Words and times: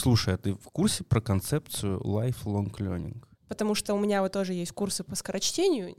Слушай, 0.00 0.36
а 0.36 0.38
ты 0.38 0.54
в 0.54 0.70
курсе 0.72 1.04
про 1.04 1.20
концепцию 1.20 2.00
lifelong 2.00 2.74
learning? 2.78 3.22
Потому 3.48 3.74
что 3.74 3.92
у 3.92 3.98
меня 3.98 4.22
вот 4.22 4.32
тоже 4.32 4.54
есть 4.54 4.72
курсы 4.72 5.04
по 5.04 5.14
скорочтению, 5.14 5.94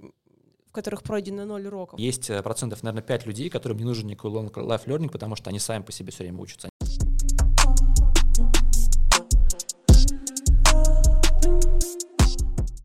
в 0.68 0.72
которых 0.72 1.04
пройдено 1.04 1.46
ноль 1.46 1.68
уроков. 1.68 2.00
Есть 2.00 2.28
э, 2.32 2.42
процентов, 2.42 2.82
наверное, 2.82 3.04
5 3.04 3.28
людей, 3.28 3.52
которым 3.52 3.78
не 3.78 3.84
нужен 3.84 4.08
никакой 4.08 4.32
long 4.32 4.52
life 4.52 4.88
learning, 4.88 5.12
потому 5.12 5.36
что 5.36 5.52
они 5.52 5.60
сами 5.60 5.84
по 5.84 5.92
себе 5.92 6.12
все 6.12 6.24
время 6.24 6.40
учатся. 6.40 6.68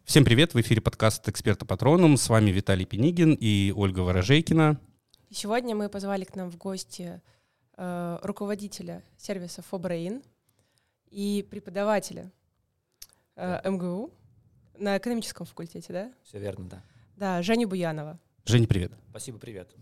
Всем 0.04 0.26
привет, 0.26 0.52
в 0.52 0.60
эфире 0.60 0.82
подкаст 0.82 1.26
«Эксперта 1.30 1.64
Патроном». 1.64 2.18
С 2.18 2.28
вами 2.28 2.50
Виталий 2.50 2.84
Пенигин 2.84 3.32
и 3.40 3.72
Ольга 3.74 4.00
Ворожейкина. 4.00 4.78
Сегодня 5.30 5.74
мы 5.74 5.88
позвали 5.88 6.24
к 6.24 6.36
нам 6.36 6.50
в 6.50 6.58
гости 6.58 7.22
э, 7.78 8.18
руководителя 8.22 9.02
сервиса 9.16 9.62
Fobrain 9.72 10.22
и 11.10 11.46
преподавателя 11.48 12.32
э, 13.36 13.68
МГУ 13.68 14.12
на 14.78 14.98
экономическом 14.98 15.46
факультете, 15.46 15.92
да? 15.92 16.12
Все 16.24 16.38
верно, 16.38 16.68
да. 16.68 16.84
Да, 17.16 17.42
Женя 17.42 17.66
Буянова. 17.66 18.18
Женя, 18.44 18.66
привет. 18.66 18.92
Спасибо, 19.10 19.38
привет. 19.38 19.74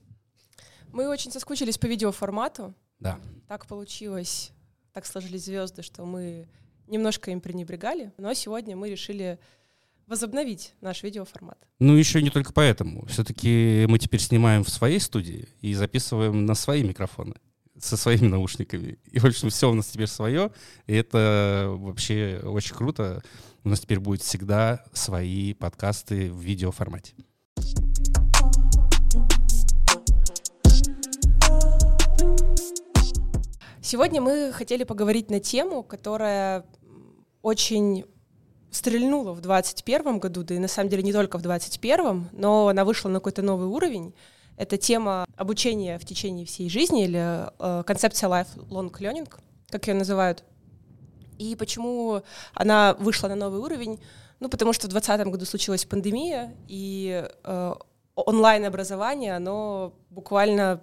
Мы 0.92 1.08
очень 1.08 1.32
соскучились 1.32 1.78
по 1.78 1.86
видеоформату. 1.86 2.74
Да. 3.00 3.18
Так 3.48 3.66
получилось, 3.66 4.52
так 4.92 5.06
сложились 5.06 5.44
звезды, 5.44 5.82
что 5.82 6.04
мы 6.04 6.48
немножко 6.86 7.30
им 7.30 7.41
пренебрегали, 7.41 8.12
но 8.16 8.32
сегодня 8.34 8.77
мы 8.77 8.91
решили 8.91 9.38
возобновить 10.06 10.74
наш 10.80 11.02
видеоформат. 11.02 11.58
Ну, 11.78 11.96
еще 11.96 12.22
не 12.22 12.30
только 12.30 12.52
поэтому. 12.52 13.06
Все-таки 13.06 13.86
мы 13.88 13.98
теперь 13.98 14.20
снимаем 14.20 14.62
в 14.62 14.68
своей 14.68 15.00
студии 15.00 15.48
и 15.60 15.74
записываем 15.74 16.46
на 16.46 16.54
свои 16.54 16.82
микрофоны 16.82 17.34
со 17.78 17.96
своими 17.96 18.28
наушниками. 18.28 18.98
И, 19.10 19.19
в 19.19 19.24
общем, 19.24 19.51
все 19.51 19.70
у 19.70 19.74
нас 19.74 19.87
теперь 19.87 20.06
свое. 20.06 20.51
И 20.87 20.95
это 20.95 21.69
вообще 21.70 22.41
очень 22.42 22.74
круто. 22.74 23.23
У 23.64 23.69
нас 23.69 23.80
теперь 23.80 24.00
будет 24.00 24.23
всегда 24.23 24.84
свои 24.92 25.55
подкасты 25.55 26.31
в 26.33 26.41
видеоформате. 26.41 27.14
Сегодня 33.81 34.20
мы 34.22 34.53
хотели 34.53 34.84
поговорить 34.84 35.31
на 35.31 35.41
тему, 35.41 35.83
которая 35.83 36.64
очень 37.42 38.06
стрельнула 38.70 39.33
в 39.33 39.41
2021 39.41 40.19
году, 40.19 40.42
да 40.42 40.55
и 40.55 40.59
на 40.59 40.69
самом 40.69 40.88
деле 40.88 41.03
не 41.03 41.12
только 41.12 41.38
в 41.38 41.42
2021, 41.42 42.31
но 42.33 42.69
она 42.69 42.84
вышла 42.84 43.09
на 43.09 43.20
какой-то 43.20 43.42
новый 43.42 43.66
уровень. 43.66 44.14
Это 44.56 44.77
тема 44.77 45.27
обучения 45.36 45.98
в 45.98 46.05
течение 46.05 46.47
всей 46.47 46.69
жизни 46.69 47.05
или 47.05 47.48
э, 47.58 47.83
концепция 47.84 48.28
lifelong 48.28 48.91
learning, 48.92 49.28
как 49.69 49.88
ее 49.88 49.94
называют. 49.94 50.44
И 51.38 51.56
почему 51.56 52.22
она 52.52 52.94
вышла 52.98 53.28
на 53.28 53.34
новый 53.34 53.60
уровень? 53.60 54.00
Ну, 54.41 54.48
потому 54.48 54.72
что 54.72 54.86
в 54.86 54.91
2020 54.91 55.32
году 55.32 55.44
случилась 55.44 55.84
пандемия, 55.84 56.55
и 56.69 57.28
э, 57.44 57.75
онлайн-образование, 58.14 59.36
оно 59.36 59.94
буквально 60.10 60.80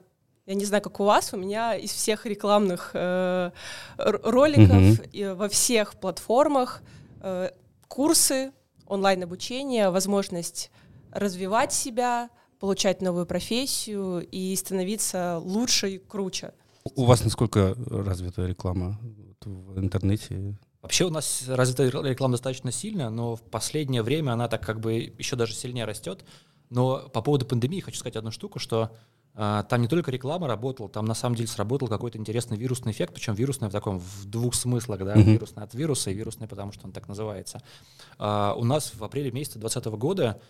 я 0.47 0.55
не 0.55 0.65
знаю, 0.65 0.81
как 0.81 0.99
у 0.99 1.05
вас, 1.05 1.33
у 1.33 1.37
меня 1.37 1.75
из 1.75 1.91
всех 1.91 2.25
рекламных 2.25 2.91
э, 2.93 3.51
роликов 3.97 4.75
mm-hmm. 4.75 5.35
во 5.35 5.47
всех 5.47 5.95
платформах 5.95 6.81
э, 7.21 7.51
курсы, 7.87 8.51
онлайн-обучение, 8.87 9.91
возможность 9.91 10.71
развивать 11.11 11.71
себя, 11.71 12.29
получать 12.61 13.01
новую 13.01 13.25
профессию 13.25 14.25
и 14.31 14.55
становиться 14.55 15.39
лучше 15.39 15.95
и 15.95 15.97
круче. 15.97 16.53
У 16.95 17.05
вас 17.05 17.23
насколько 17.23 17.75
развита 17.87 18.45
реклама 18.45 18.99
в 19.43 19.79
интернете? 19.79 20.55
Вообще 20.83 21.05
у 21.05 21.09
нас 21.09 21.43
развита 21.47 21.85
реклама 22.07 22.33
достаточно 22.33 22.71
сильно, 22.71 23.09
но 23.09 23.35
в 23.35 23.41
последнее 23.41 24.03
время 24.03 24.33
она 24.33 24.47
так 24.47 24.63
как 24.63 24.79
бы 24.79 24.93
еще 24.93 25.35
даже 25.35 25.55
сильнее 25.55 25.85
растет. 25.85 26.23
Но 26.69 27.09
по 27.09 27.23
поводу 27.23 27.47
пандемии 27.47 27.79
хочу 27.79 27.97
сказать 27.97 28.15
одну 28.15 28.29
штуку, 28.29 28.59
что 28.59 28.91
а, 29.33 29.63
там 29.63 29.81
не 29.81 29.87
только 29.87 30.11
реклама 30.11 30.47
работала, 30.47 30.87
там 30.87 31.05
на 31.05 31.13
самом 31.15 31.35
деле 31.35 31.47
сработал 31.47 31.87
какой-то 31.87 32.17
интересный 32.17 32.57
вирусный 32.57 32.91
эффект, 32.91 33.13
причем 33.13 33.33
вирусный 33.33 33.69
в 33.69 33.71
таком 33.71 33.99
в 33.99 34.25
двух 34.25 34.53
смыслах, 34.53 34.99
да, 34.99 35.15
mm-hmm. 35.15 35.23
вирусный 35.23 35.63
от 35.63 35.73
вируса 35.73 36.11
и 36.11 36.13
вирусный, 36.13 36.47
потому 36.47 36.71
что 36.71 36.85
он 36.85 36.91
так 36.91 37.07
называется. 37.07 37.61
А, 38.17 38.53
у 38.55 38.63
нас 38.63 38.93
в 38.93 39.03
апреле 39.03 39.31
месяце 39.31 39.57
2020 39.57 39.99
года 39.99 40.41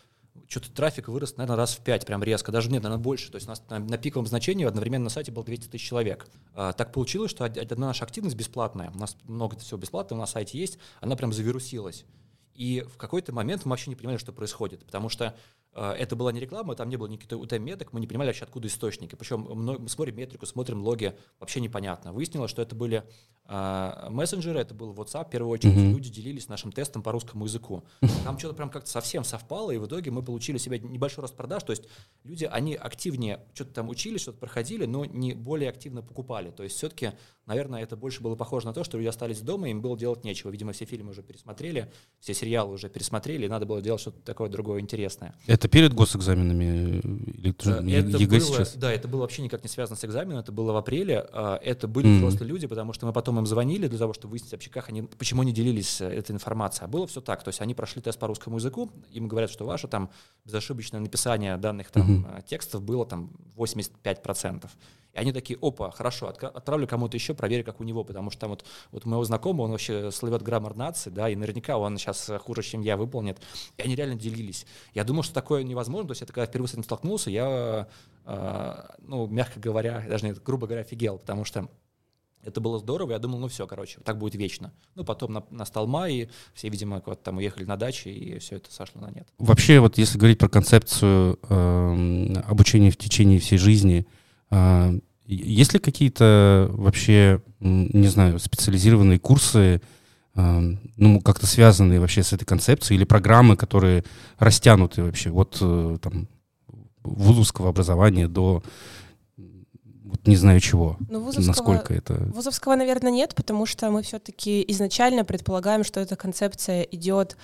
что-то 0.47 0.71
трафик 0.71 1.07
вырос, 1.07 1.37
наверное, 1.37 1.57
раз 1.57 1.73
в 1.75 1.79
пять, 1.81 2.05
прям 2.05 2.23
резко, 2.23 2.51
даже 2.51 2.69
нет, 2.69 2.83
наверное, 2.83 3.01
больше. 3.01 3.31
То 3.31 3.35
есть 3.35 3.47
у 3.47 3.49
нас 3.49 3.63
на, 3.69 3.79
на 3.79 3.97
пиковом 3.97 4.27
значении 4.27 4.65
одновременно 4.65 5.05
на 5.05 5.09
сайте 5.09 5.31
было 5.31 5.45
200 5.45 5.69
тысяч 5.69 5.87
человек. 5.87 6.27
А, 6.53 6.73
так 6.73 6.91
получилось, 6.91 7.31
что 7.31 7.45
одна 7.45 7.87
наша 7.87 8.03
активность 8.03 8.35
бесплатная, 8.35 8.91
у 8.91 8.97
нас 8.97 9.15
много 9.23 9.57
всего 9.57 9.77
бесплатного 9.79 10.19
на 10.21 10.27
сайте 10.27 10.57
есть, 10.57 10.77
она 10.99 11.15
прям 11.15 11.31
завирусилась. 11.31 12.05
И 12.53 12.85
в 12.93 12.97
какой-то 12.97 13.33
момент 13.33 13.65
мы 13.65 13.71
вообще 13.71 13.89
не 13.89 13.95
понимали, 13.95 14.17
что 14.17 14.33
происходит, 14.33 14.85
потому 14.85 15.09
что 15.09 15.35
это 15.73 16.15
была 16.15 16.31
не 16.31 16.39
реклама, 16.39 16.75
там 16.75 16.89
не 16.89 16.97
было 16.97 17.07
никаких 17.07 17.37
UTM-меток, 17.37 17.93
мы 17.93 17.99
не 17.99 18.07
понимали 18.07 18.27
вообще, 18.27 18.43
откуда 18.43 18.67
источники. 18.67 19.15
Причем 19.15 19.47
мы 19.49 19.87
смотрим 19.87 20.17
метрику, 20.17 20.45
смотрим 20.45 20.81
логи, 20.81 21.15
вообще 21.39 21.61
непонятно. 21.61 22.11
Выяснилось, 22.11 22.51
что 22.51 22.61
это 22.61 22.75
были 22.75 23.03
э, 23.47 24.07
мессенджеры, 24.09 24.59
это 24.59 24.73
был 24.73 24.93
WhatsApp, 24.93 25.27
в 25.27 25.29
первую 25.29 25.51
очередь, 25.51 25.75
mm-hmm. 25.75 25.93
люди 25.93 26.09
делились 26.09 26.49
нашим 26.49 26.71
тестом 26.71 27.03
по 27.03 27.11
русскому 27.11 27.45
языку. 27.45 27.83
Там 28.23 28.37
что-то 28.37 28.55
прям 28.55 28.69
как-то 28.69 28.89
совсем 28.89 29.23
совпало, 29.23 29.71
и 29.71 29.77
в 29.77 29.85
итоге 29.85 30.11
мы 30.11 30.23
получили 30.23 30.57
себе 30.57 30.79
небольшой 30.79 31.21
рост 31.21 31.35
продаж, 31.35 31.63
то 31.63 31.71
есть 31.71 31.83
люди, 32.23 32.45
они 32.45 32.75
активнее 32.75 33.45
что-то 33.53 33.73
там 33.73 33.89
учили, 33.89 34.17
что-то 34.17 34.39
проходили, 34.39 34.85
но 34.85 35.05
не 35.05 35.33
более 35.33 35.69
активно 35.69 36.01
покупали. 36.01 36.51
То 36.51 36.63
есть 36.63 36.75
все-таки, 36.75 37.11
наверное, 37.45 37.81
это 37.81 37.95
больше 37.95 38.21
было 38.21 38.35
похоже 38.35 38.67
на 38.67 38.73
то, 38.73 38.83
что 38.83 38.97
люди 38.97 39.07
остались 39.07 39.41
дома, 39.41 39.69
им 39.69 39.81
было 39.81 39.97
делать 39.97 40.23
нечего. 40.23 40.49
Видимо, 40.49 40.73
все 40.73 40.85
фильмы 40.85 41.11
уже 41.11 41.23
пересмотрели, 41.23 41.91
все 42.19 42.33
сериалы 42.33 42.73
уже 42.73 42.89
пересмотрели, 42.89 43.45
и 43.45 43.49
надо 43.49 43.65
было 43.65 43.81
делать 43.81 44.01
что-то 44.01 44.21
такое 44.21 44.49
другое 44.49 44.81
интересное. 44.81 45.35
Это 45.47 45.60
перед 45.67 45.93
госэкзаменами 45.93 46.99
или 47.37 47.51
это 47.51 48.17
ЕГЭ 48.17 48.39
было, 48.39 48.39
сейчас? 48.39 48.75
Да, 48.75 48.91
это 48.91 49.07
было 49.07 49.21
вообще 49.21 49.41
никак 49.41 49.63
не 49.63 49.69
связано 49.69 49.97
с 49.97 50.05
экзаменом, 50.05 50.39
это 50.39 50.51
было 50.51 50.71
в 50.71 50.77
апреле. 50.77 51.25
А, 51.31 51.57
это 51.57 51.87
были 51.87 52.07
mm-hmm. 52.07 52.17
взрослые 52.17 52.49
люди, 52.49 52.67
потому 52.67 52.93
что 52.93 53.05
мы 53.05 53.13
потом 53.13 53.39
им 53.39 53.45
звонили 53.45 53.87
для 53.87 53.99
того, 53.99 54.13
чтобы 54.13 54.31
выяснить 54.31 54.51
вообще, 54.51 54.69
как 54.69 54.89
они, 54.89 55.03
почему 55.03 55.41
они 55.41 55.51
делились 55.51 56.01
э, 56.01 56.07
этой 56.07 56.31
информацией. 56.31 56.85
А 56.85 56.87
было 56.87 57.07
все 57.07 57.21
так, 57.21 57.43
то 57.43 57.49
есть 57.49 57.61
они 57.61 57.73
прошли 57.73 58.01
тест 58.01 58.19
по 58.19 58.27
русскому 58.27 58.57
языку, 58.57 58.91
им 59.11 59.27
говорят, 59.27 59.49
что 59.49 59.65
ваше 59.65 59.87
там 59.87 60.09
безошибочное 60.45 60.99
написание 60.99 61.57
данных 61.57 61.91
там 61.91 62.25
mm-hmm. 62.25 62.43
текстов 62.47 62.81
было 62.83 63.05
там 63.05 63.31
85%. 63.57 64.69
И 65.13 65.19
они 65.19 65.33
такие, 65.33 65.59
опа, 65.61 65.91
хорошо, 65.91 66.27
отправлю 66.27 66.87
кому-то 66.87 67.17
еще, 67.17 67.33
проверю, 67.33 67.65
как 67.65 67.81
у 67.81 67.83
него, 67.83 68.03
потому 68.03 68.31
что 68.31 68.41
там 68.41 68.51
вот, 68.51 68.65
вот 68.91 69.05
моего 69.05 69.23
знакомого, 69.23 69.65
он 69.65 69.71
вообще 69.71 70.09
словет 70.11 70.41
граммар 70.41 70.75
нации, 70.75 71.09
да, 71.09 71.29
и 71.29 71.35
наверняка 71.35 71.77
он 71.77 71.97
сейчас 71.97 72.31
хуже, 72.39 72.63
чем 72.63 72.81
я, 72.81 72.95
выполнит. 72.95 73.39
И 73.77 73.81
они 73.81 73.95
реально 73.95 74.15
делились. 74.15 74.65
Я 74.93 75.03
думал, 75.03 75.23
что 75.23 75.33
такое 75.33 75.63
невозможно, 75.63 76.07
то 76.07 76.11
есть 76.11 76.21
это 76.21 76.31
когда 76.31 76.45
впервые 76.45 76.69
с 76.69 76.73
этим 76.73 76.83
столкнулся, 76.83 77.29
я, 77.29 77.87
э, 78.25 78.73
ну, 78.99 79.27
мягко 79.27 79.59
говоря, 79.59 80.03
даже 80.07 80.25
нет, 80.25 80.41
грубо 80.41 80.67
говоря, 80.67 80.81
офигел, 80.81 81.17
потому 81.17 81.43
что 81.43 81.67
это 82.43 82.61
было 82.61 82.79
здорово, 82.79 83.11
я 83.11 83.19
думал, 83.19 83.39
ну 83.39 83.47
все, 83.49 83.67
короче, 83.67 83.99
так 84.03 84.17
будет 84.17 84.35
вечно. 84.35 84.71
Ну, 84.95 85.03
потом 85.03 85.33
на, 85.33 85.43
настал 85.51 85.87
май, 85.87 86.13
и 86.13 86.29
все, 86.53 86.69
видимо, 86.69 87.01
вот 87.05 87.21
там 87.21 87.37
уехали 87.37 87.65
на 87.65 87.77
даче, 87.77 88.11
и 88.11 88.39
все 88.39 88.55
это 88.55 88.71
сошло 88.73 89.01
на 89.01 89.11
нет. 89.11 89.27
Вообще, 89.37 89.79
вот 89.79 89.97
если 89.97 90.17
говорить 90.17 90.39
про 90.39 90.49
концепцию 90.49 91.37
э, 91.49 92.33
обучения 92.47 92.91
в 92.91 92.97
течение 92.97 93.39
всей 93.39 93.57
жизни, 93.57 94.07
а, 94.07 94.20
есть 95.25 95.73
ли 95.73 95.79
какие-то 95.79 96.69
вообще, 96.73 97.41
не 97.59 98.07
знаю, 98.07 98.37
специализированные 98.39 99.19
курсы, 99.19 99.81
а, 100.33 100.61
ну, 100.97 101.21
как-то 101.21 101.45
связанные 101.45 101.99
вообще 101.99 102.23
с 102.23 102.33
этой 102.33 102.45
концепцией, 102.45 102.97
или 102.97 103.05
программы, 103.05 103.57
которые 103.57 104.03
растянуты 104.39 105.03
вообще 105.03 105.29
от 105.31 105.57
э, 105.61 105.97
там, 106.01 106.27
вузовского 107.03 107.69
образования 107.69 108.27
до 108.27 108.63
вот 110.11 110.27
не 110.27 110.35
знаю 110.35 110.59
чего, 110.59 110.97
ну, 111.09 111.21
вузовского, 111.21 111.47
насколько 111.47 111.93
это... 111.93 112.13
Вузовского, 112.33 112.75
наверное, 112.75 113.11
нет, 113.11 113.33
потому 113.33 113.65
что 113.65 113.89
мы 113.91 114.03
все-таки 114.03 114.63
изначально 114.67 115.23
предполагаем, 115.23 115.85
что 115.85 116.01
эта 116.01 116.17
концепция 116.17 116.81
идет 116.81 117.37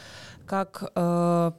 как 0.45 0.91
э, 0.93 1.51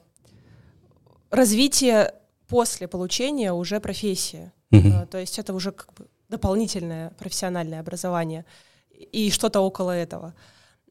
развитие 1.31 2.13
после 2.47 2.87
получения 2.87 3.51
уже 3.51 3.79
профессии. 3.79 4.51
Uh-huh. 4.71 5.05
То 5.07 5.17
есть 5.17 5.39
это 5.39 5.53
уже 5.53 5.71
как 5.71 5.93
бы 5.93 6.07
дополнительное 6.29 7.09
профессиональное 7.11 7.79
образование 7.79 8.45
и 8.91 9.31
что-то 9.31 9.61
около 9.61 9.91
этого. 9.91 10.35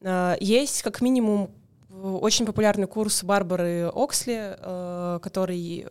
А, 0.03 0.35
есть 0.39 0.81
как 0.81 1.01
минимум 1.01 1.51
очень 1.89 2.45
популярный 2.45 2.87
курс 2.87 3.23
Барбары 3.23 3.89
Оксли, 3.93 4.55
э, 4.57 5.19
который 5.21 5.85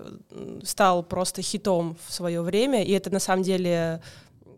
стал 0.63 1.03
просто 1.03 1.43
хитом 1.43 1.97
в 2.07 2.13
свое 2.13 2.41
время, 2.41 2.85
и 2.85 2.93
это 2.93 3.11
на 3.11 3.19
самом 3.19 3.43
деле 3.43 4.01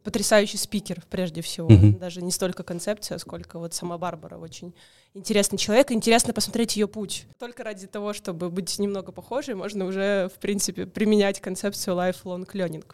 потрясающий 0.04 0.56
спикер 0.56 1.02
прежде 1.10 1.42
всего, 1.42 1.68
mm-hmm. 1.68 1.98
даже 1.98 2.22
не 2.22 2.30
столько 2.30 2.62
концепция, 2.62 3.18
сколько 3.18 3.58
вот 3.58 3.74
сама 3.74 3.98
Барбара 3.98 4.38
очень 4.38 4.74
интересный 5.14 5.58
человек, 5.58 5.92
интересно 5.92 6.32
посмотреть 6.32 6.76
ее 6.76 6.88
путь. 6.88 7.26
Только 7.38 7.64
ради 7.64 7.86
того, 7.86 8.12
чтобы 8.12 8.50
быть 8.50 8.78
немного 8.78 9.12
похожей, 9.12 9.54
можно 9.54 9.84
уже 9.84 10.30
в 10.34 10.38
принципе 10.38 10.86
применять 10.86 11.40
концепцию 11.40 11.96
lifelong 11.96 12.46
learning. 12.52 12.84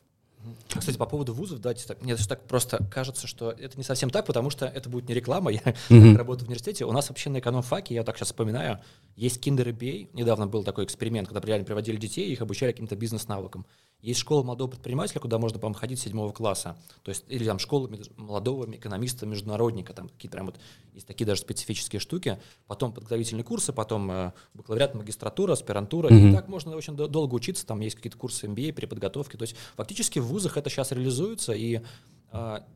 Кстати, 0.69 0.97
по 0.97 1.07
поводу 1.07 1.35
вузов, 1.35 1.61
да, 1.61 1.75
мне 2.01 2.15
даже 2.15 2.29
так 2.29 2.43
просто 2.43 2.85
кажется, 2.91 3.27
что 3.27 3.51
это 3.51 3.77
не 3.77 3.85
совсем 3.85 4.11
так, 4.11 4.27
потому 4.27 4.51
что 4.51 4.67
это 4.67 4.89
будет 4.89 5.09
не 5.09 5.15
реклама. 5.15 5.51
Я 5.51 5.61
mm-hmm. 5.61 6.17
работаю 6.17 6.47
в 6.47 6.49
университете. 6.49 6.85
У 6.85 6.93
нас 6.93 7.09
вообще 7.09 7.31
на 7.31 7.39
эконом-факе, 7.39 7.95
я 7.95 8.05
так 8.05 8.17
сейчас 8.17 8.29
вспоминаю, 8.29 8.81
есть 9.17 9.45
Kinder 9.45 9.65
MBA. 9.65 10.11
Недавно 10.13 10.47
был 10.47 10.63
такой 10.63 10.85
эксперимент, 10.85 11.29
когда 11.29 11.41
реально 11.41 11.65
приводили 11.65 11.97
детей, 11.97 12.31
их 12.31 12.43
обучали 12.43 12.73
каким-то 12.73 12.97
бизнес-навыкам. 12.97 13.67
Есть 14.03 14.21
школа 14.21 14.43
молодого 14.43 14.71
предпринимателя, 14.71 15.21
куда 15.21 15.39
можно, 15.39 15.59
по-моему, 15.59 15.79
ходить 15.79 15.99
с 15.99 16.03
седьмого 16.03 16.31
класса. 16.33 16.77
То 17.03 17.09
есть, 17.09 17.25
или 17.29 17.45
там 17.47 17.59
школа 17.59 17.91
молодого 18.17 18.71
экономиста-международника, 18.71 19.95
там 19.95 20.11
какие-то 20.11 20.37
прям 20.37 20.47
вот 20.47 20.61
есть 20.93 21.07
такие 21.07 21.25
даже 21.25 21.41
специфические 21.41 21.99
штуки. 21.99 22.39
Потом 22.67 22.93
подготовительные 22.93 23.43
курсы, 23.43 23.73
потом 23.73 24.11
э, 24.11 24.33
бакалавриат, 24.53 24.95
магистратура, 24.95 25.55
аспирантура. 25.55 26.11
Mm-hmm. 26.11 26.29
И 26.29 26.33
так 26.35 26.49
можно 26.49 26.77
очень 26.77 26.95
долго 26.95 27.35
учиться, 27.35 27.67
там 27.67 27.81
есть 27.81 27.97
какие-то 27.97 28.19
курсы 28.19 28.47
MBA, 28.47 28.73
переподготовки. 28.73 29.37
То 29.37 29.43
есть, 29.43 29.57
фактически 29.77 30.19
в 30.19 30.27
вузах 30.27 30.59
это 30.59 30.69
сейчас 30.69 30.93
реализуется, 30.93 31.55
и 31.55 31.81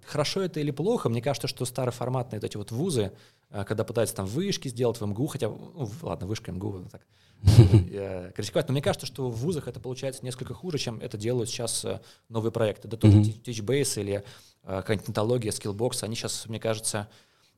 хорошо 0.06 0.42
это 0.42 0.60
или 0.60 0.70
плохо, 0.70 1.08
мне 1.08 1.22
кажется, 1.22 1.48
что 1.48 1.64
староформатные 1.64 2.40
вот 2.40 2.44
эти 2.44 2.56
вот 2.56 2.70
вузы, 2.70 3.12
э, 3.50 3.64
когда 3.64 3.84
пытаются 3.84 4.16
там 4.16 4.26
вышки 4.26 4.68
сделать 4.68 5.00
в 5.00 5.06
МГУ, 5.06 5.26
хотя, 5.26 5.48
ну, 5.48 5.90
ладно, 6.02 6.26
вышка 6.26 6.52
МГУ, 6.52 6.88
так, 6.90 7.02
критиковать. 8.34 8.68
Но 8.68 8.72
мне 8.72 8.82
кажется, 8.82 9.06
что 9.06 9.30
в 9.30 9.36
вузах 9.36 9.68
это 9.68 9.80
получается 9.80 10.24
несколько 10.24 10.54
хуже, 10.54 10.78
чем 10.78 11.00
это 11.00 11.16
делают 11.16 11.48
сейчас 11.48 11.84
э, 11.84 12.00
новые 12.28 12.52
проекты. 12.52 12.88
Да 12.88 12.96
mm-hmm. 12.96 13.42
Teachbase 13.42 14.00
или 14.00 14.14
э, 14.14 14.22
какая-нибудь 14.62 15.08
нотология, 15.08 15.50
Skillbox, 15.50 16.04
они 16.04 16.16
сейчас, 16.16 16.46
мне 16.46 16.60
кажется, 16.60 17.08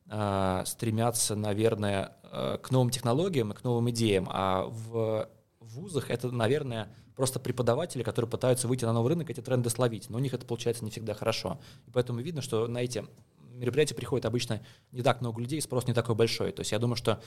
э, 0.09 0.63
стремятся, 0.65 1.35
наверное, 1.35 2.15
к 2.63 2.71
новым 2.71 2.89
технологиям 2.89 3.51
и 3.51 3.55
к 3.55 3.63
новым 3.63 3.91
идеям. 3.91 4.27
А 4.27 4.63
в 4.65 5.29
вузах 5.59 6.09
это, 6.09 6.31
наверное, 6.31 6.89
просто 7.15 7.39
преподаватели, 7.39 8.03
которые 8.03 8.29
пытаются 8.29 8.67
выйти 8.67 8.85
на 8.85 8.93
новый 8.93 9.09
рынок, 9.09 9.29
эти 9.29 9.41
тренды 9.41 9.69
словить. 9.69 10.09
Но 10.09 10.17
у 10.17 10.19
них 10.19 10.33
это 10.33 10.45
получается 10.45 10.83
не 10.83 10.91
всегда 10.91 11.13
хорошо. 11.13 11.59
И 11.87 11.91
поэтому 11.91 12.19
видно, 12.19 12.41
что 12.41 12.67
на 12.67 12.79
эти 12.79 13.05
мероприятия 13.53 13.95
приходит 13.95 14.25
обычно 14.25 14.61
не 14.91 15.01
так 15.01 15.21
много 15.21 15.41
людей, 15.41 15.61
спрос 15.61 15.87
не 15.87 15.93
такой 15.93 16.15
большой. 16.15 16.51
То 16.51 16.61
есть 16.61 16.71
я 16.71 16.79
думаю, 16.79 16.95
что 16.95 17.21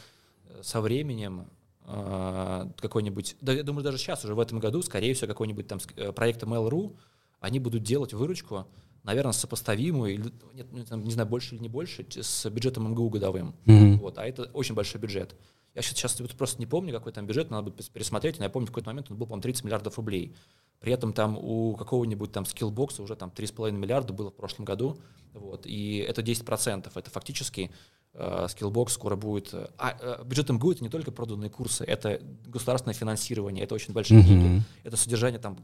со 0.62 0.80
временем 0.80 1.48
а, 1.88 2.68
какой-нибудь, 2.78 3.36
да, 3.40 3.52
я 3.52 3.62
думаю, 3.62 3.84
даже 3.84 3.98
сейчас 3.98 4.24
уже 4.24 4.34
в 4.34 4.40
этом 4.40 4.58
году, 4.58 4.82
скорее 4.82 5.14
всего, 5.14 5.28
какой-нибудь 5.28 5.68
там 5.68 5.78
э, 5.96 6.10
проект 6.10 6.42
Mail.ru, 6.42 6.96
они 7.38 7.60
будут 7.60 7.84
делать 7.84 8.12
выручку, 8.12 8.66
наверное, 9.04 9.32
сопоставимую, 9.32 10.14
или, 10.14 10.32
нет, 10.54 10.66
ну, 10.90 10.96
не 10.96 11.12
знаю, 11.12 11.28
больше 11.28 11.54
или 11.54 11.62
не 11.62 11.68
больше, 11.68 12.04
с 12.10 12.50
бюджетом 12.50 12.90
МГУ 12.90 13.08
годовым. 13.10 13.54
Mm-hmm. 13.66 13.98
Вот, 13.98 14.18
а 14.18 14.26
это 14.26 14.44
очень 14.52 14.74
большой 14.74 15.00
бюджет. 15.00 15.36
Я 15.76 15.82
сейчас, 15.82 16.16
сейчас 16.16 16.30
просто 16.32 16.58
не 16.58 16.66
помню, 16.66 16.92
какой 16.92 17.12
там 17.12 17.26
бюджет, 17.26 17.50
надо 17.50 17.70
будет 17.70 17.88
пересмотреть, 17.90 18.38
но 18.38 18.44
я 18.44 18.50
помню, 18.50 18.66
в 18.66 18.70
какой-то 18.70 18.88
момент 18.88 19.10
он 19.10 19.16
был, 19.16 19.26
по-моему, 19.26 19.42
30 19.42 19.64
миллиардов 19.64 19.96
рублей. 19.96 20.34
При 20.80 20.92
этом 20.92 21.12
там 21.12 21.38
у 21.38 21.76
какого-нибудь 21.76 22.32
там 22.32 22.44
скиллбокса 22.44 23.02
уже 23.02 23.14
там 23.14 23.30
3,5 23.34 23.70
миллиарда 23.72 24.12
было 24.12 24.30
в 24.30 24.34
прошлом 24.34 24.64
году, 24.64 24.98
вот, 25.32 25.66
и 25.66 25.98
это 25.98 26.22
10%. 26.22 26.90
Это 26.94 27.10
фактически 27.10 27.70
Э, 28.18 28.46
Skillbox 28.48 28.90
скоро 28.90 29.14
будет... 29.14 29.52
Э, 29.52 29.68
а, 29.76 29.94
э, 30.00 30.24
бюджет 30.24 30.48
МГУ— 30.48 30.72
это 30.72 30.82
не 30.82 30.88
только 30.88 31.10
проданные 31.10 31.50
курсы, 31.50 31.84
это 31.84 32.20
государственное 32.46 32.94
финансирование, 32.94 33.62
это 33.64 33.74
очень 33.74 33.92
большие 33.92 34.20
mm-hmm. 34.20 34.26
деньги, 34.26 34.62
это 34.84 34.96
содержание 34.96 35.38
там 35.38 35.58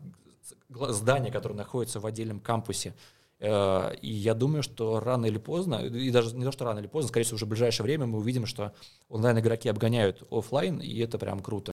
здания, 0.69 1.31
которое 1.31 1.55
находится 1.55 1.99
в 1.99 2.05
отдельном 2.05 2.41
кампусе. 2.41 2.95
И 3.43 4.13
я 4.13 4.35
думаю, 4.35 4.63
что 4.63 5.01
рано 5.01 5.27
или 5.27 5.39
поздно, 5.39 5.85
и 5.85 6.11
даже 6.11 6.37
не 6.37 6.45
то, 6.45 6.53
что 6.53 6.65
рано 6.65 6.79
или 6.79 6.87
поздно, 6.87 7.09
скорее 7.09 7.25
всего, 7.25 7.37
уже 7.37 7.47
в 7.47 7.49
ближайшее 7.49 7.83
время 7.83 8.07
мы 8.07 8.19
увидим, 8.19 8.47
что 8.47 8.73
онлайн-игроки 9.09 9.69
обгоняют 9.69 10.23
офлайн, 10.31 10.79
и 10.79 10.97
это 10.99 11.19
прям 11.19 11.41
круто. 11.41 11.73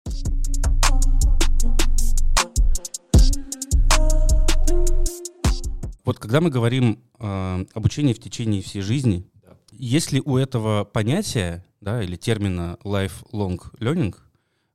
Вот 6.05 6.19
когда 6.19 6.39
мы 6.39 6.51
говорим 6.51 7.03
э, 7.19 7.65
обучение 7.73 8.13
в 8.13 8.19
течение 8.19 8.61
всей 8.61 8.81
жизни, 8.81 9.27
есть 9.71 10.11
ли 10.11 10.21
у 10.23 10.37
этого 10.37 10.85
понятия, 10.85 11.65
да, 11.81 12.03
или 12.03 12.15
термина 12.15 12.77
lifelong 12.83 13.59
learning 13.79 14.15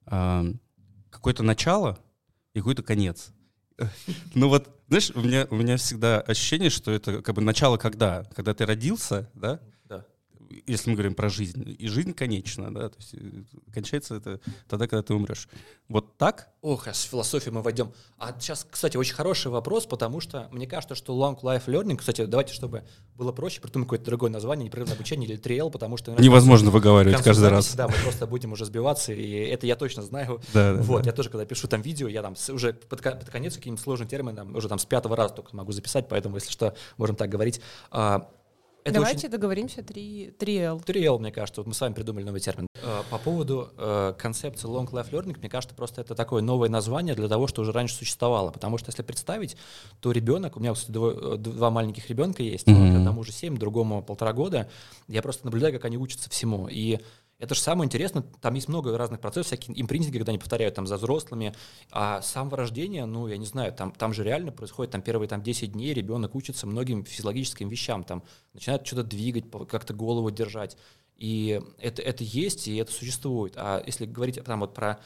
э, 0.06 0.54
какое-то 1.08 1.44
начало 1.44 2.00
и 2.52 2.58
какой-то 2.58 2.82
конец? 2.82 3.32
Ну 4.34 4.48
вот, 4.48 4.79
знаешь, 4.90 5.12
у 5.14 5.20
меня, 5.20 5.46
у 5.50 5.54
меня 5.54 5.76
всегда 5.76 6.20
ощущение, 6.20 6.68
что 6.68 6.90
это 6.90 7.22
как 7.22 7.36
бы 7.36 7.42
начало 7.42 7.76
когда? 7.76 8.24
Когда 8.34 8.54
ты 8.54 8.66
родился, 8.66 9.30
да? 9.34 9.60
Если 10.66 10.90
мы 10.90 10.96
говорим 10.96 11.14
про 11.14 11.28
жизнь, 11.28 11.76
и 11.78 11.88
жизнь 11.88 12.12
конечна, 12.12 12.72
да, 12.72 12.88
то 12.88 12.96
есть 12.98 13.14
э, 13.14 13.42
кончается 13.72 14.16
это 14.16 14.40
тогда, 14.68 14.86
когда 14.86 15.02
ты 15.02 15.14
умрешь. 15.14 15.48
Вот 15.88 16.16
так? 16.18 16.50
Ох, 16.60 16.88
а 16.88 16.94
с 16.94 17.02
философией 17.02 17.52
мы 17.52 17.62
войдем. 17.62 17.92
А 18.18 18.34
сейчас, 18.38 18.66
кстати, 18.68 18.96
очень 18.96 19.14
хороший 19.14 19.50
вопрос, 19.50 19.86
потому 19.86 20.20
что 20.20 20.48
мне 20.52 20.66
кажется, 20.66 20.94
что 20.94 21.14
long 21.14 21.40
life 21.40 21.66
learning, 21.66 21.96
кстати, 21.96 22.24
давайте, 22.26 22.52
чтобы 22.52 22.84
было 23.16 23.32
проще, 23.32 23.60
придумать 23.60 23.86
какое-то 23.86 24.04
другое 24.04 24.30
название, 24.30 24.66
непрерывное 24.66 24.94
обучение 24.94 25.28
или 25.28 25.40
3L, 25.40 25.70
потому 25.70 25.96
что... 25.96 26.12
Невозможно 26.12 26.70
выговаривать 26.70 27.22
каждый 27.22 27.48
раз. 27.48 27.74
Да, 27.74 27.88
мы 27.88 27.94
просто 28.02 28.26
будем 28.26 28.52
уже 28.52 28.64
сбиваться, 28.64 29.12
и 29.12 29.30
это 29.30 29.66
я 29.66 29.76
точно 29.76 30.02
знаю. 30.02 30.40
Да, 30.52 30.74
да, 30.74 30.82
вот, 30.82 31.02
да. 31.02 31.10
я 31.10 31.12
тоже, 31.14 31.30
когда 31.30 31.44
пишу 31.44 31.68
там 31.68 31.82
видео, 31.82 32.08
я 32.08 32.22
там 32.22 32.34
уже 32.50 32.72
под, 32.72 33.02
под 33.02 33.30
конец 33.30 33.56
какие-нибудь 33.56 33.82
сложные 33.82 34.08
термины, 34.08 34.36
там, 34.36 34.54
уже 34.54 34.68
там 34.68 34.78
с 34.78 34.84
пятого 34.84 35.16
раза 35.16 35.34
только 35.34 35.54
могу 35.54 35.72
записать, 35.72 36.08
поэтому, 36.08 36.36
если 36.36 36.50
что, 36.50 36.74
можем 36.96 37.16
так 37.16 37.30
говорить. 37.30 37.60
Это 38.84 38.94
Давайте 38.94 39.18
очень... 39.18 39.30
договоримся 39.30 39.82
3, 39.82 40.34
3L. 40.38 40.84
3L, 40.84 41.18
мне 41.18 41.32
кажется, 41.32 41.60
вот 41.60 41.66
мы 41.66 41.74
с 41.74 41.80
вами 41.80 41.92
придумали 41.92 42.24
новый 42.24 42.40
термин. 42.40 42.66
Э, 42.82 43.02
по 43.10 43.18
поводу 43.18 43.70
э, 43.76 44.14
концепции 44.18 44.68
Long 44.68 44.90
Life 44.90 45.10
Learning, 45.10 45.38
мне 45.38 45.50
кажется, 45.50 45.76
просто 45.76 46.00
это 46.00 46.14
такое 46.14 46.42
новое 46.42 46.68
название 46.68 47.14
для 47.14 47.28
того, 47.28 47.46
что 47.46 47.62
уже 47.62 47.72
раньше 47.72 47.94
существовало. 47.94 48.50
Потому 48.50 48.78
что 48.78 48.88
если 48.90 49.02
представить, 49.02 49.56
то 50.00 50.12
ребенок, 50.12 50.56
у 50.56 50.60
меня, 50.60 50.72
кстати, 50.72 50.92
два, 50.92 51.12
э, 51.12 51.36
два 51.36 51.70
маленьких 51.70 52.08
ребенка 52.08 52.42
есть, 52.42 52.66
mm-hmm. 52.66 52.96
одному 52.96 53.20
уже 53.20 53.32
7, 53.32 53.58
другому 53.58 54.02
полтора 54.02 54.32
года, 54.32 54.68
я 55.08 55.20
просто 55.20 55.46
наблюдаю, 55.46 55.74
как 55.74 55.84
они 55.84 55.98
учатся 55.98 56.30
всему. 56.30 56.68
И 56.68 56.98
это 57.40 57.54
же 57.54 57.60
самое 57.60 57.86
интересное, 57.86 58.22
там 58.40 58.54
есть 58.54 58.68
много 58.68 58.96
разных 58.96 59.18
процессов, 59.18 59.46
всякие 59.46 59.80
импринтинги, 59.80 60.18
когда 60.18 60.30
они 60.30 60.38
повторяют 60.38 60.74
там 60.74 60.86
за 60.86 60.98
взрослыми, 60.98 61.54
а 61.90 62.20
с 62.20 62.30
самого 62.30 62.58
рождения, 62.58 63.06
ну, 63.06 63.26
я 63.28 63.38
не 63.38 63.46
знаю, 63.46 63.72
там, 63.72 63.92
там 63.92 64.12
же 64.12 64.22
реально 64.22 64.52
происходит 64.52 64.92
там 64.92 65.00
первые 65.00 65.26
там 65.26 65.42
10 65.42 65.72
дней, 65.72 65.94
ребенок 65.94 66.34
учится 66.34 66.66
многим 66.66 67.04
физиологическим 67.04 67.68
вещам, 67.68 68.04
там, 68.04 68.22
начинает 68.52 68.86
что-то 68.86 69.04
двигать, 69.04 69.46
как-то 69.68 69.94
голову 69.94 70.30
держать, 70.30 70.76
и 71.16 71.60
это, 71.78 72.02
это 72.02 72.24
есть, 72.24 72.68
и 72.68 72.76
это 72.76 72.92
существует. 72.92 73.54
А 73.56 73.82
если 73.84 74.04
говорить 74.04 74.42
там 74.44 74.60
вот 74.60 74.74
про 74.74 75.00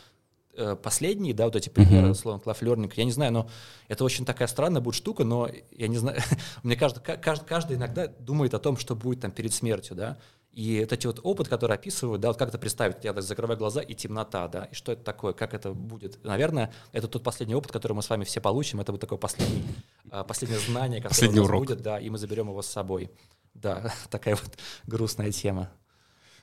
э, 0.57 0.77
последние, 0.77 1.35
да, 1.35 1.45
вот 1.45 1.57
эти 1.57 1.69
примеры, 1.69 2.11
uh-huh. 2.11 2.15
словно 2.15 2.41
Learning, 2.41 2.93
я 2.97 3.05
не 3.05 3.13
знаю, 3.13 3.33
но 3.33 3.49
это 3.89 4.05
очень 4.05 4.25
такая 4.25 4.49
странная 4.49 4.81
будет 4.81 4.97
штука, 4.97 5.25
но 5.25 5.49
я 5.71 5.89
не 5.89 5.99
знаю, 5.99 6.21
мне 6.63 6.77
кажется, 6.77 7.01
каждый, 7.01 7.47
каждый 7.47 7.77
иногда 7.77 8.07
думает 8.07 8.55
о 8.55 8.59
том, 8.59 8.77
что 8.77 8.97
будет 8.97 9.21
там 9.21 9.31
перед 9.31 9.53
смертью, 9.53 9.97
да, 9.97 10.19
и 10.55 10.81
вот 10.81 10.93
эти 10.93 11.07
вот 11.07 11.21
опыт, 11.23 11.49
который 11.49 11.75
описывают, 11.75 12.21
да, 12.21 12.29
вот 12.29 12.37
как 12.37 12.49
это 12.49 12.59
представить, 12.59 13.03
я 13.03 13.13
закрываю 13.21 13.59
глаза 13.59 13.81
и 13.81 13.95
темнота, 13.95 14.47
да, 14.49 14.65
и 14.65 14.75
что 14.75 14.93
это 14.93 15.03
такое, 15.03 15.33
как 15.33 15.53
это 15.53 15.73
будет. 15.73 16.23
Наверное, 16.25 16.73
это 16.93 17.09
тот 17.09 17.25
последний 17.25 17.57
опыт, 17.57 17.73
который 17.73 17.95
мы 17.95 18.03
с 18.03 18.11
вами 18.11 18.25
все 18.25 18.41
получим, 18.41 18.81
это 18.81 18.93
вот 18.93 19.01
такое 19.01 19.19
последний, 19.19 19.65
а, 20.11 20.23
последнее 20.23 20.61
знание, 20.61 21.01
которое 21.01 21.11
Последний 21.15 21.41
у 21.41 21.43
нас 21.43 21.49
урок. 21.49 21.67
будет, 21.67 21.83
да, 21.83 21.99
и 21.99 22.09
мы 22.09 22.19
заберем 22.19 22.49
его 22.49 22.63
с 22.63 22.69
собой. 22.69 23.11
Да, 23.55 23.93
такая 24.11 24.37
вот 24.37 24.53
грустная 24.87 25.33
тема. 25.33 25.71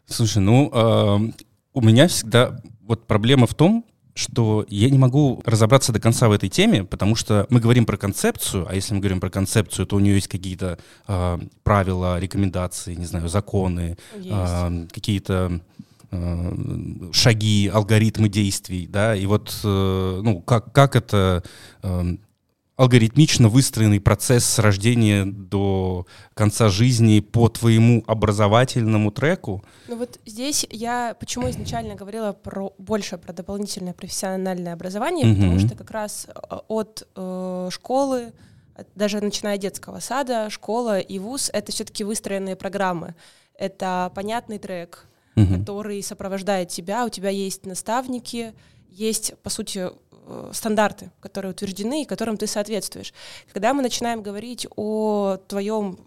Слушай, 0.06 0.40
ну, 0.40 0.70
э, 0.74 1.32
у 1.74 1.82
меня 1.82 2.08
всегда 2.08 2.62
вот 2.82 3.08
проблема 3.08 3.48
в 3.48 3.56
том, 3.56 3.86
что 4.14 4.66
я 4.70 4.90
не 4.90 4.98
могу 4.98 5.42
разобраться 5.46 5.92
до 5.92 6.00
конца 6.00 6.28
в 6.28 6.32
этой 6.32 6.50
теме, 6.50 6.84
потому 6.84 7.16
что 7.16 7.48
мы 7.50 7.60
говорим 7.60 7.86
про 7.86 7.98
концепцию, 7.98 8.68
а 8.70 8.76
если 8.76 8.94
мы 8.94 9.00
говорим 9.00 9.20
про 9.20 9.30
концепцию, 9.30 9.86
то 9.86 9.96
у 9.96 10.00
нее 10.00 10.16
есть 10.16 10.28
какие-то 10.28 10.78
э, 11.08 11.40
правила, 11.64 12.20
рекомендации, 12.20 12.96
не 12.96 13.06
знаю, 13.06 13.30
законы, 13.30 13.98
э, 14.16 14.88
какие-то 14.92 15.62
шаги, 17.14 17.72
алгоритмы 17.74 18.28
действий, 18.28 18.86
да, 18.86 19.16
и 19.16 19.26
вот, 19.26 19.58
э, 19.64 20.22
ну, 20.22 20.42
как, 20.42 20.74
как 20.74 20.98
это 20.98 21.42
алгоритмично 22.78 23.50
выстроенный 23.50 24.00
процесс 24.00 24.46
с 24.46 24.60
рождения 24.60 25.26
до 25.26 26.06
конца 26.34 26.70
жизни 26.70 27.20
по 27.20 27.50
твоему 27.50 28.04
образовательному 28.08 29.12
треку? 29.12 29.64
Ну 29.88 29.98
вот 29.98 30.20
здесь 30.26 30.66
я 30.70 31.16
почему 31.20 31.50
изначально 31.50 31.96
говорила 31.96 32.34
про 32.34 32.74
больше 32.78 33.18
про 33.18 33.34
дополнительное 33.34 33.94
профессиональное 33.94 34.74
образование, 34.74 35.28
угу. 35.28 35.36
потому 35.36 35.60
что 35.60 35.76
как 35.76 35.92
раз 35.92 36.28
э, 36.28 36.56
от 36.68 37.08
э, 37.16 37.70
школы, 37.72 38.34
даже 38.96 39.22
начиная 39.22 39.56
от 39.56 39.62
детского 39.62 40.00
сада, 40.00 40.50
школа 40.50 41.00
и 41.00 41.20
вуз— 41.20 41.50
это 41.54 41.72
все-таки 41.72 42.04
выстроенные 42.04 42.56
программы. 42.56 43.16
Это 43.54 44.12
понятный 44.16 44.58
трек, 44.58 45.06
угу. 45.36 45.60
который 45.60 46.02
сопровождает 46.02 46.70
тебя, 46.70 47.06
у 47.06 47.10
тебя 47.10 47.30
есть 47.30 47.66
наставники, 47.66 48.54
есть, 48.90 49.34
по 49.44 49.50
сути, 49.50 49.90
стандарты, 50.54 51.12
которые 51.20 51.52
утверждены 51.52 52.04
и 52.04 52.06
которым 52.06 52.38
ты 52.38 52.48
соответствуешь. 52.48 53.14
Когда 53.52 53.74
мы 53.74 53.82
начинаем 53.82 54.22
говорить 54.22 54.68
о 54.76 55.38
твоем 55.48 56.00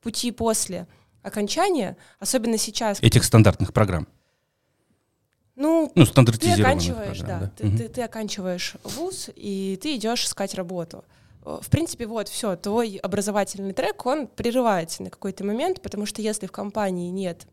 пути 0.00 0.30
после 0.30 0.86
окончания, 1.22 1.96
особенно 2.18 2.58
сейчас... 2.58 3.00
Этих 3.02 3.24
стандартных 3.24 3.72
программ. 3.72 4.06
Ну, 5.56 5.90
ну 5.94 6.04
ты 6.04 6.52
оканчиваешь, 6.52 7.18
программ, 7.18 7.40
да, 7.40 7.46
да. 7.46 7.52
Ты, 7.56 7.66
угу. 7.66 7.76
ты, 7.78 7.88
ты 7.88 8.02
оканчиваешь 8.02 8.74
вуз, 8.84 9.30
и 9.34 9.78
ты 9.82 9.96
идешь 9.96 10.24
искать 10.24 10.54
работу. 10.54 11.04
в 11.44 11.68
принципе, 11.70 12.06
вот, 12.06 12.28
все, 12.28 12.56
твой 12.56 12.96
образовательный 12.96 13.72
трек, 13.72 14.04
он 14.04 14.26
прерывается 14.26 15.02
на 15.02 15.10
какой-то 15.10 15.44
момент, 15.44 15.80
потому 15.80 16.04
что 16.04 16.20
если 16.20 16.46
в 16.46 16.52
компании 16.52 17.10
нет 17.10 17.46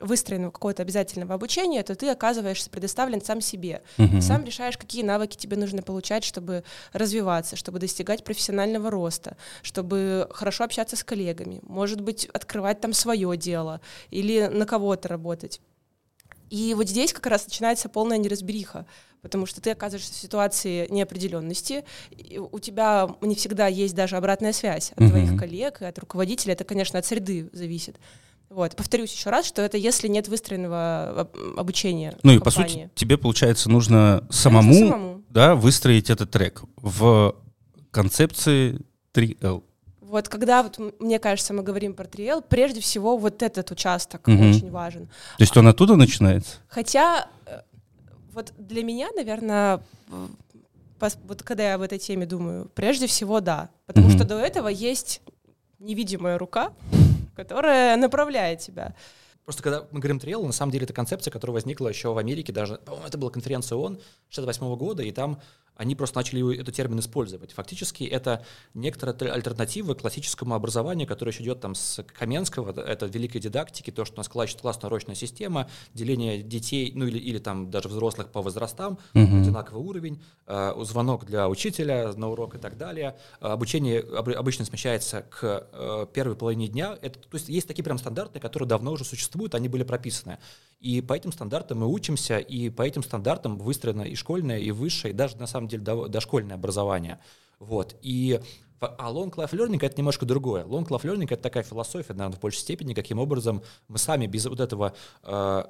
выстроенного 0.00 0.50
какого-то 0.50 0.82
обязательного 0.82 1.34
обучения, 1.34 1.82
то 1.82 1.94
ты 1.94 2.08
оказываешься 2.10 2.70
предоставлен 2.70 3.22
сам 3.22 3.40
себе. 3.40 3.82
Мгм. 3.98 4.20
Сам 4.20 4.44
решаешь, 4.44 4.76
какие 4.76 5.02
навыки 5.02 5.36
тебе 5.36 5.56
нужно 5.56 5.82
получать, 5.82 6.24
чтобы 6.24 6.64
развиваться, 6.92 7.56
чтобы 7.56 7.78
достигать 7.78 8.24
профессионального 8.24 8.90
роста, 8.90 9.36
чтобы 9.62 10.28
хорошо 10.30 10.64
общаться 10.64 10.96
с 10.96 11.04
коллегами, 11.04 11.60
может 11.62 12.00
быть, 12.00 12.26
открывать 12.26 12.80
там 12.80 12.92
свое 12.92 13.36
дело 13.36 13.80
или 14.10 14.46
на 14.46 14.66
кого-то 14.66 15.08
работать. 15.08 15.60
И 16.50 16.74
вот 16.74 16.88
здесь 16.88 17.12
как 17.12 17.26
раз 17.26 17.46
начинается 17.46 17.88
полная 17.88 18.18
неразбериха, 18.18 18.86
потому 19.22 19.46
что 19.46 19.60
ты 19.60 19.70
оказываешься 19.70 20.12
в 20.12 20.16
ситуации 20.16 20.86
неопределенности, 20.90 21.84
у 22.52 22.58
тебя 22.60 23.08
не 23.20 23.34
всегда 23.34 23.66
есть 23.66 23.94
даже 23.94 24.16
обратная 24.16 24.52
связь 24.52 24.92
от 24.92 25.00
Мгм. 25.00 25.08
твоих 25.10 25.36
коллег 25.36 25.82
и 25.82 25.84
от 25.86 25.98
руководителя, 25.98 26.52
это, 26.52 26.64
конечно, 26.64 26.98
от 26.98 27.06
среды 27.06 27.50
зависит. 27.52 27.96
Вот. 28.48 28.76
Повторюсь 28.76 29.12
еще 29.12 29.30
раз, 29.30 29.44
что 29.46 29.60
это 29.62 29.76
если 29.76 30.08
нет 30.08 30.28
выстроенного 30.28 31.20
об- 31.22 31.58
обучения 31.58 32.16
Ну 32.22 32.32
и 32.32 32.38
в 32.38 32.42
по 32.42 32.50
сути 32.50 32.90
тебе 32.94 33.18
получается 33.18 33.68
нужно 33.70 34.26
самому, 34.30 34.74
самому. 34.74 35.22
да, 35.30 35.54
выстроить 35.54 36.10
этот 36.10 36.30
трек 36.30 36.62
в 36.76 37.34
концепции 37.90 38.80
3L. 39.12 39.62
Вот 40.00 40.28
когда 40.28 40.62
вот 40.62 40.78
мне 41.00 41.18
кажется, 41.18 41.52
мы 41.52 41.62
говорим 41.64 41.92
про 41.94 42.04
3L, 42.04 42.44
прежде 42.48 42.80
всего 42.80 43.16
вот 43.16 43.42
этот 43.42 43.70
участок 43.72 44.26
Мгм. 44.28 44.50
очень 44.50 44.70
важен. 44.70 45.06
То 45.06 45.42
есть 45.42 45.56
он 45.56 45.66
оттуда 45.66 45.96
начинается? 45.96 46.58
Хотя 46.68 47.28
э, 47.46 47.60
вот 48.32 48.52
для 48.58 48.84
меня, 48.84 49.08
наверное, 49.16 49.82
в- 50.08 50.30
вот 51.26 51.42
когда 51.42 51.64
я 51.70 51.74
об 51.74 51.82
этой 51.82 51.98
теме 51.98 52.24
думаю, 52.26 52.70
прежде 52.74 53.06
всего 53.08 53.40
да, 53.40 53.68
потому 53.86 54.06
Мгм. 54.08 54.16
что 54.16 54.24
до 54.26 54.38
этого 54.38 54.68
есть 54.68 55.20
невидимая 55.80 56.38
рука, 56.38 56.72
которая 57.36 57.96
направляет 57.96 58.60
тебя. 58.60 58.94
Просто 59.44 59.62
когда 59.62 59.86
мы 59.92 60.00
говорим 60.00 60.18
триэл, 60.18 60.44
на 60.44 60.52
самом 60.52 60.72
деле 60.72 60.84
это 60.84 60.92
концепция, 60.92 61.30
которая 61.30 61.54
возникла 61.54 61.86
еще 61.86 62.12
в 62.12 62.18
Америке, 62.18 62.52
даже, 62.52 62.78
по-моему, 62.78 63.06
это 63.06 63.16
была 63.16 63.30
конференция 63.30 63.76
ООН 63.76 64.00
68 64.30 64.76
года, 64.76 65.04
и 65.04 65.12
там 65.12 65.40
они 65.76 65.94
просто 65.94 66.18
начали 66.18 66.60
этот 66.60 66.74
термин 66.74 66.98
использовать. 67.00 67.52
Фактически 67.52 68.04
это 68.04 68.44
некоторая 68.74 69.14
альтер- 69.14 69.30
альтернатива 69.30 69.94
классическому 69.94 70.54
образованию, 70.54 71.06
которое 71.06 71.32
еще 71.32 71.42
идет 71.42 71.60
там 71.60 71.74
с 71.74 72.02
Каменского, 72.18 72.78
это- 72.80 73.06
великой 73.06 73.40
дидактики, 73.40 73.90
то, 73.90 74.04
что 74.04 74.14
у 74.14 74.18
нас 74.18 74.28
класс- 74.28 74.54
классно-урочная 74.60 75.14
система, 75.14 75.68
деление 75.94 76.42
детей, 76.42 76.92
ну 76.94 77.06
или, 77.06 77.18
или 77.18 77.38
там 77.38 77.70
даже 77.70 77.88
взрослых 77.88 78.28
по 78.32 78.42
возрастам, 78.42 78.98
Мгм. 79.14 79.42
одинаковый 79.42 79.82
уровень, 79.82 80.22
э, 80.46 80.72
звонок 80.82 81.24
для 81.24 81.48
учителя 81.48 82.12
на 82.14 82.28
урок 82.30 82.54
и 82.54 82.58
так 82.58 82.76
далее. 82.76 83.16
Э, 83.40 83.48
Обучение 83.56 84.00
об- 84.00 84.28
обычно 84.28 84.64
смещается 84.64 85.22
к 85.22 85.68
э, 85.72 86.06
первой 86.12 86.36
половине 86.36 86.68
дня. 86.68 86.98
Это, 87.02 87.18
то 87.18 87.34
есть 87.36 87.48
есть 87.48 87.66
такие 87.68 87.82
прям 87.84 87.98
стандарты, 87.98 88.38
которые 88.40 88.68
давно 88.68 88.92
уже 88.92 89.04
существуют, 89.04 89.54
они 89.54 89.68
были 89.68 89.82
прописаны. 89.82 90.38
И 90.80 91.00
по 91.00 91.14
этим 91.14 91.32
стандартам 91.32 91.78
мы 91.80 91.86
учимся, 91.88 92.38
и 92.38 92.68
по 92.70 92.82
этим 92.82 93.02
стандартам 93.02 93.58
выстроено 93.58 94.02
и 94.02 94.14
школьное, 94.14 94.58
и 94.58 94.70
высшее, 94.70 95.12
и 95.14 95.16
даже 95.16 95.36
на 95.36 95.46
самом 95.46 95.65
деле 95.68 95.82
до- 95.82 96.08
дошкольное 96.08 96.56
образование. 96.56 97.18
Вот. 97.58 97.96
И 98.02 98.40
а 98.80 99.10
long 99.10 99.30
life 99.34 99.52
learning 99.52 99.78
это 99.84 99.96
немножко 99.98 100.26
другое. 100.26 100.64
Long 100.64 100.86
life 100.88 101.02
learning 101.02 101.26
это 101.30 101.42
такая 101.42 101.62
философия, 101.62 102.12
наверное, 102.12 102.36
в 102.36 102.40
большей 102.40 102.60
степени, 102.60 102.94
каким 102.94 103.18
образом 103.18 103.62
мы 103.88 103.98
сами 103.98 104.26
без 104.26 104.46
вот 104.46 104.60
этого 104.60 104.94
э, 105.22 105.64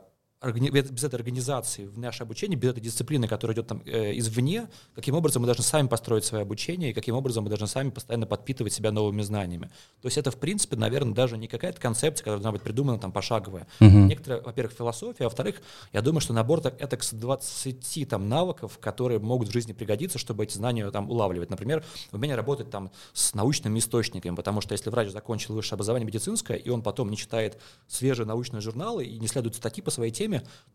без 0.45 1.02
этой 1.02 1.14
организации 1.14 1.87
в 1.87 1.99
наше 1.99 2.23
обучение, 2.23 2.59
без 2.59 2.71
этой 2.71 2.81
дисциплины, 2.81 3.26
которая 3.26 3.55
идет 3.55 3.69
там 3.69 3.83
э, 3.87 4.16
извне, 4.19 4.69
каким 4.95 5.14
образом 5.14 5.43
мы 5.43 5.47
должны 5.47 5.64
сами 5.64 5.88
построить 5.88 6.25
свое 6.25 6.43
обучение 6.43 6.90
и 6.90 6.93
каким 6.93 7.14
образом 7.14 7.45
мы 7.45 7.49
должны 7.49 7.66
сами 7.66 7.88
постоянно 7.88 8.26
подпитывать 8.26 8.75
себя 8.75 8.93
новыми 8.93 9.23
знаниями. 9.23 9.71
То 10.02 10.09
есть 10.09 10.19
это, 10.19 10.31
в 10.31 10.37
принципе, 10.37 10.76
наверное, 10.76 11.14
даже 11.14 11.38
не 11.38 11.49
какая-то 11.49 11.81
концепция, 11.81 12.25
которая 12.25 12.43
должна 12.43 12.52
быть 12.52 12.62
придумана 12.62 12.99
там 12.99 13.12
пошаговая. 13.12 13.66
Мгм. 13.81 14.09
Некоторая, 14.09 14.43
во-первых, 14.43 14.75
философия, 14.75 15.25
а 15.25 15.28
во-вторых, 15.28 15.62
я 15.95 16.02
думаю, 16.02 16.21
что 16.21 16.35
набор 16.35 16.61
так, 16.61 16.81
это 16.81 17.02
с 17.02 17.12
20 17.12 18.05
там, 18.09 18.28
навыков, 18.28 18.78
которые 18.78 19.19
могут 19.19 19.49
в 19.49 19.52
жизни 19.52 19.73
пригодиться, 19.73 20.19
чтобы 20.19 20.45
эти 20.45 20.55
знания 20.55 20.90
там 20.90 21.11
улавливать. 21.11 21.49
Например, 21.49 21.83
умение 22.12 22.37
работать 22.37 22.71
там 22.71 22.90
с 23.14 23.33
научными 23.33 23.78
источниками, 23.78 24.35
потому 24.35 24.61
что 24.61 24.73
если 24.73 24.90
врач 24.90 25.09
закончил 25.09 25.55
высшее 25.55 25.76
образование 25.76 26.07
медицинское, 26.07 26.59
и 26.59 26.69
он 26.69 26.83
потом 26.83 27.11
не 27.11 27.16
читает 27.16 27.59
свежие 27.88 28.26
научные 28.26 28.61
журналы 28.61 29.07
и 29.07 29.19
не 29.19 29.28
следует 29.28 29.55
статьи 29.55 29.83
по 29.83 29.90
своей 29.90 30.12
теме, 30.12 30.25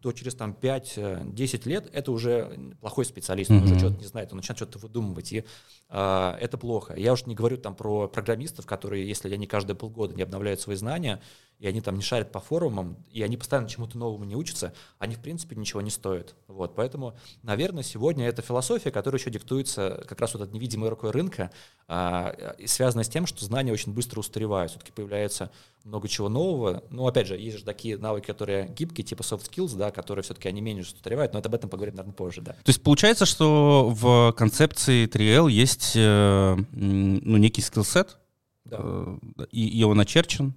то 0.01 0.12
через 0.12 0.36
там 0.36 0.55
5-10 0.60 1.67
лет 1.67 1.89
это 1.93 2.12
уже 2.12 2.74
плохой 2.79 3.05
специалист, 3.05 3.51
он 3.51 3.63
уже 3.63 3.74
Мгм. 3.75 3.79
что-то 3.79 3.98
не 4.00 4.05
знает, 4.05 4.31
он 4.31 4.38
начинает 4.38 4.58
что-то 4.58 4.79
выдумывать, 4.79 5.31
и 5.34 5.43
а, 5.89 6.38
это 6.39 6.58
плохо. 6.58 6.93
Я 6.96 7.13
уж 7.13 7.25
не 7.25 7.36
говорю 7.36 7.58
там 7.58 7.75
про 7.75 8.08
программистов, 8.08 8.65
которые, 8.65 9.08
если 9.08 9.34
они 9.34 9.48
каждые 9.48 9.75
полгода 9.75 10.15
не 10.15 10.22
обновляют 10.24 10.62
свои 10.62 10.75
знания, 10.75 11.22
и 11.62 11.68
они 11.68 11.80
там 11.80 11.96
не 11.96 12.01
шарят 12.01 12.32
по 12.32 12.39
форумам, 12.39 12.98
и 13.12 13.22
они 13.22 13.38
постоянно 13.38 13.70
чему-то 13.70 13.96
новому 13.96 14.25
не 14.25 14.36
учатся, 14.36 14.74
они, 14.98 15.13
в 15.13 15.20
принципе, 15.20 15.56
ничего 15.56 15.80
не 15.82 15.91
стоят. 15.91 16.34
Вот, 16.48 16.74
поэтому, 16.74 17.13
наверное, 17.44 17.84
сегодня 17.84 18.27
это 18.27 18.41
философия, 18.41 18.89
которая 18.89 19.22
еще 19.22 19.30
диктуется 19.30 20.03
как 20.08 20.20
раз 20.20 20.34
вот 20.34 20.41
от 20.41 20.53
невидимой 20.53 20.89
рукой 20.89 21.12
рынка, 21.12 21.51
а, 21.88 22.32
и 22.58 22.65
связана 22.65 23.03
с 23.03 23.10
тем, 23.10 23.27
что 23.27 23.46
знания 23.46 23.72
очень 23.72 23.94
быстро 23.94 24.22
устаревают, 24.22 24.72
все-таки 24.72 24.91
появляется 24.91 25.51
много 25.84 26.08
чего 26.08 26.30
нового. 26.30 26.84
Ну, 26.89 27.06
опять 27.06 27.27
же, 27.27 27.38
есть 27.38 27.60
же 27.60 27.63
такие 27.63 27.96
навыки, 27.96 28.25
которые 28.25 28.68
гибкие, 28.70 29.06
типа 29.06 29.22
soft 29.22 29.48
skills, 29.48 29.77
да, 29.77 29.91
которые 29.91 30.24
все-таки 30.24 30.48
они 30.48 30.62
менее 30.62 30.82
устаревают, 30.82 31.34
но 31.34 31.39
это 31.39 31.50
об 31.50 31.53
этом 31.53 31.70
поговорим, 31.70 31.94
наверное, 31.94 32.15
позже, 32.15 32.41
да. 32.41 32.53
То 32.53 32.70
есть 32.70 32.82
получается, 32.82 33.27
что 33.27 33.88
в 33.91 34.34
концепции 34.36 35.08
3L 35.08 35.51
есть 35.51 35.94
э, 35.96 36.56
ну, 36.72 37.38
некий 37.38 37.62
скиллсет, 37.62 38.18
Да. 38.65 38.77
э, 38.80 39.18
и, 39.51 39.80
и 39.80 39.84
он 39.84 40.00
очерчен. 40.00 40.56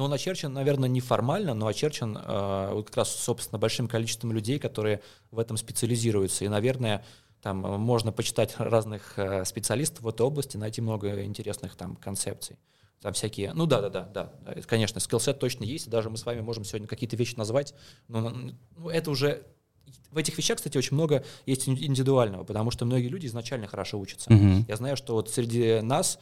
Но 0.00 0.06
он 0.06 0.14
очерчен, 0.14 0.50
наверное, 0.50 0.88
не 0.88 1.02
формально, 1.02 1.52
но 1.52 1.66
очерчен 1.66 2.16
э, 2.16 2.70
вот 2.72 2.86
как 2.86 2.96
раз, 2.96 3.14
собственно, 3.14 3.58
большим 3.58 3.86
количеством 3.86 4.32
людей, 4.32 4.58
которые 4.58 5.02
в 5.30 5.38
этом 5.38 5.58
специализируются. 5.58 6.46
И, 6.46 6.48
наверное, 6.48 7.04
там 7.42 7.66
э, 7.66 7.76
можно 7.76 8.10
почитать 8.10 8.54
разных 8.56 9.18
э, 9.18 9.44
специалистов 9.44 10.00
в 10.00 10.08
этой 10.08 10.22
области, 10.22 10.56
найти 10.56 10.80
много 10.80 11.22
интересных 11.22 11.76
там 11.76 11.96
концепций. 11.96 12.56
Там 13.02 13.12
всякие, 13.12 13.52
ну 13.52 13.66
да, 13.66 13.82
да, 13.82 13.90
да, 13.90 14.08
да, 14.14 14.32
это, 14.46 14.66
конечно, 14.66 15.00
скиллсет 15.00 15.38
точно 15.38 15.64
есть, 15.64 15.90
даже 15.90 16.08
мы 16.08 16.16
с 16.16 16.24
вами 16.24 16.40
можем 16.40 16.64
сегодня 16.64 16.88
какие-то 16.88 17.16
вещи 17.16 17.34
назвать, 17.36 17.74
но 18.08 18.30
ну, 18.30 18.88
это 18.88 19.10
уже 19.10 19.42
в 20.10 20.16
этих 20.16 20.38
вещах, 20.38 20.56
кстати, 20.56 20.78
очень 20.78 20.94
много 20.94 21.24
есть 21.44 21.68
ин- 21.68 21.76
индивидуального, 21.78 22.44
потому 22.44 22.70
что 22.70 22.86
многие 22.86 23.08
люди 23.08 23.26
изначально 23.26 23.66
хорошо 23.66 24.00
учатся. 24.00 24.32
Мгм. 24.32 24.64
Я 24.66 24.76
знаю, 24.76 24.96
что 24.96 25.12
вот 25.12 25.28
среди 25.28 25.80
нас 25.80 26.18
э, 26.18 26.20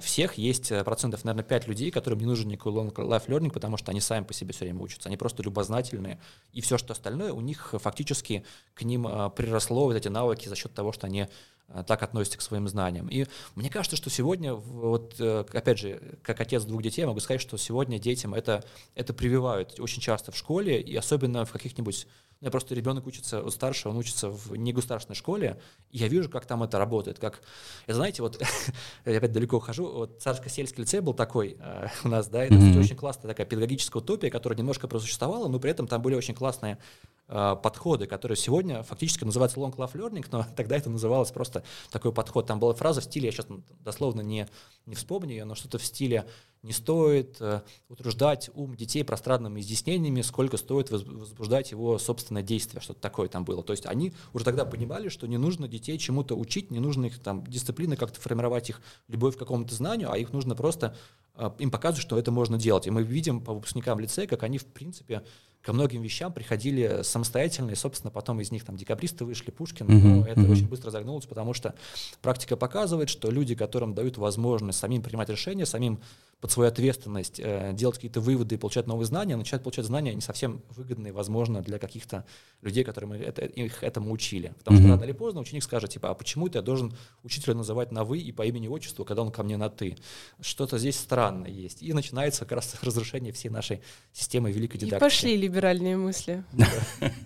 всех 0.00 0.34
есть 0.34 0.72
э, 0.72 0.82
процентов, 0.82 1.24
наверное, 1.24 1.44
5 1.44 1.68
людей, 1.68 1.90
которым 1.90 2.18
не 2.20 2.26
нужен 2.26 2.48
никакой 2.48 2.72
long 2.72 2.92
life 2.92 3.26
learning, 3.26 3.50
потому 3.50 3.76
что 3.76 3.90
они 3.90 4.00
сами 4.00 4.24
по 4.24 4.32
себе 4.32 4.52
все 4.52 4.64
время 4.64 4.80
учатся. 4.80 5.08
Они 5.08 5.16
просто 5.16 5.42
любознательные. 5.42 6.18
И 6.52 6.60
все, 6.60 6.78
что 6.78 6.92
остальное, 6.92 7.32
у 7.32 7.40
них 7.40 7.74
фактически 7.78 8.44
к 8.74 8.82
ним 8.82 9.06
э, 9.06 9.30
приросло 9.30 9.84
вот 9.84 9.94
эти 9.94 10.08
навыки 10.08 10.48
за 10.48 10.56
счет 10.56 10.72
того, 10.74 10.92
что 10.92 11.06
они 11.06 11.28
э, 11.68 11.84
так 11.86 12.02
относятся 12.02 12.38
к 12.38 12.42
своим 12.42 12.66
знаниям. 12.66 13.08
И 13.08 13.26
мне 13.54 13.70
кажется, 13.70 13.96
что 13.96 14.10
сегодня, 14.10 14.54
вот, 14.54 15.14
э, 15.18 15.44
опять 15.52 15.78
же, 15.78 16.00
как 16.22 16.40
отец 16.40 16.64
двух 16.64 16.82
детей, 16.82 17.02
я 17.02 17.06
могу 17.06 17.20
сказать, 17.20 17.40
что 17.40 17.56
сегодня 17.56 17.98
детям 17.98 18.34
это, 18.34 18.64
это 18.94 19.12
прививают 19.12 19.78
очень 19.78 20.00
часто 20.00 20.32
в 20.32 20.36
школе, 20.36 20.80
и 20.80 20.96
особенно 20.96 21.44
в 21.44 21.52
каких-нибудь 21.52 22.06
ну, 22.40 22.46
я 22.46 22.50
просто 22.52 22.74
ребенок 22.74 23.06
учится, 23.06 23.42
вот 23.42 23.52
старше, 23.52 23.88
он 23.88 23.96
учится 23.96 24.30
в 24.30 24.54
негосударственной 24.54 25.16
школе, 25.16 25.60
и 25.90 25.98
я 25.98 26.06
вижу, 26.06 26.30
как 26.30 26.46
там 26.46 26.62
это 26.62 26.78
работает. 26.78 27.18
Как, 27.18 27.40
это, 27.86 27.96
знаете, 27.96 28.22
вот 28.22 28.40
я 29.04 29.16
опять 29.16 29.32
далеко 29.32 29.56
ухожу, 29.56 29.90
вот 29.90 30.22
Царско-сельский 30.22 30.82
лицей 30.82 31.00
был 31.00 31.14
такой 31.14 31.56
э, 31.58 31.88
у 32.04 32.08
нас, 32.08 32.28
да, 32.28 32.44
это 32.44 32.54
кстати, 32.54 32.78
очень 32.78 32.96
классная 32.96 33.28
такая 33.28 33.44
педагогическая 33.44 34.00
утопия, 34.00 34.30
которая 34.30 34.56
немножко 34.56 34.86
просуществовала, 34.86 35.48
но 35.48 35.58
при 35.58 35.72
этом 35.72 35.88
там 35.88 36.00
были 36.00 36.14
очень 36.14 36.34
классные 36.34 36.78
э, 37.26 37.56
подходы, 37.60 38.06
которые 38.06 38.36
сегодня 38.36 38.84
фактически 38.84 39.24
называются 39.24 39.58
long 39.58 39.74
life 39.74 39.94
learning, 39.94 40.24
но 40.30 40.46
тогда 40.56 40.76
это 40.76 40.90
называлось 40.90 41.32
просто 41.32 41.64
такой 41.90 42.12
подход. 42.12 42.46
Там 42.46 42.60
была 42.60 42.72
фраза 42.72 43.00
в 43.00 43.04
стиле, 43.04 43.26
я 43.26 43.32
сейчас 43.32 43.46
дословно 43.80 44.20
не, 44.20 44.46
не 44.86 44.94
вспомню 44.94 45.30
ее, 45.30 45.44
но 45.44 45.56
что-то 45.56 45.78
в 45.78 45.84
стиле 45.84 46.24
не 46.62 46.72
стоит 46.72 47.36
э, 47.40 47.62
утруждать 47.88 48.50
ум 48.54 48.74
детей 48.74 49.04
пространными 49.04 49.60
изъяснениями, 49.60 50.22
сколько 50.22 50.56
стоит 50.56 50.90
воз- 50.90 51.04
возбуждать 51.04 51.70
его 51.70 51.98
собственное 51.98 52.42
действие, 52.42 52.80
что-то 52.80 53.00
такое 53.00 53.28
там 53.28 53.44
было. 53.44 53.62
То 53.62 53.72
есть 53.72 53.86
они 53.86 54.12
уже 54.32 54.44
тогда 54.44 54.64
понимали, 54.64 55.08
что 55.08 55.26
не 55.26 55.38
нужно 55.38 55.68
детей 55.68 55.98
чему-то 55.98 56.36
учить, 56.36 56.70
не 56.70 56.80
нужно 56.80 57.06
их 57.06 57.18
там 57.20 57.46
дисциплины 57.46 57.96
как-то 57.96 58.20
формировать 58.20 58.70
их 58.70 58.80
любовь 59.06 59.36
к 59.36 59.38
какому-то 59.38 59.74
знанию, 59.74 60.10
а 60.10 60.18
их 60.18 60.32
нужно 60.32 60.54
просто 60.54 60.96
э, 61.36 61.50
им 61.58 61.70
показывать, 61.70 62.02
что 62.02 62.18
это 62.18 62.32
можно 62.32 62.58
делать. 62.58 62.86
И 62.86 62.90
мы 62.90 63.02
видим 63.02 63.40
по 63.40 63.54
выпускникам 63.54 64.00
лицея, 64.00 64.26
как 64.26 64.42
они, 64.42 64.58
в 64.58 64.66
принципе, 64.66 65.22
ко 65.62 65.72
многим 65.72 66.02
вещам 66.02 66.32
приходили 66.32 67.00
самостоятельно, 67.02 67.72
и, 67.72 67.74
собственно, 67.74 68.10
потом 68.10 68.40
из 68.40 68.52
них 68.52 68.64
там 68.64 68.76
декабристы 68.76 69.24
вышли, 69.24 69.50
Пушкин, 69.50 69.86
Мгм, 69.86 70.20
но 70.20 70.26
это 70.26 70.40
мгм. 70.40 70.52
очень 70.52 70.68
быстро 70.68 70.90
загнулось, 70.90 71.26
потому 71.26 71.52
что 71.52 71.74
практика 72.22 72.56
показывает, 72.56 73.08
что 73.08 73.30
люди, 73.30 73.54
которым 73.54 73.92
дают 73.92 74.18
возможность 74.18 74.78
самим 74.78 75.02
принимать 75.02 75.28
решения, 75.28 75.66
самим 75.66 76.00
под 76.40 76.52
свою 76.52 76.68
ответственность 76.68 77.40
э, 77.40 77.72
делать 77.72 77.96
какие-то 77.96 78.20
выводы 78.20 78.54
и 78.54 78.58
получать 78.58 78.86
новые 78.86 79.06
знания, 79.06 79.36
начать 79.36 79.62
получать 79.62 79.86
знания 79.86 80.14
не 80.14 80.20
совсем 80.20 80.62
выгодные, 80.70 81.12
возможно, 81.12 81.62
для 81.62 81.78
каких-то 81.78 82.24
людей, 82.62 82.84
которые 82.84 83.08
мы 83.08 83.16
это, 83.16 83.44
их 83.44 83.82
этому 83.82 84.12
учили. 84.12 84.54
Потому 84.58 84.78
mm-hmm. 84.78 84.82
что 84.82 84.90
рано 84.90 85.04
или 85.04 85.12
поздно 85.12 85.40
ученик 85.40 85.64
скажет, 85.64 85.90
типа, 85.90 86.10
а 86.10 86.14
почему 86.14 86.46
это 86.46 86.58
я 86.58 86.62
должен 86.62 86.96
учителя 87.24 87.54
называть 87.54 87.90
на 87.90 88.04
«вы» 88.04 88.18
и 88.18 88.30
по 88.30 88.46
имени-отчеству, 88.46 89.04
когда 89.04 89.22
он 89.22 89.32
ко 89.32 89.42
мне 89.42 89.56
на 89.56 89.68
«ты»? 89.68 89.96
Что-то 90.40 90.78
здесь 90.78 90.96
странное 90.96 91.50
есть. 91.50 91.82
И 91.82 91.92
начинается 91.92 92.44
как 92.44 92.52
раз 92.52 92.76
разрушение 92.82 93.32
всей 93.32 93.48
нашей 93.48 93.80
системы 94.12 94.52
великой 94.52 94.78
дидактики. 94.78 94.96
И 94.96 95.00
пошли 95.00 95.36
либеральные 95.36 95.96
мысли 95.96 96.44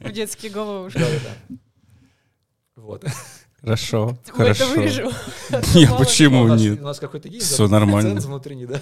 в 0.00 0.11
детские 0.11 0.50
головы 0.50 0.87
уже. 0.87 0.99
Вот. 2.76 3.04
Хорошо, 3.62 4.19
хорошо. 4.26 4.64
это 4.64 4.75
вырежем. 4.75 5.07
Не, 5.75 5.87
Мало 5.87 5.99
ли. 5.99 6.04
почему 6.04 6.42
у 6.42 6.47
нас, 6.49 6.61
нет? 6.61 6.81
У 6.81 6.85
нас 6.85 6.99
какой-то 6.99 7.28
есть 7.28 7.57
да, 7.57 7.69
нормально. 7.69 8.21
внутренний, 8.21 8.66
да? 8.66 8.81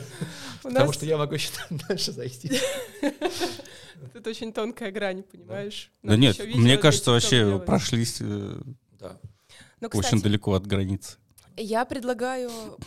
Потому 0.62 0.92
что 0.92 1.04
я 1.04 1.18
могу 1.18 1.34
еще 1.34 1.50
дальше 1.88 2.12
зайти. 2.12 2.50
тут 4.14 4.26
очень 4.26 4.52
тонкая 4.52 4.90
грань, 4.90 5.22
понимаешь? 5.22 5.90
Да 6.02 6.16
нет, 6.16 6.38
мне 6.54 6.78
кажется, 6.78 7.10
вообще 7.10 7.62
прошлись 7.64 8.18
э. 8.20 8.60
Но, 9.80 9.88
очень 9.94 10.20
далеко 10.20 10.54
от 10.54 10.66
границы. 10.66 11.16
Я 11.56 11.84
предлагаю 11.86 12.50
э, 12.50 12.82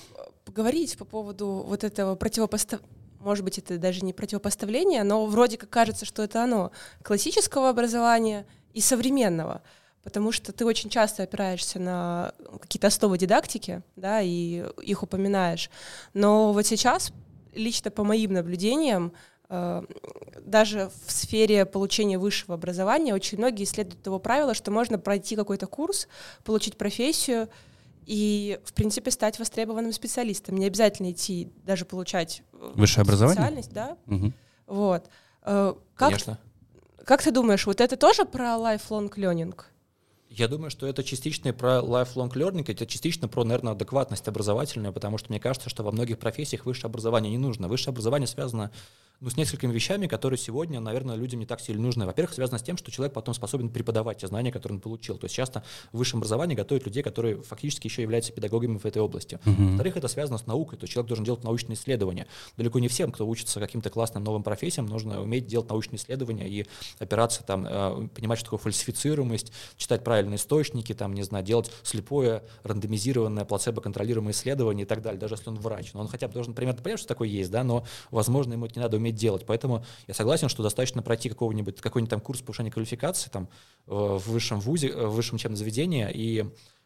поговорить 0.46 0.96
по 0.98 1.06
поводу 1.06 1.64
вот 1.68 1.84
этого 1.84 2.16
противопоставления, 2.16 2.88
может 3.20 3.44
быть, 3.44 3.58
это 3.58 3.78
даже 3.78 4.02
не 4.02 4.14
противопоставление, 4.14 5.04
но 5.04 5.26
вроде 5.26 5.58
как 5.58 5.70
кажется, 5.70 6.06
что 6.06 6.24
это 6.24 6.44
оно, 6.44 6.72
классического 7.02 7.70
образования 7.70 8.46
и 8.74 8.82
современного. 8.82 9.64
Потому 10.04 10.32
что 10.34 10.52
ты 10.52 10.66
очень 10.66 10.90
часто 10.90 11.24
опираешься 11.24 11.80
на 11.80 12.34
какие-то 12.62 12.88
основы 12.88 13.18
дидактики, 13.18 13.82
да, 13.96 14.22
и 14.22 14.66
их 14.82 15.02
упоминаешь. 15.04 15.70
Но 16.14 16.52
вот 16.52 16.66
сейчас, 16.66 17.14
лично 17.54 17.90
по 17.90 18.04
моим 18.04 18.34
наблюдениям, 18.34 19.14
э, 19.50 19.82
даже 20.42 20.92
в 21.06 21.12
сфере 21.12 21.66
получения 21.66 22.20
высшего 22.20 22.56
образования 22.56 23.14
очень 23.14 23.38
многие 23.38 23.64
следуют 23.64 24.04
того 24.04 24.20
правила, 24.20 24.54
что 24.54 24.72
можно 24.72 25.00
пройти 25.00 25.38
какой-то 25.38 25.68
курс, 25.68 26.10
получить 26.44 26.76
профессию 26.78 27.48
и, 28.06 28.60
в 28.66 28.74
принципе, 28.74 29.10
стать 29.10 29.40
востребованным 29.40 29.94
специалистом. 29.94 30.58
Не 30.58 30.66
обязательно 30.66 31.12
идти 31.12 31.50
даже 31.64 31.86
получать 31.86 32.44
э, 32.52 32.72
Высшее 32.76 33.04
образование? 33.04 33.36
специальность, 33.42 33.72
да. 33.72 33.98
Мгм. 34.08 34.34
Вот. 34.68 35.06
Э, 35.44 35.74
Как, 35.96 36.10
Конечно. 36.10 36.40
как 37.06 37.22
ты 37.24 37.32
думаешь, 37.32 37.66
вот 37.66 37.80
это 37.80 37.96
тоже 37.96 38.26
про 38.26 38.56
lifelong 38.58 39.10
learning? 39.16 39.56
Я 40.36 40.48
думаю, 40.48 40.72
что 40.72 40.88
это 40.88 41.04
частично 41.04 41.54
про 41.54 41.78
lifelong 41.78 42.32
learning, 42.34 42.66
это 42.68 42.88
частично 42.88 43.28
про, 43.28 43.44
наверное, 43.44 43.74
адекватность 43.74 44.28
образовательную, 44.28 44.92
потому 44.92 45.20
что 45.20 45.30
мне 45.30 45.40
кажется, 45.40 45.70
что 45.70 45.84
во 45.84 45.92
многих 45.92 46.18
профессиях 46.18 46.66
высшее 46.66 46.90
образование 46.90 47.30
не 47.30 47.38
нужно. 47.38 47.68
Высшее 47.68 47.92
образование 47.92 48.25
связано 48.25 48.72
ну, 49.24 49.30
с 49.30 49.38
несколькими 49.38 49.72
вещами, 49.72 50.08
которые 50.08 50.38
сегодня, 50.38 50.82
наверное, 50.82 51.15
людям 51.15 51.39
не 51.39 51.46
так 51.46 51.62
сильно 51.62 51.82
нужны. 51.82 52.06
Во-первых, 52.06 52.34
связано 52.34 52.60
с 52.60 52.62
тем, 52.62 52.75
что 52.75 52.92
человек 52.92 53.13
потом 53.13 53.34
способен 53.34 53.70
преподавать 53.70 54.18
те 54.18 54.27
знания, 54.27 54.51
которые 54.51 54.75
он 54.75 54.82
получил. 54.82 55.18
То 55.18 55.25
есть 55.25 55.36
часто 55.36 55.63
в 55.94 55.98
высшем 55.98 56.20
образовании 56.20 56.56
готовят 56.56 56.86
людей, 56.86 57.03
которые 57.03 57.42
фактически 57.42 57.88
еще 57.88 58.01
являются 58.01 58.34
педагогами 58.34 58.77
в 58.77 58.86
этой 58.86 59.01
области. 59.01 59.39
Мгм. 59.46 59.70
Во-вторых, 59.70 59.96
это 59.96 60.10
связано 60.10 60.38
с 60.38 60.46
наукой, 60.46 60.77
то 60.77 60.84
есть 60.84 60.94
человек 60.94 61.08
должен 61.08 61.24
делать 61.24 61.42
научные 61.46 61.77
исследования. 61.77 62.27
Далеко 62.58 62.80
не 62.80 62.89
всем, 62.89 63.13
кто 63.13 63.25
учится 63.25 63.62
каким-то 63.62 63.89
классным 63.89 64.25
новым 64.25 64.44
профессиям, 64.44 64.88
нужно 64.88 65.22
уметь 65.22 65.48
делать 65.48 65.70
научные 65.70 66.00
исследования 66.00 66.50
и 66.50 66.65
опираться 67.00 67.46
там, 67.46 67.65
э, 67.65 68.10
понимать, 68.13 68.39
что 68.39 68.48
такое 68.48 68.60
фальсифицируемость, 68.60 69.53
читать 69.77 70.03
правильные 70.03 70.36
источники, 70.36 70.94
там, 70.94 71.13
не 71.13 71.24
знаю, 71.24 71.46
делать 71.46 71.72
слепое, 71.84 72.44
рандомизированное, 72.63 73.46
плацебо-контролируемое 73.46 74.34
исследование 74.34 74.84
и 74.84 74.88
так 74.88 75.01
далее, 75.01 75.18
даже 75.18 75.36
если 75.36 75.48
он 75.48 75.60
врач. 75.60 75.94
Но 75.94 76.01
он 76.01 76.10
хотя 76.10 76.27
бы 76.27 76.34
должен 76.34 76.53
примерно 76.53 76.82
понять, 76.82 77.00
что 77.00 77.08
такое 77.08 77.30
есть, 77.30 77.51
да, 77.51 77.63
но, 77.63 77.86
возможно, 78.12 78.51
ему 78.51 78.65
это 78.65 78.75
не 78.75 78.84
надо 78.84 78.98
уметь 78.98 79.12
делать. 79.13 79.46
Поэтому 79.46 79.86
я 80.08 80.13
согласен, 80.13 80.50
что 80.50 80.63
достаточно 80.63 81.01
пройти 81.01 81.29
какого-нибудь, 81.29 81.82
какой-нибудь 81.82 82.10
там 82.10 82.22
курс 82.22 82.41
повышения 82.41 82.72
квалификации 82.72 83.29
там, 83.29 83.50
э, 83.88 83.91
в 83.91 84.27
высшем 84.27 84.60
вузе, 84.60 84.89
э, 84.89 85.05
в 85.05 85.13
высшем 85.13 85.36
учебном 85.36 85.58
заведении, 85.58 86.10
и 86.13 86.46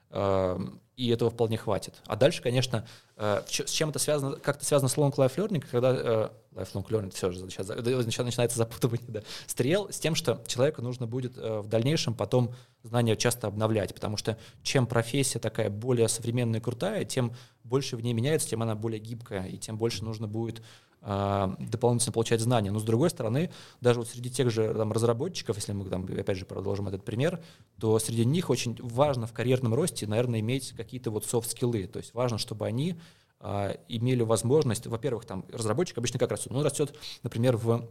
э, 0.09 0.59
и 0.95 1.09
этого 1.09 1.29
вполне 1.29 1.57
хватит. 1.57 1.93
А 2.07 2.15
дальше, 2.15 2.41
конечно, 2.41 2.87
с 3.17 3.69
чем 3.69 3.89
это 3.89 3.99
связано, 3.99 4.37
как 4.37 4.55
это 4.55 4.65
связано 4.65 4.89
с 4.89 4.97
long 4.97 5.13
life 5.13 5.35
learning, 5.35 5.63
когда 5.69 6.31
lifelong 6.53 6.87
learning, 6.89 7.11
все 7.11 7.29
же 7.29 7.37
сейчас, 7.51 7.69
начи- 7.69 8.23
начинается 8.23 8.57
запутывание, 8.57 9.05
да, 9.07 9.21
стрел, 9.45 9.91
с 9.91 9.99
тем, 9.99 10.15
что 10.15 10.41
человеку 10.47 10.81
нужно 10.81 11.05
будет 11.05 11.37
в 11.37 11.67
дальнейшем 11.67 12.15
потом 12.15 12.51
знания 12.81 13.15
часто 13.15 13.45
обновлять, 13.45 13.93
потому 13.93 14.17
что 14.17 14.39
чем 14.63 14.87
профессия 14.87 15.37
такая 15.37 15.69
более 15.69 16.07
современная 16.07 16.61
и 16.61 16.63
крутая, 16.63 17.05
тем 17.05 17.31
больше 17.63 17.95
в 17.95 18.01
ней 18.01 18.13
меняется, 18.13 18.49
тем 18.49 18.63
она 18.63 18.73
более 18.73 18.99
гибкая, 18.99 19.45
и 19.45 19.57
тем 19.57 19.77
больше 19.77 20.03
нужно 20.03 20.27
будет 20.27 20.63
дополнительно 21.07 22.11
получать 22.11 22.41
знания. 22.41 22.69
Но 22.69 22.79
с 22.79 22.83
другой 22.83 23.09
стороны, 23.09 23.49
даже 23.79 23.99
вот 23.99 24.09
среди 24.09 24.29
тех 24.29 24.51
же 24.51 24.73
там, 24.73 24.91
разработчиков, 24.91 25.55
если 25.55 25.71
мы 25.71 25.85
там, 25.85 26.03
опять 26.03 26.37
же 26.37 26.45
продолжим 26.45 26.89
этот 26.89 27.05
пример, 27.05 27.41
то 27.79 27.97
среди 27.99 28.25
них 28.25 28.49
очень 28.49 28.77
важно 28.81 29.25
в 29.25 29.31
карьерном 29.31 29.73
росте, 29.73 30.05
наверное, 30.05 30.41
иметь 30.41 30.73
какие-то 30.75 31.09
вот 31.09 31.25
софт-скиллы. 31.25 31.87
То 31.87 31.99
есть 31.99 32.13
важно, 32.13 32.37
чтобы 32.37 32.65
они 32.65 32.97
а, 33.39 33.77
имели 33.87 34.23
возможность, 34.23 34.87
во-первых, 34.87 35.25
там 35.25 35.45
разработчик 35.51 35.97
обычно 35.97 36.19
как 36.19 36.31
растет? 36.31 36.51
Он 36.51 36.63
растет, 36.63 36.93
например, 37.23 37.55
в 37.55 37.87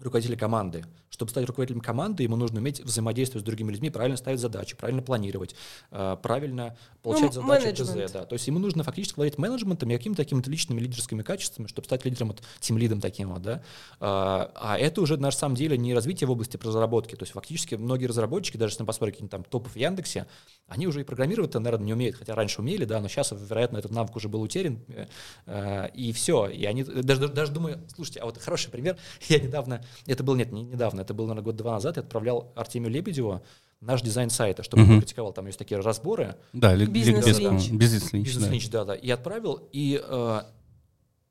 руководителя 0.00 0.36
команды. 0.36 0.84
Чтобы 1.08 1.30
стать 1.30 1.46
руководителем 1.46 1.80
команды, 1.80 2.22
ему 2.22 2.36
нужно 2.36 2.60
уметь 2.60 2.80
взаимодействовать 2.80 3.42
с 3.42 3.46
другими 3.46 3.72
людьми, 3.72 3.90
правильно 3.90 4.16
ставить 4.16 4.38
задачи, 4.38 4.76
правильно 4.76 5.02
планировать, 5.02 5.54
а, 5.90 6.16
правильно 6.16 6.76
получать 7.02 7.34
Ну, 7.34 7.42
задачи 7.42 7.64
менеджмент. 7.64 8.06
ТЗ. 8.06 8.12
Да. 8.12 8.24
То 8.26 8.32
есть 8.34 8.46
ему 8.46 8.58
нужно 8.58 8.82
фактически 8.82 9.16
владеть 9.16 9.38
менеджментом 9.38 9.90
и 9.90 9.96
какими-то 9.96 10.22
такими 10.22 10.42
личными 10.46 10.80
лидерскими 10.80 11.22
качествами, 11.22 11.68
чтобы 11.68 11.86
стать 11.86 12.04
лидером, 12.04 12.28
вот, 12.28 12.42
тим-лидом 12.60 13.00
таким 13.00 13.32
вот. 13.32 13.42
Да. 13.42 13.62
А, 14.00 14.50
а 14.54 14.78
это 14.78 15.00
уже 15.00 15.16
на 15.16 15.30
самом 15.30 15.54
деле 15.54 15.78
не 15.78 15.94
развитие 15.94 16.28
в 16.28 16.30
области 16.30 16.58
разработки. 16.62 17.14
То 17.14 17.22
есть 17.22 17.32
фактически 17.32 17.76
многие 17.76 18.06
разработчики, 18.06 18.56
даже 18.56 18.74
если 18.74 18.84
посмотрим 18.84 19.14
какие-то 19.14 19.30
там 19.30 19.44
топы 19.44 19.70
в 19.70 19.76
Яндексе, 19.76 20.26
они 20.68 20.86
уже 20.86 21.00
и 21.00 21.04
программировать-то, 21.04 21.60
наверное, 21.60 21.86
не 21.86 21.92
умеют, 21.92 22.16
хотя 22.16 22.34
раньше 22.34 22.60
умели, 22.60 22.84
да, 22.84 23.00
но 23.00 23.08
сейчас, 23.08 23.32
вероятно, 23.32 23.78
этот 23.78 23.92
навык 23.92 24.16
уже 24.16 24.28
был 24.28 24.42
утерян, 24.42 24.80
э, 24.88 25.06
э, 25.46 25.88
и 25.94 26.12
все. 26.12 26.48
И 26.48 26.64
они 26.64 26.82
даже, 26.82 27.28
даже 27.28 27.52
думаю, 27.52 27.80
слушайте, 27.94 28.20
а 28.20 28.26
вот 28.26 28.38
хороший 28.38 28.70
пример, 28.70 28.96
я 29.28 29.38
недавно, 29.38 29.82
это 30.06 30.22
был, 30.24 30.34
нет, 30.36 30.52
не 30.52 30.62
недавно, 30.64 31.00
это 31.02 31.14
был, 31.14 31.26
наверное, 31.26 31.44
год-два 31.44 31.72
назад, 31.74 31.96
я 31.96 32.02
отправлял 32.02 32.52
Артемию 32.56 32.90
Лебедеву 32.90 33.42
наш 33.80 34.02
дизайн 34.02 34.30
сайта, 34.30 34.62
чтобы 34.62 34.82
он 34.84 34.88
Мгм. 34.88 35.00
критиковал, 35.00 35.32
там 35.32 35.46
есть 35.46 35.58
такие 35.58 35.78
разборы, 35.80 36.36
Да, 36.52 36.74
ли- 36.74 36.86
Бизнес-линч. 36.86 37.70
Бизнес-линч, 37.70 38.24
да. 38.26 38.30
Бизнес-линч, 38.38 38.70
да, 38.70 38.84
да. 38.84 38.94
И 38.94 39.10
отправил, 39.10 39.68
и 39.72 40.00
э, 40.02 40.40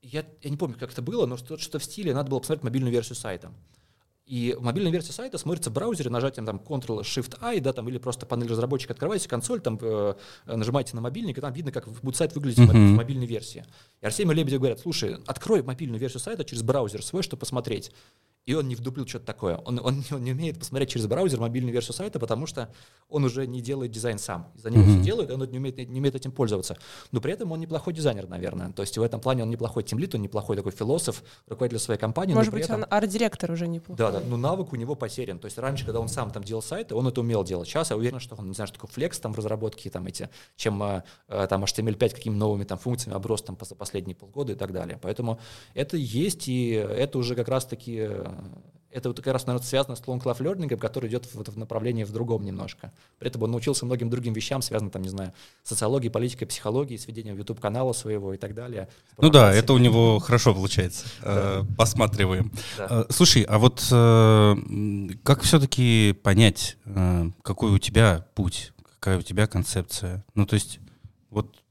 я, 0.04 0.26
я 0.42 0.50
не 0.50 0.58
помню, 0.58 0.78
как 0.80 0.92
это 0.92 1.02
было, 1.02 1.26
но 1.26 1.38
что- 1.38 1.58
что-то 1.58 1.80
в 1.80 1.84
стиле, 1.84 2.14
надо 2.14 2.30
было 2.30 2.40
посмотреть 2.40 2.64
мобильную 2.64 2.92
версию 2.94 3.16
сайта. 3.16 3.52
И 4.28 4.58
мобильная 4.60 4.92
версия 4.92 5.12
сайта 5.12 5.38
смотрится 5.38 5.70
в 5.70 5.74
браузере 5.74 6.10
нажатием 6.10 6.48
там 6.48 6.58
Ctrl-Shift-I, 6.58 7.60
да, 7.60 7.74
там, 7.74 7.88
или 7.90 8.00
просто 8.00 8.26
панель 8.26 8.48
разработчика 8.48 8.94
открываете, 8.94 9.30
консоль, 9.30 9.60
там 9.62 9.78
э, 9.80 10.16
нажимаете 10.48 10.96
на 10.96 11.02
мобильник, 11.02 11.38
и 11.38 11.42
там 11.42 11.54
видно, 11.54 11.72
как 11.72 11.88
будет 11.88 12.16
сайт 12.16 12.34
выглядеть 12.34 12.58
в 12.58 12.64
Мгм. 12.64 12.94
в 12.94 12.98
мобильной 12.98 13.28
версии. 13.28 13.64
И 14.02 14.06
Арсений 14.06 14.34
Лебедев 14.34 14.60
говорят, 14.60 14.80
слушай, 14.80 15.18
открой 15.28 15.62
мобильную 15.62 16.00
версию 16.00 16.22
сайта 16.22 16.44
через 16.44 16.64
браузер 16.64 17.04
свой, 17.04 17.22
чтобы 17.22 17.42
посмотреть. 17.42 17.92
И 18.46 18.54
он 18.54 18.68
не 18.68 18.76
вдуплил 18.76 19.08
что-то 19.08 19.26
такое. 19.26 19.58
Он, 19.66 19.80
он, 19.84 19.96
не- 20.00 20.16
он 20.16 20.24
не 20.24 20.32
умеет 20.32 20.60
посмотреть 20.60 20.90
через 20.90 21.08
браузер 21.08 21.40
мобильную 21.40 21.74
версию 21.74 21.94
сайта, 21.96 22.20
потому 22.20 22.46
что 22.46 22.70
он 23.10 23.24
уже 23.24 23.48
не 23.48 23.60
делает 23.60 23.92
дизайн 23.92 24.20
сам. 24.20 24.52
За 24.56 24.70
него 24.70 24.84
Мгм. 24.84 24.94
все 24.98 25.04
делают, 25.04 25.32
и 25.32 25.34
он 25.34 25.50
не 25.50 25.58
умеет, 25.58 25.78
не 25.90 26.00
умеет 26.00 26.14
этим 26.16 26.32
пользоваться. 26.32 26.78
Но 27.12 27.22
при 27.22 27.34
этом 27.34 27.52
он 27.52 27.60
неплохой 27.60 27.94
дизайнер, 27.94 28.28
наверное. 28.28 28.72
То 28.72 28.84
есть 28.84 28.98
в 29.00 29.02
этом 29.02 29.20
плане 29.20 29.42
он 29.42 29.50
неплохой 29.50 29.82
тимлит, 29.82 30.14
он 30.14 30.22
неплохой 30.22 30.56
такой 30.56 30.72
философ, 30.74 31.24
руководитель 31.48 31.80
своей 31.80 32.00
компании. 32.00 32.36
Может 32.36 32.54
быть, 32.54 32.66
этом- 32.66 32.82
он 32.82 32.86
арт-директор 32.90 33.50
уже 33.52 33.68
неплохо. 33.68 33.98
да, 33.98 34.12
да, 34.12 34.20
но 34.20 34.38
навык 34.38 34.74
у 34.74 34.76
него 34.76 34.94
потерян. 34.94 35.40
То 35.40 35.46
есть 35.46 35.58
раньше, 35.58 35.84
когда 35.86 36.00
он 36.00 36.08
сам 36.08 36.30
там 36.30 36.44
делал 36.44 36.62
сайты, 36.62 36.94
он 36.94 37.08
это 37.08 37.22
умел 37.22 37.44
делать. 37.44 37.68
Сейчас 37.68 37.90
я 37.90 37.98
уверен, 37.98 38.20
что 38.20 38.36
он 38.36 38.50
не 38.50 38.54
знаю, 38.54 38.68
что 38.68 38.76
такое 38.78 38.92
флекс 38.92 39.20
там 39.20 39.34
в 39.34 39.38
разработке, 39.38 39.90
там 39.90 40.06
эти, 40.06 40.30
чем 40.56 40.84
а, 40.84 41.04
а, 41.28 41.48
там 41.48 41.64
HTML5, 41.64 42.10
какими 42.14 42.36
новыми 42.36 42.64
там 42.64 42.78
функциями 42.78 43.16
оброс 43.16 43.42
там 43.42 43.58
за 43.60 43.74
последние 43.74 44.16
полгода 44.16 44.52
и 44.54 44.56
так 44.56 44.72
далее. 44.72 45.00
Поэтому 45.02 45.40
это 45.74 45.98
есть, 45.98 46.48
и 46.48 46.70
это 46.74 47.18
уже 47.18 47.34
как 47.34 47.48
раз-таки, 47.48 47.96
э, 48.02 48.35
это 48.96 49.10
вот 49.10 49.18
как 49.18 49.34
раз, 49.34 49.46
наверное, 49.46 49.68
связано 49.68 49.98
с 49.98 50.02
long 50.04 50.24
life 50.24 50.40
learning, 50.40 50.78
который 50.78 51.10
идет 51.10 51.26
в, 51.26 51.36
в 51.36 51.58
направлении 51.58 52.06
в 52.06 52.14
другом 52.14 52.46
немножко. 52.46 52.94
При 53.20 53.28
этом 53.28 53.44
он 53.44 53.52
научился 53.52 53.86
многим 53.86 54.10
другим 54.10 54.34
вещам, 54.34 54.62
связанным, 54.62 54.90
там, 54.90 55.02
не 55.02 55.10
знаю, 55.10 55.34
социологией, 55.64 56.10
политикой, 56.10 56.46
психологией, 56.46 56.98
с 56.98 57.06
ведением 57.06 57.38
YouTube-канала 57.38 57.92
своего 57.92 58.34
и 58.34 58.38
так 58.38 58.56
далее. 58.56 58.88
Ну 59.18 59.30
да, 59.30 59.54
это 59.54 59.74
у 59.74 59.78
него 59.80 60.20
хорошо 60.20 60.54
получается. 60.54 61.06
Э, 61.24 61.64
Посматриваем. 61.78 62.54
Да. 62.78 62.88
Э, 62.90 63.06
Слушай, 63.10 63.44
а 63.44 63.60
вот 63.60 63.86
э, 63.92 64.56
как 65.24 65.42
все-таки 65.42 66.14
понять, 66.24 66.78
э, 66.86 67.30
какой 67.42 67.72
у 67.72 67.80
тебя 67.80 68.26
путь, 68.34 68.72
какая 69.00 69.20
у 69.20 69.22
тебя 69.22 69.46
концепция? 69.46 70.24
Ну, 70.36 70.46
то 70.46 70.54
есть, 70.54 70.80
вот 71.32 71.65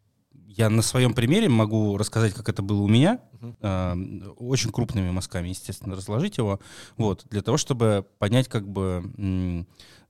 я 0.56 0.70
на 0.70 0.82
своем 0.82 1.14
примере 1.14 1.48
могу 1.48 1.96
рассказать, 1.96 2.34
как 2.34 2.48
это 2.48 2.62
было 2.62 2.82
у 2.82 2.88
меня, 2.88 3.20
Мгм. 3.40 3.56
э, 3.60 4.28
очень 4.38 4.70
крупными 4.70 5.10
мазками, 5.10 5.48
естественно, 5.48 5.96
разложить 5.96 6.38
его, 6.38 6.60
вот, 6.96 7.26
для 7.30 7.42
того, 7.42 7.56
чтобы 7.56 8.06
понять, 8.18 8.48
как 8.48 8.68
бы, 8.68 9.64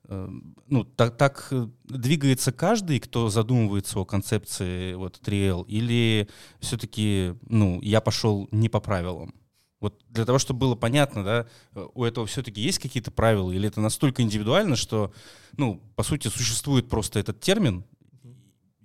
э, 0.09 0.28
ну, 0.68 0.85
так, 0.85 1.16
так 1.16 1.50
двигается 1.85 2.52
каждый, 2.52 3.00
кто 3.00 3.30
задумывается 3.30 3.98
о 3.98 4.04
концепции 4.04 4.94
вот 4.94 5.18
3L, 5.24 5.64
или 5.66 6.28
все-таки, 6.61 7.35
ну, 7.48 7.80
я 7.80 8.00
пошел 8.02 8.46
не 8.50 8.68
по 8.68 8.80
правилам? 8.80 9.35
Вот 9.80 10.02
для 10.09 10.24
того, 10.24 10.38
чтобы 10.38 10.61
было 10.61 10.74
понятно, 10.74 11.24
да, 11.24 11.46
у 11.94 12.04
этого 12.04 12.26
все-таки 12.26 12.61
есть 12.61 12.78
какие-то 12.78 13.11
правила, 13.11 13.50
или 13.50 13.68
это 13.68 13.80
настолько 13.80 14.22
индивидуально, 14.22 14.76
что, 14.76 15.12
ну, 15.57 15.80
по 15.96 16.02
сути, 16.02 16.28
существует 16.28 16.88
просто 16.88 17.18
этот 17.18 17.40
термин, 17.40 17.85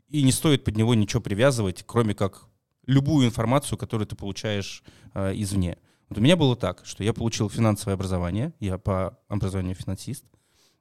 и 0.10 0.24
не 0.24 0.32
стоит 0.32 0.64
под 0.64 0.76
него 0.76 0.96
ничего 0.96 1.22
привязывать, 1.22 1.84
кроме 1.86 2.14
как 2.14 2.48
любую 2.86 3.28
информацию, 3.28 3.78
которую 3.78 4.08
ты 4.08 4.16
получаешь 4.16 4.84
э, 5.14 5.34
извне. 5.36 5.78
Вот 6.10 6.18
у 6.18 6.22
меня 6.22 6.36
было 6.36 6.56
так, 6.56 6.82
что 6.86 7.04
я 7.04 7.14
получил 7.14 7.50
финансовое 7.50 7.94
образование, 7.94 8.54
я 8.60 8.78
по 8.78 9.18
образованию 9.28 9.76
финансист, 9.76 10.26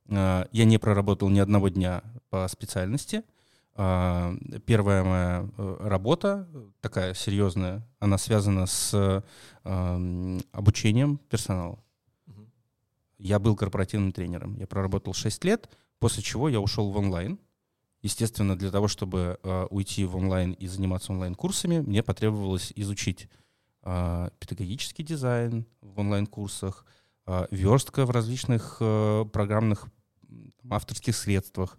э, 0.08 0.46
я 0.50 0.64
не 0.64 0.78
проработал 0.78 1.28
ни 1.28 1.38
одного 1.38 1.68
дня 1.68 2.02
по 2.30 2.48
специальности. 2.48 3.24
Э, 3.76 4.34
первая 4.66 5.04
моя 5.04 5.48
э, 5.56 5.76
работа, 5.80 6.48
такая 6.80 7.14
серьезная, 7.14 7.86
она 8.00 8.18
связана 8.18 8.66
с 8.66 9.22
э, 9.64 10.40
обучением 10.52 11.18
персонала. 11.18 11.78
Я 13.18 13.38
был 13.38 13.54
корпоративным 13.56 14.12
тренером. 14.12 14.56
Я 14.56 14.66
проработал 14.66 15.12
6 15.12 15.44
лет, 15.44 15.68
после 15.98 16.22
чего 16.22 16.48
я 16.48 16.60
ушел 16.60 16.90
в 16.90 16.96
онлайн. 16.96 17.38
Естественно, 18.02 18.56
для 18.56 18.70
того, 18.70 18.86
чтобы 18.86 19.38
э, 19.42 19.66
уйти 19.70 20.04
в 20.04 20.16
онлайн 20.16 20.52
и 20.52 20.68
заниматься 20.68 21.12
онлайн-курсами, 21.12 21.80
мне 21.80 22.02
потребовалось 22.04 22.72
изучить 22.76 23.28
э, 23.82 24.30
педагогический 24.38 25.02
дизайн 25.02 25.66
в 25.80 25.98
онлайн-курсах, 25.98 26.86
э, 27.26 27.46
верстка 27.50 28.06
в 28.06 28.10
различных 28.10 28.76
э, 28.80 29.24
программных 29.32 29.88
авторских 30.70 31.16
средствах. 31.16 31.76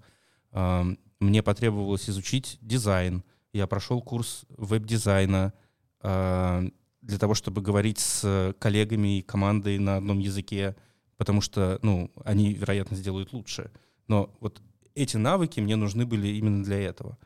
Э, 0.51 0.83
мне 1.21 1.41
потребовалось 1.41 2.09
изучить 2.09 2.57
дизайн. 2.59 3.23
Я 3.53 3.65
прошел 3.65 4.01
курс 4.01 4.45
веб-дизайна 4.49 5.53
э, 6.01 6.69
для 7.01 7.17
того, 7.17 7.33
чтобы 7.33 7.61
говорить 7.61 7.99
с 7.99 8.53
коллегами 8.59 9.19
и 9.19 9.21
командой 9.21 9.79
на 9.79 9.95
одном 9.95 10.19
языке, 10.19 10.75
потому 11.15 11.39
что, 11.39 11.79
ну, 11.81 12.11
они, 12.25 12.53
вероятно, 12.53 12.97
сделают 12.97 13.31
лучше. 13.31 13.71
Но 14.09 14.35
вот 14.41 14.61
эти 14.95 15.17
навыки 15.17 15.59
мне 15.59 15.75
нужны 15.75 16.05
были 16.05 16.27
именно 16.29 16.63
для 16.63 16.79
этого. 16.79 17.17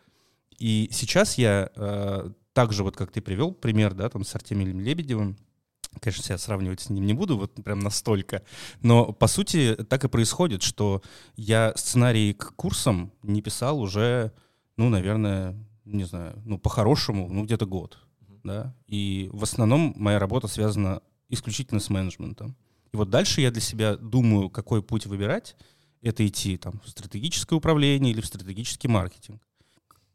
И 0.58 0.90
сейчас 0.92 1.38
я 1.38 1.70
э, 1.76 2.30
так 2.54 2.72
же, 2.72 2.84
вот 2.84 2.96
как 2.96 3.12
ты 3.12 3.22
привел 3.22 3.54
пример, 3.54 3.94
да, 3.94 4.10
там 4.10 4.24
с 4.24 4.36
Артемием 4.36 4.80
Лебедевым, 4.80 5.38
конечно, 6.00 6.24
себя 6.24 6.38
сравнивать 6.38 6.82
с 6.82 6.90
ним 6.90 7.06
не 7.06 7.14
буду, 7.14 7.38
вот 7.38 7.54
прям 7.64 7.80
настолько, 7.80 8.44
но 8.82 9.12
по 9.12 9.28
сути 9.28 9.76
так 9.76 10.04
и 10.04 10.10
происходит, 10.10 10.64
что 10.64 11.02
я 11.36 11.74
сценарий 11.76 12.34
к 12.34 12.54
курсам 12.56 13.12
не 13.24 13.42
писал 13.42 13.80
уже, 13.80 14.32
ну, 14.78 14.90
наверное, 14.90 15.56
не 15.86 16.04
знаю, 16.04 16.42
ну, 16.46 16.58
по-хорошему, 16.58 17.28
ну, 17.30 17.44
где-то 17.44 17.66
год, 17.66 17.98
да, 18.44 18.76
и 18.88 19.30
в 19.34 19.44
основном 19.44 19.94
моя 19.98 20.20
работа 20.20 20.48
связана 20.48 21.02
исключительно 21.30 21.80
с 21.80 21.90
менеджментом. 21.90 22.56
И 22.92 22.98
вот 22.98 23.10
дальше 23.10 23.42
я 23.42 23.50
для 23.50 23.62
себя 23.62 23.96
думаю, 23.98 24.50
какой 24.50 24.84
путь 24.84 25.08
выбирать, 25.08 25.56
это 26.04 26.26
идти 26.28 26.58
там, 26.58 26.82
в 26.84 26.90
стратегическое 26.90 27.56
управление 27.56 28.12
или 28.14 28.22
в 28.22 28.26
стратегический 28.26 28.88
маркетинг. 28.88 29.42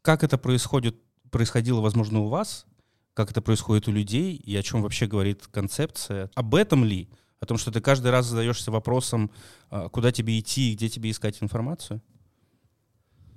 Как 0.01 0.23
это 0.23 0.37
происходит, 0.37 0.95
происходило, 1.29 1.81
возможно, 1.81 2.19
у 2.19 2.27
вас, 2.27 2.65
как 3.13 3.31
это 3.31 3.41
происходит 3.41 3.87
у 3.87 3.91
людей 3.91 4.35
и 4.35 4.55
о 4.55 4.63
чем 4.63 4.81
вообще 4.81 5.07
говорит 5.07 5.47
концепция. 5.47 6.31
Об 6.35 6.55
этом 6.55 6.85
ли? 6.85 7.09
О 7.41 7.45
том, 7.45 7.57
что 7.57 7.71
ты 7.71 7.81
каждый 7.81 8.11
раз 8.11 8.25
задаешься 8.25 8.71
вопросом, 8.71 9.31
а, 9.69 9.89
куда 9.89 10.11
тебе 10.11 10.39
идти 10.39 10.71
и 10.71 10.75
где 10.75 10.89
тебе 10.89 11.09
искать 11.09 11.41
информацию? 11.41 12.01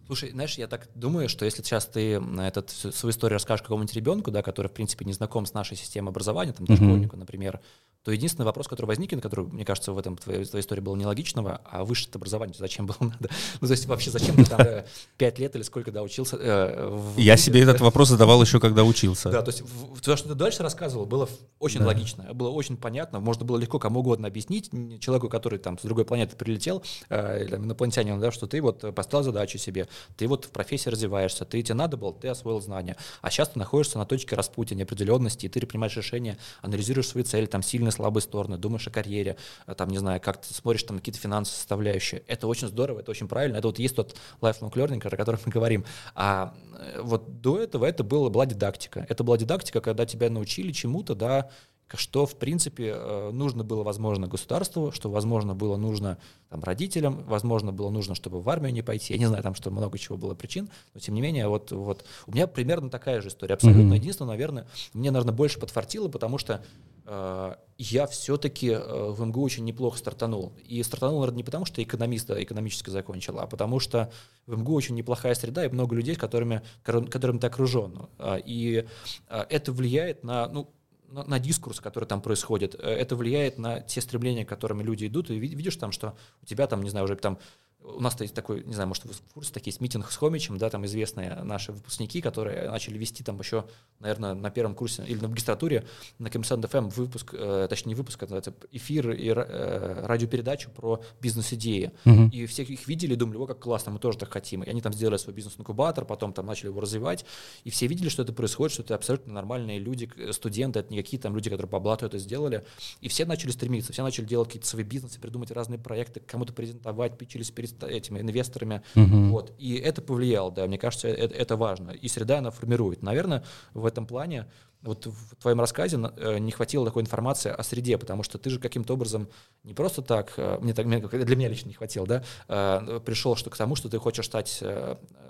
Слушай, 0.07 0.31
знаешь, 0.31 0.59
я 0.59 0.67
так 0.67 0.88
думаю, 0.95 1.29
что 1.29 1.45
если 1.45 1.62
сейчас 1.62 1.87
ты 1.87 2.21
этот, 2.41 2.71
свою 2.71 3.11
историю 3.12 3.37
расскажешь 3.37 3.62
какому-нибудь 3.62 3.95
ребенку, 3.95 4.31
да, 4.31 4.43
который, 4.43 4.67
в 4.67 4.73
принципе, 4.73 5.05
не 5.05 5.12
знаком 5.12 5.47
с 5.47 5.55
нашей 5.55 5.77
системой 5.77 6.11
образования, 6.11 6.53
там, 6.53 6.67
дошкольнику, 6.67 7.17
mm-hmm. 7.17 7.21
например, 7.21 7.61
то 8.05 8.11
единственный 8.11 8.45
вопрос, 8.45 8.67
который 8.67 8.87
возникнет, 8.87 9.23
который, 9.23 9.47
мне 9.47 9.65
кажется, 9.65 9.93
в 9.93 9.99
этом 9.99 10.17
твоей, 10.17 10.45
твоей 10.45 10.62
истории 10.62 10.81
было 10.81 10.97
нелогичного, 10.97 11.61
а 11.65 11.85
высшее 11.85 12.11
образование 12.15 12.57
зачем 12.59 12.87
было 12.87 12.97
надо? 13.01 13.29
Ну, 13.61 13.69
то 13.69 13.73
есть 13.73 13.87
вообще 13.87 14.11
зачем 14.11 14.37
ты 14.37 14.45
там 14.45 14.61
э, 14.61 14.85
пять 15.17 15.38
лет 15.38 15.55
или 15.55 15.62
сколько, 15.62 15.93
да, 15.93 16.03
учился? 16.03 16.37
Э, 16.37 16.88
в... 16.88 17.17
Я 17.19 17.37
себе 17.37 17.61
этот 17.61 17.81
вопрос 17.81 18.09
задавал 18.09 18.43
еще, 18.43 18.59
когда 18.59 18.83
учился. 18.83 19.31
Да, 19.31 19.43
то 19.43 19.51
есть 19.51 19.62
то, 20.03 20.17
что 20.17 20.31
ты 20.31 20.35
дальше 20.35 20.62
рассказывал, 20.62 21.07
было 21.07 21.29
очень 21.61 21.81
да. 21.81 21.87
логично, 21.87 22.35
было 22.35 22.51
очень 22.51 22.77
понятно, 22.77 23.21
можно 23.21 23.45
было 23.45 23.57
легко 23.57 23.79
кому 23.79 24.01
угодно 24.01 24.27
объяснить, 24.27 24.71
человеку, 25.01 25.29
который 25.29 25.61
там 25.61 25.79
с 25.79 25.83
другой 25.83 26.05
планеты 26.05 26.35
прилетел, 26.35 26.83
э, 27.09 27.45
или 27.45 27.55
инопланетянину, 27.55 28.21
да, 28.21 28.33
что 28.33 28.49
ты 28.49 28.61
вот 28.61 28.95
поставил 28.95 29.25
задачу 29.25 29.59
себе, 29.59 29.87
ты 30.17 30.27
вот 30.27 30.47
в 30.47 30.51
профессии 30.51 30.88
развиваешься, 30.88 31.45
ты 31.45 31.62
тебе 31.62 31.75
надо 31.75 31.97
было, 31.97 32.12
ты 32.12 32.29
освоил 32.29 32.61
знания, 32.61 32.97
а 33.21 33.31
сейчас 33.31 33.51
ты 33.51 33.59
находишься 33.61 33.99
на 33.99 34.07
точке 34.07 34.35
распутия, 34.35 34.77
неопределенности, 34.77 35.47
и 35.47 35.49
ты 35.49 35.65
принимаешь 35.65 35.97
решение, 35.97 36.37
анализируешь 36.62 37.09
свои 37.09 37.23
цели, 37.23 37.47
там 37.47 37.62
сильные 37.62 37.92
слабые 37.93 38.23
стороны, 38.23 38.59
думаешь 38.59 38.87
о 38.87 38.91
карьере, 38.91 39.37
э, 39.67 39.75
там, 39.75 39.89
не 39.89 39.99
знаю, 39.99 40.21
как 40.21 40.41
ты 40.41 40.53
смотришь 40.53 40.83
там 40.83 40.99
какие-то 40.99 41.21
финансовые 41.21 41.59
составляющие. 41.59 42.23
Это 42.27 42.47
очень 42.47 42.69
здорово, 42.69 43.01
это 43.01 43.11
очень 43.11 43.29
правильно. 43.29 43.57
Это 43.57 43.69
вот 43.69 43.79
есть 43.79 43.97
тот 43.97 44.17
lifelong 44.41 44.73
learning, 44.73 45.07
о 45.07 45.17
котором 45.17 45.41
мы 45.45 45.53
говорим. 45.53 45.85
А 46.15 46.55
э, 46.79 47.01
вот 47.03 47.41
до 47.41 47.61
этого 47.61 47.85
это 47.85 48.05
было, 48.05 48.29
была 48.29 48.47
дидактика. 48.47 49.07
Это 49.09 49.25
была 49.25 49.37
дидактика, 49.37 49.81
когда 49.81 50.07
тебя 50.07 50.31
научили 50.31 50.73
чему-то, 50.73 51.15
да, 51.15 51.51
что, 51.95 52.27
в 52.27 52.37
принципе, 52.37 52.95
э, 52.95 53.31
нужно 53.33 53.65
было, 53.65 53.83
возможно, 53.83 54.27
государству, 54.27 54.93
что, 54.93 55.11
возможно, 55.11 55.55
было 55.55 55.77
нужно 55.77 56.19
там, 56.49 56.63
родителям, 56.63 57.25
возможно, 57.25 57.73
было 57.73 57.91
нужно, 57.91 58.15
чтобы 58.15 58.41
в 58.41 58.49
армию 58.49 58.73
не 58.73 58.83
пойти. 58.83 59.13
Я 59.15 59.19
не 59.19 59.27
знаю, 59.27 59.43
там, 59.43 59.55
что 59.55 59.71
много 59.71 59.99
чего 59.99 60.17
было 60.17 60.35
причин, 60.35 60.69
но, 60.95 61.01
тем 61.01 61.15
не 61.15 61.21
менее, 61.21 61.49
вот, 61.49 61.73
вот 61.73 62.05
у 62.27 62.33
меня 62.33 62.47
примерно 62.47 62.91
такая 62.91 63.21
же 63.21 63.29
история. 63.29 63.55
Абсолютно 63.55 63.93
mm-hmm. 63.93 63.97
единственное, 63.97 64.31
наверное, 64.31 64.67
мне, 64.93 65.11
наверное, 65.11 65.35
больше 65.35 65.59
подфартило, 65.59 66.09
потому 66.09 66.39
что 66.39 66.65
э, 67.07 67.55
я 67.79 68.07
все-таки 68.07 68.69
э, 68.69 69.11
в 69.11 69.25
МГУ 69.25 69.43
очень 69.43 69.65
неплохо 69.65 69.99
стартанул. 69.99 70.53
И 70.65 70.83
стартанул, 70.83 71.21
наверное, 71.21 71.39
не 71.39 71.45
потому, 71.45 71.65
что 71.65 71.83
экономиста 71.83 72.43
экономически 72.43 72.91
закончил, 72.91 73.39
а 73.39 73.47
потому 73.47 73.81
что 73.81 74.11
в 74.47 74.59
МГУ 74.59 74.75
очень 74.75 74.95
неплохая 74.95 75.35
среда 75.35 75.65
и 75.65 75.69
много 75.69 75.95
людей, 75.95 76.15
которыми, 76.15 76.63
которыми 76.83 77.39
ты 77.39 77.47
окружен. 77.47 78.09
А, 78.19 78.37
и 78.37 78.87
это 79.29 79.73
влияет 79.73 80.25
на, 80.25 80.49
ну, 80.49 80.73
на, 81.12 81.25
на 81.25 81.38
дискурс, 81.38 81.81
который 81.81 82.07
там 82.07 82.20
происходит. 82.20 82.75
Э, 82.75 82.88
это 82.88 83.14
влияет 83.16 83.59
на 83.59 83.81
те 83.81 84.01
стремления, 84.01 84.44
которыми 84.44 84.83
люди 84.83 85.07
идут. 85.07 85.31
И 85.31 85.38
видишь 85.38 85.77
там, 85.77 85.92
что 85.92 86.16
у 86.42 86.46
тебя 86.46 86.66
там, 86.66 86.83
не 86.83 86.90
знаю, 86.90 87.05
уже 87.05 87.16
там 87.16 87.38
у 87.85 88.01
нас 88.01 88.18
есть 88.21 88.35
такой, 88.35 88.64
не 88.64 88.75
знаю, 88.75 88.88
может, 88.88 89.05
вы 89.05 89.12
в 89.12 89.21
курсе, 89.35 89.53
такие 89.53 89.71
есть 89.71 89.81
митинг 89.81 90.11
с 90.11 90.16
Хомичем, 90.16 90.59
да, 90.59 90.71
там 90.71 90.85
известные 90.87 91.42
наши 91.42 91.73
выпускники, 91.73 92.21
которые 92.21 92.71
начали 92.71 92.97
вести 92.97 93.25
там 93.25 93.38
еще, 93.38 93.64
наверное, 93.99 94.35
на 94.35 94.51
первом 94.51 94.75
курсе 94.75 95.05
или 95.05 95.21
на 95.21 95.29
магистратуре 95.29 95.85
на 96.18 96.31
КМСН 96.31 96.62
ФМ 96.62 96.88
выпуск, 96.88 97.35
э, 97.35 97.66
точнее 97.68 97.90
не 97.90 97.95
выпуск, 97.95 98.23
а 98.23 98.42
эфир 98.71 99.11
и 99.11 99.29
э, 99.29 100.07
радиопередачу 100.07 100.71
про 100.71 101.03
бизнес-идеи. 101.21 101.92
Угу. 102.05 102.31
И 102.33 102.47
все 102.47 102.62
их 102.62 102.87
видели, 102.87 103.14
думали, 103.14 103.38
о, 103.38 103.47
как 103.47 103.61
классно, 103.61 103.92
мы 103.92 103.99
тоже 103.99 104.18
так 104.18 104.33
хотим. 104.33 104.62
И 104.62 104.71
они 104.71 104.81
там 104.81 104.92
сделали 104.92 105.16
свой 105.16 105.35
бизнес-инкубатор, 105.35 106.05
потом 106.05 106.33
там 106.33 106.47
начали 106.47 106.68
его 106.68 106.81
развивать, 106.81 107.25
и 107.64 107.71
все 107.71 107.87
видели, 107.87 108.09
что 108.09 108.23
это 108.23 108.33
происходит, 108.33 108.73
что 108.73 108.83
это 108.83 108.95
абсолютно 108.95 109.33
нормальные 109.33 109.79
люди, 109.79 110.11
студенты, 110.33 110.81
это 110.81 110.92
не 110.92 111.03
какие-то 111.03 111.25
там 111.25 111.35
люди, 111.35 111.51
которые 111.51 111.71
по 111.71 111.81
блату 111.81 112.07
это 112.07 112.18
сделали. 112.18 112.64
И 113.01 113.09
все 113.09 113.25
начали 113.25 113.51
стремиться, 113.51 113.92
все 113.92 114.03
начали 114.03 114.25
делать 114.25 114.49
какие-то 114.49 114.68
свои 114.68 114.85
бизнесы, 114.85 115.21
придумать 115.21 115.51
разные 115.51 115.79
проекты, 115.79 116.21
кому-то 116.21 116.53
презентовать, 116.53 117.18
пичились 117.18 117.51
перед 117.51 117.72
этими 117.83 118.21
инвесторами. 118.21 118.83
Угу. 118.95 119.29
Вот. 119.31 119.53
И 119.59 119.77
это 119.77 120.03
повлияло, 120.03 120.51
да, 120.51 120.67
мне 120.67 120.79
кажется, 120.79 121.09
это, 121.09 121.35
это 121.35 121.57
важно. 121.57 121.91
И 121.91 122.09
среда 122.09 122.39
она 122.39 122.51
формирует. 122.51 123.03
Наверное, 123.03 123.45
в 123.75 123.87
этом 123.87 124.07
плане 124.07 124.47
вот 124.83 125.07
в 125.07 125.37
твоем 125.37 125.61
рассказе 125.61 125.99
э, 126.17 126.39
не 126.39 126.51
хватило 126.51 126.85
такой 126.85 127.03
информации 127.03 127.51
о 127.51 127.63
среде, 127.63 127.99
потому 127.99 128.23
что 128.23 128.39
ты 128.39 128.51
же 128.51 128.59
каким-то 128.59 128.95
образом 128.95 129.29
не 129.63 129.75
просто 129.75 130.03
так, 130.03 130.33
э, 130.37 130.59
мне 130.61 130.75
так 130.75 130.87
для 130.87 131.37
меня 131.37 131.49
лично 131.49 131.69
не 131.69 131.75
хватило, 131.75 132.07
да, 132.07 132.25
э, 132.49 133.01
пришел 133.05 133.37
что 133.37 133.51
к 133.51 133.57
тому, 133.57 133.77
что 133.77 133.89
ты 133.89 133.99
хочешь 133.99 134.27
стать 134.27 134.63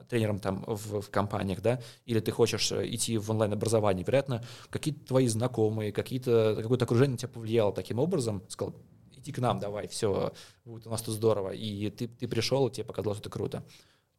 тренером 0.09 0.39
там 0.39 0.65
в, 0.67 1.03
в 1.03 1.11
компаниях, 1.11 1.61
да, 1.61 1.81
или 2.07 2.21
ты 2.21 2.31
хочешь 2.31 2.73
идти 2.73 3.19
в 3.19 3.31
онлайн-образование, 3.31 4.05
вероятно, 4.05 4.43
какие-то 4.71 5.07
твои 5.07 5.27
знакомые, 5.27 5.93
какие-то, 5.93 6.59
какое-то 6.61 6.85
окружение 6.85 7.17
тебя 7.17 7.29
повлияло 7.29 7.73
таким 7.73 7.99
образом, 7.99 8.43
сказал, 8.49 8.75
иди 9.23 9.33
к 9.33 9.39
нам, 9.39 9.59
давай, 9.59 9.89
все, 9.89 10.33
будет 10.65 10.87
у 10.87 10.91
нас 10.91 11.03
тут 11.03 11.15
здорово. 11.15 11.51
И 11.51 11.91
ты, 11.91 12.09
ты 12.09 12.29
пришел, 12.29 12.67
и 12.69 12.73
тебе 12.73 12.85
показалось, 12.85 13.21
это 13.21 13.31
круто. 13.31 13.63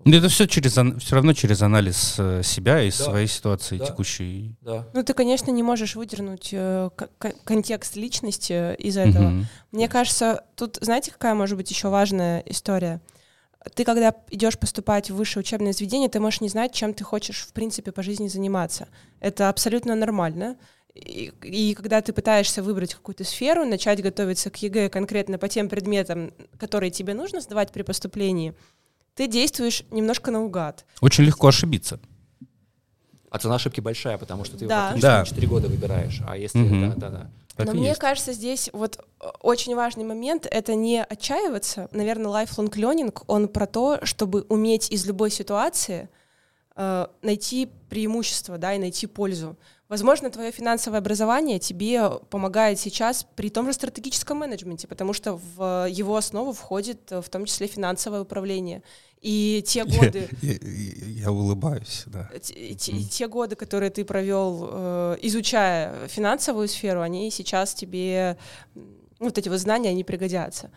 Ну, 0.05 0.17
это 0.17 0.27
все 0.27 0.47
через 0.47 0.73
все 0.73 1.15
равно 1.15 1.33
через 1.33 1.61
анализ 1.61 2.15
э, 2.17 2.41
себя 2.43 2.81
и 2.81 2.89
да, 2.89 2.95
своей 2.95 3.27
ситуации 3.27 3.77
да, 3.77 3.85
текущей. 3.85 4.55
Да. 4.61 4.85
Ну, 4.93 5.03
ты, 5.03 5.13
конечно, 5.13 5.49
не 5.51 5.63
можешь 5.63 5.95
выдернуть 5.95 6.49
э, 6.51 6.89
контекст 7.45 7.95
личности 7.95 8.75
из 8.75 8.97
этого. 8.97 9.29
Угу. 9.29 9.45
Мне 9.71 9.87
кажется, 9.87 10.43
тут, 10.55 10.77
знаете, 10.81 11.11
какая 11.11 11.35
может 11.35 11.55
быть 11.55 11.69
еще 11.69 11.87
важная 11.87 12.39
история? 12.45 13.01
Ты, 13.75 13.85
когда 13.85 14.13
идешь 14.29 14.57
поступать 14.57 15.09
в 15.09 15.15
высшее 15.15 15.41
учебное 15.41 15.71
заведение, 15.71 16.09
ты 16.09 16.19
можешь 16.19 16.41
не 16.41 16.49
знать, 16.49 16.73
чем 16.73 16.93
ты 16.93 17.05
хочешь, 17.05 17.45
в 17.47 17.53
принципе, 17.53 17.93
по 17.93 18.03
жизни 18.03 18.27
заниматься. 18.27 18.89
Это 19.21 19.47
абсолютно 19.47 19.95
нормально. 19.95 20.57
И, 20.93 21.33
и 21.41 21.73
когда 21.73 22.01
ты 22.01 22.13
пытаешься 22.13 22.61
выбрать 22.61 22.93
какую-то 22.93 23.23
сферу, 23.23 23.65
начать 23.65 24.01
готовиться 24.01 24.49
к 24.51 24.57
ЕГЭ 24.57 24.89
конкретно 24.89 25.37
по 25.39 25.49
тем 25.49 25.67
предметам, 25.67 26.33
которые 26.59 26.91
тебе 26.91 27.13
нужно 27.13 27.41
сдавать 27.41 27.71
при 27.71 27.81
поступлении, 27.81 28.53
ты 29.15 29.27
действуешь 29.27 29.83
немножко 29.91 30.31
наугад. 30.31 30.85
Очень 31.01 31.23
легко 31.25 31.47
ошибиться. 31.47 31.99
А 33.29 33.39
цена 33.39 33.55
ошибки 33.55 33.79
большая, 33.81 34.19
потому 34.19 34.45
что 34.45 34.57
ты 34.57 34.67
Да. 34.67 34.93
Да. 34.95 35.19
на 35.19 35.25
4 35.25 35.47
года 35.47 35.67
выбираешь. 35.67 36.21
А 36.27 36.37
если... 36.37 36.59
Мгм. 36.59 36.99
Да, 36.99 37.09
да, 37.09 37.09
да. 37.09 37.31
Так 37.55 37.67
Но 37.67 37.73
мне 37.73 37.89
есть. 37.89 37.99
кажется, 37.99 38.33
здесь 38.33 38.69
вот 38.73 38.97
э, 39.19 39.25
очень 39.41 39.75
важный 39.75 40.03
момент— 40.03 40.47
это 40.51 40.73
не 40.75 41.03
отчаиваться. 41.03 41.87
Наверное, 41.91 42.31
lifelong 42.31 42.69
learning, 42.69 43.23
он 43.27 43.47
про 43.47 43.67
то, 43.67 43.99
чтобы 44.03 44.45
уметь 44.49 44.91
из 44.91 45.05
любой 45.05 45.29
ситуации 45.29 46.09
э, 46.75 47.07
найти 47.21 47.69
преимущество, 47.89 48.57
да, 48.57 48.73
и 48.73 48.79
найти 48.79 49.05
пользу. 49.05 49.55
Возможно, 49.93 50.31
твое 50.31 50.51
финансовое 50.51 50.97
образование 50.97 51.59
тебе 51.59 52.09
помогает 52.31 52.79
сейчас 52.79 53.27
при 53.35 53.51
том 53.51 53.67
же 53.67 53.73
стратегическом 53.73 54.39
менеджменте, 54.39 54.87
потому 54.87 55.13
что 55.13 55.39
в 55.55 55.87
его 55.87 56.15
основу 56.15 56.51
входит 56.51 57.11
э, 57.11 57.21
в 57.21 57.29
том 57.29 57.45
числе 57.45 57.67
финансовое 57.67 58.21
управление. 58.21 58.81
И 59.21 59.63
те 59.67 59.83
годы, 59.85 60.29
Я, 60.41 60.53
я- 60.53 61.07
я 61.25 61.31
улыбаюсь, 61.31 62.05
да. 62.07 62.27
те, 62.41 62.73
те- 62.73 63.03
те 63.03 63.27
годы, 63.27 63.55
которые 63.55 63.91
ты 63.91 64.03
провел, 64.03 64.67
э, 64.71 65.17
изучая 65.21 66.07
финансовую 66.07 66.67
сферу, 66.69 67.01
они 67.01 67.29
сейчас 67.29 67.75
тебе, 67.75 68.35
м, 68.75 68.97
вот 69.19 69.37
эти 69.37 69.47
вот 69.47 69.59
знания, 69.59 69.89
они 69.91 70.03
пригодятся. 70.03 70.71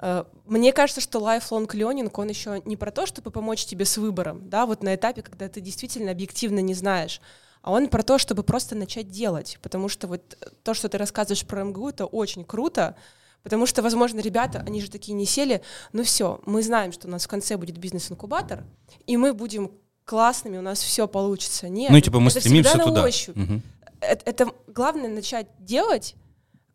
Э, 0.00 0.24
Мне 0.46 0.72
кажется, 0.72 1.02
что 1.02 1.18
lifelong 1.18 1.66
learning, 1.68 2.10
он 2.14 2.28
еще 2.30 2.62
не 2.64 2.78
про 2.78 2.90
то, 2.90 3.04
чтобы 3.04 3.30
помочь 3.30 3.66
тебе 3.66 3.84
с 3.84 3.98
выбором, 3.98 4.48
да, 4.48 4.64
вот 4.64 4.82
на 4.82 4.94
этапе, 4.94 5.20
когда 5.20 5.46
ты 5.50 5.60
действительно 5.60 6.10
объективно 6.10 6.60
не 6.60 6.72
знаешь, 6.74 7.20
а 7.62 7.72
он 7.72 7.88
про 7.88 8.02
то, 8.02 8.18
чтобы 8.18 8.42
просто 8.42 8.74
начать 8.74 9.08
делать, 9.08 9.58
потому 9.62 9.88
что 9.88 10.06
вот 10.08 10.36
то, 10.62 10.74
что 10.74 10.88
ты 10.88 10.98
рассказываешь 10.98 11.46
про 11.46 11.62
МГУ, 11.64 11.90
это 11.90 12.06
очень 12.06 12.44
круто, 12.44 12.96
потому 13.42 13.66
что, 13.66 13.82
возможно, 13.82 14.20
ребята, 14.20 14.62
они 14.66 14.80
же 14.80 14.90
такие 14.90 15.14
не 15.14 15.26
сели, 15.26 15.62
ну 15.92 16.02
все, 16.02 16.40
мы 16.44 16.62
знаем, 16.62 16.92
что 16.92 17.08
у 17.08 17.10
нас 17.10 17.24
в 17.24 17.28
конце 17.28 17.56
будет 17.56 17.78
бизнес-инкубатор, 17.78 18.64
и 19.06 19.16
мы 19.16 19.32
будем 19.32 19.70
классными, 20.04 20.58
у 20.58 20.62
нас 20.62 20.80
все 20.80 21.06
получится. 21.06 21.68
Нет, 21.68 21.90
Ну, 21.90 22.00
типа 22.00 22.18
мы 22.20 22.30
это 22.30 22.40
стремимся 22.40 22.70
всегда 22.70 22.84
на 22.84 22.90
туда. 22.90 23.04
ощупь. 23.04 23.36
Мгм. 23.36 23.62
Это, 24.00 24.30
это 24.30 24.52
главное 24.66 25.08
начать 25.08 25.46
делать, 25.60 26.16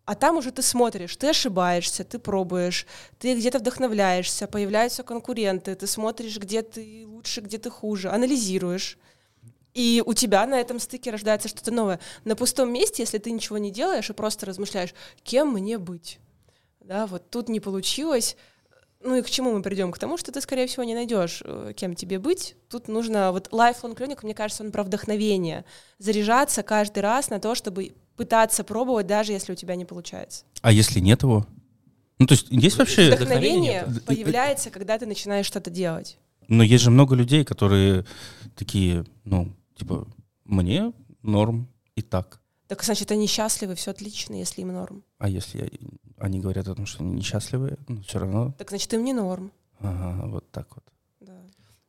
а 0.05 0.15
там 0.15 0.37
уже 0.37 0.51
ты 0.51 0.61
смотришь, 0.61 1.17
ты 1.17 1.27
ошибаешься, 1.27 2.05
ты 2.05 2.17
пробуешь, 2.19 2.87
ты 3.19 3.35
где-то 3.35 3.59
вдохновляешься, 3.59 4.47
появляются 4.47 5.03
конкуренты, 5.03 5.75
ты 5.75 5.85
смотришь, 5.85 6.37
где 6.37 6.61
ты 6.61 7.03
лучше, 7.05 7.41
где 7.41 7.57
ты 7.57 7.69
хуже, 7.69 8.09
анализируешь. 8.09 8.97
И 9.77 10.01
у 10.03 10.15
тебя 10.15 10.47
на 10.47 10.59
этом 10.59 10.79
стыке 10.79 11.11
рождается 11.11 11.47
что-то 11.47 11.69
новое. 11.69 11.99
На 12.25 12.35
пустом 12.35 12.73
месте, 12.73 13.03
если 13.03 13.19
ты 13.19 13.29
ничего 13.29 13.59
не 13.59 13.69
делаешь 13.69 14.09
и 14.09 14.13
просто 14.13 14.47
размышляешь, 14.47 14.95
кем 15.21 15.53
мне 15.53 15.77
быть, 15.77 16.17
да, 16.83 17.05
вот 17.05 17.29
тут 17.29 17.47
не 17.47 17.59
получилось. 17.59 18.37
Ну 19.03 19.17
и 19.17 19.21
к 19.21 19.29
чему 19.29 19.53
мы 19.53 19.61
придем? 19.61 19.91
К 19.91 19.99
тому, 19.99 20.17
что 20.17 20.31
ты, 20.31 20.41
скорее 20.41 20.65
всего, 20.65 20.83
не 20.83 20.95
найдешь, 20.95 21.43
э, 21.45 21.73
кем 21.75 21.93
тебе 21.93 22.17
быть. 22.17 22.55
Тут 22.69 22.87
нужно... 22.87 23.31
Вот 23.31 23.49
lifelong 23.49 23.95
learning, 23.95 24.17
мне 24.23 24.33
кажется, 24.33 24.63
он 24.63 24.71
про 24.71 24.81
вдохновение. 24.81 25.63
Заряжаться 25.99 26.63
каждый 26.63 27.03
раз 27.03 27.29
на 27.29 27.39
то, 27.39 27.53
чтобы 27.53 27.93
пытаться 28.15 28.63
пробовать, 28.63 29.05
даже 29.05 29.31
если 29.31 29.51
у 29.51 29.55
тебя 29.55 29.75
не 29.75 29.85
получается. 29.85 30.45
А 30.63 30.71
если 30.71 30.99
нет 30.99 31.21
его? 31.21 31.45
Ну, 32.17 32.25
то 32.25 32.33
есть 32.33 32.47
есть 32.49 32.79
вообще... 32.79 33.11
Вдохновение 33.11 33.83
Вдохновение 33.83 34.01
появляется, 34.07 34.71
когда 34.71 34.97
ты 34.97 35.05
начинаешь 35.05 35.45
что-то 35.45 35.69
делать. 35.69 36.17
Но 36.47 36.63
есть 36.63 36.83
же 36.83 36.89
много 36.89 37.13
людей, 37.13 37.45
которые 37.45 38.05
такие, 38.55 39.05
ну, 39.23 39.53
типа, 39.77 40.07
мне 40.45 40.93
норм 41.23 41.67
и 41.95 42.01
так. 42.01 42.41
Так 42.67 42.83
значит, 42.83 43.11
они 43.11 43.27
счастливы, 43.27 43.75
все 43.75 43.91
отлично, 43.91 44.35
если 44.35 44.61
им 44.61 44.73
норм. 44.73 45.03
А 45.19 45.29
если 45.29 45.59
я- 45.63 45.69
они 46.17 46.39
говорят 46.41 46.67
о 46.67 46.75
том, 46.75 46.85
что 46.85 47.03
они 47.03 47.13
несчастливые, 47.15 47.77
ну, 47.87 48.01
все 48.01 48.19
равно, 48.19 48.53
Так 48.57 48.69
значит, 48.69 48.93
им 48.93 49.03
не 49.05 49.13
норм. 49.13 49.51
ага, 49.79 50.27
вот 50.27 50.51
так 50.51 50.67
вот. 50.75 50.83
Да. 51.21 51.33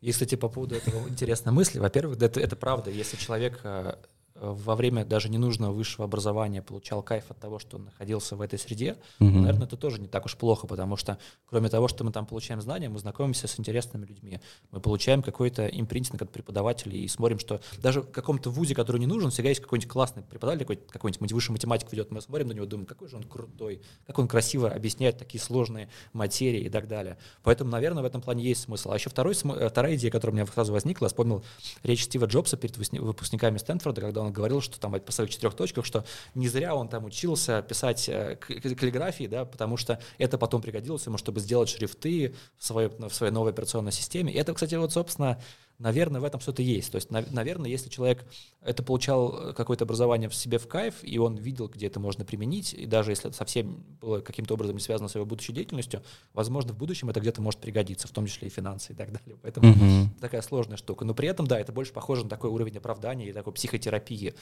И, 0.01 0.12
кстати, 0.12 0.37
по 0.37 0.48
поводу 0.48 0.77
этого 0.77 1.09
интересная 1.09 1.53
мысль. 1.53 1.81
Во-первых, 1.81 2.20
это, 2.22 2.38
это 2.40 2.55
правда. 2.55 2.90
Если 2.90 3.16
человек 3.16 3.61
э, 3.64 3.96
во 4.40 4.77
время 4.77 5.05
даже 5.05 5.29
ненужного 5.29 5.72
высшего 5.72 6.05
образования 6.05 6.62
получал 6.62 7.03
кайф 7.03 7.24
от 7.31 7.38
того, 7.38 7.59
что 7.59 7.77
он 7.77 7.85
находился 7.85 8.37
в 8.37 8.40
этой 8.40 8.59
среде, 8.59 8.96
Мгм. 9.18 9.42
наверное, 9.42 9.66
это 9.66 9.77
тоже 9.77 10.01
не 10.01 10.09
так 10.09 10.24
уж 10.27 10.37
плохо, 10.37 10.66
потому 10.66 10.96
что 10.96 11.18
кроме 11.46 11.68
того, 11.68 11.88
что 11.88 12.05
мы 12.05 12.12
там 12.12 12.27
получаем 12.27 12.61
знания, 12.61 12.88
мы 12.88 12.98
знакомимся 12.98 13.46
с 13.48 13.59
интересными 13.59 14.07
людьми. 14.07 14.40
Мы 14.70 14.81
получаем 14.81 15.22
какой-то 15.22 15.66
импринтинг 15.66 16.22
от 16.22 16.31
преподавателей 16.31 17.01
и 17.03 17.09
смотрим, 17.09 17.38
что 17.38 17.61
даже 17.83 18.03
в 18.03 18.11
каком-то 18.11 18.51
вузе, 18.51 18.74
который 18.74 18.98
не 18.98 19.07
нужен, 19.07 19.31
всегда 19.31 19.48
есть 19.48 19.61
какой-нибудь 19.61 19.90
классный 19.90 20.22
преподаватель, 20.22 20.61
какой- 20.66 20.77
какой-нибудь 20.77 21.33
высший 21.33 21.51
математик 21.53 21.90
ведет, 21.92 22.11
мы 22.11 22.20
смотрим 22.20 22.48
на 22.48 22.53
него, 22.53 22.66
думаем, 22.66 22.87
какой 22.87 23.09
же 23.09 23.16
он 23.16 23.24
крутой, 23.24 23.81
как 24.07 24.18
он 24.18 24.29
красиво 24.29 24.70
объясняет 24.70 25.18
такие 25.18 25.40
сложные 25.40 25.88
материи 26.12 26.61
и 26.61 26.68
так 26.68 26.87
далее. 26.88 27.18
Поэтому, 27.42 27.70
наверное, 27.70 28.03
в 28.03 28.07
этом 28.07 28.20
плане 28.20 28.44
есть 28.44 28.62
смысл. 28.62 28.92
А 28.92 28.94
еще 28.94 29.11
второй, 29.11 29.35
э, 29.35 29.68
вторая 29.68 29.96
идея, 29.96 30.11
которая 30.11 30.33
у 30.33 30.37
меня 30.37 30.46
сразу 30.46 30.72
возникла, 30.72 31.07
я 31.07 31.09
вспомнил 31.09 31.42
речь 31.83 32.05
Стива 32.05 32.27
Джобса 32.27 32.57
перед 32.57 32.77
выпускниками 32.77 33.59
Стэнфорда, 33.59 34.01
когда 34.01 34.20
он 34.22 34.27
говорил, 34.30 34.60
что 34.60 34.78
там 34.80 34.98
по 35.00 35.12
своих 35.12 35.30
четырех 35.30 35.54
точках, 35.54 35.84
что 35.84 36.04
не 36.34 36.48
зря 36.48 36.74
он 36.74 36.88
там 36.88 37.04
учился 37.04 37.62
писать 37.62 38.08
э, 38.08 38.36
каллиграфии, 38.36 39.26
да, 39.26 39.44
потому 39.44 39.76
что 39.76 40.00
это 40.18 40.38
потом 40.38 40.62
пригодилось 40.62 41.06
ему, 41.06 41.18
чтобы 41.18 41.40
сделать 41.40 41.68
шрифты 41.68 42.34
в 42.56 42.64
своей, 42.64 42.88
в 42.88 43.12
своей 43.12 43.32
новой 43.32 43.52
операционной 43.52 43.92
системе. 43.92 44.32
И 44.32 44.36
это, 44.36 44.54
кстати, 44.54 44.74
вот, 44.74 44.92
собственно, 44.92 45.40
наверное, 45.78 46.20
в 46.20 46.24
этом 46.24 46.40
что-то 46.40 46.62
есть. 46.62 46.90
То 46.90 46.96
есть, 46.96 47.10
нав- 47.10 47.30
наверное, 47.30 47.70
если 47.70 47.88
человек 47.88 48.24
это 48.62 48.82
получал 48.82 49.50
э, 49.50 49.52
какое-то 49.52 49.84
образование 49.84 50.28
в 50.28 50.34
себе 50.34 50.58
в 50.58 50.66
кайф, 50.66 50.96
и 51.02 51.18
он 51.18 51.36
видел, 51.36 51.68
где 51.68 51.86
это 51.86 52.00
можно 52.00 52.24
применить, 52.24 52.74
и 52.74 52.86
даже 52.86 53.12
если 53.12 53.28
это 53.28 53.36
совсем 53.36 53.84
было 54.00 54.20
каким-то 54.20 54.54
образом 54.54 54.76
не 54.76 54.82
связано 54.82 55.08
с 55.08 55.14
его 55.14 55.24
будущей 55.24 55.52
деятельностью, 55.52 56.02
возможно, 56.34 56.72
в 56.72 56.76
будущем 56.76 57.08
это 57.10 57.20
где-то 57.20 57.40
может 57.40 57.60
пригодиться, 57.60 58.08
в 58.08 58.10
том 58.10 58.26
числе 58.26 58.48
и 58.48 58.50
финансы 58.50 58.92
и 58.92 58.96
так 58.96 59.12
далее. 59.12 59.36
Поэтому 59.42 59.68
Мгм. 59.68 60.10
такая 60.20 60.42
сложная 60.42 60.76
штука. 60.76 61.04
Но 61.04 61.14
при 61.14 61.28
этом, 61.28 61.46
да, 61.46 61.58
это 61.58 61.72
больше 61.72 61.92
похоже 61.92 62.24
на 62.24 62.30
такой 62.30 62.50
уровень 62.50 62.76
оправдания 62.78 63.28
и 63.28 63.32
такой 63.32 63.52
психотерапии. 63.52 64.34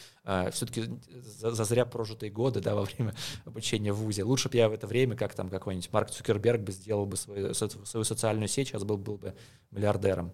все-таки 0.53 0.85
за, 1.13 1.51
за 1.53 1.65
зря 1.65 1.85
прожитые 1.87 2.31
годы, 2.31 2.61
да, 2.61 2.75
во 2.75 2.83
время 2.83 3.15
обучения 3.45 3.93
в 3.93 3.97
ВУЗе. 3.97 4.25
Лучше 4.25 4.49
бы 4.49 4.57
я 4.57 4.69
в 4.69 4.73
это 4.73 4.87
время, 4.87 5.17
как 5.17 5.35
там 5.35 5.49
какой-нибудь 5.49 5.93
Марк 5.93 6.11
Цукерберг 6.11 6.63
бы 6.63 6.73
сделал 6.73 7.07
бы 7.07 7.17
свою, 7.17 7.55
свою 7.55 8.05
социальную 8.05 8.49
сеть, 8.49 8.69
сейчас 8.69 8.85
был, 8.85 8.97
был 8.97 9.17
бы 9.19 9.35
миллиардером. 9.71 10.33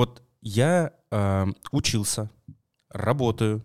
Вот 0.00 0.22
я 0.40 0.94
э, 1.10 1.46
учился, 1.72 2.30
работаю, 2.88 3.62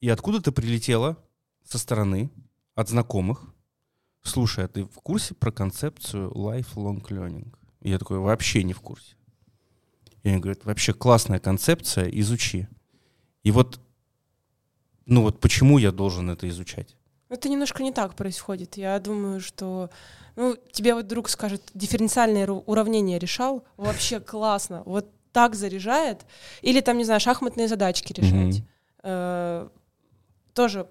и 0.00 0.08
откуда-то 0.08 0.52
прилетела 0.52 1.18
со 1.64 1.78
стороны 1.78 2.30
от 2.76 2.88
знакомых. 2.88 3.52
Слушай, 4.22 4.66
а 4.66 4.68
ты 4.68 4.84
в 4.84 5.00
курсе 5.00 5.34
про 5.34 5.50
концепцию 5.50 6.30
lifelong 6.30 7.02
learning? 7.08 7.52
И 7.80 7.90
я 7.90 7.98
такой, 7.98 8.18
вообще 8.18 8.62
не 8.62 8.74
в 8.74 8.80
курсе. 8.80 9.16
И 10.22 10.28
они 10.28 10.38
говорят, 10.38 10.64
вообще 10.64 10.94
классная 10.94 11.40
концепция, 11.40 12.08
изучи. 12.08 12.68
И 13.42 13.50
вот, 13.50 13.80
ну 15.04 15.22
вот 15.22 15.40
почему 15.40 15.78
я 15.78 15.90
должен 15.90 16.30
это 16.30 16.48
изучать? 16.48 16.96
Это 17.32 17.48
немножко 17.48 17.82
не 17.82 17.92
так 17.92 18.14
происходит. 18.14 18.76
Я 18.76 18.98
думаю, 18.98 19.40
что 19.40 19.88
ну, 20.36 20.54
тебе 20.70 20.94
вот 20.94 21.06
друг 21.06 21.30
скажет, 21.30 21.62
дифференциальное 21.72 22.46
уравнение 22.46 23.18
решал, 23.18 23.64
вообще 23.78 24.20
классно, 24.20 24.82
вот 24.84 25.10
так 25.32 25.54
заряжает. 25.54 26.26
Или 26.60 26.82
там, 26.82 26.98
не 26.98 27.04
знаю, 27.04 27.20
шахматные 27.20 27.68
задачки 27.68 28.12
решать. 28.12 28.62
Э, 29.02 29.68
тоже 30.52 30.86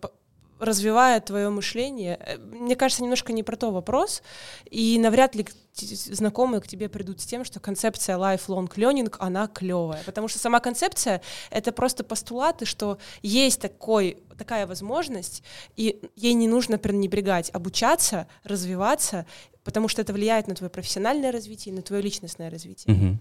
развивает 0.62 1.26
твое 1.26 1.50
мышление. 1.50 2.18
Э, 2.20 2.38
Мне 2.38 2.76
кажется, 2.76 3.04
немножко 3.04 3.34
не 3.34 3.44
про 3.44 3.58
то 3.58 3.72
вопрос. 3.72 4.22
И 4.70 4.98
навряд 5.00 5.36
ли 5.36 5.46
знакомые 5.74 6.62
к 6.62 6.68
тебе 6.68 6.88
придут 6.88 7.20
с 7.20 7.26
тем, 7.26 7.44
что 7.44 7.60
концепция 7.60 8.18
lifelong 8.18 8.70
learning, 8.70 9.14
она 9.20 9.48
клевая. 9.48 10.04
Потому 10.06 10.28
что 10.28 10.40
сама 10.40 10.60
концепция— 10.60 11.22
это 11.50 11.72
просто 11.72 12.04
постулаты, 12.04 12.66
что 12.66 13.00
есть 13.24 13.60
такой, 13.60 14.18
такая 14.38 14.68
возможность, 14.68 15.44
и 15.76 16.02
ей 16.16 16.34
не 16.34 16.48
нужно 16.48 16.78
пренебрегать, 16.78 17.50
обучаться, 17.54 18.28
развиваться, 18.44 19.26
потому 19.64 19.88
что 19.88 20.02
это 20.02 20.14
влияет 20.14 20.48
на 20.48 20.56
твое 20.56 20.70
профессиональное 20.70 21.32
развитие 21.32 21.74
и 21.74 21.76
на 21.76 21.82
твое 21.82 22.02
личностное 22.04 22.50
развитие. 22.50 22.94
Мгм. 22.94 23.20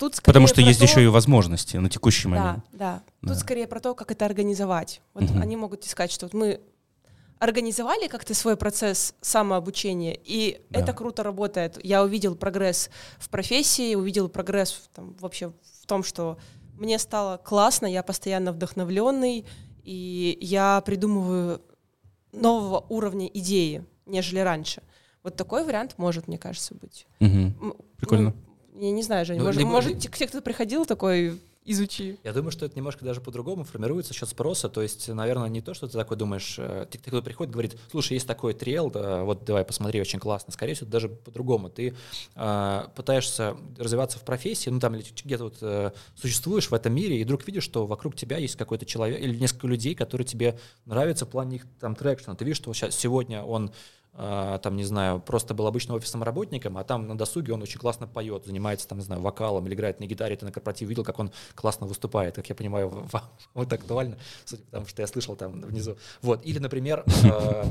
Тут 0.00 0.14
скорее 0.16 0.32
Потому 0.32 0.46
что 0.46 0.62
есть 0.62 0.78
то- 0.80 0.86
еще 0.86 1.04
и 1.04 1.06
возможности 1.08 1.76
на 1.76 1.90
текущий 1.90 2.26
момент. 2.26 2.64
да, 2.72 2.78
да. 2.78 3.02
Тут 3.20 3.30
Да. 3.30 3.34
скорее 3.34 3.66
про 3.66 3.80
то, 3.80 3.94
как 3.94 4.10
это 4.10 4.24
организовать. 4.24 5.02
Вот 5.14 5.24
Мгм. 5.24 5.42
они 5.42 5.56
могут 5.56 5.84
искать, 5.84 6.10
что 6.10 6.24
вот 6.26 6.32
мы 6.34 6.60
организовали 7.38 8.08
как-то 8.08 8.34
свой 8.34 8.56
процесс 8.56 9.14
самообучения, 9.20 10.18
и 10.24 10.62
Да. 10.70 10.80
это 10.80 10.92
круто 10.94 11.22
работает. 11.22 11.78
Я 11.84 12.02
увидел 12.02 12.34
прогресс 12.34 12.90
в 13.18 13.28
профессии, 13.28 13.94
увидел 13.94 14.28
прогресс 14.30 14.72
в, 14.72 14.88
там, 14.94 15.14
вообще 15.20 15.48
в 15.82 15.86
том, 15.86 16.02
что 16.02 16.38
мне 16.78 16.98
стало 16.98 17.36
классно, 17.36 17.86
я 17.86 18.02
постоянно 18.02 18.52
вдохновленный, 18.52 19.44
и 19.84 20.38
я 20.40 20.80
придумываю 20.82 21.60
нового 22.32 22.84
уровня 22.88 23.26
идеи, 23.26 23.84
нежели 24.06 24.40
раньше. 24.40 24.82
Вот 25.22 25.36
такой 25.36 25.64
вариант 25.64 25.94
может, 25.98 26.26
мне 26.28 26.38
кажется, 26.38 26.74
быть. 26.74 27.06
М, 27.20 27.74
Прикольно. 27.98 28.30
ну, 28.30 28.49
Я 28.80 28.92
не 28.92 29.02
знаю, 29.02 29.26
Женя, 29.26 29.40
Ну, 29.40 29.44
может, 29.46 29.58
либо- 29.58 29.70
может, 29.70 29.98
те- 29.98 30.08
кто-то 30.08 30.40
приходил 30.42 30.86
такой, 30.86 31.38
изучи. 31.66 32.18
Я 32.24 32.32
думаю, 32.32 32.50
что 32.50 32.64
это 32.64 32.74
немножко 32.74 33.04
даже 33.04 33.20
по-другому 33.20 33.64
формируется 33.64 34.14
счет 34.14 34.28
спроса. 34.30 34.70
То 34.70 34.80
есть, 34.80 35.08
наверное, 35.08 35.48
не 35.50 35.60
то, 35.60 35.74
что 35.74 35.86
ты 35.86 35.92
такой 35.92 36.16
думаешь, 36.16 36.56
э, 36.58 36.86
ты, 36.90 36.96
кто 36.98 37.20
приходит, 37.22 37.52
говорит, 37.52 37.76
слушай, 37.90 38.14
есть 38.14 38.26
такой 38.26 38.54
трел, 38.54 38.90
да, 38.90 39.22
вот 39.24 39.44
давай 39.44 39.64
посмотри, 39.66 40.00
очень 40.00 40.18
классно. 40.18 40.52
Скорее 40.54 40.72
всего, 40.74 40.88
даже 40.88 41.10
по-другому. 41.10 41.68
Ты 41.68 41.94
э, 42.34 42.82
пытаешься 42.96 43.56
развиваться 43.76 44.18
в 44.18 44.22
профессии, 44.22 44.70
ну 44.70 44.80
там 44.80 44.94
или 44.94 45.04
где-то 45.24 45.44
вот 45.44 45.58
э, 45.60 45.90
существуешь 46.16 46.70
в 46.70 46.74
этом 46.74 46.94
мире, 46.94 47.20
и 47.20 47.24
вдруг 47.24 47.46
видишь, 47.46 47.64
что 47.64 47.86
вокруг 47.86 48.16
тебя 48.16 48.38
есть 48.38 48.56
какой-то 48.56 48.86
человек 48.86 49.20
или 49.20 49.36
несколько 49.36 49.66
людей, 49.66 49.94
которые 49.94 50.26
тебе 50.26 50.58
нравятся 50.86 51.26
в 51.26 51.28
плане 51.28 51.56
их 51.56 51.66
там 51.78 51.94
трекшена. 51.94 52.34
Ты 52.36 52.46
видишь, 52.46 52.56
что 52.56 52.72
сейчас 52.72 52.96
сегодня 52.96 53.42
он 53.42 53.70
там, 54.14 54.76
не 54.76 54.84
знаю, 54.84 55.20
просто 55.20 55.54
был 55.54 55.66
обычным 55.66 55.96
офисным 55.96 56.22
работником, 56.22 56.76
а 56.78 56.84
там 56.84 57.06
на 57.06 57.16
досуге 57.16 57.52
он 57.52 57.62
очень 57.62 57.78
классно 57.78 58.06
поет, 58.06 58.44
занимается, 58.44 58.88
там, 58.88 58.98
не 58.98 59.04
знаю, 59.04 59.20
вокалом 59.22 59.66
или 59.66 59.74
играет 59.74 60.00
на 60.00 60.04
гитаре, 60.06 60.36
ты 60.36 60.44
на 60.44 60.52
корпоративе 60.52 60.88
видел, 60.88 61.04
как 61.04 61.18
он 61.18 61.30
классно 61.54 61.86
выступает, 61.86 62.34
как 62.34 62.48
я 62.48 62.54
понимаю, 62.54 62.88
в- 62.90 63.08
в- 63.08 63.22
вот 63.54 63.72
актуально, 63.72 64.16
судя 64.44 64.62
по 64.64 64.70
тому, 64.72 64.86
что 64.86 65.02
я 65.02 65.06
слышал 65.06 65.36
там 65.36 65.60
внизу. 65.60 65.96
Вот, 66.22 66.44
или, 66.44 66.58
например, 66.58 67.04
э, 67.24 67.64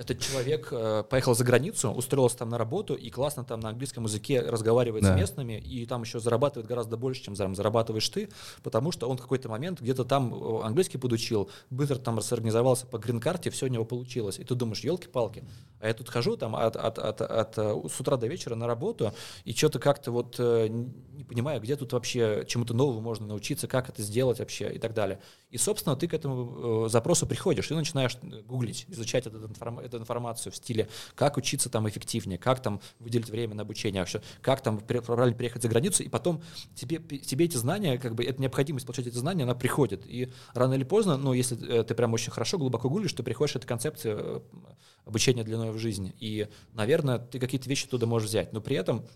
этот 0.00 0.18
человек 0.18 0.68
э, 0.72 1.04
поехал 1.08 1.34
за 1.34 1.44
границу, 1.44 1.90
устроился 1.90 2.38
там 2.38 2.48
на 2.48 2.56
работу 2.56 2.94
и 2.94 3.10
классно 3.10 3.44
там 3.44 3.60
на 3.60 3.68
английском 3.68 4.04
языке 4.04 4.40
разговаривает 4.40 5.04
Да. 5.04 5.14
с 5.14 5.20
местными, 5.20 5.58
и 5.58 5.84
там 5.84 6.02
еще 6.02 6.20
зарабатывает 6.20 6.66
гораздо 6.66 6.96
больше, 6.96 7.22
чем 7.22 7.36
зарабатываешь 7.36 8.08
ты, 8.08 8.30
потому 8.62 8.92
что 8.92 9.08
он 9.10 9.18
в 9.18 9.20
какой-то 9.20 9.50
момент 9.50 9.80
где-то 9.82 10.04
там 10.06 10.32
э, 10.32 10.62
английский 10.62 10.96
подучил, 10.96 11.50
быстро 11.68 11.96
там 11.96 12.20
сорганизовался 12.22 12.86
по 12.86 12.96
грин-карте, 12.98 13.50
все 13.50 13.66
у 13.66 13.68
него 13.68 13.84
получилось. 13.84 14.38
И 14.38 14.44
ты 14.44 14.54
думаешь, 14.54 14.80
елки-палки, 14.80 15.44
а 15.80 15.88
я 15.88 15.92
тут 15.94 16.08
хожу 16.08 16.36
там 16.38 16.56
от, 16.56 16.76
от, 16.76 16.98
от, 16.98 17.20
от, 17.20 17.58
э, 17.58 17.74
с 17.92 18.00
утра 18.00 18.16
до 18.16 18.26
вечера 18.26 18.54
на 18.54 18.66
работу, 18.66 19.12
и 19.44 19.52
что-то 19.52 19.78
как-то 19.78 20.12
вот 20.12 20.36
э, 20.38 20.68
не 20.68 21.24
понимаю, 21.24 21.60
где 21.60 21.76
тут 21.76 21.92
вообще 21.92 22.44
чему-то 22.48 22.72
новому 22.72 23.02
можно 23.02 23.26
научиться, 23.26 23.68
как 23.68 23.90
это 23.90 24.02
сделать 24.02 24.38
вообще 24.38 24.72
и 24.72 24.78
так 24.78 24.94
далее. 24.94 25.20
И, 25.50 25.58
собственно, 25.58 25.94
ты 25.94 26.08
к 26.08 26.14
этому 26.14 26.86
э, 26.86 26.88
запросу 26.88 27.26
приходишь 27.26 27.70
и 27.70 27.74
начинаешь 27.74 28.16
э, 28.22 28.40
гуглить, 28.42 28.86
изучать 28.88 29.26
этот 29.26 29.42
информ- 29.50 29.89
эту 29.90 30.02
информацию 30.02 30.52
в 30.52 30.56
стиле, 30.56 30.88
как 31.14 31.36
учиться 31.36 31.68
там 31.68 31.88
эффективнее, 31.88 32.38
как 32.38 32.60
там 32.62 32.80
выделить 32.98 33.28
время 33.28 33.54
на 33.54 33.62
обучение, 33.62 34.02
вообще, 34.02 34.22
как 34.40 34.62
там 34.62 34.78
правильно 34.78 35.36
переехать 35.36 35.62
за 35.62 35.68
границу, 35.68 36.02
и 36.02 36.08
потом 36.08 36.42
тебе, 36.74 36.98
тебе 36.98 37.44
эти 37.44 37.56
знания, 37.56 37.98
как 37.98 38.14
бы, 38.14 38.24
эта 38.24 38.40
необходимость 38.40 38.86
получать 38.86 39.06
эти 39.06 39.16
знания, 39.16 39.44
она 39.44 39.54
приходит. 39.54 40.06
И 40.06 40.32
рано 40.54 40.74
или 40.74 40.84
поздно, 40.84 41.16
ну, 41.16 41.32
если 41.32 41.80
э, 41.80 41.84
ты 41.84 41.94
прям 41.94 42.12
очень 42.12 42.32
хорошо, 42.32 42.58
глубоко 42.58 42.88
гуглишь, 42.88 43.12
ты 43.12 43.22
приходишь 43.22 43.52
к 43.52 43.56
этой 43.56 43.66
концепции 43.66 44.14
э, 44.16 44.40
обучения 45.04 45.44
длиной 45.44 45.70
в 45.72 45.78
жизни. 45.78 46.14
И, 46.18 46.48
наверное, 46.72 47.18
ты 47.18 47.38
какие-то 47.38 47.68
вещи 47.68 47.86
оттуда 47.86 48.06
можешь 48.06 48.28
взять. 48.28 48.52
Но 48.52 48.60
при 48.60 48.76
этом 48.76 49.06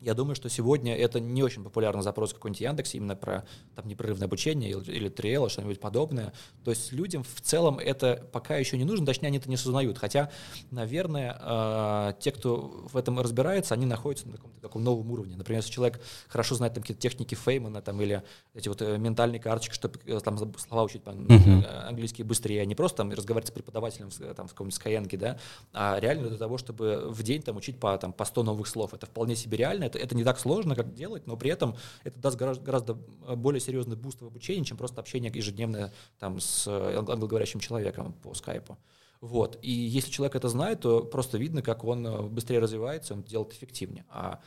я 0.00 0.14
думаю, 0.14 0.34
что 0.34 0.48
сегодня 0.48 0.96
это 0.96 1.20
не 1.20 1.42
очень 1.42 1.64
популярный 1.64 2.02
запрос 2.02 2.32
в 2.32 2.34
какой-нибудь 2.34 2.60
Яндексе 2.60 2.98
именно 2.98 3.16
про 3.16 3.44
там, 3.74 3.88
непрерывное 3.88 4.26
обучение 4.26 4.70
или, 4.70 4.92
или 4.92 5.08
Триэла, 5.08 5.48
что-нибудь 5.48 5.80
подобное. 5.80 6.32
То 6.64 6.70
есть 6.70 6.92
людям 6.92 7.24
в 7.24 7.40
целом 7.40 7.78
это 7.78 8.28
пока 8.32 8.56
еще 8.56 8.76
не 8.76 8.84
нужно, 8.84 9.06
точнее, 9.06 9.28
они 9.28 9.38
это 9.38 9.48
не 9.48 9.54
осознают. 9.54 9.98
Хотя, 9.98 10.30
наверное, 10.70 11.38
э, 11.40 12.12
те, 12.20 12.32
кто 12.32 12.86
в 12.92 12.96
этом 12.96 13.18
разбирается, 13.18 13.74
они 13.74 13.86
находятся 13.86 14.28
на 14.28 14.36
каком-то 14.36 14.60
таком 14.60 14.84
новом 14.84 15.10
уровне. 15.10 15.36
Например, 15.36 15.60
если 15.60 15.72
человек 15.72 16.00
хорошо 16.28 16.54
знает 16.54 16.74
там, 16.74 16.82
какие-то 16.82 17.00
техники 17.00 17.34
Фейнмана 17.34 17.80
там, 17.80 18.00
или 18.00 18.22
эти 18.54 18.68
вот 18.68 18.82
э, 18.82 18.98
ментальные 18.98 19.40
карточки, 19.40 19.74
чтобы 19.74 19.98
э, 20.04 20.20
там 20.20 20.38
слова 20.58 20.84
учить 20.84 21.02
э, 21.06 21.86
английский 21.88 22.22
быстрее, 22.22 22.62
а 22.62 22.64
не 22.64 22.74
просто 22.74 22.98
там 22.98 23.10
разговаривать 23.10 23.48
с 23.48 23.52
преподавателем 23.52 24.10
там, 24.34 24.48
в 24.48 24.50
каком-нибудь 24.50 24.80
Skyeng, 24.80 25.16
да, 25.16 25.38
а 25.72 25.98
реально 25.98 26.28
для 26.28 26.38
того, 26.38 26.58
чтобы 26.58 27.06
в 27.08 27.22
день 27.22 27.42
там 27.42 27.56
учить 27.56 27.80
по, 27.80 27.96
там, 27.96 28.12
по 28.12 28.24
100 28.24 28.42
новых 28.42 28.66
слов. 28.66 28.92
Это 28.94 29.06
вполне 29.06 29.36
себе 29.36 29.56
реально, 29.56 29.93
это, 29.94 30.04
это 30.04 30.16
не 30.16 30.24
так 30.24 30.38
сложно, 30.38 30.74
как 30.74 30.94
делать, 30.94 31.26
но 31.26 31.36
при 31.36 31.50
этом 31.50 31.76
это 32.02 32.18
даст 32.18 32.36
гораздо, 32.36 32.64
гораздо 32.64 32.98
э, 33.26 33.36
более 33.36 33.60
серьезный 33.60 33.96
буст 33.96 34.20
в 34.20 34.26
обучении, 34.26 34.64
чем 34.64 34.76
просто 34.76 35.00
общение 35.00 35.32
ежедневное 35.34 35.92
там, 36.18 36.40
с 36.40 36.66
э, 36.66 36.96
ан- 36.98 37.10
англоговорящим 37.10 37.60
человеком 37.60 38.12
по 38.12 38.34
скайпу. 38.34 38.76
Вот. 39.20 39.58
И 39.62 39.70
если 39.70 40.10
человек 40.10 40.36
это 40.36 40.48
знает, 40.48 40.80
то 40.80 41.02
просто 41.02 41.38
видно, 41.38 41.62
как 41.62 41.84
он 41.84 42.06
э, 42.06 42.22
быстрее 42.22 42.58
развивается, 42.58 43.14
он 43.14 43.22
делает 43.22 43.52
эффективнее. 43.52 44.04
А 44.08 44.40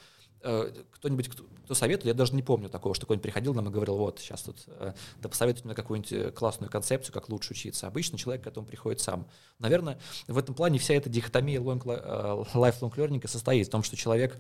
кто-нибудь, 0.91 1.29
кто, 1.29 1.43
кто 1.65 1.73
советует, 1.73 2.05
я 2.05 2.13
даже 2.13 2.35
не 2.35 2.43
помню 2.43 2.69
такого, 2.69 2.93
что 2.93 3.05
кто-нибудь 3.05 3.23
приходил 3.23 3.55
нам 3.55 3.67
и 3.67 3.71
говорил, 3.71 3.97
вот, 3.97 4.19
сейчас 4.19 4.43
тут, 4.43 4.65
да 4.67 5.29
посоветуйте 5.29 5.65
мне 5.65 5.73
какую-нибудь 5.75 6.35
классную 6.35 6.69
концепцию, 6.71 7.11
как 7.11 7.27
лучше 7.29 7.53
учиться. 7.53 7.87
Обычно 7.87 8.19
человек 8.19 8.43
к 8.43 8.47
этому 8.47 8.65
приходит 8.67 9.01
сам. 9.01 9.27
Наверное, 9.57 9.97
в 10.27 10.37
этом 10.37 10.53
плане 10.53 10.77
вся 10.77 10.93
эта 10.93 11.09
дихотомия 11.09 11.59
long, 11.59 11.81
li- 11.81 12.47
lifelong 12.53 12.95
learning 12.95 13.27
состоит 13.27 13.67
в 13.67 13.71
том, 13.71 13.81
что 13.81 13.97
человек 13.97 14.39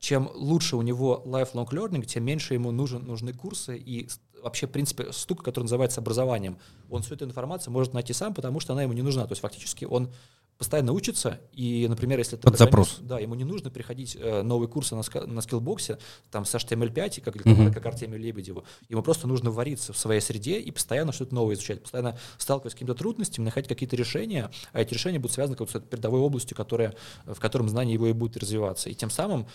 чем 0.00 0.30
лучше 0.34 0.76
у 0.76 0.82
него 0.82 1.22
lifelong 1.26 1.68
learning, 1.68 2.04
тем 2.04 2.24
меньше 2.24 2.54
ему 2.54 2.72
нужен, 2.72 3.04
нужны 3.04 3.32
курсы 3.32 3.76
и 3.76 4.08
вообще, 4.42 4.66
в 4.66 4.70
принципе, 4.70 5.12
штука, 5.12 5.44
которая 5.44 5.64
называется 5.66 6.00
образованием. 6.00 6.56
Он 6.88 7.02
всю 7.02 7.14
эту 7.14 7.26
информацию 7.26 7.72
может 7.72 7.92
найти 7.92 8.14
сам, 8.14 8.32
потому 8.34 8.58
что 8.60 8.72
она 8.72 8.82
ему 8.82 8.94
не 8.94 9.02
нужна. 9.02 9.26
То 9.26 9.32
есть 9.32 9.42
фактически 9.42 9.84
он 9.84 10.10
постоянно 10.56 10.92
учится, 10.92 11.40
и, 11.52 11.86
например, 11.88 12.18
если 12.18 12.36
это 12.36 12.50
Под 12.50 12.58
запрос. 12.58 12.98
Да, 13.00 13.18
ему 13.18 13.34
не 13.34 13.44
нужно 13.44 13.70
приходить 13.70 14.14
э, 14.20 14.42
новые 14.42 14.68
курсы 14.68 14.94
на, 14.94 15.02
на 15.26 15.40
скиллбоксе, 15.40 15.98
там, 16.30 16.44
с 16.44 16.54
HTML5, 16.54 17.22
как, 17.22 17.44
Мгм. 17.46 17.72
как 17.72 17.86
Артемию 17.86 18.20
Лебедеву. 18.20 18.64
Ему 18.90 19.02
просто 19.02 19.26
нужно 19.26 19.50
вариться 19.50 19.94
в 19.94 19.96
своей 19.96 20.20
среде 20.20 20.60
и 20.60 20.70
постоянно 20.70 21.12
что-то 21.12 21.34
новое 21.34 21.54
изучать, 21.54 21.82
постоянно 21.82 22.18
сталкиваться 22.36 22.70
с 22.70 22.74
какими-то 22.74 22.94
трудностями, 22.94 23.46
находить 23.46 23.68
какие-то 23.70 23.96
решения, 23.96 24.50
а 24.72 24.82
эти 24.82 24.92
решения 24.92 25.18
будут 25.18 25.32
связаны 25.32 25.56
как 25.56 25.70
с 25.70 25.80
передовой 25.80 26.20
областью, 26.20 26.54
которая, 26.54 26.94
в 27.24 27.40
котором 27.40 27.66
знание 27.70 27.94
его 27.94 28.08
и 28.08 28.12
будет 28.12 28.36
развиваться. 28.36 28.90
И 28.90 28.94
тем 28.94 29.08
самым 29.08 29.46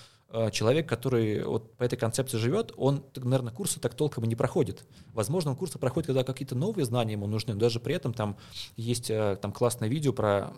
человек, 0.52 0.88
который 0.88 1.44
вот 1.44 1.76
по 1.78 1.84
этой 1.84 1.98
концепции 1.98 2.38
живет, 2.38 2.74
он, 2.78 3.04
наверное, 3.16 3.54
курсы 3.54 3.80
так 3.80 3.94
толком 3.96 4.26
и 4.26 4.28
не 4.28 4.36
проходит. 4.36 4.86
Возможно, 5.14 5.52
он 5.52 5.58
курсы 5.58 5.80
проходит, 5.80 6.08
когда 6.08 6.24
какие-то 6.24 6.56
новые 6.56 6.86
знания 6.86 7.14
ему 7.14 7.28
нужны, 7.28 7.54
но 7.54 7.60
даже 7.60 7.80
при 7.80 7.96
этом 7.96 8.14
там 8.14 8.38
есть 8.76 9.10
э, 9.10 9.38
там 9.42 9.52
классное 9.52 9.90
видео 9.90 10.14
про 10.14 10.54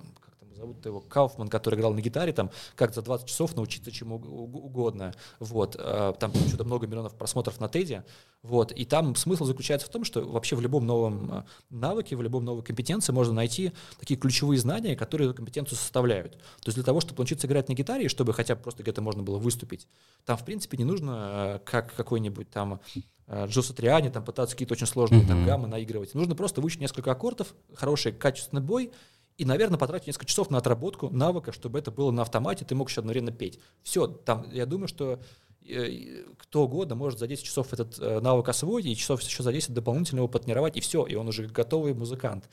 зовут 0.57 0.85
его 0.85 0.99
Кауфман, 0.99 1.47
который 1.47 1.75
играл 1.75 1.93
на 1.93 2.01
гитаре, 2.01 2.33
там 2.33 2.49
как 2.75 2.93
за 2.93 3.01
20 3.01 3.27
часов 3.27 3.55
научиться 3.55 3.91
чему 3.91 4.15
уг- 4.17 4.25
уг- 4.27 4.55
угодно. 4.65 5.13
Вот, 5.39 5.75
э, 5.79 6.13
там 6.19 6.33
что-то 6.47 6.65
много 6.65 6.87
миллионов 6.87 7.15
просмотров 7.15 7.59
на 7.59 7.69
Теди. 7.69 8.03
Вот, 8.43 8.71
и 8.71 8.85
там 8.85 9.15
смысл 9.15 9.45
заключается 9.45 9.87
в 9.87 9.89
том, 9.89 10.03
что 10.03 10.21
вообще 10.27 10.55
в 10.55 10.61
любом 10.61 10.85
новом 10.85 11.31
э, 11.31 11.43
навыке, 11.69 12.15
в 12.15 12.21
любом 12.21 12.43
новой 12.45 12.63
компетенции 12.63 13.11
можно 13.13 13.33
найти 13.33 13.71
такие 13.99 14.19
ключевые 14.19 14.59
знания, 14.59 14.95
которые 14.95 15.29
эту 15.29 15.35
компетенцию 15.37 15.77
составляют. 15.77 16.33
То 16.33 16.67
есть 16.67 16.75
для 16.75 16.83
того, 16.83 16.99
чтобы 17.01 17.17
научиться 17.19 17.47
играть 17.47 17.69
на 17.69 17.73
гитаре, 17.73 18.05
и 18.05 18.09
чтобы 18.09 18.33
хотя 18.33 18.55
бы 18.55 18.61
просто 18.61 18.83
где-то 18.83 19.01
можно 19.01 19.23
было 19.23 19.37
выступить, 19.37 19.87
там, 20.25 20.37
в 20.37 20.43
принципе, 20.45 20.77
не 20.77 20.83
нужно, 20.85 21.57
э, 21.57 21.59
как 21.65 21.93
какой-нибудь 21.95 22.49
там 22.49 22.79
Джо 23.29 23.61
Сатриани, 23.61 24.07
там 24.09 24.23
пытаться 24.23 24.55
какие-то 24.55 24.73
очень 24.75 24.87
сложные 24.87 25.27
там 25.27 25.39
Мгм. 25.39 25.45
гаммы 25.47 25.67
наигрывать. 25.67 26.13
Нужно 26.15 26.33
просто 26.33 26.61
выучить 26.61 26.79
несколько 26.79 27.11
аккордов, 27.11 27.53
хороший 27.75 28.13
качественный 28.13 28.61
бой, 28.61 28.91
и, 29.37 29.45
наверное, 29.45 29.77
потратить 29.77 30.07
несколько 30.07 30.25
часов 30.25 30.49
на 30.49 30.57
отработку 30.57 31.09
навыка, 31.09 31.51
чтобы 31.51 31.77
это 31.77 31.91
было 31.91 32.11
на 32.11 32.23
автомате, 32.23 32.65
ты 32.65 32.73
мог 32.73 32.89
еще 32.89 33.01
одновременно 33.01 33.31
петь. 33.31 33.59
Все, 33.83 34.07
там, 34.07 34.49
я 34.51 34.65
думаю, 34.65 34.87
что 34.87 35.19
э, 35.63 36.23
кто 36.39 36.63
угодно 36.63 36.95
может 36.95 37.19
за 37.19 37.27
10 37.27 37.43
часов 37.43 37.71
этот 37.71 37.99
э, 37.99 38.19
навык 38.19 38.49
освоить, 38.49 38.87
и 38.87 38.95
часов 38.95 39.21
еще 39.21 39.43
за 39.43 39.53
10 39.53 39.75
дополнительно 39.75 40.19
его 40.19 40.27
потренировать, 40.27 40.75
и 40.75 40.79
все, 40.79 41.05
и 41.05 41.13
он 41.13 41.27
уже 41.27 41.45
готовый 41.45 41.93
музыкант. 41.93 42.49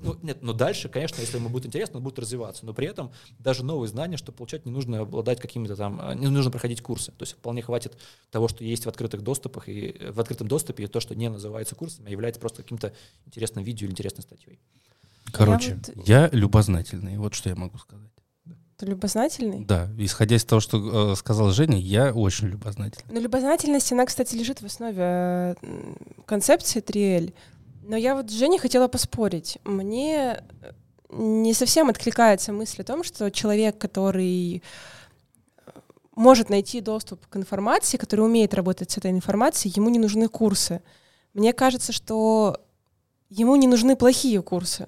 Ну, 0.00 0.16
нет, 0.22 0.38
но 0.40 0.52
дальше, 0.52 0.88
конечно, 0.88 1.20
если 1.20 1.38
ему 1.38 1.48
будет 1.48 1.66
интересно, 1.66 1.96
он 1.96 2.04
будет 2.04 2.20
развиваться, 2.20 2.64
но 2.64 2.72
при 2.72 2.86
этом 2.86 3.10
даже 3.40 3.64
новые 3.64 3.88
знания, 3.88 4.16
чтобы 4.16 4.38
получать, 4.38 4.64
не 4.64 4.70
нужно 4.70 5.00
обладать 5.00 5.40
какими-то 5.40 5.74
там, 5.74 6.00
э, 6.00 6.14
не 6.14 6.28
нужно 6.28 6.52
проходить 6.52 6.82
курсы, 6.82 7.10
то 7.10 7.24
есть 7.24 7.32
вполне 7.32 7.62
хватит 7.62 7.98
того, 8.30 8.46
что 8.46 8.62
есть 8.62 8.84
в 8.84 8.88
открытых 8.88 9.22
доступах, 9.22 9.68
и 9.68 10.10
в 10.12 10.20
открытом 10.20 10.46
доступе, 10.46 10.84
и 10.84 10.86
то, 10.86 11.00
что 11.00 11.16
не 11.16 11.28
называется 11.28 11.74
курсами, 11.74 12.06
а 12.06 12.10
является 12.12 12.40
просто 12.40 12.62
каким-то 12.62 12.94
интересным 13.26 13.64
видео 13.64 13.86
или 13.86 13.92
интересной 13.92 14.22
статьей. 14.22 14.60
Короче, 15.32 15.80
вот- 15.94 16.06
я 16.06 16.28
любознательный, 16.32 17.18
вот 17.18 17.34
что 17.34 17.48
я 17.48 17.56
могу 17.56 17.78
сказать. 17.78 18.10
Ты 18.78 18.86
любознательный? 18.86 19.64
Да, 19.64 19.88
исходя 19.98 20.36
из 20.36 20.44
того, 20.44 20.60
что 20.60 21.12
э, 21.12 21.16
сказал 21.16 21.50
Женя, 21.50 21.78
я 21.78 22.12
очень 22.12 22.46
любознательный. 22.46 23.12
Ну, 23.12 23.20
любознательность, 23.20 23.90
она, 23.92 24.06
кстати, 24.06 24.36
лежит 24.36 24.62
в 24.62 24.66
основе 24.66 24.96
э, 25.00 25.54
концепции 26.26 26.80
3L. 26.80 27.34
Но 27.82 27.96
я 27.96 28.14
вот 28.14 28.30
с 28.30 28.34
Женей 28.34 28.58
хотела 28.58 28.86
поспорить. 28.86 29.58
Мне 29.64 30.44
э, 30.62 30.72
не 31.10 31.54
совсем 31.54 31.88
откликается 31.88 32.52
мысль 32.52 32.82
о 32.82 32.84
том, 32.84 33.02
что 33.02 33.32
человек, 33.32 33.78
который 33.78 34.62
э, 35.66 35.70
может 36.14 36.48
найти 36.48 36.80
доступ 36.80 37.26
к 37.26 37.36
информации, 37.36 37.96
который 37.96 38.20
умеет 38.26 38.54
работать 38.54 38.92
с 38.92 38.98
этой 38.98 39.10
информацией, 39.10 39.72
ему 39.74 39.88
не 39.88 39.98
нужны 39.98 40.28
курсы. 40.28 40.82
Мне 41.34 41.52
кажется, 41.52 41.92
что 41.92 42.60
ему 43.28 43.56
не 43.56 43.66
нужны 43.66 43.96
плохие 43.96 44.40
курсы, 44.40 44.86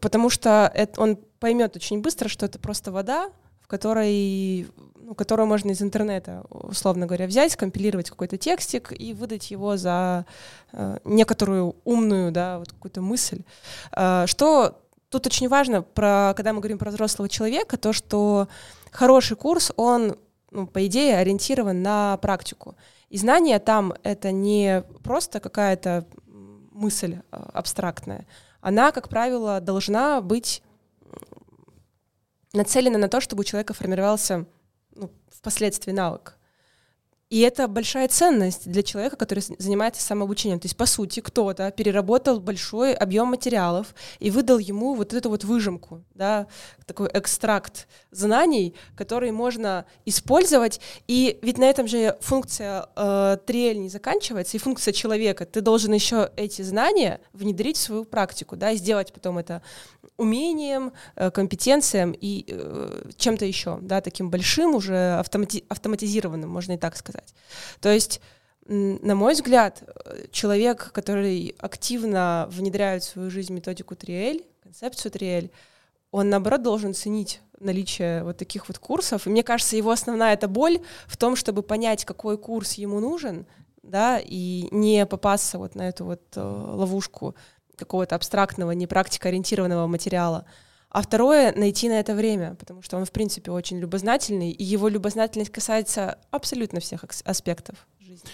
потому 0.00 0.30
что 0.30 0.70
это, 0.74 1.00
он 1.00 1.16
поймет 1.38 1.76
очень 1.76 2.00
быстро, 2.00 2.28
что 2.28 2.46
это 2.46 2.58
просто 2.58 2.92
вода, 2.92 3.30
в 3.60 3.66
которой, 3.66 4.66
ну, 4.96 5.14
которую 5.14 5.46
можно 5.46 5.70
из 5.70 5.82
интернета, 5.82 6.44
условно 6.50 7.06
говоря, 7.06 7.26
взять, 7.26 7.52
скомпилировать 7.52 8.10
какой-то 8.10 8.36
текстик 8.36 8.92
и 8.96 9.14
выдать 9.14 9.50
его 9.50 9.76
за 9.76 10.26
э, 10.72 10.98
некоторую 11.04 11.76
умную, 11.84 12.32
да, 12.32 12.58
вот 12.58 12.72
какую-то 12.72 13.00
мысль. 13.00 13.42
Э, 13.96 14.24
что 14.26 14.80
тут 15.08 15.26
очень 15.26 15.48
важно, 15.48 15.82
про, 15.82 16.34
когда 16.36 16.52
мы 16.52 16.60
говорим 16.60 16.78
про 16.78 16.90
взрослого 16.90 17.28
человека, 17.28 17.76
то, 17.76 17.92
что 17.92 18.48
хороший 18.90 19.36
курс, 19.36 19.72
он 19.76 20.16
ну, 20.50 20.66
по 20.66 20.84
идее, 20.86 21.16
ориентирован 21.18 21.82
на 21.82 22.16
практику. 22.18 22.76
И 23.08 23.18
знание 23.18 23.58
там— 23.58 23.94
это 24.02 24.32
не 24.32 24.82
просто 25.02 25.40
какая-то 25.40 26.06
мысль 26.72 27.18
э, 27.30 27.36
абстрактная. 27.52 28.26
Она, 28.60 28.92
как 28.92 29.08
правило, 29.08 29.60
должна 29.60 30.20
быть 30.20 30.62
нацелена 32.52 32.98
на 32.98 33.08
то, 33.08 33.20
чтобы 33.20 33.40
у 33.40 33.44
человека 33.44 33.74
формировался 33.74 34.46
ну, 34.94 35.10
впоследствии 35.30 35.92
навык. 35.92 36.36
И 37.30 37.40
это 37.40 37.68
большая 37.68 38.08
ценность 38.08 38.68
для 38.68 38.82
человека, 38.82 39.14
который 39.14 39.38
занимается 39.58 40.02
самообучением. 40.02 40.58
То 40.58 40.66
есть, 40.66 40.76
по 40.76 40.86
сути, 40.86 41.20
кто-то 41.20 41.70
переработал 41.70 42.40
большой 42.40 42.92
объем 42.92 43.28
материалов 43.28 43.94
и 44.18 44.32
выдал 44.32 44.58
ему 44.58 44.94
вот 44.94 45.14
эту 45.14 45.30
вот 45.30 45.44
выжимку, 45.44 46.02
да, 46.14 46.48
такой 46.86 47.08
экстракт 47.14 47.86
знаний, 48.10 48.74
который 48.96 49.30
можно 49.30 49.84
использовать. 50.04 50.80
И 51.06 51.38
ведь 51.42 51.58
на 51.58 51.70
этом 51.70 51.86
же 51.86 52.16
функция 52.20 52.88
э, 52.96 53.36
триэль 53.46 53.78
не 53.78 53.88
заканчивается, 53.88 54.56
и 54.56 54.60
функция 54.60 54.92
человека. 54.92 55.46
Ты 55.46 55.60
должен 55.60 55.92
еще 55.92 56.32
эти 56.36 56.62
знания 56.62 57.20
внедрить 57.32 57.76
в 57.76 57.80
свою 57.80 58.04
практику, 58.04 58.56
да, 58.56 58.72
и 58.72 58.76
сделать 58.76 59.12
потом 59.12 59.38
это 59.38 59.62
умением, 60.16 60.92
э, 61.14 61.30
компетенциям 61.30 62.12
и 62.12 62.44
э, 62.48 63.10
чем-то 63.16 63.44
еще, 63.44 63.78
да, 63.80 64.00
таким 64.00 64.30
большим, 64.30 64.74
уже 64.74 65.16
автомати 65.18 65.64
автоматизированным, 65.68 66.50
можно 66.50 66.72
и 66.72 66.76
так 66.76 66.96
сказать. 66.96 67.19
То 67.80 67.90
есть, 67.90 68.20
на 68.66 69.14
мой 69.14 69.34
взгляд, 69.34 69.82
человек, 70.30 70.92
который 70.92 71.54
активно 71.58 72.46
внедряет 72.50 73.02
в 73.02 73.08
свою 73.08 73.30
жизнь 73.30 73.52
методику 73.52 73.94
3L, 73.94 74.44
концепцию 74.62 75.12
3L, 75.12 75.50
он, 76.12 76.28
наоборот, 76.28 76.62
должен 76.62 76.94
ценить 76.94 77.40
наличие 77.60 78.24
вот 78.24 78.36
таких 78.36 78.68
вот 78.68 78.78
курсов. 78.78 79.26
И 79.26 79.30
мне 79.30 79.42
кажется, 79.42 79.76
его 79.76 79.90
основная 79.90 80.34
эта 80.34 80.48
боль 80.48 80.80
в 81.06 81.16
том, 81.16 81.36
чтобы 81.36 81.62
понять, 81.62 82.04
какой 82.04 82.38
курс 82.38 82.74
ему 82.74 83.00
нужен, 83.00 83.46
да, 83.82 84.20
и 84.22 84.68
не 84.72 85.06
попасться 85.06 85.58
вот 85.58 85.74
на 85.74 85.88
эту 85.88 86.04
вот 86.04 86.22
э, 86.36 86.40
ловушку 86.40 87.34
какого-то 87.76 88.14
абстрактного, 88.16 88.72
не 88.72 88.86
практикоориентированного 88.86 89.86
материала. 89.86 90.44
А 90.90 91.02
второе— 91.02 91.52
найти 91.56 91.88
на 91.88 92.00
это 92.00 92.14
время, 92.14 92.56
потому 92.56 92.82
что 92.82 92.96
он, 92.96 93.04
в 93.04 93.12
принципе, 93.12 93.52
очень 93.52 93.78
любознательный, 93.78 94.50
и 94.50 94.64
его 94.64 94.88
любознательность 94.88 95.52
касается 95.52 96.18
абсолютно 96.32 96.80
всех 96.80 97.04
аспектов 97.24 97.86
жизни. 98.00 98.28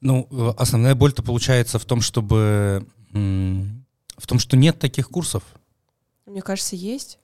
Ну, 0.00 0.28
э, 0.30 0.52
основная 0.58 0.94
боль-то 0.94 1.22
получается 1.22 1.78
в 1.78 1.84
том, 1.84 2.00
чтобы... 2.00 2.86
В 3.10 4.26
том, 4.26 4.38
что 4.38 4.56
нет 4.56 4.78
таких 4.78 5.08
курсов. 5.08 5.42
Мне 6.26 6.42
кажется, 6.42 6.76
есть. 6.76 7.18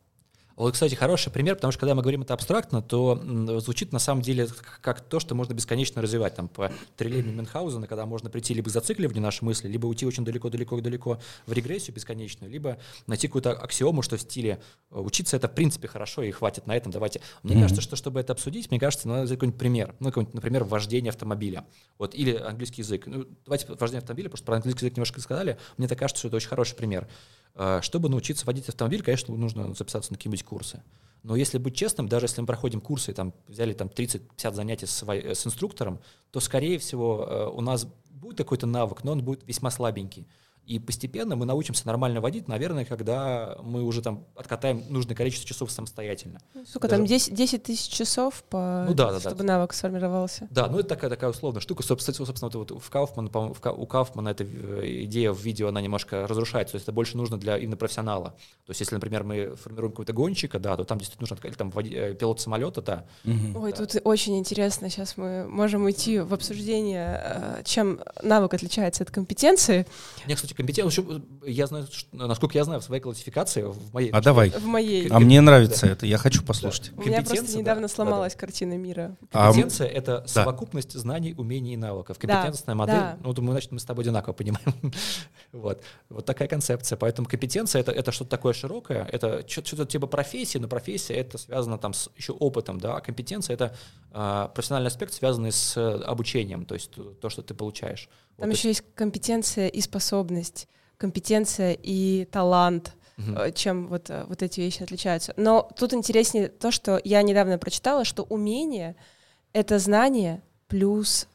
Вот, 0.57 0.75
кстати, 0.75 0.95
хороший 0.95 1.33
пример, 1.33 1.57
потому 1.57 1.73
что 1.73 1.81
когда 1.81 1.95
мы 1.95 2.03
говорим 2.03 2.23
это 2.23 2.35
абстрактно, 2.35 2.81
то 2.81 3.21
звучит 3.61 3.93
на 3.93 3.99
самом 3.99 4.23
деле 4.23 4.49
как 4.81 5.01
то, 5.01 5.19
что 5.19 5.35
можно 5.35 5.53
бесконечно 5.53 6.01
развивать. 6.01 6.37
Там 6.37 6.49
по 6.49 6.71
трилемию 6.97 7.35
Мюнхгаузена, 7.35 7.87
когда 7.87 8.07
можно 8.07 8.31
прийти 8.31 8.55
либо 8.55 8.71
к 8.71 8.73
зацикливанию 8.73 9.23
нашей 9.23 9.45
мысли, 9.45 9.69
либо 9.69 9.87
уйти 9.87 10.07
очень 10.07 10.25
далеко-далеко-далеко 10.25 11.19
в 11.47 11.53
регрессию 11.53 11.95
бесконечную, 11.95 12.51
либо 12.51 12.79
найти 13.07 13.27
какую-то 13.27 13.53
аксиому, 13.53 14.03
что 14.03 14.17
в 14.17 14.21
стиле 14.21 14.61
э, 14.91 14.99
учиться 14.99 15.37
это 15.37 15.49
в 15.49 15.55
принципе 15.55 15.89
хорошо 15.89 16.23
и 16.23 16.31
хватит 16.31 16.67
на 16.67 16.77
этом, 16.77 16.93
давайте. 16.93 17.21
Мне 17.43 17.55
mm-hmm. 17.55 17.61
кажется, 17.63 17.83
что 17.83 17.97
чтобы 17.97 18.21
это 18.21 18.33
обсудить, 18.33 18.71
мне 18.71 18.79
кажется, 18.79 19.09
надо 19.09 19.23
взять 19.23 19.39
какой-нибудь 19.39 19.59
пример. 19.59 19.95
Ну, 19.99 20.09
какой-нибудь, 20.09 20.35
например, 20.35 20.65
вождение 20.65 21.11
автомобиля. 21.11 21.65
Вот, 21.99 22.15
или 22.15 22.37
английский 22.37 22.83
язык. 22.83 23.07
Ну, 23.07 23.27
давайте 23.45 23.67
вождение 23.67 23.99
автомобиля, 23.99 24.29
потому 24.29 24.39
что 24.39 24.47
про 24.47 24.57
английский 24.57 24.87
язык 24.87 24.97
немножко 24.97 25.21
сказали. 25.21 25.59
Мне 25.77 25.89
так 25.89 25.99
кажется, 25.99 26.21
что 26.21 26.29
это 26.29 26.37
очень 26.37 26.49
хороший 26.49 26.77
пример. 26.77 27.09
Э, 27.55 27.81
чтобы 27.83 28.09
научиться 28.09 28.47
водить 28.47 28.69
автомобиль, 28.69 29.03
конечно, 29.03 29.35
нужно 29.35 29.75
записаться 29.75 30.13
на 30.13 30.19
какие-нибудь 30.19 30.45
курсы. 30.45 30.83
Но 31.23 31.37
если 31.37 31.59
быть 31.59 31.75
честным, 31.75 32.09
даже 32.09 32.27
если 32.27 32.41
мы 32.43 32.47
проходим 32.47 32.81
курсы, 32.81 33.13
там, 33.13 33.33
взяли 33.49 33.73
там 33.73 33.89
30-50 33.89 34.53
занятий 34.53 34.87
с, 34.87 35.03
с 35.03 35.47
инструктором, 35.47 36.01
то, 36.31 36.41
скорее 36.41 36.79
всего, 36.79 37.27
э, 37.27 37.47
у 37.49 37.61
нас 37.61 37.87
будет 38.11 38.39
какой-то 38.39 38.67
навык, 38.67 39.05
но 39.05 39.13
он 39.13 39.25
будет 39.25 39.47
весьма 39.47 39.71
слабенький. 39.71 40.27
И 40.67 40.79
постепенно 40.79 41.37
мы 41.37 41.45
научимся 41.45 41.87
нормально 41.87 42.23
водить, 42.23 42.49
наверное, 42.49 42.87
когда 42.87 43.57
мы 43.63 43.83
уже 43.83 44.01
там 44.01 44.25
откатаем 44.35 44.83
нужное 44.89 45.15
количество 45.15 45.47
часов 45.47 45.71
самостоятельно. 45.71 46.41
Сколько 46.67 46.89
Даже... 46.89 47.01
там, 47.03 47.07
10, 47.07 47.35
10 47.35 47.63
тысяч 47.63 47.93
часов, 47.93 48.43
по... 48.45 48.87
ну, 48.89 48.95
да, 48.95 49.13
да, 49.13 49.21
чтобы 49.21 49.37
да. 49.37 49.45
навык 49.45 49.75
сформировался? 49.75 50.49
Да, 50.51 50.69
ну 50.69 50.79
это 50.79 50.89
такая, 50.89 51.11
такая 51.11 51.31
условная 51.31 51.61
штука. 51.61 51.83
Собственно, 51.83 52.15
собственно 52.15 52.51
вот, 52.51 52.71
вот 52.71 52.83
в 52.83 52.91
Кауфман, 52.91 53.31
у 53.35 53.87
Кауфмана 53.87 54.31
эта 54.31 54.45
э, 54.45 55.03
идея 55.05 55.33
в 55.33 55.41
видео, 55.41 55.69
она 55.69 55.83
немножко 55.83 56.27
разрушается, 56.27 56.73
то 56.73 56.77
есть 56.77 56.85
это 56.85 56.93
больше 56.93 57.19
нужно 57.19 57.37
для 57.37 57.59
именно 57.59 57.77
профессионала. 57.77 58.31
То 58.65 58.71
есть 58.71 58.81
если, 58.81 58.95
например, 58.95 59.25
мы 59.25 59.57
формируем 59.57 59.93
какого-то 59.93 60.15
гонщика, 60.15 60.59
да, 60.59 60.77
то 60.77 60.85
там 60.85 60.99
действительно 60.99 61.29
нужно, 61.31 61.47
или 61.47 61.55
там 61.55 61.73
э, 61.77 62.15
пилот 62.15 62.41
самолета, 62.41 62.81
да. 62.81 63.05
Угу. 63.25 63.65
Ой, 63.65 63.73
да. 63.73 63.85
тут 63.85 64.01
очень 64.05 64.39
интересно, 64.39 64.89
сейчас 64.89 65.19
мы 65.19 65.47
можем 65.47 65.85
уйти 65.85 66.21
в 66.21 66.33
обсуждение, 66.33 67.21
э, 67.23 67.63
чем 67.65 68.01
навык 68.23 68.55
отличается 68.55 69.03
от 69.03 69.11
компетенции. 69.11 69.87
Мне, 70.25 70.37
кстати, 70.37 70.54
компетенция, 70.57 71.23
я 71.45 71.67
знаю, 71.67 71.87
что, 71.91 72.17
насколько 72.17 72.57
я 72.57 72.65
знаю, 72.65 72.81
в 72.81 72.85
своей 72.85 73.03
классификации, 73.03 73.63
в 73.63 73.93
моей... 73.93 74.11
А 74.11 74.21
давай. 74.21 74.51
В 74.51 74.65
моей. 74.65 75.09
А 75.09 75.19
мне 75.21 75.41
нравится 75.41 75.87
да. 75.87 75.93
это, 75.93 76.07
я 76.07 76.19
хочу 76.19 76.43
послушать. 76.43 76.93
Да. 76.95 77.03
У 77.03 77.07
меня 77.07 77.23
просто 77.23 77.57
недавно 77.59 77.83
да, 77.83 77.89
сломалась 77.89 78.35
да, 78.35 78.39
картина 78.39 78.77
мира. 78.77 79.17
Компетенция 79.31 79.89
а,— 79.89 79.91
это 79.93 80.21
да. 80.21 80.27
совокупность 80.27 80.93
знаний, 80.93 81.35
умений 81.37 81.75
и 81.75 81.77
навыков. 81.77 82.19
Компетентная 82.19 82.75
да, 82.75 82.75
модель, 82.75 82.95
да. 82.95 83.19
ну, 83.23 83.33
думаю, 83.33 83.53
значит, 83.53 83.73
мы 83.73 83.81
с 83.81 83.85
тобой 83.85 84.05
одинаково 84.05 84.33
понимаем. 84.33 84.93
вот. 85.53 85.83
вот 86.09 86.25
такая 86.25 86.49
концепция. 86.49 86.97
Поэтому 86.97 87.29
компетенция 87.29 87.81
это,— 87.81 87.93
это 87.93 88.13
что-то 88.13 88.31
такое 88.31 88.53
широкое, 88.53 89.07
это 89.11 89.45
что-то 89.49 89.87
типа 89.87 90.07
профессии, 90.07 90.59
но 90.59 90.69
профессия— 90.69 91.15
это 91.15 91.39
связано 91.39 91.79
там 91.79 91.95
с 91.95 92.11
еще 92.17 92.33
опытом, 92.33 92.79
да, 92.79 92.97
а 92.97 93.01
компетенция— 93.01 93.55
это 93.55 93.75
э, 94.13 94.49
профессиональный 94.55 94.89
аспект, 94.89 95.13
связанный 95.13 95.53
с 95.53 95.77
обучением, 95.77 96.65
то 96.65 96.75
есть 96.75 96.91
то, 97.21 97.29
что 97.29 97.43
ты 97.43 97.55
получаешь. 97.55 98.09
Там 98.37 98.49
вот, 98.49 98.57
еще 98.57 98.69
есть 98.69 98.83
компетенция 98.95 99.69
и 99.69 99.81
способность 99.81 100.69
компетенция 100.97 101.77
и 101.83 102.25
талант, 102.31 102.95
угу. 103.19 103.51
чем 103.55 103.89
вот, 103.89 104.11
э, 104.11 104.25
вот 104.27 104.43
эти 104.43 104.61
вещи 104.61 104.83
отличаются. 104.83 105.35
Но 105.37 105.69
тут 105.77 105.93
интереснее 105.93 106.49
то, 106.49 106.71
что 106.71 107.01
я 107.05 107.23
недавно 107.23 107.59
прочитала, 107.59 108.05
что 108.05 108.23
умение— 108.23 108.97
это 109.53 109.79
знание 109.79 110.43
плюс 110.69 111.29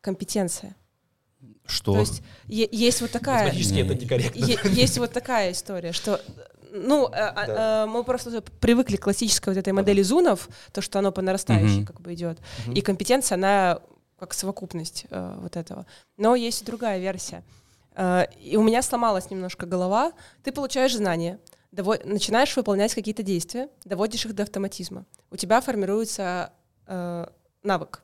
компетенция. 0.00 0.76
Что? 1.66 1.94
То 1.94 2.00
есть 2.00 2.22
есть 2.46 3.00
вот 3.00 3.10
такая... 3.10 3.48
это 3.48 3.94
некорректно. 3.94 4.68
Есть 4.68 4.98
вот 4.98 5.12
такая 5.12 5.50
история, 5.50 5.92
что 5.92 6.20
ну, 6.72 7.08
э, 7.08 7.12
а, 7.14 7.46
да. 7.46 7.84
э, 7.84 7.86
мы 7.86 8.04
просто 8.04 8.42
привыкли 8.60 8.96
к 8.96 9.02
классической 9.02 9.48
вот 9.48 9.58
этой 9.58 9.72
модели 9.72 10.02
зунов, 10.02 10.48
то, 10.72 10.80
что 10.80 10.98
оно 10.98 11.10
по 11.10 11.22
нарастающей 11.22 11.78
угу. 11.78 11.86
как 11.86 12.00
бы 12.02 12.14
идет. 12.14 12.38
Угу. 12.66 12.76
И 12.76 12.80
компетенция, 12.82 13.36
она 13.36 13.80
как 14.18 14.34
совокупность 14.34 15.06
э, 15.10 15.38
вот 15.40 15.56
этого. 15.56 15.86
Но 16.16 16.34
есть 16.34 16.62
и 16.62 16.64
другая 16.64 16.98
версия. 16.98 17.44
Э, 17.94 18.24
и 18.40 18.56
у 18.56 18.62
меня 18.62 18.82
сломалась 18.82 19.30
немножко 19.30 19.66
голова. 19.66 20.12
Ты 20.42 20.52
получаешь 20.52 20.94
знания, 20.96 21.38
дово- 21.72 22.04
начинаешь 22.04 22.56
выполнять 22.56 22.94
какие-то 22.94 23.22
действия, 23.22 23.68
доводишь 23.84 24.26
их 24.26 24.34
до 24.34 24.44
автоматизма. 24.44 25.04
У 25.30 25.36
тебя 25.36 25.60
формируется 25.60 26.52
э, 26.86 27.26
навык. 27.62 28.02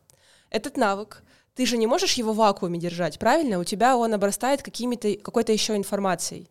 Этот 0.50 0.76
навык 0.76 1.22
ты 1.54 1.66
же 1.66 1.76
не 1.76 1.86
можешь 1.86 2.14
его 2.14 2.32
в 2.32 2.36
вакууме 2.36 2.78
держать, 2.78 3.18
правильно? 3.18 3.58
У 3.58 3.64
тебя 3.64 3.96
он 3.96 4.14
обрастает 4.14 4.62
какими-то, 4.62 5.14
какой-то 5.16 5.52
еще 5.52 5.76
информацией. 5.76 6.48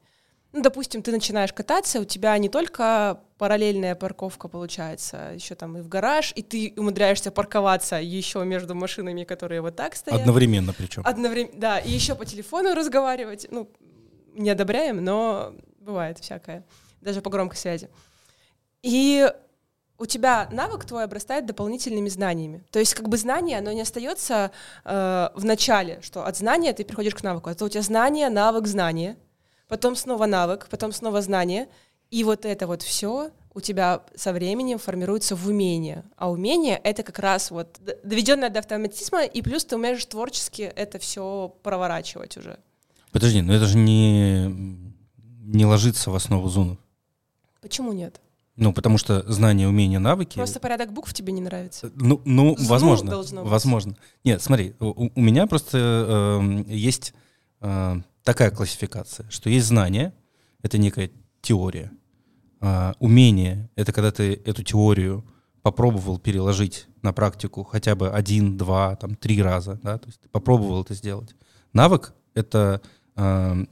Ну, 0.54 0.62
допустим, 0.62 1.02
ты 1.02 1.12
начинаешь 1.12 1.54
кататься, 1.54 2.02
у 2.02 2.04
тебя 2.04 2.38
не 2.38 2.50
только 2.50 3.22
параллельная 3.38 3.96
парковка 3.96 4.50
получается, 4.50 5.32
еще 5.34 5.56
там 5.56 5.78
и 5.78 5.82
в 5.82 5.88
гараж, 5.88 6.34
и 6.36 6.42
ты 6.42 6.74
умудряешься 6.76 7.32
парковаться 7.32 7.96
еще 7.96 8.44
между 8.44 8.76
машинами, 8.76 9.24
которые 9.24 9.62
вот 9.62 9.78
так 9.78 9.96
стоят. 9.96 10.20
Одновременно 10.20 10.74
причем. 10.74 11.04
Одновременно, 11.06 11.60
да, 11.60 11.80
и 11.80 11.90
еще 11.90 12.16
по 12.16 12.26
телефону 12.26 12.74
разговаривать. 12.74 13.48
Ну, 13.50 13.70
не 14.34 14.50
одобряем, 14.50 15.02
но 15.04 15.54
бывает 15.80 16.20
всякое, 16.20 16.66
даже 17.00 17.22
по 17.22 17.30
громкой 17.30 17.58
связи. 17.58 17.90
И 18.82 19.32
у 19.98 20.06
тебя 20.06 20.50
навык 20.52 20.84
твой 20.84 21.06
обрастает 21.06 21.46
дополнительными 21.46 22.10
знаниями. 22.10 22.66
То 22.72 22.80
есть 22.80 22.94
как 22.94 23.08
бы 23.08 23.18
знание, 23.18 23.60
оно 23.60 23.72
не 23.72 23.82
остается 23.82 24.52
э, 24.84 25.30
в 25.34 25.46
начале, 25.46 26.02
что 26.02 26.26
от 26.26 26.36
знания 26.36 26.74
ты 26.74 26.84
переходишь 26.84 27.16
к 27.16 27.24
навыку. 27.24 27.50
Это 27.50 27.64
у 27.64 27.70
тебя 27.70 27.84
знание, 27.84 28.30
навык, 28.30 28.68
знание— 28.68 29.16
потом 29.72 29.96
снова 29.96 30.26
навык, 30.26 30.68
потом 30.70 30.92
снова 30.92 31.22
знание. 31.22 31.70
И 32.10 32.26
вот 32.26 32.46
это 32.46 32.68
вот 32.68 32.82
все 32.82 33.32
у 33.54 33.62
тебя 33.62 34.02
со 34.16 34.34
временем 34.34 34.78
формируется 34.78 35.34
в 35.34 35.48
умение. 35.48 36.04
А 36.18 36.30
умение— 36.30 36.78
это 36.84 37.04
как 37.04 37.20
раз 37.20 37.52
вот 37.52 37.80
доведенное 38.04 38.50
до 38.50 38.60
автоматизма, 38.60 39.24
и 39.24 39.42
плюс 39.42 39.64
ты 39.64 39.78
умеешь 39.78 40.06
творчески 40.06 40.64
это 40.64 41.00
все 41.00 41.56
проворачивать 41.64 42.36
уже. 42.36 42.60
Подожди, 43.14 43.42
но 43.42 43.54
это 43.54 43.66
же 43.66 43.78
не, 43.78 44.48
не 45.18 45.66
ложится 45.66 46.12
в 46.12 46.16
основу 46.16 46.50
зунов. 46.50 46.78
Почему 47.62 47.94
нет? 47.94 48.20
Ну, 48.58 48.74
потому 48.74 48.98
что 48.98 49.24
знания, 49.32 49.70
умения, 49.70 50.00
навыки... 50.00 50.36
Просто 50.36 50.60
порядок 50.60 50.92
букв 50.92 51.14
тебе 51.14 51.32
не 51.32 51.42
нравится? 51.42 51.92
Ну, 51.96 52.22
ну 52.26 52.58
возможно. 52.60 53.24
Возможно. 53.44 53.96
Нет, 54.26 54.42
смотри, 54.42 54.76
у, 54.82 55.10
у 55.16 55.22
меня 55.22 55.48
просто 55.48 56.42
э, 56.42 56.64
есть 56.68 57.14
э, 57.62 58.02
такая 58.24 58.52
классификация, 58.52 59.30
что 59.30 59.50
есть 59.50 59.68
знание, 59.68 60.14
это 60.62 60.78
некая 60.78 61.12
теория, 61.42 61.92
а 62.60 62.94
умение— 63.00 63.70
это 63.76 63.92
когда 63.92 64.12
ты 64.12 64.34
эту 64.46 64.64
теорию 64.64 65.26
попробовал 65.62 66.20
переложить 66.20 66.88
на 67.02 67.14
практику 67.14 67.64
хотя 67.64 67.96
бы 67.96 68.10
один, 68.10 68.58
два, 68.58 68.96
там, 68.96 69.16
три 69.16 69.42
раза, 69.42 69.80
да, 69.84 69.98
то 69.98 70.08
есть 70.08 70.22
ты 70.22 70.30
попробовал 70.30 70.84
это 70.84 70.94
сделать. 70.94 71.36
Навык— 71.74 72.14
это 72.34 72.82
э, 73.16 73.66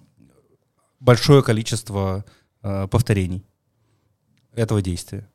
большое 0.99 1.43
количество 1.43 2.25
э, 2.61 2.87
повторений 2.87 3.45
этого 4.53 4.81
действия. 4.81 5.29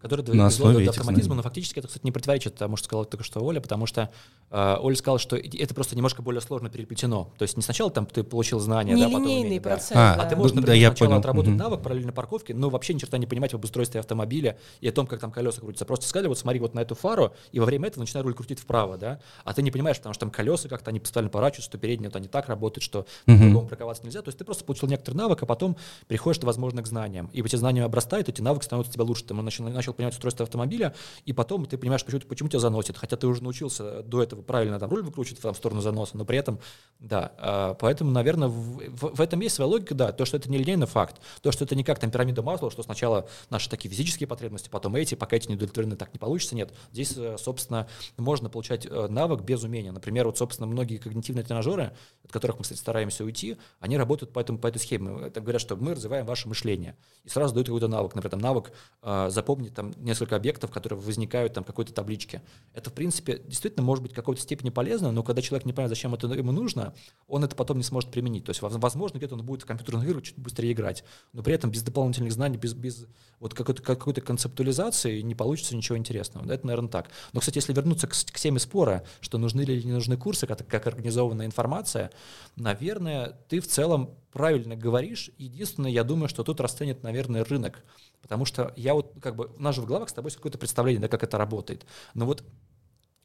Который 0.00 0.24
На 0.32 0.46
основе 0.46 0.84
до 0.84 0.90
автоматизма, 0.90 1.24
знаний. 1.24 1.36
но 1.38 1.42
фактически 1.42 1.80
это, 1.80 1.88
кстати, 1.88 2.04
не 2.04 2.12
противоречит 2.12 2.54
тому, 2.54 2.76
что 2.76 2.84
сказала 2.84 3.04
только 3.04 3.24
что 3.24 3.40
Оля, 3.40 3.60
потому 3.60 3.86
что 3.86 4.10
э, 4.50 4.76
Оля 4.78 4.94
сказала, 4.94 5.18
что 5.18 5.36
это 5.36 5.74
просто 5.74 5.96
немножко 5.96 6.22
более 6.22 6.40
сложно 6.40 6.70
переплетено. 6.70 7.32
То 7.36 7.42
есть 7.42 7.56
не 7.56 7.64
сначала 7.64 7.90
там 7.90 8.06
ты 8.06 8.22
получил 8.22 8.60
знания, 8.60 8.96
да, 8.96 9.06
потом 9.06 9.22
Нелинейный 9.22 9.40
умения, 9.42 9.60
да. 9.60 9.70
процесс. 9.70 9.90
А, 9.96 10.14
да. 10.16 10.22
А 10.22 10.26
ты 10.26 10.36
Ну, 10.36 10.42
можешь, 10.42 10.54
да, 10.54 10.60
например, 10.60 10.80
я 10.80 10.88
сначала 10.90 11.08
понял. 11.08 11.18
отработать 11.20 11.48
Мгм. 11.50 11.58
навык 11.58 11.82
параллельно 11.82 12.12
парковке, 12.12 12.54
но 12.54 12.70
вообще 12.70 12.94
ни 12.94 12.98
черта 12.98 13.18
не 13.18 13.26
понимать 13.26 13.50
в 13.52 13.56
обустройстве 13.56 13.98
автомобиля 13.98 14.56
и 14.80 14.86
о 14.88 14.92
том, 14.92 15.08
как 15.08 15.18
там 15.18 15.32
колеса 15.32 15.60
крутятся. 15.60 15.84
Просто 15.84 16.06
сказали, 16.06 16.28
вот 16.28 16.38
смотри 16.38 16.60
вот 16.60 16.74
на 16.74 16.80
эту 16.80 16.94
фару, 16.94 17.32
и 17.50 17.58
во 17.58 17.66
время 17.66 17.88
этого 17.88 18.02
начинай 18.02 18.22
руль 18.22 18.34
крутить 18.34 18.60
вправо, 18.60 18.98
да? 18.98 19.18
А 19.44 19.52
ты 19.52 19.62
не 19.62 19.72
понимаешь, 19.72 19.96
потому 19.96 20.12
что 20.14 20.20
там 20.20 20.30
колеса 20.30 20.68
как-то 20.68 20.90
они 20.90 21.00
постоянно 21.00 21.28
поворачиваются, 21.30 21.70
что 21.70 21.78
передние 21.78 22.08
вот 22.08 22.14
они 22.16 22.28
так 22.28 22.48
работают, 22.48 22.84
что 22.84 23.04
по-другому 23.26 23.66
парковаться 23.66 24.04
нельзя. 24.04 24.22
То 24.22 24.28
есть 24.28 24.38
ты 24.38 24.44
просто 24.44 24.64
получил 24.64 24.88
некоторый 24.88 25.16
навык, 25.16 25.42
а 25.42 25.46
потом 25.46 25.76
приходишь, 26.06 26.40
возможно, 26.44 26.82
к 26.82 26.86
знаниям. 26.86 27.30
И 27.32 27.42
эти 27.42 27.56
знания 27.56 27.82
обрастают, 27.82 28.28
эти 28.28 28.40
навыки 28.40 28.64
становятся 28.64 28.90
у 28.90 28.94
тебя 28.94 29.02
лучше. 29.04 29.24
Ты 29.24 29.34
начал, 29.34 29.64
начал 29.88 29.96
понимать 29.96 30.14
устройство 30.14 30.44
автомобиля, 30.44 30.94
и 31.24 31.32
потом 31.32 31.66
ты 31.66 31.78
понимаешь, 31.78 32.04
почему, 32.04 32.20
почему 32.28 32.48
тебя 32.48 32.60
заносит. 32.60 32.96
Хотя 32.96 33.16
ты 33.16 33.26
уже 33.26 33.42
научился 33.42 34.02
до 34.02 34.22
этого 34.22 34.42
правильно 34.42 34.78
там 34.78 34.90
руль 34.90 35.02
выкручивать 35.02 35.38
в 35.38 35.42
там, 35.42 35.54
сторону 35.54 35.80
заноса, 35.80 36.16
но 36.16 36.24
при 36.24 36.38
этом, 36.38 36.60
да. 36.98 37.32
а, 37.38 37.74
Поэтому, 37.74 38.10
наверное, 38.10 38.48
в, 38.48 38.52
в- 38.52 39.16
в 39.16 39.20
этом 39.20 39.40
есть 39.40 39.54
своя 39.56 39.68
логика, 39.68 39.94
да. 39.94 40.12
То, 40.12 40.24
что 40.24 40.36
это 40.36 40.50
не 40.50 40.58
линейный 40.58 40.86
факт, 40.86 41.20
то, 41.42 41.52
что 41.52 41.64
это 41.64 41.74
не 41.74 41.84
как 41.84 41.98
там 41.98 42.10
пирамида 42.10 42.42
масла, 42.42 42.70
что 42.70 42.82
сначала 42.82 43.28
наши 43.50 43.68
такие 43.70 43.90
физические 43.90 44.26
потребности, 44.26 44.68
потом 44.68 44.96
эти, 44.96 45.14
пока 45.14 45.36
эти 45.36 45.48
не 45.48 45.54
удовлетворены, 45.54 45.96
так 45.96 46.12
не 46.12 46.18
получится. 46.18 46.54
Нет. 46.54 46.72
Здесь, 46.92 47.14
э, 47.16 47.36
собственно, 47.38 47.88
можно 48.16 48.48
получать 48.50 48.86
э, 48.86 49.06
навык 49.08 49.42
без 49.42 49.62
умения. 49.62 49.92
Например, 49.92 50.26
вот, 50.26 50.38
собственно, 50.38 50.66
многие 50.66 50.98
когнитивные 50.98 51.44
тренажеры, 51.44 51.92
от 52.24 52.32
которых 52.32 52.58
мы, 52.58 52.62
кстати, 52.62 52.78
стараемся 52.78 53.24
уйти, 53.24 53.56
они 53.80 53.96
работают 53.96 54.32
по, 54.32 54.40
этому, 54.40 54.58
по 54.58 54.66
этой 54.66 54.78
схеме. 54.78 55.26
Это 55.26 55.40
говорят, 55.40 55.60
что 55.60 55.76
мы 55.76 55.94
развиваем 55.94 56.26
ваше 56.26 56.48
мышление. 56.48 56.96
И 57.24 57.28
сразу 57.28 57.54
дают 57.54 57.66
какой-то 57.68 57.88
навык. 57.88 58.14
Например, 58.14 58.30
там 58.30 58.40
навык 58.40 58.72
э, 59.02 59.28
запомнить 59.30 59.74
там 59.78 59.94
несколько 59.98 60.34
объектов, 60.34 60.72
которые 60.72 60.98
возникают 60.98 61.52
там 61.52 61.62
какой-то 61.62 61.92
табличке. 61.92 62.42
Это, 62.74 62.90
в 62.90 62.92
принципе, 62.92 63.40
действительно 63.46 63.84
может 63.84 64.02
быть 64.02 64.10
в 64.10 64.14
какой-то 64.16 64.42
степени 64.42 64.70
полезно, 64.70 65.12
но 65.12 65.22
когда 65.22 65.40
человек 65.40 65.66
не 65.66 65.72
понимает, 65.72 65.90
зачем 65.90 66.12
это 66.14 66.26
ему 66.26 66.50
нужно, 66.50 66.94
он 67.28 67.44
это 67.44 67.54
потом 67.54 67.76
не 67.76 67.84
сможет 67.84 68.10
применить. 68.10 68.44
То 68.44 68.50
есть, 68.50 68.60
воз- 68.60 68.74
возможно, 68.74 69.18
где-то 69.18 69.36
он 69.36 69.44
будет 69.44 69.62
в 69.62 69.66
компьютерных 69.66 70.04
играх 70.04 70.24
чуть 70.24 70.36
быстрее 70.36 70.72
играть, 70.72 71.04
но 71.32 71.44
при 71.44 71.54
этом 71.54 71.70
без 71.70 71.82
дополнительных 71.82 72.32
знаний, 72.32 72.56
без, 72.56 72.74
без 72.74 73.06
вот 73.38 73.54
какой-то, 73.54 73.80
какой-то 73.80 74.20
концептуализации 74.20 75.20
не 75.20 75.36
получится 75.36 75.76
ничего 75.76 75.96
интересного. 75.96 76.50
Это, 76.50 76.66
наверное, 76.66 76.90
так. 76.90 77.10
Но, 77.32 77.38
кстати, 77.38 77.58
если 77.58 77.72
вернуться 77.72 78.08
к, 78.08 78.12
к 78.12 78.40
теме 78.40 78.58
спора, 78.58 79.04
что 79.20 79.38
нужны 79.38 79.60
или 79.60 79.80
не 79.80 79.92
нужны 79.92 80.16
курсы, 80.16 80.48
как, 80.48 80.66
как 80.66 80.88
организованная 80.88 81.46
информация, 81.46 82.10
наверное, 82.56 83.38
ты 83.48 83.60
в 83.60 83.68
целом 83.68 84.16
правильно 84.38 84.76
говоришь. 84.76 85.30
Единственное, 85.36 85.90
я 85.90 86.04
думаю, 86.04 86.28
что 86.28 86.44
тут 86.44 86.60
расценит, 86.60 87.02
наверное, 87.02 87.44
рынок. 87.44 87.84
Потому 88.22 88.44
что 88.44 88.72
я 88.76 88.94
вот 88.94 89.12
как 89.20 89.34
бы, 89.34 89.50
у 89.56 89.60
нас 89.60 89.74
же 89.74 89.82
в 89.82 89.86
головах 89.86 90.08
с 90.08 90.12
тобой 90.12 90.28
есть 90.28 90.36
какое-то 90.36 90.58
представление, 90.58 91.00
да, 91.00 91.08
как 91.08 91.24
это 91.24 91.36
работает. 91.36 91.84
Но 92.14 92.24
вот 92.24 92.44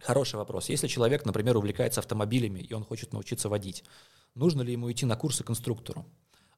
Хороший 0.06 0.36
вопрос. 0.36 0.68
Если 0.68 0.88
человек, 0.88 1.26
например, 1.26 1.56
увлекается 1.56 2.02
автомобилями, 2.02 2.60
и 2.60 2.74
он 2.74 2.84
хочет 2.84 3.14
научиться 3.14 3.48
водить, 3.48 3.86
нужно 4.36 4.62
ли 4.62 4.74
ему 4.74 4.92
идти 4.92 5.06
на 5.06 5.16
курсы 5.16 5.46
конструктору? 5.46 6.06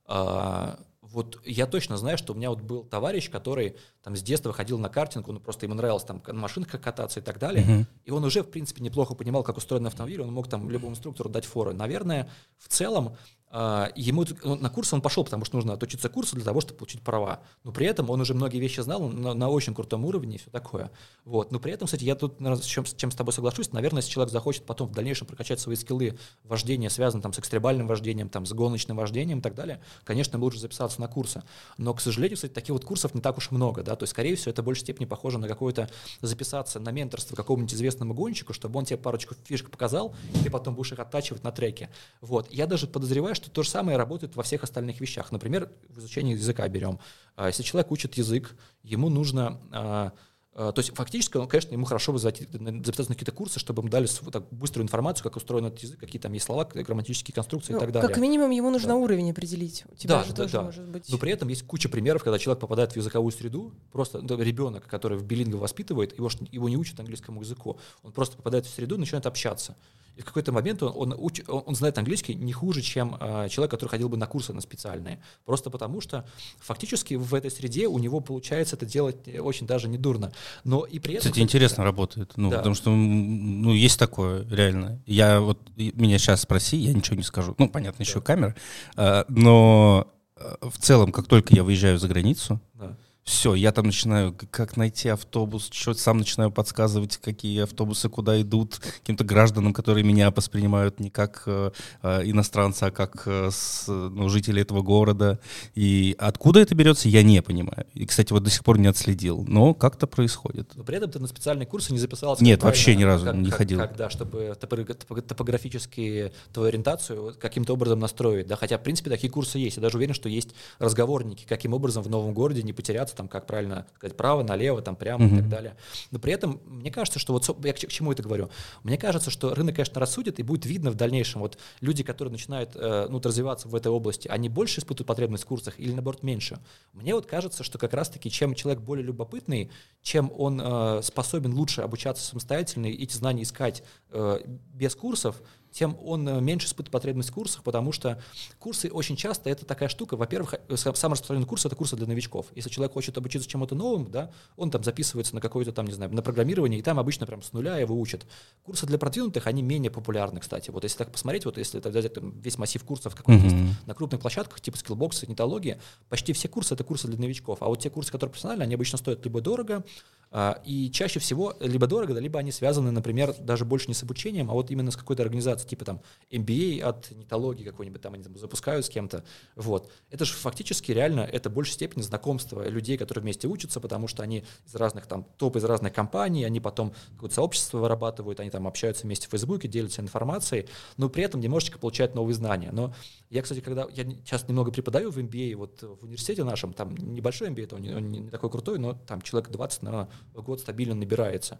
А, 0.07 0.79
вот 1.01 1.39
я 1.45 1.67
точно 1.67 1.97
знаю, 1.97 2.17
что 2.17 2.33
у 2.33 2.35
меня 2.35 2.49
вот 2.49 2.61
был 2.61 2.83
товарищ, 2.83 3.29
который 3.29 3.75
там 4.03 4.15
с 4.15 4.23
детства 4.23 4.51
ходил 4.51 4.79
на 4.79 4.89
картинг, 4.89 5.27
он 5.27 5.39
просто 5.39 5.67
ему 5.67 5.75
нравилось 5.75 6.03
там 6.03 6.23
на 6.25 6.33
машинках 6.33 6.81
кататься 6.81 7.19
и 7.19 7.23
так 7.23 7.37
далее, 7.37 7.63
Мгм. 7.63 7.87
и 8.03 8.11
он 8.11 8.23
уже, 8.23 8.41
в 8.41 8.49
принципе, 8.49 8.81
неплохо 8.83 9.13
понимал, 9.13 9.43
как 9.43 9.57
устроен 9.57 9.85
автомобиль, 9.85 10.21
он 10.21 10.33
мог 10.33 10.47
там 10.47 10.69
любому 10.69 10.93
инструктору 10.93 11.29
дать 11.29 11.45
форы. 11.45 11.73
Наверное, 11.73 12.29
в 12.57 12.67
целом 12.67 13.15
ему 13.51 14.23
это- 14.23 14.35
он- 14.43 14.61
на 14.61 14.69
курсы 14.69 14.95
он 14.95 15.01
пошел, 15.01 15.23
потому 15.23 15.45
что 15.45 15.55
нужно 15.55 15.73
отучиться 15.73 16.09
курсу 16.09 16.35
для 16.35 16.43
того, 16.43 16.61
чтобы 16.61 16.79
получить 16.79 17.01
права. 17.01 17.39
Но 17.63 17.71
при 17.71 17.87
этом 17.87 18.09
он 18.09 18.19
уже 18.19 18.33
многие 18.33 18.59
вещи 18.59 18.81
знал 18.81 19.03
он 19.03 19.21
на, 19.21 19.33
на 19.33 19.49
очень 19.49 19.73
крутом 19.73 20.03
уровне 20.03 20.35
и 20.35 20.39
все 20.39 20.49
такое. 20.49 20.91
Вот. 21.23 21.51
Но 21.51 21.59
при 21.59 21.71
этом, 21.71 21.85
кстати, 21.85 22.03
я 22.03 22.15
тут, 22.15 22.41
наверное, 22.41 22.63
с 22.63 22.65
чем, 22.65 22.85
с 22.85 22.93
чем 22.93 23.11
с 23.11 23.15
тобой 23.15 23.33
соглашусь, 23.33 23.71
наверное, 23.71 24.01
если 24.01 24.11
человек 24.11 24.31
захочет 24.31 24.65
потом 24.65 24.89
в 24.89 24.91
дальнейшем 24.91 25.27
прокачать 25.27 25.59
свои 25.59 25.75
скиллы 25.75 26.17
вождения, 26.43 26.89
связанные 26.89 27.23
там 27.23 27.33
с 27.33 27.39
экстремальным 27.39 27.87
вождением, 27.87 28.29
там, 28.29 28.45
с 28.45 28.51
гоночным 28.51 28.97
вождением 28.97 29.39
и 29.39 29.41
так 29.41 29.55
далее, 29.55 29.79
конечно, 30.03 30.35
ему 30.35 30.45
лучше 30.45 30.59
записаться 30.59 30.99
на 30.99 31.07
курсы. 31.07 31.43
Но, 31.77 31.93
к 31.93 32.01
сожалению, 32.01 32.35
кстати, 32.35 32.51
таких 32.51 32.73
вот 32.73 32.83
курсов 32.83 33.13
не 33.13 33.21
так 33.21 33.37
уж 33.37 33.51
много, 33.51 33.83
да, 33.83 33.95
то 33.95 34.03
есть, 34.03 34.11
скорее 34.11 34.35
всего, 34.35 34.51
это 34.51 34.61
в 34.61 34.65
большей 34.65 34.81
степени 34.81 35.05
похоже 35.05 35.37
на 35.37 35.47
какое-то 35.47 35.89
записаться 36.21 36.79
на 36.79 36.89
менторство 36.91 37.35
какому-нибудь 37.35 37.73
известному 37.73 38.13
гонщику, 38.13 38.53
чтобы 38.53 38.79
он 38.79 38.85
тебе 38.85 38.97
парочку 38.97 39.35
фишек 39.45 39.69
показал, 39.69 40.15
и 40.33 40.43
ты 40.43 40.49
потом 40.49 40.75
будешь 40.75 40.91
их 40.91 40.99
оттачивать 40.99 41.43
на 41.43 41.51
треке. 41.51 41.89
Вот. 42.21 42.51
Я 42.51 42.67
даже 42.67 42.87
подозреваю, 42.87 43.34
что 43.35 43.49
то 43.51 43.63
же 43.63 43.69
самое 43.69 43.97
работает 43.97 44.35
во 44.35 44.43
всех 44.43 44.63
остальных 44.63 44.99
вещах. 45.01 45.31
Например, 45.31 45.69
в 45.89 45.99
изучении 45.99 46.33
языка 46.35 46.67
берем. 46.67 46.99
А, 47.35 47.47
Если 47.47 47.63
человек 47.63 47.91
учит 47.91 48.15
язык, 48.15 48.55
ему 48.83 49.09
нужно 49.09 49.59
а, 49.71 50.13
а, 50.57 50.71
то 50.71 50.79
есть 50.79 50.95
фактически, 50.95 51.35
он, 51.35 51.49
конечно, 51.49 51.73
ему 51.73 51.83
хорошо 51.85 52.13
бы 52.13 52.19
на- 52.19 52.71
записаться 52.81 53.11
на 53.11 53.15
какие-то 53.15 53.33
курсы, 53.33 53.59
чтобы 53.59 53.81
ему 53.81 53.89
дали 53.89 54.07
так, 54.31 54.47
быструю 54.53 54.85
информацию, 54.85 55.21
как 55.25 55.35
устроен 55.35 55.65
этот 55.65 55.79
язык, 55.79 55.99
какие 55.99 56.21
там 56.21 56.31
есть 56.31 56.45
слова, 56.45 56.63
грамматические 56.63 57.35
конструкции 57.35 57.73
Ну, 57.73 57.77
и 57.77 57.81
так 57.81 57.91
далее. 57.91 58.07
Как 58.07 58.17
минимум 58.19 58.51
ему 58.51 58.69
нужно 58.69 58.89
Да. 58.89 58.95
уровень 58.95 59.29
определить. 59.31 59.83
У 59.91 59.95
тебя 59.95 60.19
Да, 60.19 60.23
же 60.23 60.29
да, 60.29 60.43
тоже 60.43 60.53
да. 60.53 60.61
может 60.61 60.87
быть. 60.87 61.09
Но 61.09 61.17
при 61.17 61.33
этом 61.33 61.49
есть 61.49 61.63
куча 61.67 61.89
примеров, 61.89 62.23
когда 62.23 62.39
человек 62.39 62.61
попадает 62.61 62.93
в 62.93 62.95
языковую 62.95 63.33
среду, 63.33 63.73
просто 63.91 64.21
ну, 64.21 64.41
ребенок, 64.41 64.87
который 64.87 65.17
в 65.17 65.25
билинго 65.25 65.57
воспитывает, 65.57 66.17
его, 66.17 66.29
его 66.49 66.69
не 66.69 66.77
учат 66.77 67.01
английскому 67.01 67.41
языку, 67.41 67.77
он 68.01 68.13
просто 68.13 68.37
попадает 68.37 68.65
в 68.65 68.69
среду 68.73 68.95
и 68.95 68.99
начинает 68.99 69.25
общаться. 69.25 69.75
И 70.15 70.21
в 70.21 70.25
какой-то 70.25 70.51
момент 70.51 70.81
он, 70.83 70.93
он, 70.95 71.13
уч- 71.13 71.43
он- 71.49 71.63
он 71.65 71.75
знает 71.75 71.97
английский 71.97 72.35
не 72.35 72.53
хуже, 72.53 72.81
чем 72.81 73.15
э, 73.19 73.49
человек, 73.49 73.71
который 73.71 73.89
ходил 73.89 74.07
бы 74.09 74.17
на 74.17 74.27
курсы 74.27 74.53
на 74.53 74.61
специальные. 74.61 75.19
Просто 75.45 75.69
потому 75.69 75.99
что 76.01 76.25
фактически 76.59 77.15
в 77.15 77.33
этой 77.33 77.51
среде 77.51 77.87
у 77.87 77.99
него 77.99 78.19
получается 78.21 78.75
это 78.75 78.85
делать 78.85 79.17
э, 79.27 79.39
очень 79.39 79.67
даже 79.67 79.87
недурно. 79.89 80.31
Но 80.63 80.85
и 80.85 80.99
при 80.99 81.15
этом... 81.15 81.29
Кстати, 81.31 81.43
интересно 81.43 81.83
работает. 81.83 82.33
Ну, 82.37 82.49
Да. 82.49 82.57
потому 82.57 82.75
что, 82.75 82.89
ну, 82.91 83.73
есть 83.73 83.99
такое, 83.99 84.47
реально. 84.49 85.01
Я 85.05 85.39
вот, 85.41 85.59
меня 85.75 86.17
сейчас 86.17 86.41
спроси, 86.41 86.77
я 86.77 86.93
ничего 86.93 87.17
не 87.17 87.23
скажу. 87.23 87.55
Ну, 87.57 87.67
понятно, 87.69 88.03
еще 88.03 88.21
камера. 88.21 88.55
А, 88.95 89.25
Но 89.27 90.07
а, 90.37 90.69
в 90.69 90.77
целом, 90.77 91.11
как 91.11 91.27
только 91.27 91.53
я 91.55 91.63
выезжаю 91.63 91.97
за 91.99 92.07
границу, 92.07 92.59
Да. 92.73 92.95
Все, 93.25 93.55
я 93.55 93.71
там 93.71 93.87
начинаю, 93.87 94.35
как 94.51 94.77
найти 94.77 95.09
автобус, 95.09 95.69
что 95.71 95.95
сам 95.95 96.19
начинаю 96.19 96.51
подсказывать, 96.51 97.17
какие 97.17 97.63
автобусы 97.63 98.07
куда 98.07 98.39
идут, 98.39 98.75
каким-то 98.77 99.23
гражданам, 99.23 99.73
которые 99.73 100.03
меня 100.03 100.29
воспринимают 100.29 100.99
не 100.99 101.09
как 101.09 101.41
э, 101.47 101.71
э, 102.03 102.21
иностранца, 102.29 102.85
а 102.87 102.91
как 102.91 103.23
э, 103.25 103.49
с, 103.51 103.85
ну, 103.87 104.29
жители 104.29 104.61
этого 104.61 104.83
города. 104.83 105.39
И 105.73 106.15
откуда 106.19 106.59
это 106.59 106.75
берется, 106.75 107.09
я 107.09 107.23
не 107.23 107.41
понимаю. 107.41 107.87
И, 107.95 108.05
кстати, 108.05 108.31
вот 108.31 108.43
до 108.43 108.51
сих 108.51 108.63
пор 108.63 108.77
не 108.77 108.87
отследил. 108.87 109.43
Но 109.47 109.73
как-то 109.73 110.05
происходит. 110.05 110.69
Но 110.75 110.83
при 110.83 110.97
этом 110.97 111.09
ты 111.09 111.17
на 111.17 111.27
специальные 111.27 111.65
курсы 111.65 111.93
не 111.93 111.99
записался. 111.99 112.43
Нет, 112.43 112.61
вообще 112.61 112.95
ни 112.95 113.03
разу 113.03 113.25
как- 113.25 113.35
не 113.37 113.49
как- 113.49 113.57
ходил. 113.57 113.81
чтобы 114.09 114.55
топо- 114.61 114.85
топо- 114.85 115.21
топографически 115.21 116.31
твою 116.53 116.69
ориентацию 116.69 117.35
каким-то 117.41 117.73
образом 117.73 117.99
настроить. 117.99 118.45
Да, 118.45 118.55
хотя, 118.55 118.77
в 118.77 118.83
принципе, 118.83 119.09
такие 119.09 119.31
курсы 119.33 119.57
есть. 119.57 119.77
Я 119.77 119.81
даже 119.81 119.97
уверен, 119.97 120.13
что 120.13 120.29
есть 120.29 120.49
разговорники, 120.77 121.43
каким 121.49 121.73
образом 121.73 122.03
в 122.03 122.09
новом 122.09 122.35
городе 122.35 122.61
не 122.61 122.71
потеряться, 122.73 123.14
там, 123.15 123.27
как 123.27 123.47
правильно 123.47 123.85
сказать, 123.95 124.15
право, 124.15 124.43
налево, 124.43 124.81
там, 124.81 124.95
прямо 124.95 125.25
и 125.25 125.35
так 125.37 125.49
далее. 125.49 125.75
Но 126.11 126.19
при 126.19 126.33
этом, 126.33 126.61
мне 126.65 126.91
кажется, 126.91 127.19
что 127.19 127.33
вот, 127.33 127.65
я 127.65 127.73
к 127.73 127.77
чему 127.77 128.11
это 128.11 128.23
говорю? 128.23 128.49
Мне 128.83 128.97
кажется, 128.97 129.31
что 129.31 129.53
рынок, 129.53 129.75
конечно, 129.75 129.99
рассудит, 129.99 130.39
и 130.39 130.43
будет 130.43 130.65
видно 130.65 130.91
в 130.91 130.95
дальнейшем, 130.95 131.41
вот 131.41 131.57
люди, 131.81 132.03
которые 132.03 132.31
начинают 132.31 132.71
э, 132.75 133.07
ну, 133.09 133.19
развиваться 133.21 133.67
в 133.67 133.75
этой 133.75 133.91
области, 133.91 134.27
они 134.27 134.49
больше 134.49 134.79
испытывают 134.79 135.07
потребность 135.07 135.43
в 135.43 135.47
курсах 135.47 135.79
или, 135.79 135.91
наоборот, 135.91 136.23
меньше? 136.23 136.59
Мне 136.93 137.15
вот 137.15 137.25
кажется, 137.25 137.63
что 137.63 137.77
как 137.77 137.93
раз-таки, 137.93 138.29
чем 138.29 138.55
человек 138.55 138.81
более 138.81 139.05
любопытный, 139.05 139.71
чем 140.01 140.31
он 140.37 140.61
э, 140.63 141.01
способен 141.03 141.53
лучше 141.53 141.81
обучаться 141.81 142.25
самостоятельно 142.25 142.87
и 142.87 143.03
эти 143.03 143.15
знания 143.15 143.43
искать 143.43 143.83
э, 144.11 144.41
без 144.45 144.95
курсов, 144.95 145.41
тем 145.75 145.97
он 146.03 146.27
э, 146.29 146.39
меньше 146.39 146.67
испытывает 146.67 146.91
потребность 146.91 147.29
в 147.31 147.33
курсах, 147.33 147.61
потому 147.63 147.91
что 147.91 148.21
курсы 148.59 148.89
очень 148.89 149.17
часто 149.17 149.49
это 149.49 149.65
такая 149.65 149.89
штука. 149.89 150.15
Во-первых, 150.15 150.53
э, 150.53 150.73
са- 150.75 150.95
самый 150.95 151.13
распространенный 151.15 151.47
курс— 151.47 151.65
это 151.67 151.75
курсы 151.75 151.97
для 151.97 152.07
новичков. 152.07 152.45
Если 152.55 152.69
человек 152.69 152.93
хочет 152.93 153.17
обучиться 153.17 153.49
чему-то 153.49 153.75
новому, 153.75 154.07
да, 154.07 154.31
он 154.55 154.71
там 154.71 154.83
записывается 154.85 155.35
на 155.35 155.41
какое-то 155.41 155.73
там, 155.73 155.85
не 155.85 155.91
знаю, 155.93 156.13
на 156.13 156.21
программирование, 156.21 156.79
и 156.79 156.81
там 156.81 156.97
обычно 156.97 157.25
прям 157.25 157.41
с 157.41 157.51
нуля 157.51 157.77
его 157.77 157.99
учат. 157.99 158.25
Курсы 158.63 158.85
для 158.85 158.97
продвинутых, 158.97 159.47
они 159.47 159.61
менее 159.63 159.91
популярны, 159.91 160.39
кстати. 160.39 160.69
Вот 160.71 160.83
если 160.83 160.97
так 160.97 161.11
посмотреть, 161.11 161.43
вот 161.43 161.57
если 161.57 161.79
это 161.79 161.89
взять 161.89 162.13
там, 162.13 162.31
весь 162.39 162.57
массив 162.57 162.81
курсов, 162.83 163.13
какой 163.13 163.35
Мгм. 163.35 163.43
есть 163.43 163.55
на 163.85 163.93
крупных 163.93 164.21
площадках, 164.21 164.61
типа 164.61 164.77
Skillbox, 164.77 165.29
Нетология, 165.29 165.77
почти 166.07 166.31
все 166.31 166.47
курсы— 166.47 166.73
это 166.75 166.85
курсы 166.85 167.07
для 167.09 167.17
новичков. 167.19 167.57
А 167.61 167.65
вот 167.65 167.79
те 167.79 167.89
курсы, 167.89 168.11
которые 168.13 168.31
профессиональные, 168.31 168.63
они 168.63 168.75
обычно 168.75 168.97
стоят 168.97 169.25
либо 169.25 169.41
дорого, 169.41 169.83
А, 170.31 170.59
и 170.65 170.89
чаще 170.91 171.19
всего 171.19 171.53
либо 171.61 171.87
дорого, 171.87 172.19
либо 172.19 172.39
они 172.39 172.51
связаны, 172.51 172.91
например, 172.91 173.33
даже 173.39 173.63
больше 173.63 173.87
не 173.87 173.93
с 173.93 174.03
обучением, 174.03 174.49
а 174.49 174.53
вот 174.53 174.69
именно 174.71 174.91
с 174.91 174.97
какой-то 174.97 175.21
организацией, 175.23 175.64
типа 175.67 175.85
там 175.85 176.01
MBA 176.31 176.81
от 176.81 177.11
нетологии 177.11 177.63
какой-нибудь, 177.63 178.01
там 178.01 178.13
они 178.13 178.23
там 178.23 178.37
запускают 178.37 178.85
с 178.85 178.89
кем-то. 178.89 179.23
Вот. 179.55 179.91
Это 180.09 180.25
же 180.25 180.33
фактически 180.33 180.91
реально, 180.91 181.21
это 181.21 181.49
в 181.49 181.53
большей 181.53 181.73
степени 181.73 182.01
знакомство 182.01 182.67
людей, 182.67 182.97
которые 182.97 183.21
вместе 183.23 183.47
учатся, 183.47 183.79
потому 183.79 184.07
что 184.07 184.23
они 184.23 184.43
из 184.65 184.75
разных 184.75 185.07
там, 185.07 185.25
топ 185.37 185.55
из 185.55 185.63
разных 185.63 185.93
компаний, 185.93 186.43
они 186.43 186.59
потом 186.59 186.93
какое-то 187.13 187.35
сообщество 187.35 187.79
вырабатывают, 187.79 188.39
они 188.39 188.49
там 188.49 188.67
общаются 188.67 189.03
вместе 189.03 189.27
в 189.27 189.31
Фейсбуке, 189.31 189.67
делятся 189.67 190.01
информацией, 190.01 190.67
но 190.97 191.09
при 191.09 191.23
этом 191.23 191.41
немножечко 191.41 191.79
получают 191.79 192.15
новые 192.15 192.35
знания. 192.35 192.69
Но 192.71 192.93
я, 193.29 193.41
кстати, 193.41 193.59
когда 193.59 193.87
я 193.91 194.03
сейчас 194.03 194.47
немного 194.47 194.71
преподаю 194.71 195.11
в 195.11 195.17
MBA, 195.17 195.55
вот 195.55 195.81
в 195.81 196.03
университете 196.03 196.43
нашем, 196.43 196.73
там 196.73 196.95
небольшой 196.95 197.49
MBA, 197.49 197.75
он 197.75 197.81
не, 197.81 197.93
он 197.93 198.09
не 198.09 198.29
такой 198.29 198.49
крутой, 198.49 198.79
но 198.79 198.93
там 198.93 199.21
человек 199.21 199.49
20, 199.49 199.83
наверное, 199.83 200.09
в 200.33 200.41
год 200.41 200.59
стабильно 200.59 200.95
набирается. 200.95 201.59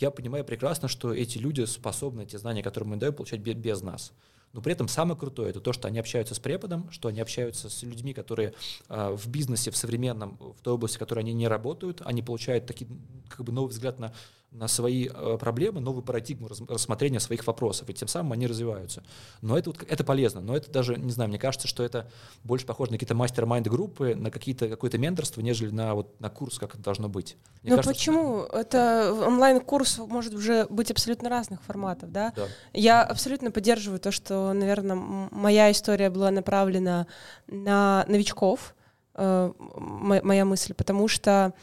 Я 0.00 0.10
понимаю 0.10 0.44
прекрасно, 0.44 0.88
что 0.88 1.12
эти 1.12 1.38
люди 1.38 1.64
способны 1.64 2.22
эти 2.22 2.36
знания, 2.36 2.62
которые 2.62 2.90
мы 2.90 2.96
даем, 2.96 3.14
получать 3.14 3.40
без 3.40 3.82
нас. 3.82 4.12
Но 4.52 4.60
при 4.60 4.72
этом 4.72 4.86
самое 4.86 5.18
крутое 5.18 5.50
это 5.50 5.60
то, 5.60 5.72
что 5.72 5.88
они 5.88 5.98
общаются 5.98 6.34
с 6.34 6.38
преподом, 6.38 6.88
что 6.90 7.08
они 7.08 7.20
общаются 7.20 7.68
с 7.68 7.82
людьми, 7.82 8.14
которые 8.14 8.54
э, 8.88 9.10
в 9.16 9.28
бизнесе, 9.28 9.72
в 9.72 9.76
современном, 9.76 10.38
в 10.38 10.62
той 10.62 10.74
области, 10.74 10.96
в 10.96 11.00
которой 11.00 11.20
они 11.20 11.32
не 11.32 11.48
работают, 11.48 12.02
они 12.04 12.22
получают 12.22 12.66
такие, 12.66 12.88
как 13.28 13.44
бы 13.44 13.52
новый 13.52 13.70
взгляд 13.70 13.98
на 13.98 14.12
на 14.54 14.68
свои 14.68 15.08
э, 15.12 15.36
проблемы, 15.38 15.80
новую 15.80 16.02
парадигму 16.02 16.48
рассмотрения 16.68 17.18
своих 17.18 17.46
вопросов, 17.46 17.90
и 17.90 17.94
тем 17.94 18.06
самым 18.06 18.32
они 18.32 18.46
развиваются. 18.46 19.02
Но 19.42 19.58
это, 19.58 19.70
вот, 19.70 19.84
это 19.88 20.04
полезно, 20.04 20.40
но 20.40 20.56
это 20.56 20.70
даже, 20.70 20.96
не 20.96 21.10
знаю, 21.10 21.28
мне 21.28 21.38
кажется, 21.38 21.66
что 21.66 21.82
это 21.82 22.08
больше 22.44 22.64
похоже 22.64 22.92
на 22.92 22.98
какие-то 22.98 23.16
мастер-майнд-группы, 23.16 24.14
на 24.14 24.30
какие-то, 24.30 24.68
какое-то 24.68 24.96
менторство, 24.96 25.40
нежели 25.40 25.70
на, 25.70 25.94
вот, 25.94 26.20
на 26.20 26.30
курс, 26.30 26.58
как 26.58 26.74
это 26.74 26.82
должно 26.82 27.08
быть. 27.08 27.36
Мне 27.62 27.72
Но 27.72 27.76
кажется, 27.76 27.94
почему? 27.94 28.44
Что... 28.46 28.58
Это 28.58 29.12
онлайн-курс 29.26 29.98
может 29.98 30.34
уже 30.34 30.66
быть 30.70 30.90
абсолютно 30.90 31.28
разных 31.28 31.60
форматов, 31.62 32.12
да? 32.12 32.32
да? 32.36 32.46
Я 32.72 33.02
абсолютно 33.02 33.50
поддерживаю 33.50 33.98
то, 33.98 34.12
что, 34.12 34.52
наверное, 34.52 34.94
моя 34.96 35.70
история 35.72 36.10
была 36.10 36.30
направлена 36.30 37.08
на 37.48 38.04
новичков, 38.06 38.76
э, 39.14 39.52
моя 39.58 40.44
мысль, 40.44 40.74
потому 40.74 41.08
что 41.08 41.54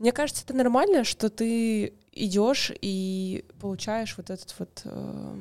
мне 0.00 0.12
кажется, 0.12 0.42
это 0.44 0.54
нормально, 0.54 1.04
что 1.04 1.28
ты 1.28 1.92
идешь 2.12 2.72
и 2.80 3.44
получаешь 3.60 4.16
вот 4.16 4.30
этот 4.30 4.54
вот 4.58 4.80
э, 4.84 5.36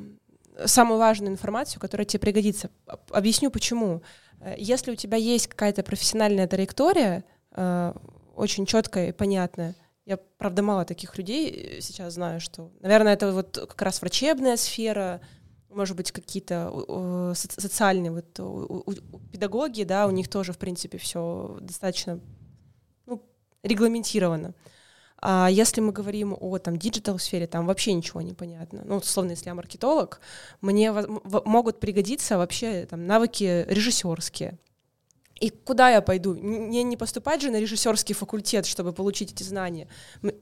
самую 0.65 0.99
важную 0.99 1.31
информацию, 1.31 1.79
которая 1.79 2.05
тебе 2.05 2.19
пригодится. 2.19 2.69
Объясню 3.09 3.51
почему. 3.51 4.01
Э, 4.41 4.55
если 4.57 4.91
у 4.91 4.95
тебя 4.95 5.17
есть 5.17 5.47
какая-то 5.47 5.81
профессиональная 5.81 6.45
траектория, 6.45 7.23
э, 7.51 7.93
очень 8.35 8.65
четкая 8.65 9.09
и 9.09 9.11
понятная, 9.13 9.75
я, 10.05 10.17
правда, 10.17 10.61
мало 10.61 10.83
таких 10.83 11.17
людей 11.17 11.49
э, 11.49 11.81
сейчас 11.81 12.15
знаю, 12.15 12.41
что, 12.41 12.69
наверное, 12.81 13.13
это 13.13 13.31
вот 13.31 13.57
как 13.69 13.81
раз 13.81 14.01
врачебная 14.01 14.57
сфера, 14.57 15.21
может 15.69 15.95
быть, 15.95 16.11
какие-то 16.11 17.33
социальные 17.33 18.11
вот 18.11 18.33
педагоги, 19.31 19.83
да, 19.83 20.05
у 20.05 20.11
них 20.11 20.27
тоже, 20.27 20.51
в 20.51 20.57
принципе, 20.57 20.97
все 20.97 21.59
достаточно 21.61 22.19
регламентировано. 23.63 24.53
А 25.21 25.49
если 25.49 25.81
мы 25.81 25.91
говорим 25.91 26.35
о 26.39 26.57
там 26.59 26.77
digital 26.77 27.19
сфере, 27.19 27.45
там 27.45 27.65
вообще 27.65 27.93
ничего 27.93 28.21
не 28.21 28.33
понятно. 28.33 28.83
Ну, 28.85 28.97
условно, 28.97 29.31
если 29.31 29.47
я 29.47 29.53
маркетолог, 29.53 30.21
мне 30.61 30.91
могут 30.93 31.79
пригодиться 31.79 32.37
вообще 32.37 32.85
там 32.85 33.05
навыки 33.05 33.65
режиссерские, 33.67 34.57
и 35.39 35.49
куда 35.49 35.89
я 35.89 36.01
пойду? 36.01 36.35
Мне 36.35 36.83
не 36.83 36.97
поступать 36.97 37.41
же 37.41 37.49
на 37.49 37.59
режиссерский 37.59 38.13
факультет, 38.13 38.65
чтобы 38.65 38.93
получить 38.93 39.31
эти 39.31 39.43
знания. 39.43 39.87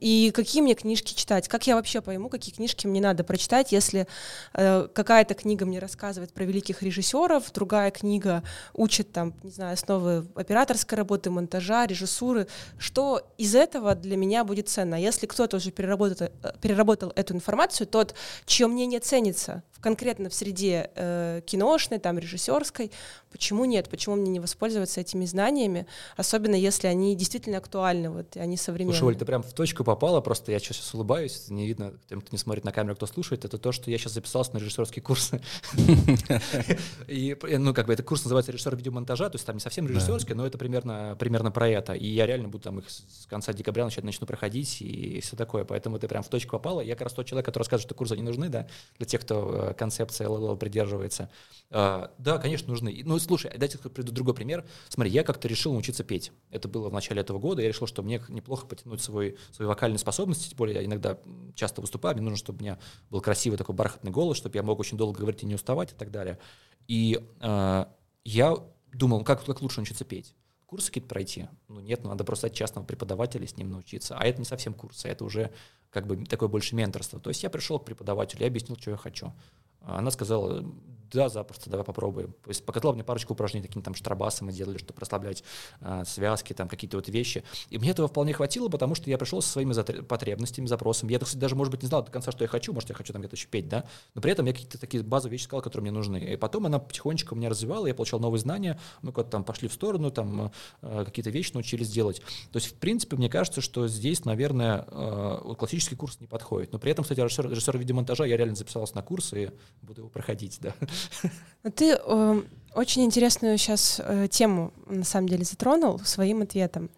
И 0.00 0.32
какие 0.34 0.62
мне 0.62 0.74
книжки 0.74 1.14
читать? 1.14 1.48
Как 1.48 1.66
я 1.66 1.76
вообще 1.76 2.00
пойму, 2.00 2.28
какие 2.28 2.54
книжки 2.54 2.86
мне 2.86 3.00
надо 3.00 3.24
прочитать, 3.24 3.72
если 3.72 4.06
э, 4.54 4.88
какая-то 4.92 5.34
книга 5.34 5.66
мне 5.66 5.78
рассказывает 5.78 6.32
про 6.32 6.44
великих 6.44 6.82
режиссеров, 6.82 7.52
другая 7.52 7.90
книга 7.90 8.42
учит 8.74 9.12
там, 9.12 9.34
не 9.42 9.50
знаю, 9.50 9.74
основы 9.74 10.26
операторской 10.34 10.96
работы, 10.98 11.30
монтажа, 11.30 11.86
режиссуры. 11.86 12.48
Что 12.78 13.22
из 13.36 13.54
этого 13.54 13.94
для 13.94 14.16
меня 14.16 14.44
будет 14.44 14.68
ценно? 14.68 14.96
Если 15.00 15.26
кто-то 15.26 15.58
уже 15.58 15.70
переработал, 15.70 16.28
э, 16.42 16.52
переработал 16.60 17.12
эту 17.14 17.34
информацию, 17.34 17.86
тот, 17.86 18.14
чье 18.46 18.66
мнение 18.66 19.00
ценится 19.00 19.62
конкретно 19.80 20.28
в 20.28 20.34
среде 20.34 20.90
э, 20.94 21.40
киношной, 21.46 21.98
там, 21.98 22.18
режиссерской, 22.18 22.90
почему 23.30 23.64
нет? 23.64 23.88
Почему 23.88 24.16
мне 24.16 24.30
не 24.30 24.40
воспользоваться 24.40 24.87
этими 24.96 25.24
знаниями, 25.26 25.86
особенно 26.16 26.54
если 26.54 26.86
они 26.86 27.14
действительно 27.14 27.58
актуальны, 27.58 28.10
вот, 28.10 28.36
и 28.36 28.40
они 28.40 28.56
современные. 28.56 28.96
Слушай, 28.96 29.08
Оль, 29.08 29.16
ты 29.16 29.24
прям 29.24 29.42
в 29.42 29.52
точку 29.52 29.84
попала, 29.84 30.20
просто 30.20 30.52
я 30.52 30.58
сейчас 30.58 30.94
улыбаюсь, 30.94 31.48
не 31.48 31.66
видно, 31.66 31.94
тем, 32.08 32.20
кто 32.20 32.30
не 32.32 32.38
смотрит 32.38 32.64
на 32.64 32.72
камеру, 32.72 32.96
кто 32.96 33.06
слушает, 33.06 33.44
это 33.44 33.58
то, 33.58 33.72
что 33.72 33.90
я 33.90 33.98
сейчас 33.98 34.12
записался 34.12 34.54
на 34.54 34.58
режиссерские 34.58 35.02
курсы. 35.02 35.42
И, 37.08 37.36
ну, 37.58 37.74
как 37.74 37.86
бы, 37.86 37.92
этот 37.92 38.06
курс 38.06 38.24
называется 38.24 38.52
режиссер 38.52 38.76
видеомонтажа, 38.76 39.28
то 39.28 39.36
есть 39.36 39.46
там 39.46 39.56
не 39.56 39.60
совсем 39.60 39.86
режиссерский, 39.86 40.34
но 40.34 40.46
это 40.46 40.56
примерно, 40.58 41.16
примерно 41.18 41.50
про 41.50 41.68
это. 41.68 41.92
И 41.92 42.06
я 42.06 42.26
реально 42.26 42.48
буду 42.48 42.64
там 42.64 42.78
их 42.78 42.88
с 42.88 43.26
конца 43.26 43.52
декабря 43.52 43.84
начать, 43.84 44.04
начну 44.04 44.26
проходить 44.26 44.80
и 44.80 45.20
все 45.20 45.36
такое. 45.36 45.64
Поэтому 45.64 45.98
ты 45.98 46.08
прям 46.08 46.22
в 46.22 46.28
точку 46.28 46.52
попала. 46.52 46.80
Я 46.80 46.94
как 46.94 47.02
раз 47.02 47.12
тот 47.12 47.26
человек, 47.26 47.46
который 47.46 47.62
рассказывает, 47.62 47.88
что 47.88 47.94
курсы 47.94 48.16
не 48.16 48.22
нужны, 48.22 48.48
да, 48.48 48.68
для 48.96 49.06
тех, 49.06 49.20
кто 49.20 49.70
э, 49.70 49.74
концепции 49.74 50.26
LLL 50.26 50.56
придерживается. 50.56 51.30
А, 51.70 52.12
да, 52.18 52.38
конечно, 52.38 52.68
нужны. 52.68 53.02
Ну, 53.04 53.18
слушай, 53.18 53.50
дайте 53.56 53.78
приду 53.78 54.12
другой 54.12 54.34
пример. 54.34 54.64
Смотри, 54.88 55.12
я 55.12 55.24
как-то 55.24 55.48
решил 55.48 55.72
научиться 55.72 56.04
петь. 56.04 56.32
Это 56.50 56.68
было 56.68 56.88
в 56.88 56.92
начале 56.92 57.20
этого 57.20 57.38
года. 57.38 57.62
Я 57.62 57.68
решил, 57.68 57.86
что 57.86 58.02
мне 58.02 58.22
неплохо 58.28 58.66
потянуть 58.66 59.00
свой, 59.00 59.36
свои 59.52 59.66
вокальные 59.66 59.98
способности. 59.98 60.48
Тем 60.48 60.58
более 60.58 60.76
я 60.76 60.84
иногда 60.84 61.18
часто 61.54 61.80
выступаю. 61.80 62.14
Мне 62.14 62.24
нужно, 62.24 62.38
чтобы 62.38 62.58
у 62.58 62.62
меня 62.62 62.78
был 63.10 63.20
красивый 63.20 63.58
такой 63.58 63.74
бархатный 63.74 64.10
голос, 64.10 64.36
чтобы 64.36 64.56
я 64.56 64.62
мог 64.62 64.78
очень 64.78 64.96
долго 64.98 65.18
говорить 65.20 65.42
и 65.42 65.46
не 65.46 65.54
уставать 65.54 65.92
и 65.92 65.94
так 65.94 66.10
далее. 66.10 66.38
И 66.86 67.20
э, 67.40 67.84
я 68.24 68.56
думал, 68.92 69.24
как, 69.24 69.44
как 69.44 69.62
лучше 69.62 69.78
научиться 69.78 70.04
петь 70.04 70.34
курсы 70.68 70.88
какие-то 70.88 71.08
пройти? 71.08 71.48
Ну 71.68 71.80
нет, 71.80 72.04
ну, 72.04 72.10
надо 72.10 72.24
просто 72.24 72.48
от 72.48 72.52
частного 72.52 72.84
преподавателя 72.84 73.46
с 73.46 73.56
ним 73.56 73.70
научиться. 73.70 74.16
А 74.16 74.24
это 74.24 74.38
не 74.38 74.44
совсем 74.44 74.74
курсы, 74.74 75.08
это 75.08 75.24
уже 75.24 75.50
как 75.90 76.06
бы 76.06 76.24
такое 76.26 76.48
больше 76.48 76.76
менторство. 76.76 77.18
То 77.18 77.30
есть 77.30 77.42
я 77.42 77.48
пришел 77.48 77.78
к 77.78 77.86
преподавателю, 77.86 78.42
я 78.42 78.48
объяснил, 78.48 78.76
что 78.76 78.90
я 78.90 78.98
хочу. 78.98 79.32
Она 79.80 80.10
сказала, 80.10 80.64
да, 81.12 81.28
запросто, 81.28 81.70
давай 81.70 81.84
попробуем. 81.84 82.34
То 82.44 82.50
есть 82.50 82.64
показала 82.64 82.92
мне 82.94 83.04
парочку 83.04 83.32
упражнений, 83.32 83.66
такие 83.66 83.82
там 83.82 83.94
штрабасы 83.94 84.44
мы 84.44 84.52
делали, 84.52 84.78
чтобы 84.78 85.00
расслаблять 85.00 85.42
э, 85.80 86.04
связки, 86.06 86.52
там 86.52 86.68
какие-то 86.68 86.96
вот 86.96 87.08
вещи. 87.08 87.44
И 87.70 87.78
мне 87.78 87.90
этого 87.90 88.08
вполне 88.08 88.32
хватило, 88.32 88.68
потому 88.68 88.94
что 88.94 89.08
я 89.10 89.18
пришел 89.18 89.40
со 89.42 89.48
своими 89.48 90.02
потребностями, 90.02 90.66
запросами. 90.66 91.12
Я, 91.12 91.18
кстати, 91.18 91.38
даже, 91.38 91.56
может 91.56 91.70
быть, 91.70 91.82
не 91.82 91.88
знал 91.88 92.02
до 92.02 92.10
конца, 92.10 92.32
что 92.32 92.44
я 92.44 92.48
хочу, 92.48 92.72
может, 92.72 92.88
я 92.90 92.94
хочу 92.94 93.12
там 93.12 93.22
где-то 93.22 93.36
еще 93.36 93.48
петь, 93.48 93.68
да, 93.68 93.84
но 94.14 94.20
при 94.20 94.32
этом 94.32 94.46
я 94.46 94.52
какие-то 94.52 94.78
такие 94.78 95.02
базовые 95.02 95.32
вещи 95.32 95.44
сказал, 95.44 95.62
которые 95.62 95.90
мне 95.90 95.92
нужны. 95.92 96.18
И 96.18 96.36
потом 96.36 96.66
она 96.66 96.78
потихонечку 96.78 97.34
меня 97.34 97.48
развивала, 97.48 97.86
я 97.86 97.94
получал 97.94 98.20
новые 98.20 98.40
знания, 98.40 98.78
мы 99.02 99.12
куда-то 99.12 99.30
там 99.30 99.44
пошли 99.44 99.68
в 99.68 99.72
сторону, 99.72 100.10
там 100.10 100.52
э, 100.82 101.04
какие-то 101.04 101.30
вещи 101.30 101.52
научились 101.54 101.90
делать. 101.90 102.20
То 102.52 102.56
есть, 102.56 102.68
в 102.68 102.74
принципе, 102.74 103.16
мне 103.16 103.28
кажется, 103.28 103.60
что 103.60 103.88
здесь, 103.88 104.24
наверное, 104.24 104.84
э, 104.86 105.54
классический 105.58 105.96
курс 105.96 106.20
не 106.20 106.26
подходит. 106.26 106.72
Но 106.72 106.78
при 106.78 106.92
этом, 106.92 107.02
кстати, 107.02 107.20
режиссер, 107.20 107.50
режиссер 107.50 107.78
видеомонтажа, 107.78 108.24
я 108.24 108.36
реально 108.36 108.56
записался 108.56 108.94
на 108.94 109.02
курс 109.02 109.32
и 109.32 109.50
буду 109.82 110.02
его 110.02 110.10
проходить, 110.10 110.58
да. 110.60 110.74
Ты 111.74 111.98
э, 111.98 112.42
очень 112.74 113.04
интересную 113.04 113.58
сейчас 113.58 114.00
э, 114.04 114.28
тему, 114.30 114.72
на 114.86 115.04
самом 115.04 115.28
деле, 115.28 115.44
затронул 115.44 115.98
своим 116.00 116.42
ответом. 116.42 116.90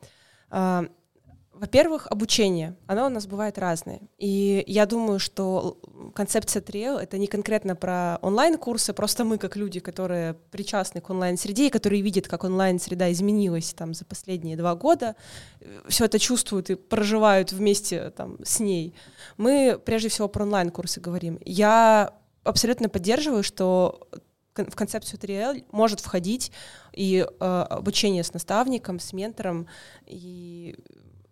Э, 0.50 0.86
во-первых, 1.60 2.06
обучение. 2.10 2.74
Оно 2.86 3.06
у 3.06 3.08
нас 3.10 3.26
бывает 3.26 3.58
разное. 3.58 4.00
И 4.16 4.64
я 4.66 4.86
думаю, 4.86 5.18
что 5.18 5.78
концепция 6.14 6.62
Триэл— 6.62 6.96
это 6.98 7.18
не 7.18 7.26
конкретно 7.26 7.76
про 7.76 8.18
онлайн-курсы, 8.22 8.94
просто 8.94 9.24
мы, 9.24 9.36
как 9.36 9.56
люди, 9.56 9.78
которые 9.78 10.34
причастны 10.50 11.02
к 11.02 11.10
онлайн-среде 11.10 11.66
и 11.66 11.70
которые 11.70 12.00
видят, 12.00 12.28
как 12.28 12.44
онлайн-среда 12.44 13.12
изменилась 13.12 13.74
там 13.74 13.92
за 13.92 14.06
последние 14.06 14.56
два 14.56 14.74
года, 14.74 15.16
все 15.86 16.06
это 16.06 16.18
чувствуют 16.18 16.70
и 16.70 16.76
проживают 16.76 17.52
вместе 17.52 18.08
там, 18.08 18.38
с 18.42 18.58
ней. 18.60 18.94
Мы 19.36 19.78
прежде 19.84 20.08
всего 20.08 20.28
про 20.28 20.44
онлайн-курсы 20.44 20.98
говорим. 20.98 21.38
Я 21.44 22.14
абсолютно 22.50 22.88
поддерживаю, 22.88 23.42
что 23.42 24.08
в 24.54 24.74
концепцию 24.74 25.18
3L 25.18 25.64
может 25.72 26.00
входить 26.00 26.52
и 26.92 27.24
э, 27.24 27.44
обучение 27.44 28.24
с 28.24 28.32
наставником, 28.32 29.00
с 29.00 29.12
ментором, 29.12 29.66
и 30.06 30.76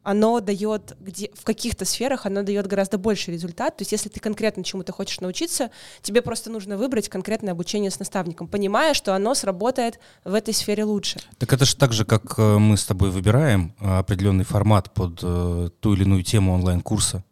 оно 0.03 0.41
дает 0.41 0.97
где, 1.01 1.31
в 1.35 1.45
каких-то 1.45 1.85
сферах 1.85 2.25
оно 2.25 2.43
дает 2.43 2.67
гораздо 2.67 2.97
больше 2.97 3.31
результат. 3.31 3.77
То 3.77 3.83
есть, 3.83 3.93
если 3.93 4.09
ты 4.09 4.21
конкретно 4.21 4.65
чему-то 4.65 4.93
хочешь 4.93 5.21
научиться, 5.21 5.71
тебе 6.01 6.23
просто 6.23 6.51
нужно 6.51 6.79
выбрать 6.79 7.11
конкретное 7.11 7.53
обучение 7.53 7.91
с 7.91 7.99
наставником, 7.99 8.49
понимая, 8.49 8.95
что 8.95 9.15
оно 9.15 9.35
сработает 9.35 9.99
в 10.25 10.33
этой 10.33 10.55
сфере 10.55 10.85
лучше. 10.85 11.21
Так 11.37 11.53
это 11.53 11.67
же 11.67 11.77
так 11.77 11.93
же, 11.93 12.07
как 12.07 12.39
э, 12.39 12.59
мы 12.59 12.79
с 12.79 12.87
тобой 12.87 13.11
выбираем 13.11 13.75
э, 13.81 13.99
определенный 13.99 14.45
формат 14.45 14.95
под 14.95 15.21
э, 15.23 15.69
ту 15.81 15.93
или 15.93 16.05
иную 16.05 16.23
тему 16.23 16.55
онлайн-курса. 16.55 17.23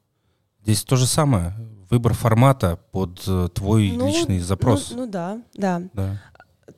Здесь 0.63 0.83
то 0.83 0.97
же 0.97 1.07
самое 1.07 1.55
выбор 1.91 2.15
формата 2.15 2.79
под 2.91 3.23
э, 3.27 3.49
твой 3.55 3.93
ну, 3.93 4.07
личный 4.07 4.39
запрос. 4.39 4.91
Ну, 4.91 4.99
ну 4.99 5.07
да, 5.07 5.41
да, 5.55 5.83
да. 5.93 6.23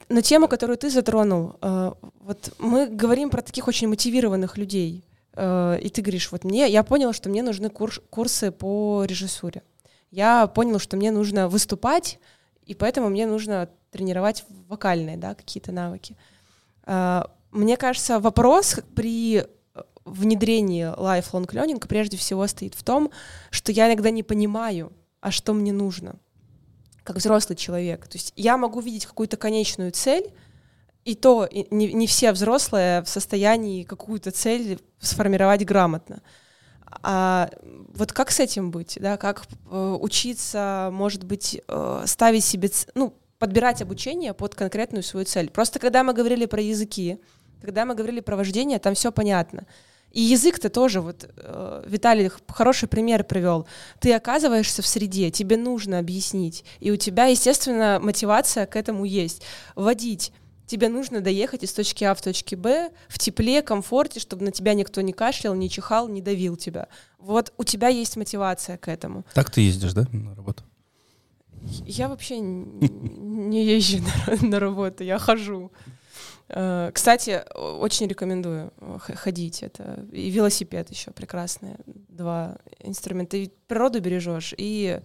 Но 0.09 0.21
тему, 0.21 0.49
которую 0.49 0.77
ты 0.77 0.91
затронул, 0.91 1.57
э, 1.61 1.93
вот 2.21 2.55
мы 2.59 2.87
говорим 2.87 3.31
про 3.31 3.43
таких 3.43 3.69
очень 3.69 3.89
мотивированных 3.89 4.59
людей. 4.59 5.05
э, 5.35 5.79
и 5.81 5.89
ты 5.89 6.03
говоришь, 6.03 6.31
вот 6.33 6.45
мне, 6.45 6.69
я 6.69 6.83
поняла, 6.83 7.13
что 7.13 7.29
мне 7.29 7.43
нужны 7.43 7.71
курс, 7.71 8.01
курсы 8.11 8.51
по 8.51 9.05
режиссуре. 9.05 9.63
Я 10.11 10.47
поняла, 10.47 10.79
что 10.79 10.97
мне 10.97 11.11
нужно 11.11 11.49
выступать, 11.49 12.19
и 12.65 12.75
поэтому 12.75 13.09
мне 13.09 13.27
нужно 13.27 13.69
тренировать 13.91 14.45
вокальные, 14.69 15.17
да, 15.17 15.35
какие-то 15.35 15.73
навыки. 15.73 16.17
Мне 17.51 17.77
кажется, 17.77 18.21
вопрос 18.21 18.81
при 18.95 19.45
внедрении 20.09 20.85
lifelong 20.85 21.47
learning 21.47 21.87
прежде 21.87 22.17
всего 22.17 22.47
стоит 22.47 22.75
в 22.75 22.83
том, 22.83 23.11
что 23.51 23.73
я 23.73 23.89
иногда 23.89 24.11
не 24.11 24.23
понимаю, 24.23 24.93
а 25.21 25.31
что 25.31 25.55
мне 25.55 25.73
нужно, 25.73 26.17
как 27.05 27.17
взрослый 27.17 27.57
человек. 27.57 28.07
То 28.09 28.17
есть 28.17 28.33
я 28.37 28.57
могу 28.57 28.81
видеть 28.81 29.07
какую-то 29.07 29.37
конечную 29.37 29.93
цель, 29.93 30.33
и 31.05 31.15
то 31.15 31.49
не, 31.71 31.93
не 31.93 32.07
все 32.07 32.33
взрослые 32.33 33.03
в 33.03 33.09
состоянии 33.09 33.85
какую-то 33.85 34.31
цель 34.31 34.79
сформировать 35.01 35.65
грамотно. 35.65 36.23
А 37.03 37.51
вот 37.95 38.13
как 38.13 38.31
с 38.31 38.41
этим 38.41 38.71
быть, 38.71 38.99
да, 39.01 39.17
как 39.17 39.47
э, 39.71 39.97
учиться, 40.01 40.91
может 40.93 41.25
быть, 41.25 41.61
э, 41.67 42.03
ставить 42.07 42.45
себе, 42.45 42.71
ну, 42.95 43.15
подбирать 43.39 43.83
обучение 43.83 44.35
под 44.35 44.55
конкретную 44.55 45.03
свою 45.03 45.25
цель. 45.25 45.51
Просто 45.51 45.79
когда 45.79 46.03
мы 46.03 46.13
говорили 46.13 46.47
про 46.47 46.61
языки, 46.61 47.21
когда 47.61 47.85
мы 47.85 47.95
говорили 47.95 48.21
про 48.21 48.37
вождение, 48.37 48.79
там 48.79 48.95
все 48.95 49.13
понятно. 49.13 49.67
И 50.13 50.21
язык-то 50.21 50.71
тоже, 50.71 51.01
вот 51.01 51.29
э, 51.37 51.85
Виталий 51.87 52.31
хороший 52.49 52.89
пример 52.89 53.25
привел. 53.25 53.67
Ты 54.01 54.13
оказываешься 54.15 54.83
в 54.83 54.87
среде, 54.87 55.31
тебе 55.31 55.57
нужно 55.57 55.99
объяснить, 55.99 56.65
и 56.81 56.91
у 56.91 56.97
тебя, 56.97 57.27
естественно, 57.27 57.99
мотивация 58.03 58.67
к 58.67 58.77
этому 58.77 59.05
есть. 59.05 59.43
Водить 59.75 60.33
тебе 60.69 60.89
нужно 60.89 61.21
доехать 61.21 61.65
из 61.65 61.73
точки 61.73 62.05
А 62.05 62.15
в 62.15 62.23
точке 62.23 62.55
Б 62.55 62.91
в 63.09 63.19
тепле, 63.19 63.63
комфорте, 63.63 64.21
чтобы 64.21 64.45
на 64.45 64.53
тебя 64.53 64.75
никто 64.75 65.01
не 65.01 65.13
кашлял, 65.13 65.55
не 65.55 65.69
чихал, 65.69 66.09
не 66.09 66.23
давил 66.23 66.57
тебя. 66.57 66.89
Вот 67.19 67.53
у 67.57 67.65
тебя 67.65 67.89
есть 67.89 68.17
мотивация 68.17 68.77
к 68.77 68.87
этому. 68.89 69.25
Так 69.35 69.51
ты 69.51 69.63
ездишь, 69.63 69.95
да, 69.95 70.07
на 70.13 70.35
работу? 70.35 70.63
Я 71.87 72.09
вообще 72.09 72.39
не 72.39 73.65
езжу 73.65 74.05
на 74.43 74.61
работу, 74.61 75.03
я 75.03 75.19
хожу. 75.19 75.73
Э, 76.49 76.91
кстати, 76.93 77.43
очень 77.55 78.07
рекомендую 78.07 78.73
э, 78.81 78.99
ходить. 78.99 79.63
Это 79.63 80.05
и 80.13 80.31
велосипед 80.31 80.91
еще 80.91 81.11
прекрасные 81.11 81.77
два 81.87 82.57
инструмента. 82.81 83.37
И 83.37 83.51
природу 83.67 84.01
бережешь, 84.01 84.55
и 84.57 85.01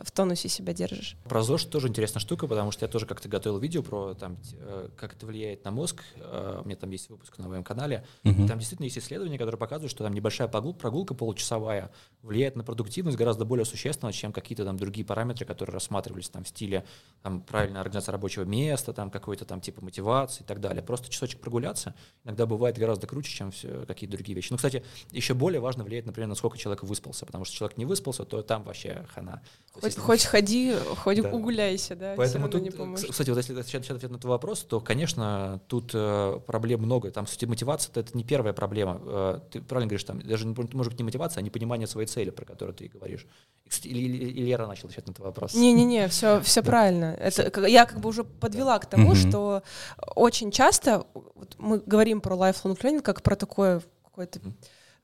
в 0.00 0.10
тонусе 0.10 0.48
себя 0.48 0.72
держишь. 0.72 1.16
Про 1.24 1.42
ЗОЖ 1.42 1.66
тоже 1.66 1.88
интересная 1.88 2.20
штука, 2.20 2.46
потому 2.46 2.70
что 2.70 2.84
я 2.84 2.88
тоже 2.88 3.06
как-то 3.06 3.28
готовил 3.28 3.58
видео 3.58 3.82
про 3.82 4.14
там, 4.14 4.38
э, 4.54 4.88
как 4.96 5.14
это 5.14 5.26
влияет 5.26 5.64
на 5.64 5.70
мозг. 5.70 6.02
Э, 6.16 6.60
у 6.62 6.66
меня 6.66 6.76
там 6.76 6.90
есть 6.90 7.10
выпуск 7.10 7.36
на 7.38 7.48
моем 7.48 7.64
канале. 7.64 8.06
Угу. 8.24 8.46
Там 8.46 8.58
действительно 8.58 8.86
есть 8.86 8.98
исследования, 8.98 9.38
которые 9.38 9.58
показывают, 9.58 9.90
что 9.90 10.04
там 10.04 10.14
небольшая 10.14 10.48
прогулка 10.48 11.14
получасовая 11.14 11.90
влияет 12.22 12.56
на 12.56 12.64
продуктивность 12.64 13.18
гораздо 13.18 13.44
более 13.44 13.64
существенно, 13.64 14.12
чем 14.12 14.32
какие-то 14.32 14.64
там 14.64 14.76
другие 14.76 15.04
параметры, 15.04 15.44
которые 15.44 15.74
рассматривались 15.74 16.28
там 16.28 16.44
в 16.44 16.48
стиле 16.48 16.84
там, 17.22 17.42
правильная 17.42 17.80
организация 17.80 18.12
рабочего 18.12 18.44
места, 18.44 18.92
там 18.92 19.10
какой-то 19.10 19.44
там 19.44 19.60
типа 19.60 19.84
мотивации 19.84 20.42
и 20.42 20.46
так 20.46 20.60
далее. 20.60 20.82
Просто 20.82 21.10
часочек 21.10 21.40
прогуляться 21.40 21.94
иногда 22.24 22.46
бывает 22.46 22.78
гораздо 22.78 23.06
круче, 23.06 23.32
чем 23.32 23.50
все, 23.50 23.84
какие-то 23.86 24.16
другие 24.16 24.34
вещи. 24.34 24.48
Ну, 24.50 24.56
кстати, 24.56 24.84
еще 25.10 25.34
более 25.34 25.60
важно 25.60 25.84
влияет, 25.84 26.06
например, 26.06 26.28
насколько 26.28 26.56
человек 26.58 26.82
выспался, 26.82 27.26
потому 27.26 27.44
что 27.44 27.54
человек 27.54 27.76
не 27.76 27.84
выспался, 27.84 28.24
то 28.24 28.42
там 28.42 28.62
вообще 28.64 29.06
хана. 29.14 29.42
Хоть, 29.72 29.89
хоть 29.98 30.24
ходи, 30.24 30.74
хоть 30.98 31.22
да. 31.22 31.30
угуляйся, 31.30 31.96
да. 31.96 32.14
Поэтому 32.16 32.48
тут, 32.48 32.62
не 32.62 32.70
кстати, 32.70 33.30
вот 33.30 33.36
если 33.36 33.58
отвечать 33.58 33.90
ответ 33.90 34.10
на 34.10 34.18
твой 34.18 34.30
вопрос, 34.30 34.60
то, 34.62 34.80
конечно, 34.80 35.60
тут 35.68 35.90
э, 35.94 36.40
проблем 36.46 36.82
много. 36.82 37.10
Там, 37.10 37.26
кстати, 37.26 37.44
мотивация 37.44 37.92
это 37.94 38.16
не 38.16 38.24
первая 38.24 38.52
проблема. 38.52 39.00
Э, 39.04 39.40
ты 39.50 39.60
правильно 39.60 39.88
говоришь, 39.88 40.04
там 40.04 40.20
даже 40.20 40.46
может 40.46 40.92
быть 40.92 40.98
не 40.98 41.04
мотивация, 41.04 41.40
а 41.40 41.44
непонимание 41.44 41.86
своей 41.86 42.06
цели, 42.06 42.30
про 42.30 42.44
которую 42.44 42.74
ты 42.74 42.88
говоришь. 42.88 43.26
Или, 43.84 43.98
или, 43.98 44.16
или 44.30 44.46
Лера 44.46 44.66
начал 44.66 44.86
отвечать 44.86 45.06
на 45.06 45.12
этот 45.12 45.24
вопрос. 45.24 45.54
Не-не-не, 45.54 46.08
все, 46.08 46.40
все 46.40 46.62
да. 46.62 46.66
правильно. 46.66 47.16
Это, 47.18 47.66
я 47.66 47.86
как 47.86 48.00
бы 48.00 48.08
уже 48.08 48.24
подвела 48.24 48.78
к 48.78 48.86
тому, 48.86 49.12
mm-hmm. 49.12 49.28
что 49.28 49.62
очень 50.16 50.50
часто 50.50 51.06
вот 51.14 51.56
мы 51.58 51.78
говорим 51.78 52.20
про 52.20 52.36
lifelong 52.36 52.78
learning 52.80 53.02
как 53.02 53.22
про 53.22 53.36
такое 53.36 53.82
какое-то 54.04 54.38
mm-hmm 54.40 54.52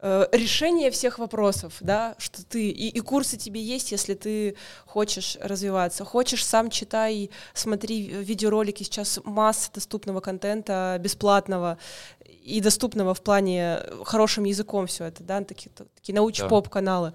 Э, 0.09 0.29
решение 0.31 0.93
всех 0.93 1.19
вопросов, 1.19 1.79
да, 1.81 2.15
что 2.19 2.47
ты 2.47 2.69
и, 2.69 2.91
и 2.91 3.01
курсы 3.01 3.37
тебе 3.37 3.61
есть, 3.61 3.91
если 3.91 4.15
ты 4.15 4.55
хочешь 4.85 5.37
развиваться, 5.41 6.05
хочешь 6.05 6.47
сам 6.47 6.71
читай, 6.71 7.29
смотри 7.55 8.03
видеоролики, 8.03 8.85
сейчас 8.85 9.19
масса 9.25 9.69
доступного 9.75 10.21
контента 10.21 10.97
бесплатного 11.01 11.79
и 12.25 12.61
доступного 12.61 13.15
в 13.15 13.21
плане 13.21 13.81
хорошим 14.05 14.45
языком 14.45 14.87
все 14.87 15.07
это, 15.07 15.25
да, 15.25 15.43
такие, 15.43 15.73
такие 15.97 16.15
науч-поп 16.15 16.69
каналы, 16.69 17.13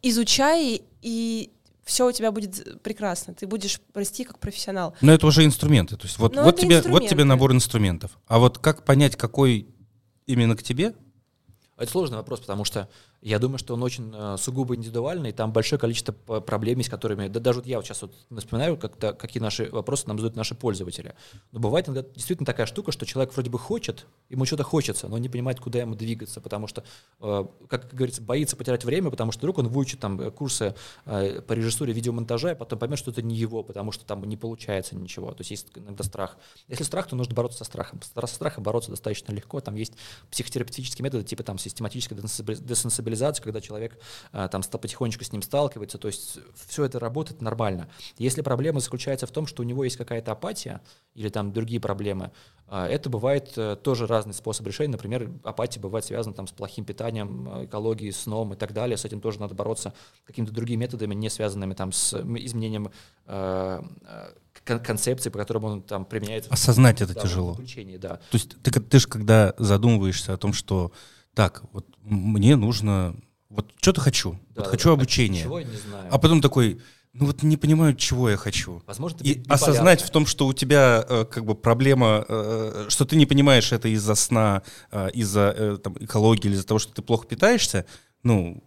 изучай 0.00 0.80
и 1.02 1.50
все 1.84 2.08
у 2.08 2.12
тебя 2.12 2.32
будет 2.32 2.82
прекрасно, 2.82 3.34
ты 3.34 3.46
будешь 3.46 3.82
расти 3.92 4.24
как 4.24 4.38
профессионал. 4.38 4.94
Но 5.02 5.12
это 5.12 5.26
уже 5.26 5.44
инструменты, 5.44 5.98
то 5.98 6.06
есть 6.06 6.18
вот, 6.18 6.34
вот, 6.38 6.58
тебе, 6.58 6.80
вот 6.80 7.06
тебе 7.06 7.24
набор 7.24 7.52
инструментов, 7.52 8.18
а 8.26 8.38
вот 8.38 8.56
как 8.56 8.86
понять, 8.86 9.16
какой 9.16 9.66
именно 10.24 10.56
к 10.56 10.62
тебе, 10.62 10.94
это 11.80 11.90
сложный 11.90 12.18
вопрос, 12.18 12.40
потому 12.40 12.64
что 12.64 12.88
я 13.22 13.38
думаю, 13.38 13.58
что 13.58 13.74
он 13.74 13.82
очень 13.82 14.12
э, 14.14 14.36
сугубо 14.38 14.74
индивидуальный, 14.74 15.32
там 15.32 15.52
большое 15.52 15.78
количество 15.78 16.12
проблем, 16.12 16.82
с 16.82 16.88
которыми, 16.88 17.28
да 17.28 17.38
даже 17.38 17.58
вот 17.58 17.66
я 17.66 17.76
вот 17.76 17.84
сейчас 17.84 18.02
вот 18.02 18.14
вспоминаю, 18.38 18.78
как 18.78 18.96
какие 19.18 19.42
наши 19.42 19.68
вопросы 19.70 20.04
нам 20.06 20.18
задают 20.18 20.36
наши 20.36 20.54
пользователи. 20.54 21.14
Но 21.52 21.60
бывает 21.60 21.88
иногда 21.88 22.08
действительно 22.14 22.46
такая 22.46 22.66
штука, 22.66 22.92
что 22.92 23.04
человек 23.04 23.34
вроде 23.34 23.50
бы 23.50 23.58
хочет, 23.58 24.06
ему 24.30 24.46
что-то 24.46 24.62
хочется, 24.62 25.08
но 25.08 25.18
не 25.18 25.28
понимает, 25.28 25.60
куда 25.60 25.80
ему 25.80 25.94
двигаться, 25.94 26.40
потому 26.40 26.66
что, 26.66 26.82
э, 27.20 27.44
как 27.68 27.92
говорится, 27.92 28.22
боится 28.22 28.56
потерять 28.56 28.84
время, 28.84 29.10
потому 29.10 29.32
что 29.32 29.40
вдруг 29.40 29.58
он 29.58 29.68
выучит 29.68 30.00
там 30.00 30.18
э, 30.20 30.30
курсы 30.30 30.74
по 31.04 31.52
режиссуре 31.52 31.92
видеомонтажа, 31.92 32.52
и 32.52 32.54
потом 32.54 32.78
поймет, 32.78 32.98
что 32.98 33.10
это 33.10 33.22
не 33.22 33.34
его, 33.34 33.62
потому 33.62 33.92
что 33.92 34.04
там 34.04 34.24
не 34.24 34.36
получается 34.36 34.96
ничего. 34.96 35.32
То 35.32 35.40
есть 35.40 35.50
есть 35.50 35.66
иногда 35.74 36.04
страх. 36.04 36.36
Если 36.68 36.84
страх, 36.84 37.08
то 37.08 37.16
нужно 37.16 37.34
бороться 37.34 37.58
со 37.58 37.64
страхом. 37.64 38.00
Со 38.02 38.26
страхом 38.26 38.62
бороться 38.62 38.90
достаточно 38.90 39.32
легко. 39.32 39.60
Там 39.60 39.74
есть 39.74 39.94
психотерапевтические 40.30 41.04
методы, 41.04 41.24
типа 41.24 41.42
там 41.42 41.58
систематической 41.58 42.16
десенсибилизации, 42.16 43.09
стабилизацию, 43.10 43.44
когда 43.44 43.60
человек 43.60 43.98
а, 44.32 44.48
там 44.48 44.62
потихонечку 44.62 45.24
с 45.24 45.32
ним 45.32 45.42
сталкивается, 45.42 45.98
то 45.98 46.08
есть 46.08 46.38
все 46.54 46.84
это 46.84 46.98
работает 46.98 47.42
нормально. 47.42 47.88
Если 48.18 48.42
проблема 48.42 48.80
заключается 48.80 49.26
в 49.26 49.30
том, 49.30 49.46
что 49.46 49.62
у 49.62 49.66
него 49.66 49.84
есть 49.84 49.96
какая-то 49.96 50.32
апатия 50.32 50.80
или 51.14 51.28
там 51.28 51.52
другие 51.52 51.80
проблемы, 51.80 52.30
а, 52.68 52.86
это 52.86 53.10
бывает 53.10 53.52
э, 53.56 53.76
тоже 53.82 54.06
разный 54.06 54.34
способ 54.34 54.66
решения. 54.66 54.92
Например, 54.92 55.28
апатия 55.42 55.80
бывает 55.80 56.04
связана 56.04 56.34
там, 56.34 56.46
с 56.46 56.52
плохим 56.52 56.84
питанием, 56.84 57.48
э, 57.48 57.64
экологией, 57.64 58.12
сном 58.12 58.52
и 58.52 58.56
так 58.56 58.72
далее. 58.72 58.96
С 58.96 59.04
этим 59.04 59.20
тоже 59.20 59.40
надо 59.40 59.54
бороться 59.54 59.92
какими-то 60.24 60.52
другими 60.52 60.80
методами, 60.80 61.14
не 61.14 61.30
связанными 61.30 61.74
там, 61.74 61.92
с 61.92 62.14
изменением 62.14 62.90
э, 63.26 63.82
концепции, 64.64 65.30
по 65.30 65.38
которым 65.38 65.64
он 65.64 65.82
там 65.82 66.04
применяет. 66.04 66.46
Осознать 66.48 67.00
это 67.00 67.14
тяжело. 67.14 67.56
да. 67.98 68.16
То 68.16 68.34
есть 68.34 68.62
ты, 68.62 68.70
ты 68.70 68.98
же 68.98 69.08
когда 69.08 69.54
задумываешься 69.58 70.32
о 70.32 70.36
том, 70.36 70.52
что 70.52 70.92
так, 71.34 71.62
вот 71.72 71.86
мне 72.02 72.56
нужно, 72.56 73.14
вот 73.48 73.72
что-то 73.80 74.00
хочу, 74.00 74.32
да, 74.54 74.62
вот 74.62 74.66
хочу 74.66 74.88
да, 74.88 74.94
обучение. 74.94 75.44
Чего, 75.44 75.60
не 75.60 75.76
знаю. 75.76 76.08
А 76.10 76.18
потом 76.18 76.40
такой, 76.40 76.80
ну 77.12 77.26
вот 77.26 77.42
не 77.42 77.56
понимаю, 77.56 77.94
чего 77.94 78.30
я 78.30 78.36
хочу. 78.36 78.82
Возможно, 78.86 79.18
и 79.22 79.42
осознать 79.48 80.02
в 80.02 80.10
том, 80.10 80.26
что 80.26 80.46
у 80.46 80.52
тебя 80.52 81.04
э, 81.08 81.24
как 81.24 81.44
бы 81.44 81.54
проблема, 81.54 82.24
э, 82.28 82.86
что 82.88 83.04
ты 83.04 83.16
не 83.16 83.26
понимаешь 83.26 83.72
это 83.72 83.88
из-за 83.88 84.14
сна, 84.14 84.62
э, 84.90 85.10
из-за 85.12 85.54
э, 85.56 85.78
там, 85.82 85.96
экологии 86.00 86.46
или 86.46 86.54
из-за 86.54 86.66
того, 86.66 86.78
что 86.78 86.92
ты 86.92 87.02
плохо 87.02 87.26
питаешься, 87.26 87.86
ну 88.22 88.62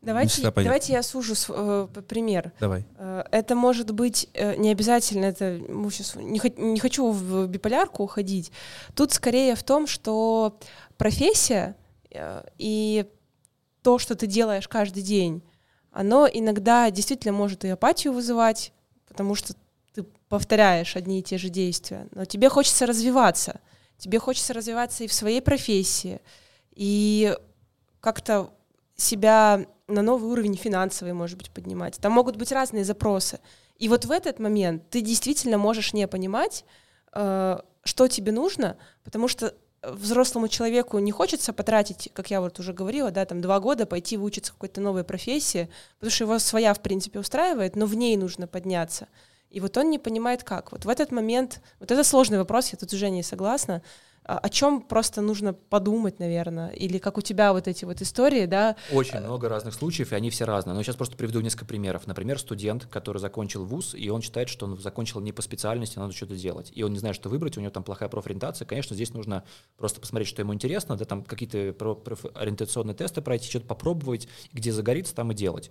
Давайте, 0.00 0.42
давайте 0.42 0.92
я 0.92 1.02
сужу 1.02 1.34
э, 1.48 1.88
пример. 2.08 2.52
Давай. 2.60 2.86
Э, 2.96 3.24
это 3.30 3.54
может 3.54 3.90
быть 3.90 4.28
э, 4.32 4.54
не 4.56 4.70
обязательно, 4.70 5.26
это 5.26 5.60
ну, 5.68 5.90
сейчас 5.90 6.14
не, 6.14 6.40
не 6.56 6.78
хочу 6.78 7.10
в 7.10 7.46
биполярку 7.46 8.04
уходить. 8.04 8.52
Тут 8.94 9.12
скорее 9.12 9.54
в 9.54 9.64
том, 9.64 9.86
что 9.86 10.58
профессия 10.96 11.74
Э, 11.74 11.87
и 12.58 13.06
то, 13.82 13.98
что 13.98 14.14
ты 14.14 14.26
делаешь 14.26 14.68
каждый 14.68 15.02
день, 15.02 15.42
оно 15.90 16.28
иногда 16.30 16.90
действительно 16.90 17.32
может 17.32 17.64
и 17.64 17.68
апатию 17.68 18.12
вызывать, 18.12 18.72
потому 19.06 19.34
что 19.34 19.54
ты 19.94 20.04
повторяешь 20.28 20.96
одни 20.96 21.20
и 21.20 21.22
те 21.22 21.38
же 21.38 21.48
действия. 21.48 22.06
Но 22.12 22.24
тебе 22.24 22.48
хочется 22.48 22.86
развиваться. 22.86 23.60
Тебе 23.96 24.18
хочется 24.18 24.54
развиваться 24.54 25.04
и 25.04 25.08
в 25.08 25.12
своей 25.12 25.42
профессии, 25.42 26.20
и 26.72 27.36
как-то 28.00 28.50
себя 28.94 29.66
на 29.88 30.02
новый 30.02 30.30
уровень 30.30 30.56
финансовый, 30.56 31.12
может 31.14 31.36
быть, 31.38 31.50
поднимать. 31.50 31.98
Там 31.98 32.12
могут 32.12 32.36
быть 32.36 32.52
разные 32.52 32.84
запросы. 32.84 33.40
И 33.78 33.88
вот 33.88 34.04
в 34.04 34.10
этот 34.10 34.38
момент 34.38 34.88
ты 34.90 35.00
действительно 35.00 35.58
можешь 35.58 35.92
не 35.92 36.06
понимать, 36.06 36.64
э, 37.12 37.58
что 37.84 38.08
тебе 38.08 38.32
нужно, 38.32 38.76
потому 39.02 39.28
что 39.28 39.54
взрослому 39.82 40.48
человеку 40.48 40.98
не 40.98 41.12
хочется 41.12 41.52
потратить, 41.52 42.10
как 42.12 42.30
я 42.30 42.40
вот 42.40 42.58
уже 42.58 42.72
говорила, 42.72 43.10
да, 43.10 43.24
там 43.24 43.40
два 43.40 43.60
года 43.60 43.86
пойти 43.86 44.16
выучиться 44.16 44.52
какой-то 44.52 44.80
новой 44.80 45.04
профессии, 45.04 45.68
потому 45.98 46.10
что 46.10 46.24
его 46.24 46.38
своя, 46.38 46.74
в 46.74 46.80
принципе, 46.80 47.18
устраивает, 47.18 47.76
но 47.76 47.86
в 47.86 47.94
ней 47.94 48.16
нужно 48.16 48.46
подняться. 48.46 49.08
И 49.50 49.60
вот 49.60 49.76
он 49.76 49.90
не 49.90 49.98
понимает, 49.98 50.44
как. 50.44 50.72
Вот 50.72 50.84
в 50.84 50.88
этот 50.88 51.10
момент, 51.10 51.60
вот 51.80 51.90
это 51.90 52.04
сложный 52.04 52.38
вопрос, 52.38 52.70
я 52.72 52.78
тут 52.78 52.92
уже 52.92 53.08
не 53.08 53.22
согласна, 53.22 53.82
о 54.28 54.48
чем 54.50 54.82
просто 54.82 55.22
нужно 55.22 55.54
подумать, 55.54 56.18
наверное, 56.18 56.68
или 56.68 56.98
как 56.98 57.16
у 57.16 57.22
тебя 57.22 57.54
вот 57.54 57.66
эти 57.66 57.86
вот 57.86 58.02
истории, 58.02 58.44
да? 58.44 58.76
Очень 58.92 59.20
много 59.20 59.48
разных 59.48 59.72
случаев, 59.72 60.12
и 60.12 60.14
они 60.14 60.28
все 60.28 60.44
разные. 60.44 60.74
Но 60.74 60.82
сейчас 60.82 60.96
просто 60.96 61.16
приведу 61.16 61.40
несколько 61.40 61.64
примеров. 61.64 62.06
Например, 62.06 62.38
студент, 62.38 62.84
который 62.84 63.18
закончил 63.18 63.64
вуз, 63.64 63.94
и 63.94 64.10
он 64.10 64.20
считает, 64.20 64.50
что 64.50 64.66
он 64.66 64.78
закончил 64.78 65.20
не 65.20 65.32
по 65.32 65.40
специальности, 65.40 65.98
надо 65.98 66.12
что-то 66.12 66.36
делать. 66.36 66.70
И 66.74 66.82
он 66.82 66.92
не 66.92 66.98
знает, 66.98 67.16
что 67.16 67.30
выбрать, 67.30 67.56
у 67.56 67.62
него 67.62 67.70
там 67.70 67.82
плохая 67.82 68.10
профориентация. 68.10 68.66
Конечно, 68.66 68.94
здесь 68.94 69.14
нужно 69.14 69.44
просто 69.78 69.98
посмотреть, 69.98 70.28
что 70.28 70.42
ему 70.42 70.52
интересно, 70.52 70.96
да, 70.96 71.06
там 71.06 71.24
какие-то 71.24 71.72
профориентационные 71.72 72.94
тесты 72.94 73.22
пройти, 73.22 73.48
что-то 73.48 73.66
попробовать, 73.66 74.28
где 74.52 74.72
загорится, 74.72 75.14
там 75.14 75.32
и 75.32 75.34
делать. 75.34 75.70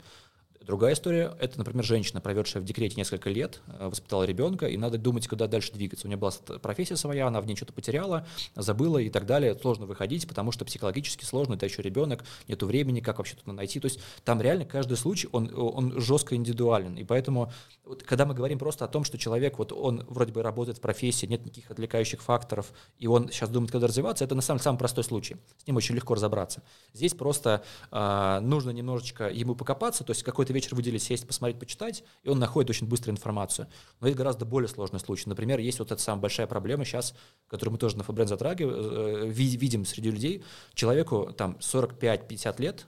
Другая 0.68 0.96
история— 0.96 1.34
это, 1.40 1.58
например, 1.58 1.86
женщина, 1.86 2.20
проведшая 2.20 2.62
в 2.62 2.66
декрете 2.66 2.96
несколько 2.98 3.30
лет, 3.30 3.62
э, 3.68 3.88
воспитала 3.88 4.24
ребенка, 4.24 4.68
и 4.68 4.76
надо 4.76 4.98
думать, 4.98 5.26
куда 5.26 5.48
дальше 5.48 5.72
двигаться. 5.72 6.08
У 6.08 6.10
нее 6.10 6.18
была 6.18 6.32
профессия 6.62 6.98
своя, 6.98 7.28
она 7.28 7.40
в 7.40 7.48
ней 7.48 7.56
что-то 7.56 7.72
потеряла, 7.72 8.28
забыла 8.54 8.98
и 8.98 9.10
так 9.10 9.26
далее. 9.26 9.58
Сложно 9.58 9.86
выходить, 9.86 10.28
потому 10.28 10.52
что 10.52 10.66
психологически 10.66 11.24
сложно, 11.24 11.54
это 11.54 11.66
еще 11.66 11.82
ребенок, 11.82 12.26
нету 12.50 12.66
времени, 12.66 13.00
как 13.00 13.20
вообще 13.20 13.38
тут 13.38 13.48
найти. 13.48 13.80
То 13.80 13.86
есть 13.86 14.02
там 14.26 14.42
реально 14.42 14.66
каждый 14.66 14.98
случай, 14.98 15.30
он, 15.32 15.50
он 15.56 16.02
жестко 16.02 16.36
индивидуален. 16.36 16.98
И 16.98 17.06
поэтому, 17.06 17.50
вот, 17.86 18.04
когда 18.04 18.26
мы 18.26 18.34
говорим 18.34 18.60
просто 18.60 18.84
о 18.84 18.90
том, 18.90 19.06
что 19.06 19.18
человек, 19.18 19.60
вот 19.60 19.72
он 19.72 20.04
вроде 20.10 20.34
бы 20.34 20.44
работает 20.44 20.80
в 20.80 20.82
профессии, 20.82 21.28
нет 21.28 21.46
никаких 21.46 21.72
отвлекающих 21.72 22.22
факторов, 22.22 22.74
и 23.00 23.08
он 23.08 23.30
сейчас 23.30 23.50
думает, 23.50 23.72
когда 23.72 23.88
развиваться, 23.88 24.26
это 24.26 24.36
на 24.36 24.42
самом 24.42 24.60
самый 24.60 24.80
простой 24.80 25.06
случай. 25.06 25.38
С 25.64 25.66
ним 25.66 25.78
очень 25.78 25.96
легко 25.96 26.14
разобраться. 26.16 26.62
Здесь 26.92 27.14
просто 27.14 27.64
э, 27.90 28.40
нужно 28.42 28.72
немножечко 28.72 29.30
ему 29.30 29.56
покопаться, 29.56 30.04
то 30.04 30.12
есть 30.12 30.24
какой-то 30.24 30.57
вечер 30.58 30.76
выделить, 30.76 31.04
сесть, 31.04 31.26
посмотреть, 31.26 31.60
почитать, 31.60 32.04
и 32.24 32.30
он 32.30 32.40
находит 32.40 32.70
очень 32.70 32.88
быстро 32.88 33.12
информацию. 33.12 33.68
Но 34.00 34.08
это 34.08 34.18
гораздо 34.18 34.46
более 34.46 34.68
сложный 34.68 35.00
случай. 35.00 35.30
Например, 35.30 35.60
есть 35.60 35.80
вот 35.80 35.92
эта 35.92 36.02
самая 36.02 36.22
большая 36.22 36.48
проблема 36.48 36.84
сейчас, 36.86 37.14
которую 37.48 37.74
мы 37.74 37.78
тоже 37.78 37.98
на 37.98 38.04
Фабрен 38.04 38.28
затрагиваем, 38.28 39.28
э, 39.28 39.30
видим 39.30 39.86
среди 39.86 40.12
людей. 40.12 40.44
Человеку 40.74 41.34
там 41.38 41.58
45-50 41.60 42.60
лет, 42.60 42.88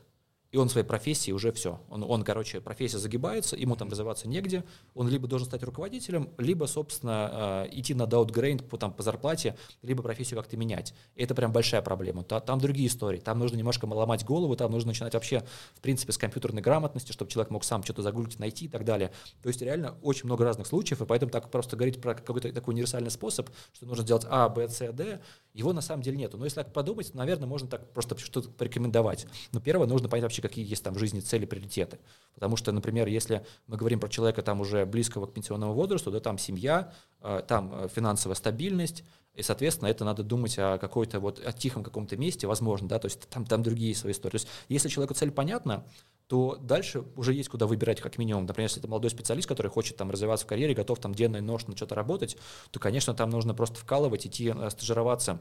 и 0.51 0.57
он 0.57 0.67
в 0.67 0.71
своей 0.71 0.85
профессии 0.85 1.31
уже 1.31 1.51
все. 1.51 1.79
Он, 1.89 2.03
он, 2.03 2.23
короче, 2.23 2.59
профессия 2.59 2.97
загибается, 2.97 3.55
ему 3.55 3.75
там 3.75 3.89
развиваться 3.89 4.27
негде, 4.27 4.63
он 4.95 5.07
либо 5.07 5.27
должен 5.27 5.47
стать 5.47 5.63
руководителем, 5.63 6.29
либо, 6.37 6.65
собственно, 6.65 7.65
э, 7.67 7.69
идти 7.71 7.93
на 7.93 8.07
даутгрейд 8.07 8.67
по, 8.67 8.77
там, 8.77 8.93
по 8.93 9.03
зарплате, 9.03 9.55
либо 9.81 10.01
профессию 10.01 10.39
как-то 10.39 10.57
менять. 10.57 10.93
И 11.15 11.23
это 11.23 11.35
прям 11.35 11.51
большая 11.51 11.81
проблема. 11.81 12.23
Та, 12.23 12.39
там 12.39 12.59
другие 12.59 12.87
истории, 12.87 13.19
там 13.19 13.37
нужно 13.37 13.57
немножко 13.57 13.85
ломать 13.85 14.25
голову, 14.25 14.55
там 14.55 14.71
нужно 14.71 14.89
начинать 14.89 15.13
вообще, 15.13 15.43
в 15.75 15.81
принципе, 15.81 16.13
с 16.13 16.17
компьютерной 16.17 16.61
грамотности, 16.61 17.11
чтобы 17.11 17.31
человек 17.31 17.51
мог 17.51 17.63
сам 17.63 17.83
что-то 17.83 18.01
загуглить, 18.01 18.39
найти 18.39 18.65
и 18.65 18.69
так 18.69 18.85
далее. 18.85 19.11
То 19.43 19.49
есть 19.49 19.61
реально 19.61 19.97
очень 20.01 20.25
много 20.25 20.45
разных 20.45 20.67
случаев, 20.67 21.01
и 21.01 21.05
поэтому 21.05 21.31
так 21.31 21.51
просто 21.51 21.75
говорить 21.75 22.01
про 22.01 22.15
какой-то 22.15 22.51
такой 22.51 22.73
универсальный 22.73 23.11
способ, 23.11 23.49
что 23.73 23.85
нужно 23.85 24.03
сделать 24.03 24.25
А, 24.29 24.49
Б, 24.49 24.67
С, 24.67 24.91
Д, 24.91 25.21
его 25.53 25.73
на 25.73 25.81
самом 25.81 26.01
деле 26.01 26.17
нету. 26.17 26.37
Но 26.37 26.45
если 26.45 26.55
так 26.55 26.73
подумать, 26.73 27.13
наверное, 27.13 27.47
можно 27.47 27.67
так 27.67 27.91
просто 27.93 28.17
что-то 28.17 28.49
порекомендовать. 28.49 29.27
Но 29.51 29.59
первое, 29.59 29.87
нужно 29.87 30.09
понять 30.09 30.23
вообще, 30.23 30.38
какие 30.41 30.67
есть 30.67 30.83
там 30.83 30.93
в 30.93 30.99
жизни 30.99 31.19
цели, 31.19 31.45
приоритеты. 31.45 31.99
Потому 32.33 32.55
что, 32.55 32.71
например, 32.71 33.07
если 33.07 33.45
мы 33.67 33.77
говорим 33.77 33.99
про 33.99 34.09
человека 34.09 34.41
там 34.41 34.61
уже 34.61 34.85
близкого 34.85 35.25
к 35.25 35.33
пенсионному 35.33 35.73
возрасту, 35.73 36.11
да, 36.11 36.19
там 36.19 36.37
семья, 36.37 36.93
э, 37.21 37.41
там 37.47 37.71
э, 37.73 37.87
финансовая 37.93 38.35
стабильность, 38.35 39.03
и, 39.35 39.41
соответственно, 39.41 39.87
это 39.87 40.03
надо 40.03 40.23
думать 40.23 40.57
о 40.57 40.77
какой-то 40.77 41.19
вот 41.19 41.39
о 41.45 41.53
тихом 41.53 41.83
каком-то 41.83 42.17
месте, 42.17 42.45
возможно, 42.45 42.89
да, 42.89 42.99
то 42.99 43.05
есть 43.05 43.29
там, 43.29 43.45
там 43.45 43.63
другие 43.63 43.95
свои 43.95 44.11
истории. 44.11 44.31
То 44.31 44.35
есть 44.35 44.47
если 44.67 44.89
человеку 44.89 45.13
цель 45.13 45.31
понятна, 45.31 45.85
то 46.27 46.57
дальше 46.57 47.05
уже 47.15 47.33
есть 47.33 47.49
куда 47.49 47.65
выбирать 47.65 48.01
как 48.01 48.17
минимум. 48.17 48.45
Например, 48.45 48.67
если 48.67 48.81
это 48.81 48.87
молодой 48.87 49.09
специалист, 49.09 49.47
который 49.47 49.69
хочет 49.69 49.97
там 49.97 50.11
развиваться 50.11 50.45
в 50.45 50.49
карьере, 50.49 50.73
готов 50.73 50.99
там 50.99 51.15
денно 51.15 51.37
и 51.37 51.41
на 51.41 51.57
что-то 51.57 51.95
работать, 51.95 52.37
то, 52.71 52.79
конечно, 52.79 53.13
там 53.13 53.29
нужно 53.29 53.53
просто 53.53 53.79
вкалывать, 53.79 54.27
идти 54.27 54.53
э, 54.55 54.69
стажироваться 54.69 55.39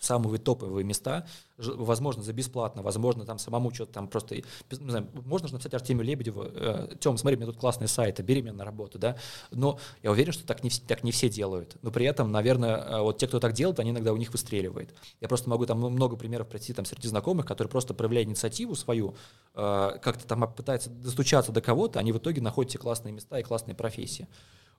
самые 0.00 0.38
топовые 0.38 0.84
места, 0.84 1.26
возможно, 1.56 2.22
за 2.22 2.32
бесплатно, 2.32 2.82
возможно, 2.82 3.24
там 3.24 3.38
самому 3.38 3.72
что-то 3.72 3.92
там 3.92 4.08
просто, 4.08 4.36
не 4.36 4.90
знаю, 4.90 5.08
можно 5.24 5.48
же 5.48 5.54
написать 5.54 5.74
Артемию 5.74 6.04
Лебедеву, 6.04 6.44
э, 6.44 6.94
Тем, 7.00 7.18
смотри, 7.18 7.36
у 7.36 7.40
меня 7.40 7.50
тут 7.50 7.60
классный 7.60 7.88
сайт, 7.88 8.20
бери 8.22 8.42
меня 8.42 8.52
на 8.52 8.64
работу, 8.64 8.98
да, 8.98 9.16
но 9.50 9.78
я 10.02 10.10
уверен, 10.10 10.32
что 10.32 10.46
так 10.46 10.62
не, 10.62 10.70
так 10.70 11.02
не 11.04 11.12
все 11.12 11.28
делают, 11.28 11.76
но 11.82 11.90
при 11.90 12.06
этом, 12.06 12.30
наверное, 12.30 12.76
э, 12.76 13.00
вот 13.00 13.18
те, 13.18 13.26
кто 13.26 13.40
так 13.40 13.52
делает, 13.52 13.80
они 13.80 13.90
иногда 13.90 14.12
у 14.12 14.16
них 14.16 14.30
выстреливает. 14.32 14.94
Я 15.20 15.28
просто 15.28 15.50
могу 15.50 15.66
там 15.66 15.78
много 15.78 16.16
примеров 16.16 16.48
пройти 16.48 16.72
там 16.72 16.84
среди 16.84 17.08
знакомых, 17.08 17.46
которые 17.46 17.70
просто 17.70 17.94
проявляют 17.94 18.28
инициативу 18.28 18.74
свою, 18.74 19.14
э, 19.54 19.98
как-то 20.02 20.26
там 20.26 20.52
пытаются 20.52 20.90
достучаться 20.90 21.52
до 21.52 21.60
кого-то, 21.60 21.98
они 21.98 22.12
в 22.12 22.18
итоге 22.18 22.40
находят 22.40 22.72
те 22.72 22.78
классные 22.78 23.12
места 23.12 23.38
и 23.38 23.42
классные 23.42 23.74
профессии. 23.74 24.28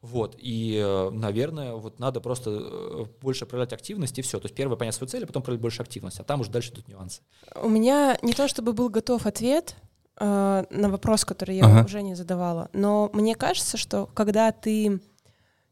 Вот, 0.01 0.35
и, 0.37 0.81
э, 0.81 1.09
наверное, 1.09 1.73
вот 1.73 1.99
надо 1.99 2.21
просто 2.21 2.51
э, 2.51 3.05
больше 3.21 3.45
проявлять 3.45 3.73
активность, 3.73 4.17
и 4.17 4.21
все. 4.21 4.39
То 4.39 4.45
есть 4.45 4.55
первое 4.55 4.77
понять 4.77 4.95
свою 4.95 5.09
цель, 5.09 5.23
а 5.23 5.27
потом 5.27 5.43
проявлять 5.43 5.61
больше 5.61 5.81
активности, 5.81 6.21
а 6.21 6.23
там 6.23 6.39
уже 6.39 6.51
дальше 6.51 6.71
идут 6.71 6.87
нюансы. 6.87 7.21
У 7.55 7.67
меня 7.67 8.17
не 8.21 8.33
то 8.33 8.47
чтобы 8.47 8.71
был 8.71 8.87
готов 8.87 9.25
ответ 9.25 9.75
э, 10.17 10.65
на 10.69 10.89
вопрос, 10.89 11.25
который 11.25 11.57
я 11.57 11.65
ага. 11.65 11.85
уже 11.85 12.01
не 12.01 12.15
задавала, 12.15 12.69
но 12.71 13.09
мне 13.13 13.35
кажется, 13.35 13.75
что 13.75 14.05
когда 14.05 14.53
ты 14.53 15.01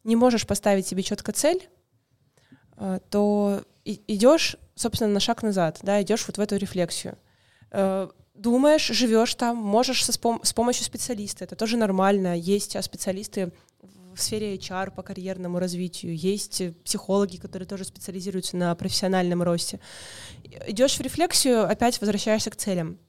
не 0.03 0.15
можешь 0.17 0.45
поставить 0.45 0.85
себе 0.85 1.03
четко 1.03 1.31
цель, 1.31 1.69
э, 2.75 2.99
то 3.09 3.61
идешь, 3.85 4.57
собственно, 4.75 5.13
на 5.13 5.21
шаг 5.21 5.41
назад, 5.41 5.79
да, 5.83 6.01
идешь 6.01 6.25
вот 6.27 6.37
в 6.37 6.41
эту 6.41 6.57
рефлексию. 6.57 7.17
Э, 7.71 8.09
думаешь, 8.33 8.87
живешь 8.87 9.35
там, 9.35 9.57
можешь 9.57 10.03
со, 10.03 10.11
с, 10.11 10.19
пом- 10.19 10.43
с 10.43 10.53
помощью 10.53 10.85
специалиста, 10.85 11.43
это 11.45 11.55
тоже 11.55 11.77
нормально. 11.77 12.37
Есть 12.37 12.75
а 12.75 12.81
специалисты 12.81 13.51
в 14.17 14.21
сфере 14.21 14.55
HR 14.55 14.91
по 14.91 15.03
карьерному 15.03 15.59
развитию, 15.59 16.15
есть 16.15 16.61
психологи, 16.83 17.37
которые 17.37 17.67
тоже 17.67 17.85
специализируются 17.85 18.57
на 18.57 18.73
профессиональном 18.75 19.43
росте. 19.43 19.79
Идешь 20.67 20.97
в 20.97 21.01
рефлексию, 21.01 21.69
опять 21.69 21.99
возвращаешься 22.01 22.49
к 22.49 22.55
целям. 22.55 22.99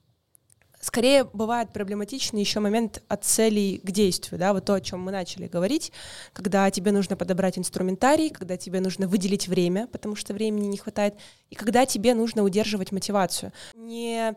Скорее 0.81 1.25
бывает 1.25 1.73
проблематичный 1.73 2.39
еще 2.39 2.61
момент 2.61 3.03
от 3.09 3.25
целей 3.25 3.81
к 3.83 3.91
действию, 3.91 4.39
да, 4.39 4.53
вот 4.53 4.63
то, 4.63 4.75
о 4.75 4.81
чем 4.81 5.01
мы 5.01 5.11
начали 5.11 5.47
говорить, 5.47 5.91
когда 6.31 6.71
тебе 6.71 6.93
нужно 6.93 7.17
подобрать 7.17 7.57
инструментарий, 7.57 8.29
когда 8.29 8.55
тебе 8.55 8.79
нужно 8.79 9.05
выделить 9.05 9.49
время, 9.49 9.87
потому 9.87 10.15
что 10.15 10.33
времени 10.33 10.67
не 10.67 10.77
хватает, 10.77 11.15
и 11.49 11.55
когда 11.55 11.85
тебе 11.85 12.13
нужно 12.13 12.43
удерживать 12.43 12.93
мотивацию. 12.93 13.51
Не 13.75 14.35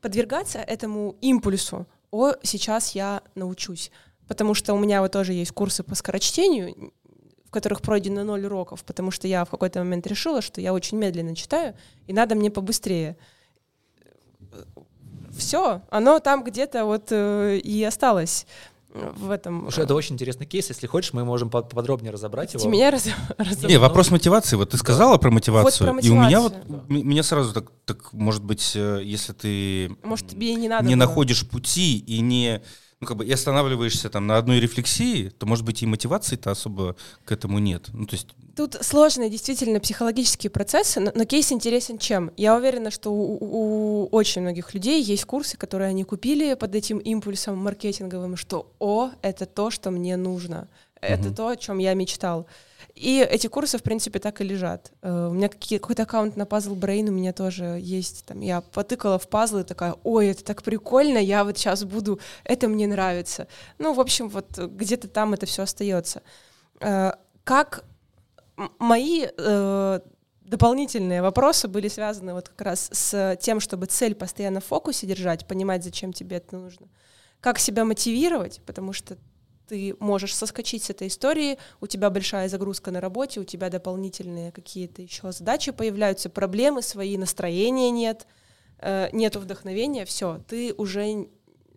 подвергаться 0.00 0.58
этому 0.58 1.16
импульсу, 1.20 1.86
о, 2.10 2.32
сейчас 2.42 2.96
я 2.96 3.22
научусь, 3.36 3.92
потому 4.28 4.54
что 4.54 4.74
у 4.74 4.78
меня 4.78 5.00
вот 5.00 5.12
тоже 5.12 5.32
есть 5.32 5.52
курсы 5.52 5.82
по 5.82 5.94
скорочтению, 5.94 6.92
в 7.44 7.50
которых 7.50 7.80
пройдено 7.80 8.24
ноль 8.24 8.46
уроков, 8.46 8.84
потому 8.84 9.10
что 9.10 9.28
я 9.28 9.44
в 9.44 9.50
какой-то 9.50 9.78
момент 9.80 10.06
решила, 10.06 10.42
что 10.42 10.60
я 10.60 10.72
очень 10.72 10.98
медленно 10.98 11.34
читаю, 11.34 11.74
и 12.06 12.12
надо 12.12 12.34
мне 12.34 12.50
побыстрее. 12.50 13.16
Все, 15.36 15.82
оно 15.90 16.18
там 16.18 16.44
где-то 16.44 16.86
вот 16.86 17.08
э, 17.10 17.58
и 17.58 17.84
осталось 17.84 18.46
в 18.96 19.30
этом. 19.30 19.62
Слушай, 19.62 19.84
это 19.84 19.94
очень 19.94 20.14
интересный 20.14 20.46
кейс. 20.46 20.68
Если 20.68 20.86
хочешь, 20.86 21.12
мы 21.12 21.24
можем 21.24 21.50
подробнее 21.50 22.12
разобрать 22.12 22.54
его. 22.54 22.68
меня 22.68 22.90
раз, 22.90 23.06
Не, 23.62 23.78
вопрос 23.78 24.10
мотивации. 24.10 24.56
Вот 24.56 24.70
ты 24.70 24.76
сказала 24.76 25.12
да. 25.12 25.18
про 25.18 25.30
мотивацию, 25.30 25.86
вот 25.86 25.86
про 25.86 25.92
мотивацию. 25.94 26.14
и 26.14 26.24
у 26.24 26.26
меня 26.26 26.40
вот 26.40 26.54
да. 26.66 26.82
меня 26.88 27.22
сразу 27.22 27.52
так, 27.52 27.70
так, 27.84 28.12
может 28.12 28.42
быть, 28.44 28.72
э, 28.74 29.00
если 29.04 29.32
ты 29.32 29.96
может, 30.02 30.28
тебе 30.28 30.54
не, 30.54 30.68
надо 30.68 30.86
не 30.86 30.94
находишь 30.94 31.46
пути 31.46 31.98
и 31.98 32.20
не 32.20 32.62
ну, 33.00 33.06
как 33.06 33.18
бы 33.18 33.26
и 33.26 33.32
останавливаешься 33.32 34.08
там 34.08 34.26
на 34.26 34.38
одной 34.38 34.58
рефлексии, 34.58 35.28
то, 35.28 35.44
может 35.44 35.64
быть, 35.64 35.82
и 35.82 35.86
мотивации-то 35.86 36.50
особо 36.50 36.96
к 37.24 37.32
этому 37.32 37.58
нет. 37.58 37.88
Ну, 37.92 38.06
то 38.06 38.14
есть... 38.14 38.28
Тут 38.56 38.74
сложные 38.80 39.28
действительно 39.28 39.80
психологические 39.80 40.50
процессы, 40.50 40.98
но, 40.98 41.12
но 41.14 41.26
кейс 41.26 41.52
интересен 41.52 41.98
чем? 41.98 42.30
Я 42.38 42.56
уверена, 42.56 42.90
что 42.90 43.10
у, 43.12 43.38
у 43.40 44.06
очень 44.06 44.40
многих 44.40 44.72
людей 44.72 45.02
есть 45.02 45.26
курсы, 45.26 45.58
которые 45.58 45.90
они 45.90 46.04
купили 46.04 46.54
под 46.54 46.74
этим 46.74 46.96
импульсом 46.98 47.58
маркетинговым, 47.58 48.36
что 48.36 48.72
«О, 48.78 49.10
это 49.20 49.44
то, 49.44 49.70
что 49.70 49.90
мне 49.90 50.16
нужно, 50.16 50.68
это 51.06 51.28
угу. 51.28 51.36
то, 51.36 51.48
о 51.48 51.56
чем 51.56 51.78
я 51.78 51.94
мечтал». 51.94 52.46
И 52.94 53.20
эти 53.20 53.46
курсы, 53.46 53.76
в 53.76 53.82
принципе, 53.82 54.18
так 54.18 54.40
и 54.40 54.44
лежат. 54.44 54.90
Uh, 55.02 55.28
у 55.28 55.34
меня 55.34 55.50
какой-то 55.50 56.04
аккаунт 56.04 56.36
на 56.36 56.44
Puzzle 56.44 56.74
Brain 56.74 57.08
у 57.08 57.12
меня 57.12 57.34
тоже 57.34 57.78
есть. 57.78 58.24
Там, 58.24 58.40
я 58.40 58.62
потыкала 58.62 59.18
в 59.18 59.28
пазлы, 59.28 59.64
такая, 59.64 59.96
ой, 60.02 60.28
это 60.28 60.42
так 60.42 60.62
прикольно, 60.62 61.18
я 61.18 61.44
вот 61.44 61.58
сейчас 61.58 61.84
буду, 61.84 62.18
это 62.44 62.68
мне 62.68 62.86
нравится. 62.86 63.48
Ну, 63.78 63.92
в 63.92 64.00
общем, 64.00 64.30
вот 64.30 64.56
где-то 64.56 65.08
там 65.08 65.34
это 65.34 65.44
все 65.44 65.64
остается. 65.64 66.22
Uh, 66.80 67.14
как 67.44 67.84
мои 68.78 69.26
uh, 69.26 70.02
дополнительные 70.40 71.20
вопросы 71.20 71.68
были 71.68 71.88
связаны 71.88 72.32
вот 72.32 72.48
как 72.48 72.62
раз 72.62 72.88
с 72.92 73.36
тем, 73.42 73.60
чтобы 73.60 73.86
цель 73.86 74.14
постоянно 74.14 74.60
в 74.60 74.64
фокусе 74.64 75.06
держать, 75.06 75.46
понимать, 75.46 75.84
зачем 75.84 76.14
тебе 76.14 76.38
это 76.38 76.56
нужно. 76.56 76.88
Как 77.40 77.58
себя 77.58 77.84
мотивировать, 77.84 78.62
потому 78.64 78.94
что 78.94 79.18
ты 79.68 79.96
можешь 79.98 80.34
соскочить 80.34 80.84
с 80.84 80.90
этой 80.90 81.08
истории, 81.08 81.58
у 81.80 81.86
тебя 81.86 82.10
большая 82.10 82.48
загрузка 82.48 82.90
на 82.90 83.00
работе, 83.00 83.40
у 83.40 83.44
тебя 83.44 83.70
дополнительные 83.70 84.52
какие-то 84.52 85.02
еще 85.02 85.32
задачи 85.32 85.72
появляются, 85.72 86.30
проблемы 86.30 86.82
свои, 86.82 87.16
настроения 87.16 87.90
нет, 87.90 88.26
э, 88.78 89.08
нету 89.12 89.40
вдохновения, 89.40 90.04
все, 90.04 90.40
ты 90.48 90.74
уже 90.74 91.28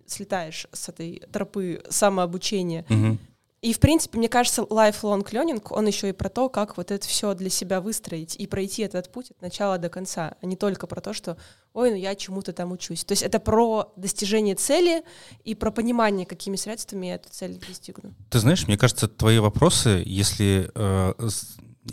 слетаешь 0.06 0.68
с 0.72 0.90
этой 0.90 1.22
тропы 1.32 1.84
самообучения. 1.90 2.86
Угу. 2.90 3.18
И, 3.62 3.74
в 3.74 3.80
принципе, 3.80 4.18
мне 4.18 4.30
кажется, 4.30 4.62
lifelong 4.62 5.24
learning, 5.24 5.62
он 5.72 5.86
еще 5.86 6.10
и 6.10 6.14
про 6.14 6.30
то, 6.30 6.48
как 6.48 6.78
вот 6.78 6.92
это 6.92 7.06
все 7.06 7.34
для 7.34 7.50
себя 7.50 7.82
выстроить 7.82 8.38
и 8.38 8.48
пройти 8.48 8.84
этот 8.84 9.12
путь 9.12 9.32
от 9.32 9.42
начала 9.42 9.78
до 9.78 9.90
конца, 9.90 10.36
а 10.42 10.46
не 10.46 10.56
только 10.56 10.88
про 10.88 11.02
то, 11.02 11.12
что, 11.12 11.38
ой, 11.74 11.92
ну 11.92 11.96
я 11.96 12.16
чему-то 12.16 12.54
там 12.54 12.72
учусь. 12.72 13.04
То 13.04 13.12
есть 13.14 13.24
это 13.24 13.40
про 13.40 13.92
достижение 13.96 14.56
цели 14.56 15.04
и 15.44 15.56
про 15.56 15.72
понимание, 15.72 16.26
какими 16.26 16.56
средствами 16.56 17.08
я 17.08 17.16
эту 17.16 17.30
цель 17.30 17.60
достигну. 17.68 18.14
Ты 18.30 18.40
знаешь, 18.40 18.68
мне 18.68 18.78
кажется, 18.78 19.08
твои 19.08 19.40
вопросы, 19.40 20.04
если, 20.06 20.72
э, 20.74 21.14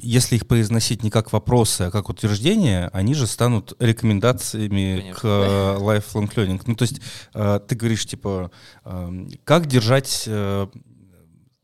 если 0.00 0.36
их 0.36 0.46
произносить 0.46 1.02
не 1.02 1.10
как 1.10 1.32
вопросы, 1.32 1.82
а 1.82 1.90
как 1.90 2.08
утверждения, 2.08 2.90
они 2.92 3.14
же 3.14 3.26
станут 3.26 3.74
рекомендациями 3.78 4.98
Конечно. 4.98 5.20
к 5.20 5.24
э, 5.24 5.76
lifelong 5.78 6.34
learning. 6.34 6.62
Ну, 6.66 6.74
то 6.74 6.82
есть 6.82 7.00
э, 7.34 7.60
ты 7.66 7.74
говоришь, 7.74 8.06
типа, 8.06 8.50
э, 8.84 9.26
как 9.44 9.66
держать... 9.66 10.24
Э, 10.26 10.66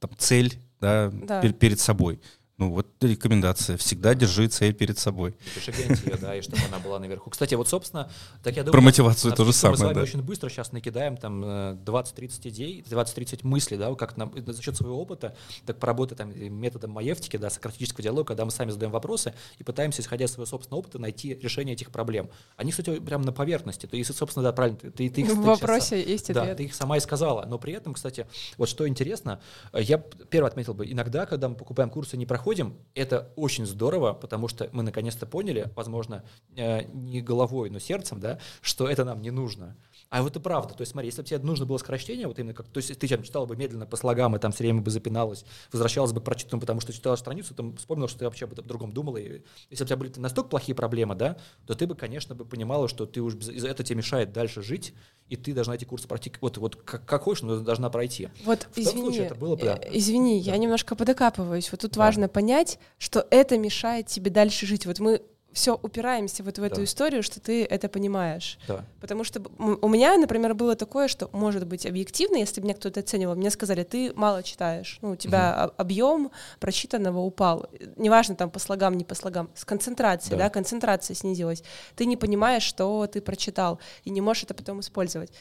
там, 0.02 0.10
цель 0.18 0.58
да, 0.80 1.10
да. 1.12 1.40
Пер 1.40 1.52
перед 1.52 1.78
собой. 1.78 2.20
Ну, 2.62 2.70
вот 2.70 2.86
рекомендация. 3.00 3.76
Всегда 3.76 4.14
держи 4.14 4.46
цель 4.46 4.72
перед 4.72 4.96
собой. 4.96 5.34
Ее, 5.66 6.16
да, 6.16 6.36
и 6.36 6.42
чтобы 6.42 6.62
она 6.68 6.78
была 6.78 7.00
наверху. 7.00 7.28
Кстати, 7.28 7.56
вот, 7.56 7.68
собственно, 7.68 8.08
так 8.44 8.54
я 8.54 8.62
думаю... 8.62 8.70
Про 8.72 8.80
мотивацию 8.82 9.34
то 9.34 9.44
же 9.44 9.52
самое, 9.52 9.72
Мы 9.72 9.78
с 9.78 9.82
вами 9.82 9.94
да. 9.94 10.02
очень 10.02 10.22
быстро 10.22 10.48
сейчас 10.48 10.70
накидаем 10.70 11.16
там 11.16 11.42
20-30 11.42 12.48
идей, 12.50 12.84
20-30 12.88 13.40
мыслей, 13.42 13.78
да, 13.78 13.92
как 13.96 14.16
нам, 14.16 14.32
за 14.46 14.62
счет 14.62 14.76
своего 14.76 15.00
опыта, 15.00 15.34
так 15.66 15.78
поработать 15.78 16.18
там 16.18 16.30
методом 16.32 16.92
маевтики, 16.92 17.36
да, 17.36 17.50
сократического 17.50 18.04
диалога, 18.04 18.28
когда 18.28 18.44
мы 18.44 18.52
сами 18.52 18.70
задаем 18.70 18.92
вопросы 18.92 19.34
и 19.58 19.64
пытаемся, 19.64 20.02
исходя 20.02 20.26
из 20.26 20.30
своего 20.30 20.46
собственного 20.46 20.82
опыта, 20.82 21.00
найти 21.00 21.34
решение 21.34 21.74
этих 21.74 21.90
проблем. 21.90 22.30
Они, 22.56 22.70
кстати, 22.70 23.00
прямо 23.00 23.24
на 23.24 23.32
поверхности. 23.32 23.86
То 23.86 23.96
есть, 23.96 24.16
собственно, 24.16 24.44
да, 24.44 24.52
правильно, 24.52 24.78
ты, 24.78 25.10
ты 25.10 25.20
их... 25.22 25.32
В 25.32 25.40
вопросе 25.42 25.98
сейчас, 25.98 26.08
есть 26.08 26.30
ответ. 26.30 26.46
Да, 26.46 26.54
ты 26.54 26.64
их 26.64 26.74
сама 26.76 26.96
и 26.96 27.00
сказала. 27.00 27.44
Но 27.44 27.58
при 27.58 27.72
этом, 27.72 27.94
кстати, 27.94 28.28
вот 28.56 28.68
что 28.68 28.86
интересно, 28.86 29.40
я 29.72 29.98
первый 29.98 30.46
отметил 30.46 30.74
бы, 30.74 30.88
иногда, 30.88 31.26
когда 31.26 31.48
мы 31.48 31.56
покупаем 31.56 31.90
курсы 31.90 32.16
не 32.16 32.26
проходим, 32.52 32.76
это 32.94 33.32
очень 33.36 33.64
здорово, 33.66 34.12
потому 34.12 34.48
что 34.48 34.68
мы 34.72 34.82
наконец-то 34.82 35.26
поняли, 35.26 35.70
возможно, 35.74 36.22
э, 36.54 36.82
не 36.92 37.22
головой, 37.22 37.70
но 37.70 37.78
сердцем, 37.78 38.20
да, 38.20 38.38
что 38.60 38.88
это 38.88 39.04
нам 39.04 39.22
не 39.22 39.30
нужно. 39.30 39.74
А 40.12 40.22
вот 40.22 40.36
и 40.36 40.40
правда. 40.40 40.74
То 40.74 40.82
есть, 40.82 40.92
смотри, 40.92 41.08
если 41.08 41.22
бы 41.22 41.26
тебе 41.26 41.38
нужно 41.38 41.64
было 41.64 41.78
скорочтение, 41.78 42.26
вот 42.26 42.38
именно 42.38 42.52
как, 42.52 42.66
то 42.68 42.76
есть 42.76 42.98
ты 42.98 43.08
там 43.08 43.22
читал 43.22 43.46
бы 43.46 43.56
медленно 43.56 43.86
по 43.86 43.96
слогам, 43.96 44.36
и 44.36 44.38
там 44.38 44.52
все 44.52 44.64
время 44.64 44.82
бы 44.82 44.90
запиналась, 44.90 45.46
возвращалась 45.72 46.12
бы 46.12 46.20
к 46.20 46.24
прочитанному, 46.24 46.60
потому 46.60 46.82
что 46.82 46.92
читала 46.92 47.16
страницу, 47.16 47.54
там 47.54 47.74
вспомнил, 47.78 48.08
что 48.08 48.18
ты 48.18 48.24
вообще 48.26 48.44
об 48.44 48.52
этом 48.52 48.66
другом 48.66 48.92
думала. 48.92 49.16
И 49.16 49.40
если 49.70 49.84
бы 49.84 49.84
у 49.84 49.86
тебя 49.86 49.96
были 49.96 50.12
настолько 50.18 50.50
плохие 50.50 50.74
проблемы, 50.74 51.14
да, 51.14 51.38
то 51.66 51.74
ты 51.74 51.86
бы, 51.86 51.94
конечно, 51.94 52.34
бы 52.34 52.44
понимала, 52.44 52.88
что 52.88 53.06
ты 53.06 53.22
уж 53.22 53.36
это 53.36 53.82
тебе 53.82 53.96
мешает 53.96 54.34
дальше 54.34 54.60
жить, 54.60 54.92
и 55.30 55.36
ты 55.36 55.54
должна 55.54 55.76
эти 55.76 55.86
курсы 55.86 56.06
пройти, 56.06 56.30
вот, 56.42 56.58
вот 56.58 56.76
как, 56.76 57.06
как 57.06 57.22
хочешь, 57.22 57.42
но 57.42 57.60
должна 57.60 57.88
пройти. 57.88 58.28
Вот, 58.44 58.68
В 58.70 58.76
извини, 58.76 59.00
случае 59.00 59.24
это 59.24 59.34
было 59.34 59.56
бы, 59.56 59.64
да. 59.64 59.78
Э, 59.80 59.96
извини, 59.96 60.42
да. 60.44 60.50
я 60.50 60.58
немножко 60.58 60.94
подокапываюсь. 60.94 61.72
Вот 61.72 61.80
тут 61.80 61.92
да. 61.92 62.00
важно 62.00 62.28
понять, 62.28 62.78
что 62.98 63.26
это 63.30 63.56
мешает 63.56 64.08
тебе 64.08 64.30
дальше 64.30 64.66
жить. 64.66 64.84
Вот 64.84 65.00
мы 65.00 65.22
все 65.52 65.78
упираемся 65.80 66.42
вот 66.42 66.58
в 66.58 66.62
эту 66.62 66.76
да. 66.76 66.84
историю, 66.84 67.22
что 67.22 67.40
ты 67.40 67.64
это 67.64 67.88
понимаешь. 67.88 68.58
Да. 68.66 68.84
Потому 69.00 69.24
что 69.24 69.42
у 69.58 69.88
меня, 69.88 70.16
например, 70.16 70.54
было 70.54 70.74
такое, 70.74 71.08
что, 71.08 71.28
может 71.32 71.66
быть, 71.66 71.86
объективно, 71.86 72.36
если 72.36 72.60
бы 72.60 72.66
меня 72.66 72.74
кто-то 72.74 73.00
оценивал, 73.00 73.34
мне 73.34 73.50
сказали, 73.50 73.82
ты 73.82 74.12
мало 74.14 74.42
читаешь, 74.42 74.98
ну, 75.02 75.10
у 75.12 75.16
тебя 75.16 75.66
угу. 75.66 75.74
объем 75.76 76.30
прочитанного 76.60 77.18
упал. 77.18 77.66
Неважно, 77.96 78.34
там, 78.34 78.50
по 78.50 78.58
слогам, 78.58 78.96
не 78.96 79.04
по 79.04 79.14
слогам, 79.14 79.50
с 79.54 79.64
концентрацией, 79.64 80.38
да. 80.38 80.44
да, 80.44 80.50
концентрация 80.50 81.14
снизилась. 81.14 81.62
Ты 81.96 82.06
не 82.06 82.16
понимаешь, 82.16 82.62
что 82.62 83.06
ты 83.06 83.20
прочитал, 83.20 83.78
и 84.04 84.10
не 84.10 84.20
можешь 84.20 84.44
это 84.44 84.54
потом 84.54 84.80
использовать. 84.80 85.32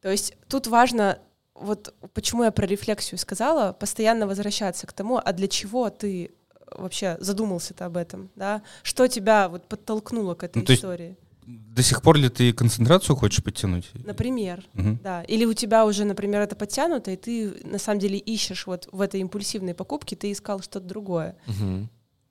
То 0.00 0.10
есть 0.10 0.34
тут 0.48 0.66
важно 0.66 1.18
вот 1.54 1.94
почему 2.14 2.44
я 2.44 2.50
про 2.50 2.66
рефлексию 2.66 3.18
сказала, 3.18 3.72
постоянно 3.72 4.26
возвращаться 4.26 4.86
к 4.86 4.92
тому, 4.92 5.20
а 5.22 5.32
для 5.32 5.48
чего 5.48 5.90
ты 5.90 6.32
вообще 6.76 7.16
задумался-то 7.20 7.86
об 7.86 7.96
этом, 7.96 8.30
да? 8.36 8.62
Что 8.82 9.06
тебя 9.08 9.48
вот 9.48 9.66
подтолкнуло 9.68 10.34
к 10.34 10.44
этой 10.44 10.64
ну, 10.66 10.74
истории? 10.74 11.16
До 11.44 11.82
сих 11.82 12.02
пор 12.02 12.18
ли 12.18 12.28
ты 12.28 12.52
концентрацию 12.52 13.16
хочешь 13.16 13.42
подтянуть? 13.42 13.90
Например, 13.94 14.64
угу. 14.74 14.98
да. 15.02 15.22
Или 15.24 15.44
у 15.44 15.54
тебя 15.54 15.84
уже, 15.84 16.04
например, 16.04 16.40
это 16.40 16.54
подтянуто, 16.54 17.10
и 17.10 17.16
ты 17.16 17.50
на 17.64 17.78
самом 17.78 17.98
деле 17.98 18.18
ищешь 18.18 18.66
вот 18.66 18.88
в 18.92 19.00
этой 19.00 19.20
импульсивной 19.20 19.74
покупке, 19.74 20.14
ты 20.14 20.30
искал 20.30 20.60
что-то 20.60 20.86
другое. 20.86 21.36
Угу. 21.48 21.88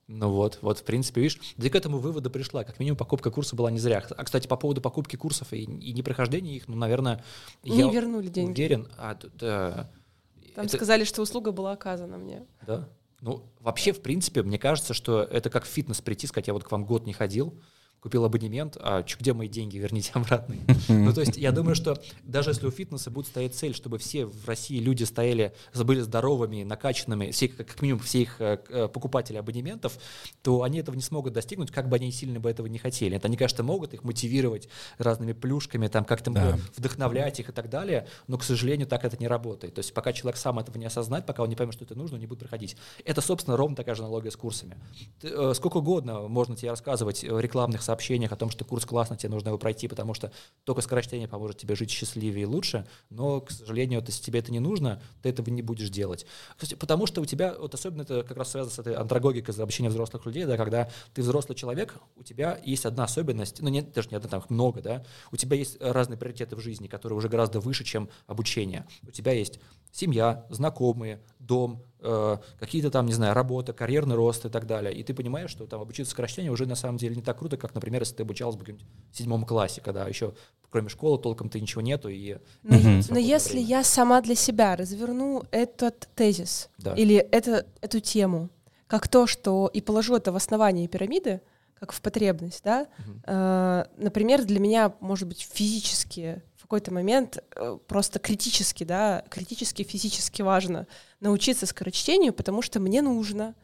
Ну 0.08 0.30
вот, 0.30 0.58
вот, 0.62 0.78
в 0.78 0.84
принципе, 0.84 1.20
видишь, 1.20 1.38
ты 1.56 1.70
к 1.70 1.74
этому 1.74 1.98
выводу 1.98 2.30
пришла. 2.30 2.64
Как 2.64 2.78
минимум, 2.78 2.96
покупка 2.96 3.30
курса 3.30 3.54
была 3.54 3.70
не 3.70 3.78
зря. 3.78 4.04
А, 4.10 4.24
кстати, 4.24 4.46
по 4.46 4.56
поводу 4.56 4.80
покупки 4.80 5.16
курсов 5.16 5.52
и, 5.52 5.62
и 5.62 5.92
непрохождения 5.92 6.56
их, 6.56 6.68
ну, 6.68 6.76
наверное, 6.76 7.24
не 7.64 7.78
я 7.78 7.90
вернули 7.90 8.28
деньги. 8.28 8.60
уверен. 8.60 8.88
А, 8.98 9.16
да, 9.38 9.90
Там 10.54 10.66
это... 10.66 10.76
сказали, 10.76 11.04
что 11.04 11.22
услуга 11.22 11.52
была 11.52 11.72
оказана 11.72 12.18
мне. 12.18 12.44
Да? 12.66 12.88
Ну, 13.22 13.54
вообще, 13.60 13.92
в 13.92 14.02
принципе, 14.02 14.42
мне 14.42 14.58
кажется, 14.58 14.94
что 14.94 15.22
это 15.22 15.48
как 15.48 15.64
в 15.64 15.68
фитнес 15.68 16.00
прийти, 16.00 16.26
сказать, 16.26 16.48
я 16.48 16.52
вот 16.52 16.64
к 16.64 16.72
вам 16.72 16.84
год 16.84 17.06
не 17.06 17.12
ходил, 17.12 17.62
купил 18.02 18.24
абонемент, 18.24 18.76
а 18.80 19.04
где 19.18 19.32
мои 19.32 19.48
деньги, 19.48 19.78
верните 19.78 20.10
обратно. 20.14 20.56
Ну, 20.88 21.12
то 21.12 21.20
есть 21.20 21.36
я 21.36 21.52
думаю, 21.52 21.76
что 21.76 22.02
даже 22.24 22.50
если 22.50 22.66
у 22.66 22.70
фитнеса 22.70 23.10
будет 23.10 23.28
стоять 23.28 23.54
цель, 23.54 23.74
чтобы 23.74 23.98
все 23.98 24.26
в 24.26 24.46
России 24.46 24.80
люди 24.80 25.04
стояли, 25.04 25.54
были 25.72 26.00
здоровыми, 26.00 26.64
накачанными, 26.64 27.30
все, 27.30 27.48
как 27.48 27.80
минимум 27.80 28.02
все 28.02 28.22
их 28.22 28.40
э, 28.40 28.58
э, 28.68 28.88
покупатели 28.88 29.36
абонементов, 29.36 29.98
то 30.42 30.62
они 30.64 30.80
этого 30.80 30.96
не 30.96 31.02
смогут 31.02 31.32
достигнуть, 31.32 31.70
как 31.70 31.88
бы 31.88 31.96
они 31.96 32.10
сильно 32.10 32.40
бы 32.40 32.50
этого 32.50 32.66
не 32.66 32.78
хотели. 32.78 33.16
Это, 33.16 33.28
они, 33.28 33.36
конечно, 33.36 33.62
могут 33.62 33.94
их 33.94 34.02
мотивировать 34.02 34.68
разными 34.98 35.32
плюшками, 35.32 35.86
там 35.86 36.04
как-то 36.04 36.32
да. 36.32 36.58
вдохновлять 36.76 37.38
их 37.38 37.50
и 37.50 37.52
так 37.52 37.70
далее, 37.70 38.08
но, 38.26 38.36
к 38.36 38.42
сожалению, 38.42 38.88
так 38.88 39.04
это 39.04 39.16
не 39.16 39.28
работает. 39.28 39.74
То 39.74 39.78
есть 39.78 39.94
пока 39.94 40.12
человек 40.12 40.38
сам 40.38 40.58
этого 40.58 40.76
не 40.76 40.86
осознает, 40.86 41.24
пока 41.24 41.44
он 41.44 41.48
не 41.48 41.54
поймет, 41.54 41.74
что 41.74 41.84
это 41.84 41.94
нужно, 41.94 42.16
он 42.16 42.20
не 42.20 42.26
будет 42.26 42.40
проходить. 42.40 42.76
Это, 43.04 43.20
собственно, 43.20 43.56
ровно 43.56 43.76
такая 43.76 43.94
же 43.94 44.02
аналогия 44.02 44.32
с 44.32 44.36
курсами. 44.36 44.76
Э, 45.22 45.52
сколько 45.54 45.76
угодно 45.76 46.26
можно 46.26 46.56
тебе 46.56 46.70
рассказывать 46.70 47.22
рекламных 47.22 47.82
сообщениях 47.92 48.32
о 48.32 48.36
том, 48.36 48.50
что 48.50 48.64
курс 48.64 48.86
классно, 48.86 49.16
тебе 49.16 49.28
нужно 49.30 49.48
его 49.48 49.58
пройти, 49.58 49.86
потому 49.86 50.14
что 50.14 50.32
только 50.64 50.80
скорочтение 50.80 51.28
поможет 51.28 51.58
тебе 51.58 51.76
жить 51.76 51.90
счастливее 51.90 52.42
и 52.42 52.46
лучше, 52.46 52.86
но, 53.10 53.40
к 53.42 53.50
сожалению, 53.50 54.02
если 54.06 54.22
тебе 54.22 54.38
это 54.38 54.50
не 54.50 54.60
нужно, 54.60 55.02
ты 55.22 55.28
этого 55.28 55.50
не 55.50 55.60
будешь 55.60 55.90
делать. 55.90 56.24
Кстати, 56.56 56.74
потому 56.74 57.06
что 57.06 57.20
у 57.20 57.26
тебя, 57.26 57.54
вот 57.58 57.74
особенно 57.74 58.02
это 58.02 58.22
как 58.22 58.36
раз 58.36 58.52
связано 58.52 58.74
с 58.74 58.78
этой 58.78 58.94
андрогогикой 58.94 59.54
за 59.54 59.62
обучение 59.62 59.90
взрослых 59.90 60.24
людей, 60.24 60.44
да, 60.44 60.56
когда 60.56 60.88
ты 61.12 61.20
взрослый 61.20 61.54
человек, 61.54 61.96
у 62.16 62.22
тебя 62.22 62.58
есть 62.64 62.86
одна 62.86 63.04
особенность, 63.04 63.60
ну 63.60 63.68
нет, 63.68 63.92
даже 63.92 64.08
не 64.08 64.16
одна, 64.16 64.30
там 64.30 64.40
их 64.40 64.48
много, 64.48 64.80
да, 64.80 65.04
у 65.30 65.36
тебя 65.36 65.56
есть 65.56 65.76
разные 65.80 66.16
приоритеты 66.16 66.56
в 66.56 66.60
жизни, 66.60 66.86
которые 66.86 67.18
уже 67.18 67.28
гораздо 67.28 67.60
выше, 67.60 67.84
чем 67.84 68.08
обучение. 68.26 68.86
У 69.06 69.10
тебя 69.10 69.32
есть 69.32 69.60
семья, 69.90 70.46
знакомые, 70.48 71.20
дом, 71.46 71.82
э, 72.00 72.38
какие-то 72.58 72.90
там, 72.90 73.06
не 73.06 73.12
знаю, 73.12 73.34
работа, 73.34 73.72
карьерный 73.72 74.14
рост 74.14 74.44
и 74.44 74.48
так 74.48 74.66
далее. 74.66 74.94
И 74.94 75.02
ты 75.02 75.12
понимаешь, 75.12 75.50
что 75.50 75.66
там 75.66 75.80
обучиться 75.80 76.10
сокращению 76.10 76.52
уже 76.52 76.66
на 76.66 76.76
самом 76.76 76.98
деле 76.98 77.16
не 77.16 77.22
так 77.22 77.38
круто, 77.38 77.56
как, 77.56 77.74
например, 77.74 78.02
если 78.02 78.16
ты 78.16 78.22
обучалась 78.22 78.56
бы 78.56 78.64
в 78.64 79.16
седьмом 79.16 79.44
классе, 79.44 79.80
когда 79.80 80.06
еще 80.06 80.34
кроме 80.70 80.88
школы 80.88 81.18
толком-то 81.18 81.60
ничего 81.60 81.82
нету. 81.82 82.08
И 82.08 82.38
но, 82.62 82.76
но 83.10 83.18
если 83.18 83.54
время. 83.54 83.66
я 83.66 83.84
сама 83.84 84.20
для 84.22 84.34
себя 84.34 84.74
разверну 84.74 85.44
этот 85.50 86.08
тезис 86.14 86.70
да. 86.78 86.94
или 86.94 87.16
это, 87.16 87.66
эту 87.82 88.00
тему, 88.00 88.48
как 88.86 89.06
то, 89.08 89.26
что 89.26 89.70
и 89.72 89.80
положу 89.80 90.16
это 90.16 90.32
в 90.32 90.36
основании 90.36 90.86
пирамиды, 90.86 91.42
как 91.78 91.92
в 91.92 92.00
потребность, 92.00 92.62
да, 92.62 92.86
угу. 92.98 93.20
э, 93.26 93.84
например, 93.96 94.44
для 94.44 94.60
меня, 94.60 94.94
может 95.00 95.28
быть, 95.28 95.46
физически 95.52 96.42
какой-то 96.62 96.92
момент 96.92 97.38
э, 97.56 97.78
просто 97.86 98.18
критически, 98.18 98.84
да, 98.84 99.24
критически 99.28 99.82
физически 99.82 100.42
важно 100.42 100.86
научиться 101.20 101.66
скорочтению, 101.66 102.32
потому 102.32 102.62
что 102.62 102.80
мне 102.80 103.02
нужно 103.02 103.54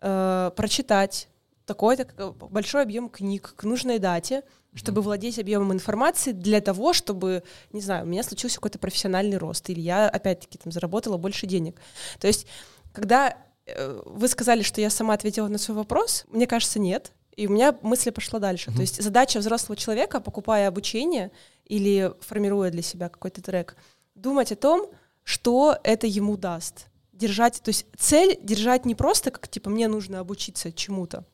э, 0.00 0.50
прочитать 0.56 1.28
такой-то 1.66 2.06
э, 2.16 2.32
большой 2.50 2.82
объем 2.82 3.08
книг 3.08 3.54
к 3.56 3.64
нужной 3.64 3.98
дате, 3.98 4.42
чтобы 4.74 5.02
владеть 5.02 5.38
объемом 5.38 5.72
информации 5.72 6.32
для 6.32 6.60
того, 6.60 6.92
чтобы, 6.92 7.42
не 7.72 7.80
знаю, 7.80 8.04
у 8.04 8.08
меня 8.08 8.22
случился 8.22 8.56
какой-то 8.56 8.78
профессиональный 8.78 9.36
рост, 9.36 9.68
или 9.70 9.80
я, 9.80 10.08
опять-таки, 10.08 10.58
там, 10.58 10.72
заработала 10.72 11.16
больше 11.16 11.46
денег. 11.46 11.80
То 12.18 12.26
есть, 12.26 12.46
когда 12.92 13.36
э, 13.66 14.02
вы 14.04 14.28
сказали, 14.28 14.62
что 14.62 14.80
я 14.80 14.90
сама 14.90 15.14
ответила 15.14 15.48
на 15.48 15.58
свой 15.58 15.76
вопрос, 15.76 16.24
мне 16.28 16.46
кажется, 16.46 16.78
нет. 16.78 17.12
И 17.36 17.46
у 17.46 17.50
меня 17.50 17.76
мысль 17.82 18.12
пошла 18.12 18.38
дальше. 18.38 18.70
Mm-hmm. 18.70 18.74
То 18.76 18.80
есть 18.80 19.02
задача 19.02 19.38
взрослого 19.38 19.76
человека, 19.76 20.20
покупая 20.20 20.68
обучение, 20.68 21.32
или 21.66 22.12
формируя 22.20 22.70
для 22.70 22.82
себя 22.82 23.08
какой-то 23.08 23.42
трек, 23.42 23.76
думать 24.14 24.52
о 24.52 24.56
том, 24.56 24.90
что 25.22 25.78
это 25.82 26.06
ему 26.06 26.36
даст. 26.36 26.86
Держать, 27.12 27.60
то 27.62 27.68
есть 27.68 27.86
цель 27.96 28.38
держать 28.42 28.84
не 28.84 28.94
просто 28.94 29.30
как 29.30 29.48
типа 29.48 29.70
мне 29.70 29.88
нужно 29.88 30.20
обучиться 30.20 30.72
чему-то 30.72 31.24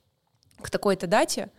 к 0.60 0.70
такой-то 0.70 1.06
дате, 1.06 1.50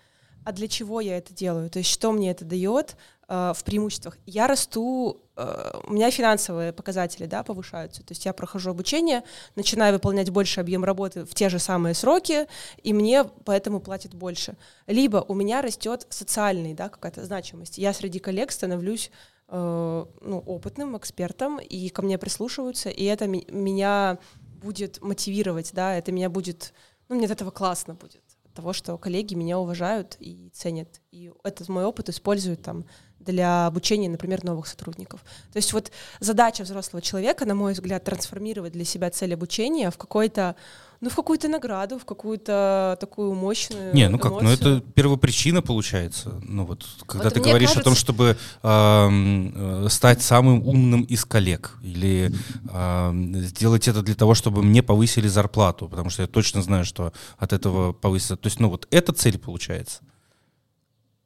а 0.46 0.52
для 0.52 0.68
чего 0.68 1.02
я 1.02 1.18
это 1.18 1.34
делаю, 1.34 1.70
то 1.70 1.80
есть 1.80 1.90
что 1.90 2.12
мне 2.12 2.32
это 2.32 2.46
дает 2.46 2.96
в 3.32 3.64
преимуществах. 3.64 4.18
Я 4.26 4.48
расту, 4.48 5.22
э, 5.38 5.80
у 5.88 5.94
меня 5.94 6.12
финансовые 6.12 6.74
показатели 6.74 7.28
да, 7.28 7.44
повышаются, 7.44 8.04
то 8.04 8.12
есть 8.12 8.26
я 8.26 8.34
прохожу 8.34 8.72
обучение, 8.72 9.24
начинаю 9.56 9.94
выполнять 9.94 10.30
больше 10.30 10.60
объем 10.60 10.84
работы 10.84 11.24
в 11.24 11.34
те 11.34 11.48
же 11.48 11.58
самые 11.58 11.94
сроки, 11.94 12.48
и 12.84 12.92
мне 12.92 13.24
поэтому 13.24 13.80
платят 13.80 14.14
больше. 14.14 14.58
Либо 14.86 15.24
у 15.26 15.34
меня 15.34 15.62
растет 15.62 16.08
социальный, 16.10 16.74
да, 16.74 16.90
какая-то 16.90 17.24
значимость. 17.24 17.78
Я 17.78 17.94
среди 17.94 18.20
коллег 18.20 18.52
становлюсь 18.52 19.12
э, 19.48 20.06
ну, 20.22 20.40
опытным 20.40 20.98
экспертом, 20.98 21.60
и 21.60 21.88
ко 21.88 22.02
мне 22.02 22.18
прислушиваются, 22.18 22.90
и 22.90 23.06
это 23.06 23.28
меня 23.28 24.20
будет 24.62 25.02
мотивировать, 25.02 25.72
да, 25.72 25.96
это 25.96 26.12
меня 26.12 26.30
будет, 26.30 26.74
ну, 27.08 27.16
мне 27.16 27.28
от 27.28 27.32
этого 27.32 27.52
классно 27.52 27.94
будет, 27.94 28.24
того, 28.54 28.74
что 28.74 28.98
коллеги 28.98 29.36
меня 29.36 29.58
уважают 29.58 30.18
и 30.20 30.50
ценят, 30.50 31.00
и 31.12 31.32
этот 31.44 31.70
мой 31.70 31.86
опыт 31.86 32.10
используют 32.10 32.62
там 32.62 32.86
для 33.26 33.68
обучения, 33.68 34.10
например, 34.10 34.44
новых 34.44 34.68
сотрудников. 34.68 35.22
То 35.54 35.58
есть 35.58 35.74
вот 35.74 35.92
задача 36.20 36.64
взрослого 36.64 37.02
человека, 37.02 37.46
на 37.46 37.56
мой 37.56 37.74
взгляд, 37.74 38.04
трансформировать 38.04 38.74
для 38.74 38.86
себя 38.86 39.10
цель 39.10 39.34
обучения 39.34 39.90
в 39.92 39.98
какой-то 39.98 40.56
ну, 41.04 41.10
в 41.10 41.16
какую-то 41.16 41.48
награду, 41.48 41.98
в 41.98 42.06
какую-то 42.06 42.96
такую 43.00 43.34
мощную 43.34 43.92
Не, 43.92 44.08
ну 44.08 44.20
как, 44.20 44.34
эмоцию. 44.34 44.48
ну 44.48 44.54
это 44.54 44.82
первопричина 44.94 45.64
получается. 45.64 46.40
Ну 46.44 46.64
вот, 46.64 46.86
когда 47.08 47.24
Вот 47.24 47.34
ты 47.34 47.40
говоришь 47.40 47.72
о 47.72 47.82
том, 47.82 47.96
кажется- 47.96 48.00
чтобы 48.02 48.38
э, 48.62 49.88
стать 49.90 50.22
самым 50.22 50.62
умным 50.68 51.02
из 51.02 51.26
коллег, 51.26 51.78
или 51.82 52.32
ам, 52.70 53.36
сделать 53.38 53.88
это 53.88 54.04
для 54.04 54.14
того, 54.16 54.36
чтобы 54.36 54.62
мне 54.62 54.84
повысили 54.84 55.28
зарплату, 55.28 55.90
потому 55.90 56.12
что 56.12 56.22
я 56.22 56.28
точно 56.28 56.62
знаю, 56.62 56.86
что 56.86 57.14
от 57.40 57.52
этого 57.52 57.94
повысится. 57.94 58.36
То 58.38 58.48
есть, 58.48 58.60
ну 58.60 58.70
вот, 58.70 58.88
эта 58.92 59.12
цель 59.12 59.40
получается. 59.40 60.02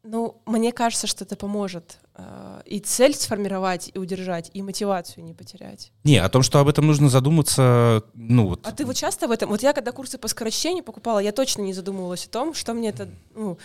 Ну, 0.08 0.42
мне 0.46 0.72
кажется, 0.72 1.08
что 1.08 1.24
это 1.24 1.36
поможет 1.36 1.98
э, 2.14 2.62
и 2.66 2.80
цель 2.80 3.16
сформировать, 3.16 3.90
и 3.92 3.98
удержать, 3.98 4.52
и 4.54 4.62
мотивацию 4.62 5.24
не 5.24 5.34
потерять. 5.34 5.92
Не, 6.04 6.18
о 6.18 6.30
том, 6.30 6.44
что 6.44 6.60
об 6.60 6.68
этом 6.68 6.86
нужно 6.86 7.10
задуматься, 7.10 8.04
ну 8.14 8.48
вот. 8.48 8.68
А 8.68 8.72
ты 8.72 8.86
вот 8.86 8.96
часто 8.96 9.28
в 9.28 9.32
этом... 9.32 9.50
Вот 9.50 9.64
я 9.64 9.74
когда 9.74 9.92
курсы 9.92 10.20
по 10.20 10.28
скорочтению 10.28 10.84
покупала, 10.84 11.18
я 11.18 11.32
точно 11.32 11.64
не 11.64 11.74
задумывалась 11.74 12.26
о 12.26 12.30
том, 12.30 12.54
что 12.54 12.76
мне 12.76 12.90
это... 12.90 13.10
Ну, 13.34 13.58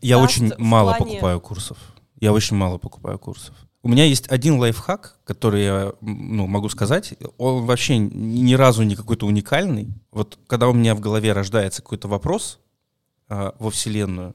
Я 0.00 0.18
очень 0.18 0.54
мало 0.56 0.94
плане- 0.94 1.12
покупаю 1.12 1.40
курсов. 1.40 1.76
Я 2.18 2.32
очень 2.32 2.56
мало 2.56 2.78
покупаю 2.78 3.18
курсов. 3.18 3.54
У 3.82 3.88
меня 3.90 4.04
есть 4.04 4.26
один 4.28 4.58
лайфхак, 4.58 5.18
который 5.24 5.64
я 5.64 5.92
ну, 6.00 6.46
могу 6.46 6.70
сказать. 6.70 7.14
Он 7.36 7.66
вообще 7.66 7.98
ни 7.98 8.54
разу 8.54 8.82
не 8.84 8.96
какой-то 8.96 9.26
уникальный. 9.26 9.88
Вот 10.12 10.38
когда 10.46 10.68
у 10.68 10.72
меня 10.72 10.94
в 10.94 11.00
голове 11.00 11.32
рождается 11.32 11.82
какой-то 11.82 12.08
вопрос 12.08 12.58
а, 13.28 13.54
во 13.58 13.70
Вселенную, 13.70 14.34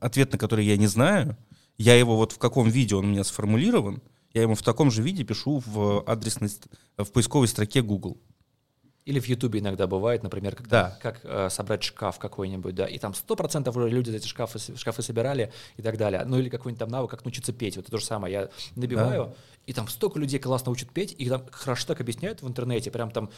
ответ 0.00 0.32
на 0.32 0.38
который 0.38 0.64
я 0.64 0.76
не 0.76 0.86
знаю, 0.86 1.36
я 1.76 1.94
его 1.94 2.16
вот 2.16 2.32
в 2.32 2.38
каком 2.38 2.68
виде 2.68 2.96
он 2.96 3.04
у 3.06 3.08
меня 3.08 3.24
сформулирован, 3.24 4.02
я 4.34 4.42
ему 4.42 4.54
в 4.54 4.62
таком 4.62 4.90
же 4.90 5.02
виде 5.02 5.24
пишу 5.24 5.62
в 5.64 6.02
адресной, 6.06 6.50
в 6.96 7.10
поисковой 7.12 7.48
строке 7.48 7.82
Google. 7.82 8.18
Или 9.04 9.20
в 9.20 9.26
Ютубе 9.26 9.60
иногда 9.60 9.86
бывает, 9.86 10.22
например, 10.22 10.54
когда 10.54 10.82
Да. 10.90 10.98
как 11.00 11.20
э, 11.24 11.48
собрать 11.50 11.82
шкаф 11.82 12.18
какой-нибудь, 12.18 12.74
да, 12.74 12.84
и 12.86 12.98
там 12.98 13.14
сто 13.14 13.36
процентов 13.36 13.74
уже 13.74 13.88
люди 13.88 14.10
эти 14.10 14.26
шкафы, 14.26 14.58
шкафы 14.76 15.00
собирали 15.00 15.50
и 15.78 15.82
так 15.82 15.96
далее. 15.96 16.24
Ну 16.26 16.38
или 16.38 16.50
какой-нибудь 16.50 16.78
там 16.78 16.90
навык, 16.90 17.10
как 17.10 17.24
научиться 17.24 17.54
петь. 17.54 17.76
Вот 17.76 17.84
это 17.86 17.92
то 17.92 17.98
же 17.98 18.04
самое. 18.04 18.32
Я 18.34 18.50
набиваю, 18.76 19.34
и 19.64 19.72
там 19.72 19.88
столько 19.88 20.18
людей 20.18 20.38
классно 20.38 20.72
учат 20.72 20.90
петь, 20.90 21.14
и 21.16 21.26
там 21.26 21.42
хорошо 21.50 21.86
так 21.86 22.02
объясняют 22.02 22.42
в 22.42 22.48
интернете, 22.48 22.90
прям 22.90 23.10
там 23.10 23.30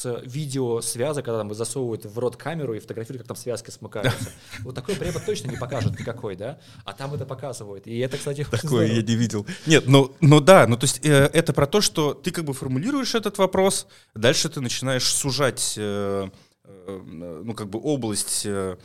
с, 0.00 0.22
видео 0.24 0.80
связок, 0.80 1.24
когда 1.24 1.38
там 1.38 1.52
засовывают 1.54 2.06
в 2.06 2.18
рот 2.18 2.36
камеру 2.36 2.74
и 2.74 2.78
фотографируют, 2.78 3.22
как 3.22 3.28
там 3.28 3.36
связки 3.36 3.70
смыкаются. 3.70 4.30
Вот 4.60 4.74
такой 4.74 4.94
препод 4.96 5.24
точно 5.24 5.50
не 5.50 5.56
покажет 5.56 5.98
никакой, 5.98 6.36
да? 6.36 6.58
А 6.84 6.92
там 6.92 7.14
это 7.14 7.26
показывают. 7.26 7.86
И 7.86 7.98
это, 7.98 8.16
кстати, 8.16 8.46
Такое 8.50 8.86
я 8.86 9.02
не 9.02 9.14
видел. 9.14 9.46
Нет, 9.66 9.84
ну, 9.86 10.14
ну 10.20 10.40
да, 10.40 10.66
ну 10.66 10.76
то 10.76 10.84
есть 10.84 11.04
э, 11.04 11.30
это 11.32 11.52
про 11.52 11.66
то, 11.66 11.80
что 11.80 12.14
ты 12.14 12.30
как 12.30 12.44
бы 12.44 12.52
формулируешь 12.52 13.14
этот 13.14 13.38
вопрос, 13.38 13.86
дальше 14.14 14.48
ты 14.48 14.60
начинаешь 14.60 15.04
сужать, 15.04 15.74
э, 15.76 16.28
э, 16.64 17.00
ну 17.44 17.54
как 17.54 17.68
бы 17.68 17.78
область 17.82 18.42
э, 18.44 18.76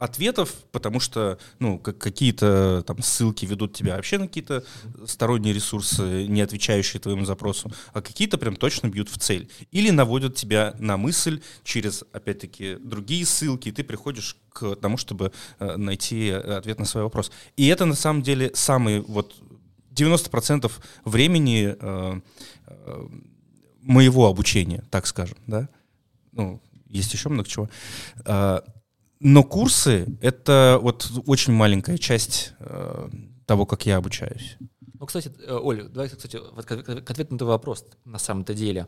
ответов, 0.00 0.52
потому 0.72 0.98
что, 0.98 1.38
ну, 1.58 1.78
как 1.78 1.98
какие-то 1.98 2.82
там 2.86 3.02
ссылки 3.02 3.44
ведут 3.44 3.74
тебя 3.74 3.96
вообще 3.96 4.18
на 4.18 4.26
какие-то 4.26 4.64
сторонние 5.06 5.52
ресурсы, 5.52 6.26
не 6.26 6.40
отвечающие 6.40 6.98
твоему 6.98 7.26
запросу, 7.26 7.70
а 7.92 8.00
какие-то 8.00 8.38
прям 8.38 8.56
точно 8.56 8.88
бьют 8.88 9.10
в 9.10 9.18
цель. 9.18 9.50
Или 9.70 9.90
наводят 9.90 10.34
тебя 10.34 10.74
на 10.78 10.96
мысль 10.96 11.42
через, 11.62 12.02
опять-таки, 12.12 12.76
другие 12.76 13.26
ссылки, 13.26 13.68
и 13.68 13.72
ты 13.72 13.84
приходишь 13.84 14.36
к 14.48 14.74
тому, 14.76 14.96
чтобы 14.96 15.32
э, 15.58 15.76
найти 15.76 16.28
э, 16.28 16.56
ответ 16.56 16.78
на 16.78 16.86
свой 16.86 17.04
вопрос. 17.04 17.30
И 17.58 17.66
это 17.66 17.84
на 17.84 17.94
самом 17.94 18.22
деле 18.22 18.50
самый 18.54 19.00
вот 19.00 19.36
90% 19.94 20.72
времени 21.04 21.76
э, 21.78 22.20
э, 22.66 23.08
моего 23.82 24.28
обучения, 24.28 24.82
так 24.90 25.06
скажем, 25.06 25.36
да. 25.46 25.68
Ну, 26.32 26.62
есть 26.88 27.12
еще 27.12 27.28
много 27.28 27.48
чего. 27.48 27.68
А, 28.24 28.64
но 29.20 29.44
курсы— 29.44 30.18
это 30.20 30.78
вот 30.82 31.10
очень 31.26 31.52
маленькая 31.52 31.98
часть 31.98 32.54
э, 32.58 33.08
того, 33.46 33.66
как 33.66 33.86
я 33.86 33.98
обучаюсь. 33.98 34.56
Ну, 34.98 35.06
кстати, 35.06 35.32
э, 35.46 35.54
Оля, 35.54 35.84
давай, 35.84 36.08
кстати, 36.08 36.38
к 36.38 37.10
ответу 37.10 37.32
на 37.32 37.38
твой 37.38 37.50
вопрос 37.50 37.84
на 38.04 38.18
самом-то 38.18 38.54
деле. 38.54 38.86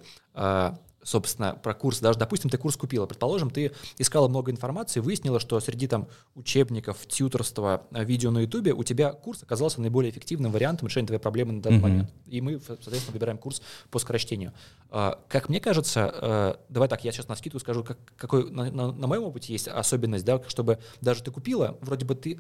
Собственно, 1.04 1.54
про 1.60 1.74
курс. 1.74 1.98
Даже, 1.98 2.16
допустим, 2.18 2.48
ты 2.48 2.58
курс 2.58 2.76
купила. 2.76 3.06
Предположим, 3.06 3.50
ты 3.50 3.72
искала 3.98 4.28
много 4.28 4.52
информации, 4.52 5.00
выяснила, 5.00 5.40
что 5.40 5.58
среди 5.58 5.88
там 5.88 6.06
учебников, 6.36 7.06
тьюторства, 7.08 7.82
э, 7.92 8.04
видео 8.04 8.30
на 8.30 8.38
Ютубе 8.40 8.72
у 8.72 8.84
тебя 8.84 9.12
курс 9.12 9.42
оказался 9.42 9.80
наиболее 9.80 10.12
эффективным 10.12 10.52
вариантом 10.52 10.86
решения 10.86 11.06
твоей 11.08 11.20
проблемы 11.20 11.54
на 11.54 11.62
данный 11.62 11.78
Мгм. 11.78 11.88
момент. 11.88 12.10
И 12.26 12.40
мы, 12.40 12.60
соответственно, 12.60 13.12
выбираем 13.12 13.38
курс 13.38 13.62
по 13.90 13.98
скорочтению. 13.98 14.52
А, 14.90 15.18
Как 15.28 15.48
мне 15.48 15.58
кажется, 15.60 16.14
э, 16.22 16.54
давай 16.68 16.88
так, 16.88 17.04
я 17.04 17.10
сейчас 17.10 17.26
на 17.26 17.34
скидку 17.34 17.58
скажу, 17.58 17.82
как, 17.82 17.98
какой 18.16 18.48
на, 18.50 18.70
на- 18.70 18.92
на 18.92 19.06
моем 19.08 19.24
опыте 19.24 19.52
есть 19.52 19.66
особенность, 19.66 20.24
да, 20.24 20.40
чтобы 20.46 20.78
даже 21.00 21.22
ты 21.24 21.30
купила, 21.32 21.78
вроде 21.80 22.04
бы 22.04 22.14
ты 22.14 22.38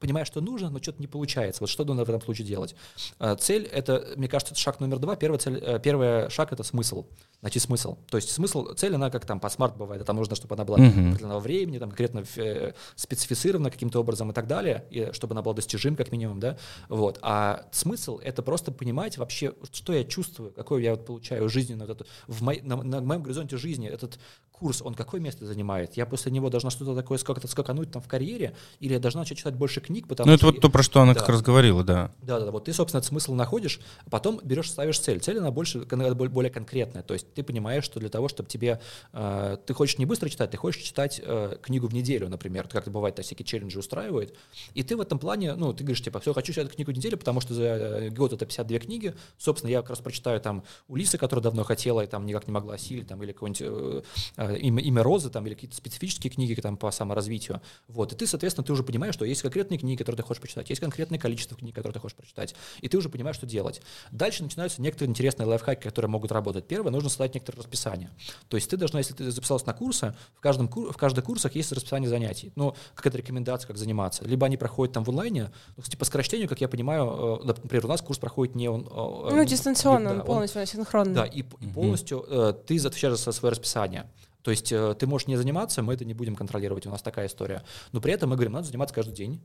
понимаешь, 0.00 0.26
что 0.26 0.40
нужно, 0.40 0.68
но 0.68 0.82
что-то 0.82 1.00
не 1.00 1.06
получается. 1.06 1.62
Вот 1.62 1.70
что 1.70 1.84
надо 1.84 2.04
в 2.04 2.08
этом 2.08 2.20
случае 2.20 2.44
делать? 2.46 2.74
А, 3.20 3.36
Цель— 3.36 3.62
это, 3.72 4.04
мне 4.16 4.26
кажется, 4.28 4.52
это 4.52 4.60
шаг 4.60 4.80
номер 4.80 4.98
два. 4.98 5.14
Первый, 5.16 5.38
цель, 5.38 5.58
э, 5.62 5.78
первый 5.78 6.28
шаг— 6.28 6.52
это 6.52 6.64
смысл. 6.64 7.06
Найти 7.42 7.58
смысл. 7.58 7.96
То 8.08 8.18
есть 8.18 8.30
смысл, 8.30 8.72
цель, 8.74 8.94
она 8.94 9.10
как 9.10 9.26
там 9.26 9.40
по 9.40 9.48
смарт 9.48 9.76
бывает, 9.76 10.00
а 10.00 10.04
там 10.04 10.14
нужно, 10.14 10.36
чтобы 10.36 10.54
она 10.54 10.64
была 10.64 10.76
определенного 10.78 11.40
времени, 11.40 11.78
там 11.78 11.90
конкретно 11.90 12.22
э, 12.36 12.72
специфицирована 12.94 13.68
каким-то 13.70 13.98
образом 13.98 14.30
и 14.30 14.32
так 14.32 14.46
далее, 14.46 14.84
и 14.90 15.10
чтобы 15.12 15.32
она 15.34 15.42
была 15.42 15.54
достижим 15.54 15.96
как 15.96 16.12
минимум, 16.12 16.38
да, 16.38 16.56
вот. 16.88 17.18
А 17.20 17.66
смысл— 17.72 18.18
это 18.22 18.42
просто 18.42 18.70
понимать 18.70 19.18
вообще, 19.18 19.54
что 19.72 19.92
я 19.92 20.04
чувствую, 20.04 20.52
какой 20.52 20.84
я 20.84 20.92
вот 20.92 21.04
получаю 21.04 21.42
вот 21.42 21.52
этот, 21.90 22.06
в 22.28 22.42
мой- 22.42 22.60
на, 22.62 22.76
на 22.76 23.00
моем 23.00 23.22
горизонте 23.24 23.56
жизни 23.56 23.88
этот 23.88 24.20
курс, 24.52 24.80
он 24.80 24.94
какое 24.94 25.20
место 25.20 25.44
занимает? 25.44 25.96
Я 25.96 26.06
после 26.06 26.30
него 26.30 26.48
должна 26.48 26.70
что-то 26.70 26.94
такое 26.94 27.18
сколько-то 27.18 27.48
скакануть 27.48 27.90
там 27.90 28.00
в 28.00 28.06
карьере, 28.06 28.54
или 28.78 28.92
я 28.92 29.00
должна 29.00 29.22
начать 29.22 29.38
читать 29.38 29.54
больше 29.56 29.80
книг, 29.80 30.06
потому 30.06 30.28
Ну, 30.28 30.34
это 30.34 30.46
вот 30.46 30.60
то, 30.60 30.70
про 30.70 30.84
что 30.84 31.00
она 31.00 31.14
Да. 31.14 31.20
как 31.20 31.30
раз 31.30 31.42
говорила, 31.42 31.82
да. 31.82 32.12
Да, 32.22 32.38
да, 32.38 32.44
да. 32.46 32.50
Вот 32.52 32.66
ты, 32.66 32.72
собственно, 32.72 33.00
этот 33.00 33.08
смысл 33.08 33.34
находишь, 33.34 33.80
а 34.06 34.10
потом 34.10 34.40
берешь, 34.44 34.70
ставишь 34.70 35.00
цель. 35.00 35.18
Цель 35.20 35.38
она 35.38 35.50
больше, 35.50 35.80
более 35.80 36.50
конкретная. 36.50 37.02
То 37.02 37.14
есть 37.14 37.26
ты 37.34 37.42
понимаешь, 37.42 37.84
что 37.84 38.00
для 38.00 38.08
того, 38.08 38.28
чтобы 38.28 38.48
тебе, 38.48 38.80
э, 39.12 39.56
ты 39.66 39.74
хочешь 39.74 39.98
не 39.98 40.06
быстро 40.06 40.28
читать, 40.28 40.50
ты 40.50 40.56
хочешь 40.56 40.82
читать 40.82 41.20
э, 41.22 41.56
книгу 41.62 41.86
в 41.86 41.94
неделю, 41.94 42.28
например, 42.28 42.68
как 42.68 42.82
это 42.82 42.90
бывает, 42.90 43.14
так 43.14 43.24
всякие 43.24 43.46
челленджи 43.46 43.78
устраивают. 43.78 44.34
И 44.74 44.82
ты 44.82 44.96
в 44.96 45.00
этом 45.00 45.18
плане, 45.18 45.54
ну, 45.54 45.72
ты 45.72 45.84
говоришь, 45.84 46.02
типа, 46.02 46.20
все, 46.20 46.32
хочу 46.32 46.52
читать 46.52 46.74
книгу 46.74 46.92
в 46.92 46.94
неделю, 46.94 47.16
потому 47.16 47.40
что 47.40 47.54
за 47.54 47.62
э, 47.62 48.10
год 48.10 48.32
это 48.32 48.46
52 48.46 48.78
книги. 48.78 49.14
Собственно, 49.38 49.70
я 49.70 49.80
как 49.80 49.90
раз 49.90 50.00
прочитаю 50.00 50.40
там 50.40 50.64
Улисы, 50.88 51.18
которую 51.18 51.42
давно 51.42 51.64
хотела 51.64 52.02
и 52.02 52.06
там 52.06 52.26
никак 52.26 52.46
не 52.46 52.52
могла 52.52 52.74
осилить, 52.74 53.08
там, 53.08 53.22
или 53.22 53.32
какое-нибудь 53.32 53.62
э, 53.62 54.02
э, 54.36 54.58
имя, 54.58 54.82
имя 54.82 55.02
Розы, 55.02 55.30
там, 55.30 55.46
или 55.46 55.54
какие-то 55.54 55.76
специфические 55.76 56.30
книги 56.30 56.54
там 56.60 56.76
по 56.76 56.90
саморазвитию. 56.90 57.60
Вот. 57.88 58.12
И 58.12 58.16
ты, 58.16 58.26
соответственно, 58.26 58.64
ты 58.64 58.72
уже 58.72 58.82
понимаешь, 58.82 59.14
что 59.14 59.24
есть 59.24 59.42
конкретные 59.42 59.78
книги, 59.78 59.98
которые 59.98 60.18
ты 60.18 60.22
хочешь 60.22 60.40
прочитать, 60.40 60.68
есть 60.70 60.80
конкретное 60.80 61.18
количество 61.18 61.56
книг, 61.56 61.74
которые 61.74 61.94
ты 61.94 62.00
хочешь 62.00 62.16
прочитать, 62.16 62.54
и 62.80 62.88
ты 62.88 62.96
уже 62.96 63.08
понимаешь, 63.08 63.36
что 63.36 63.46
делать. 63.46 63.82
Дальше 64.10 64.42
начинаются 64.42 64.80
некоторые 64.82 65.10
интересные 65.10 65.46
лайфхаки, 65.46 65.82
которые 65.82 66.10
могут 66.10 66.32
работать. 66.32 66.66
Первое, 66.66 66.90
нужно 66.90 67.08
создать 67.22 67.34
некоторое 67.34 67.58
расписание. 67.58 68.10
То 68.48 68.56
есть 68.56 68.68
ты 68.68 68.76
должна, 68.76 68.98
если 68.98 69.14
ты 69.14 69.30
записалась 69.30 69.66
на 69.66 69.72
курсы, 69.72 70.14
в 70.34 70.40
каждом 70.40 70.68
в 70.68 70.96
каждых 70.96 71.24
курсах 71.24 71.54
есть 71.54 71.72
расписание 71.72 72.08
занятий. 72.08 72.52
Ну, 72.56 72.74
какая-то 72.94 73.18
рекомендация, 73.18 73.68
как 73.68 73.76
заниматься. 73.76 74.24
Либо 74.24 74.46
они 74.46 74.56
проходят 74.56 74.94
там 74.94 75.04
в 75.04 75.08
онлайне, 75.08 75.50
ну, 75.76 75.82
кстати, 75.82 75.96
по 75.96 76.04
скорочтению, 76.04 76.48
как 76.48 76.60
я 76.60 76.68
понимаю, 76.68 77.40
э, 77.42 77.46
например, 77.46 77.86
у 77.86 77.88
нас 77.88 78.02
курс 78.02 78.18
проходит 78.18 78.54
не 78.56 78.68
он... 78.68 78.82
э, 78.82 78.86
Ну, 79.34 79.42
э, 79.42 79.46
дистанционно, 79.46 80.04
да, 80.08 80.14
он 80.14 80.20
он- 80.20 80.26
полностью 80.26 80.66
синхронно. 80.66 81.14
да, 81.14 81.24
и, 81.26 81.40
и 81.40 81.66
полностью 81.74 82.24
э, 82.28 82.54
ты 82.66 82.78
отвечаешь 82.78 83.18
за 83.18 83.32
свое 83.32 83.50
расписание. 83.52 84.04
То 84.42 84.50
есть 84.50 84.72
э, 84.72 84.94
ты 84.98 85.06
можешь 85.06 85.28
не 85.28 85.36
заниматься, 85.36 85.82
мы 85.82 85.94
это 85.94 86.04
не 86.04 86.14
будем 86.14 86.34
контролировать, 86.34 86.86
у 86.86 86.90
нас 86.90 87.02
такая 87.02 87.26
история. 87.26 87.62
Но 87.92 88.00
при 88.00 88.12
этом 88.12 88.30
мы 88.30 88.36
говорим, 88.36 88.52
надо 88.52 88.66
заниматься 88.66 88.94
каждый 88.94 89.14
день. 89.14 89.40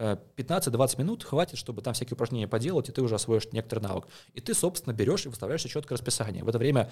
Э, 0.00 0.16
15-20 0.36 0.98
минут 0.98 1.24
хватит, 1.24 1.58
чтобы 1.58 1.82
там 1.82 1.92
всякие 1.92 2.14
упражнения 2.14 2.48
поделать, 2.48 2.88
и 2.88 2.92
ты 2.92 3.02
уже 3.02 3.16
освоишь 3.16 3.52
некоторый 3.52 3.80
навык. 3.80 4.06
И 4.32 4.40
ты, 4.40 4.54
собственно, 4.54 4.94
берешь 4.94 5.26
и 5.26 5.28
выставляешь 5.28 5.60
четкое 5.60 5.98
расписание. 5.98 6.42
В 6.42 6.48
это 6.48 6.56
время 6.56 6.90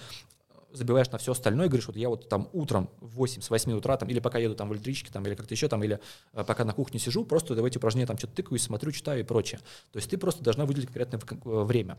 э, 0.51 0.53
забиваешь 0.73 1.09
на 1.09 1.17
все 1.17 1.31
остальное, 1.31 1.65
и 1.65 1.69
говоришь, 1.69 1.87
вот 1.87 1.95
я 1.95 2.07
вот 2.07 2.29
там 2.29 2.49
утром 2.53 2.87
в 3.01 3.15
8, 3.15 3.41
с 3.41 3.49
8 3.49 3.71
утра, 3.71 3.97
там, 3.97 4.09
или 4.09 4.19
пока 4.19 4.37
еду 4.37 4.53
там 4.53 4.69
в 4.69 4.73
электричке, 4.73 5.11
там, 5.11 5.25
или 5.25 5.33
как-то 5.33 5.55
еще, 5.55 5.67
там, 5.67 5.83
или 5.83 5.99
э, 6.33 6.43
пока 6.43 6.65
на 6.65 6.73
кухне 6.73 6.99
сижу, 6.99 7.25
просто 7.25 7.55
давайте 7.55 7.79
упражнения 7.79 8.05
там 8.05 8.19
что-то 8.19 8.35
тыкаюсь, 8.35 8.61
смотрю, 8.61 8.91
читаю 8.91 9.21
и 9.21 9.23
прочее. 9.23 9.59
То 9.91 9.97
есть 9.97 10.11
ты 10.11 10.19
просто 10.19 10.43
должна 10.43 10.67
выделить 10.67 10.85
конкретное 10.85 11.19
э, 11.19 11.63
время. 11.63 11.97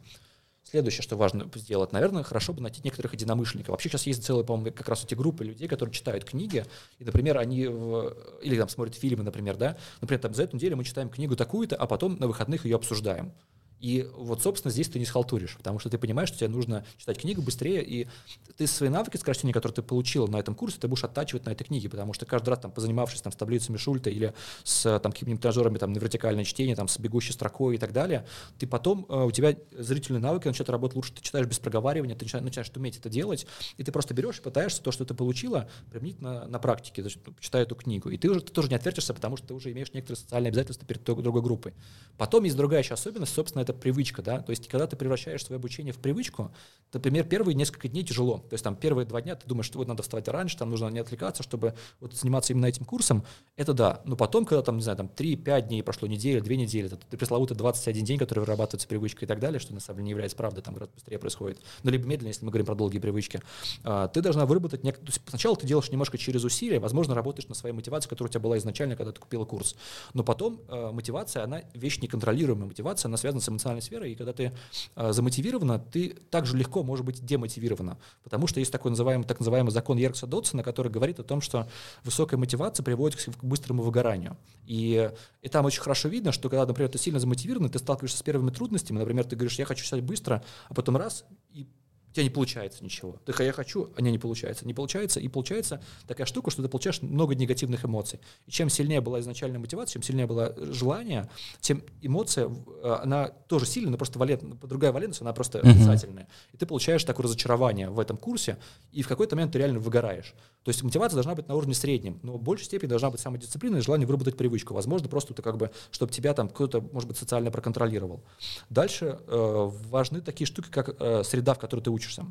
Следующее, 0.63 1.03
что 1.03 1.17
важно 1.17 1.51
сделать, 1.55 1.91
наверное, 1.93 2.23
хорошо 2.23 2.53
бы 2.53 2.61
найти 2.61 2.81
некоторых 2.85 3.13
единомышленников. 3.15 3.71
Вообще 3.71 3.89
сейчас 3.89 4.07
есть 4.07 4.25
целые, 4.25 4.45
по-моему, 4.45 4.77
как 4.77 4.89
раз 4.89 5.03
эти 5.05 5.15
группы 5.15 5.45
людей, 5.45 5.67
которые 5.67 5.93
читают 5.93 6.25
книги, 6.25 6.65
и, 6.99 7.05
например, 7.05 7.39
они, 7.39 7.67
в- 7.67 8.15
или 8.43 8.57
там 8.57 8.69
смотрят 8.69 8.95
фильмы, 8.95 9.25
например, 9.25 9.57
да, 9.57 9.77
например, 10.01 10.21
там 10.21 10.35
за 10.35 10.45
эту 10.45 10.57
неделю 10.57 10.77
мы 10.77 10.85
читаем 10.85 11.09
книгу 11.09 11.35
такую-то, 11.35 11.77
а 11.77 11.87
потом 11.87 12.19
на 12.19 12.29
выходных 12.29 12.67
ее 12.67 12.77
обсуждаем. 12.77 13.33
И 13.81 14.07
вот, 14.15 14.43
собственно, 14.43 14.71
здесь 14.71 14.89
ты 14.89 14.99
не 14.99 15.07
схалтуришь, 15.07 15.57
потому 15.57 15.79
что 15.79 15.89
ты 15.89 15.99
понимаешь, 15.99 16.29
что 16.29 16.39
тебе 16.39 16.49
нужно 16.49 16.85
читать 16.99 17.19
книгу 17.19 17.41
быстрее, 17.41 17.83
и 17.83 18.09
ты 18.57 18.67
свои 18.67 18.91
навыки 18.91 19.17
скорочтения, 19.17 19.55
которые 19.55 19.77
ты 19.77 19.83
получил 19.83 20.29
на 20.29 20.37
этом 20.37 20.55
курсе, 20.55 20.79
ты 20.79 20.87
будешь 20.87 21.03
оттачивать 21.03 21.47
на 21.47 21.51
этой 21.51 21.65
книге, 21.65 21.89
потому 21.89 22.13
что 22.13 22.27
каждый 22.27 22.51
раз, 22.51 22.59
там, 22.61 22.71
позанимавшись 22.71 23.23
там, 23.23 23.33
с 23.33 23.37
таблицами 23.37 23.79
Шульта 23.79 24.11
или 24.11 24.35
с 24.65 24.99
там, 25.01 25.13
какими-нибудь 25.13 25.41
тренажерами 25.41 25.79
там, 25.79 25.93
на 25.93 25.99
вертикальное 25.99 26.45
чтение, 26.45 26.77
там, 26.77 26.89
с 26.89 26.99
бегущей 26.99 27.33
строкой 27.33 27.77
и 27.77 27.79
так 27.79 27.93
далее, 27.93 28.27
ты 28.59 28.67
потом, 28.67 29.07
э, 29.09 29.25
у 29.25 29.31
тебя 29.31 29.57
зрительные 29.73 30.21
навыки 30.21 30.47
начинают 30.47 30.71
работать 30.71 30.97
лучше, 30.97 31.15
ты 31.15 31.23
читаешь 31.23 31.47
без 31.47 31.59
проговаривания, 31.59 32.15
ты 32.15 32.27
начинаешь, 32.27 32.45
начинаешь 32.45 32.71
уметь 32.77 32.99
это 32.99 33.09
делать, 33.09 33.47
и 33.79 33.83
ты 33.83 33.93
просто 33.93 34.13
берешь 34.13 34.39
и 34.39 34.43
пытаешься 34.43 34.83
то, 34.83 34.93
что 34.93 35.05
ты 35.05 35.15
получила, 35.15 35.69
применить 35.91 36.21
на, 36.21 36.47
на 36.47 36.59
практике, 36.59 37.03
значит, 37.03 37.23
читая 37.41 37.63
эту 37.63 37.75
книгу. 37.75 38.11
И 38.11 38.19
ты 38.19 38.29
уже 38.29 38.41
ты 38.41 38.53
тоже 38.53 38.69
не 38.69 38.75
отвертишься, 38.75 39.15
потому 39.15 39.37
что 39.37 39.49
ты 39.49 39.55
уже 39.55 39.73
имеешь 39.73 39.93
некоторые 39.93 40.19
социальные 40.19 40.51
обязательства 40.51 40.87
перед 40.87 41.03
другой 41.03 41.43
группой. 41.43 41.73
Потом 42.19 42.45
есть 42.45 42.57
другая 42.57 42.83
еще 42.83 42.95
особенность, 42.95 43.33
собственно, 43.33 43.63
это 43.63 43.70
привычка, 43.73 44.23
да, 44.23 44.41
то 44.41 44.51
есть, 44.51 44.69
когда 44.69 44.87
ты 44.87 44.97
превращаешь 44.97 45.45
свое 45.45 45.59
обучение 45.59 45.93
в 45.93 45.99
привычку, 45.99 46.53
например, 46.93 47.25
первые 47.25 47.55
несколько 47.55 47.89
дней 47.89 48.03
тяжело. 48.03 48.39
То 48.39 48.55
есть, 48.55 48.65
там, 48.65 48.77
первые 48.77 49.07
два 49.07 49.21
дня 49.21 49.37
ты 49.37 49.47
думаешь, 49.47 49.67
что 49.67 49.79
вот 49.79 49.89
надо 49.89 50.03
вставать 50.03 50.29
раньше, 50.29 50.57
там 50.57 50.71
нужно 50.71 50.89
не 50.89 50.99
отвлекаться, 50.99 51.43
чтобы 51.43 51.75
вот 52.01 52.15
заниматься 52.15 52.53
именно 52.53 52.67
этим 52.67 52.85
курсом. 52.85 53.25
Это 53.57 53.73
да. 53.73 54.01
Но 54.05 54.17
потом, 54.17 54.45
когда 54.45 54.63
там, 54.63 54.77
не 54.77 54.83
знаю, 54.83 54.97
там 54.97 55.11
3-5 55.15 55.69
дней 55.69 55.83
прошло, 55.83 56.09
неделя, 56.09 56.41
2 56.41 56.55
недели, 56.55 56.87
это 56.87 56.97
ты 56.97 57.17
пресловутый 57.17 57.57
21 57.57 58.05
день, 58.05 58.19
который 58.19 58.41
вырабатывается 58.41 58.89
привычкой 58.89 59.27
и 59.27 59.29
так 59.29 59.39
далее, 59.39 59.61
что 59.61 59.73
на 59.75 59.81
самом 59.81 59.99
деле 59.99 60.05
не 60.05 60.11
является 60.11 60.37
правдой, 60.37 60.63
там 60.63 60.75
гораздо 60.75 60.95
быстрее 60.95 61.19
происходит. 61.19 61.61
Ну, 61.83 61.91
либо 61.91 62.07
медленно, 62.07 62.29
если 62.29 62.45
мы 62.45 62.51
говорим 62.51 62.67
про 62.67 62.75
долгие 62.75 62.99
привычки. 62.99 63.41
А, 63.85 64.09
ты 64.09 64.21
должна 64.21 64.47
выработать 64.47 64.83
нек... 64.85 64.97
То 64.99 65.07
есть 65.07 65.21
сначала 65.29 65.57
ты 65.57 65.67
делаешь 65.67 65.91
немножко 65.91 66.19
через 66.19 66.45
усилия, 66.45 66.79
возможно, 66.81 67.15
работаешь 67.15 67.49
на 67.49 67.55
своей 67.55 67.75
мотивации, 67.75 68.09
которая 68.09 68.31
у 68.31 68.33
тебя 68.33 68.41
была 68.41 68.59
изначально, 68.59 68.97
когда 68.97 69.13
ты 69.13 69.21
купила 69.21 69.45
курс. 69.45 69.77
Но 70.15 70.25
потом 70.25 70.61
э, 70.69 70.91
мотивация, 70.93 71.45
она 71.45 71.63
вещь 71.75 72.01
неконтролируемая 72.01 72.67
мотивация, 72.67 73.09
она 73.09 73.17
связана 73.17 73.41
с 73.41 73.49
эмоциональной 73.61 73.83
сферой, 73.83 74.13
и 74.13 74.15
когда 74.15 74.33
ты 74.33 74.53
э, 74.97 75.13
замотивирована, 75.13 75.79
ты 75.79 76.17
также 76.31 76.57
легко 76.57 76.83
может 76.83 77.05
быть 77.05 77.25
демотивирована. 77.25 77.99
Потому 78.25 78.47
что 78.47 78.61
есть 78.61 78.73
такой 78.73 78.91
называемый, 78.91 79.27
так 79.27 79.39
называемый 79.39 79.73
закон 79.73 79.99
Еркса 79.99 80.27
Дотсона, 80.27 80.63
который 80.63 80.91
говорит 80.91 81.21
о 81.21 81.23
том, 81.23 81.41
что 81.41 81.69
высокая 82.05 82.39
мотивация 82.39 82.83
приводит 82.83 83.23
к 83.23 83.45
быстрому 83.45 83.83
выгоранию. 83.83 84.37
И, 84.67 85.11
и 85.43 85.49
там 85.49 85.65
очень 85.67 85.83
хорошо 85.83 86.09
видно, 86.09 86.33
что 86.33 86.49
когда, 86.49 86.67
например, 86.67 86.91
ты 86.91 86.99
сильно 86.99 87.21
замотивирован, 87.21 87.69
ты 87.71 87.79
сталкиваешься 87.79 88.19
с 88.19 88.23
первыми 88.23 88.51
трудностями, 88.51 88.99
например, 88.99 89.25
ты 89.25 89.37
говоришь, 89.37 89.59
я 89.59 89.65
хочу 89.65 89.85
читать 89.85 90.03
быстро, 90.03 90.43
а 90.69 90.75
потом 90.75 90.97
раз, 90.97 91.25
и 91.53 91.67
у 92.11 92.13
тебя 92.13 92.25
не 92.25 92.31
получается 92.31 92.83
ничего. 92.83 93.17
Ты 93.25 93.45
я 93.45 93.53
хочу, 93.53 93.91
а 93.97 94.03
не, 94.03 94.11
не 94.11 94.19
получается. 94.19 94.67
Не 94.67 94.75
получается, 94.75 95.21
и 95.21 95.29
получается 95.29 95.81
такая 96.09 96.27
штука, 96.27 96.51
что 96.51 96.63
ты 96.63 96.69
получаешь 96.69 97.03
много 97.03 97.35
негативных 97.35 97.85
эмоций. 97.85 98.21
И 98.47 98.51
чем 98.51 98.69
сильнее 98.69 99.01
была 99.01 99.21
изначальная 99.21 99.61
мотивация, 99.61 99.95
чем 99.95 100.03
сильнее 100.03 100.27
было 100.27 100.55
желание, 100.59 101.31
тем 101.61 101.83
эмоция, 102.03 102.49
э, 102.49 102.99
она 103.03 103.29
тоже 103.29 103.65
сильная, 103.67 103.93
но 103.93 103.97
просто 103.97 104.19
валент, 104.19 104.43
другая 104.61 104.93
валентность, 104.93 105.23
она 105.23 105.33
просто 105.33 105.59
uh-huh. 105.59 105.71
отрицательная. 105.71 106.29
И 106.53 106.57
ты 106.57 106.67
получаешь 106.67 107.05
такое 107.05 107.25
разочарование 107.25 107.89
в 107.89 108.01
этом 108.01 108.17
курсе, 108.17 108.59
и 108.91 109.03
в 109.03 109.09
какой-то 109.09 109.37
момент 109.37 109.53
ты 109.53 109.59
реально 109.59 109.79
выгораешь. 109.79 110.35
То 110.65 110.69
есть 110.69 110.83
мотивация 110.83 111.17
должна 111.17 111.35
быть 111.35 111.49
на 111.49 111.55
уровне 111.55 111.75
среднем, 111.75 112.21
но 112.23 112.35
в 112.35 112.43
большей 112.43 112.67
степени 112.67 112.89
должна 112.89 113.11
быть 113.11 113.21
самодисциплина 113.21 113.77
и 113.77 113.81
желание 113.81 114.07
выработать 114.07 114.37
привычку. 114.37 114.75
Возможно, 114.75 115.09
просто 115.09 115.33
ты 115.33 115.43
как 115.43 115.57
бы, 115.57 115.71
чтобы 115.91 116.13
тебя 116.13 116.35
там 116.35 116.49
кто-то, 116.49 116.83
может 116.93 117.09
быть, 117.09 117.17
социально 117.17 117.51
проконтролировал. 117.51 118.23
Дальше 118.69 119.19
э, 119.27 119.71
важны 119.89 120.21
такие 120.21 120.47
штуки, 120.47 120.69
как 120.71 121.01
э, 121.01 121.25
среда, 121.25 121.55
в 121.55 121.59
которой 121.59 121.81
ты 121.81 121.91
учишься 121.91 122.27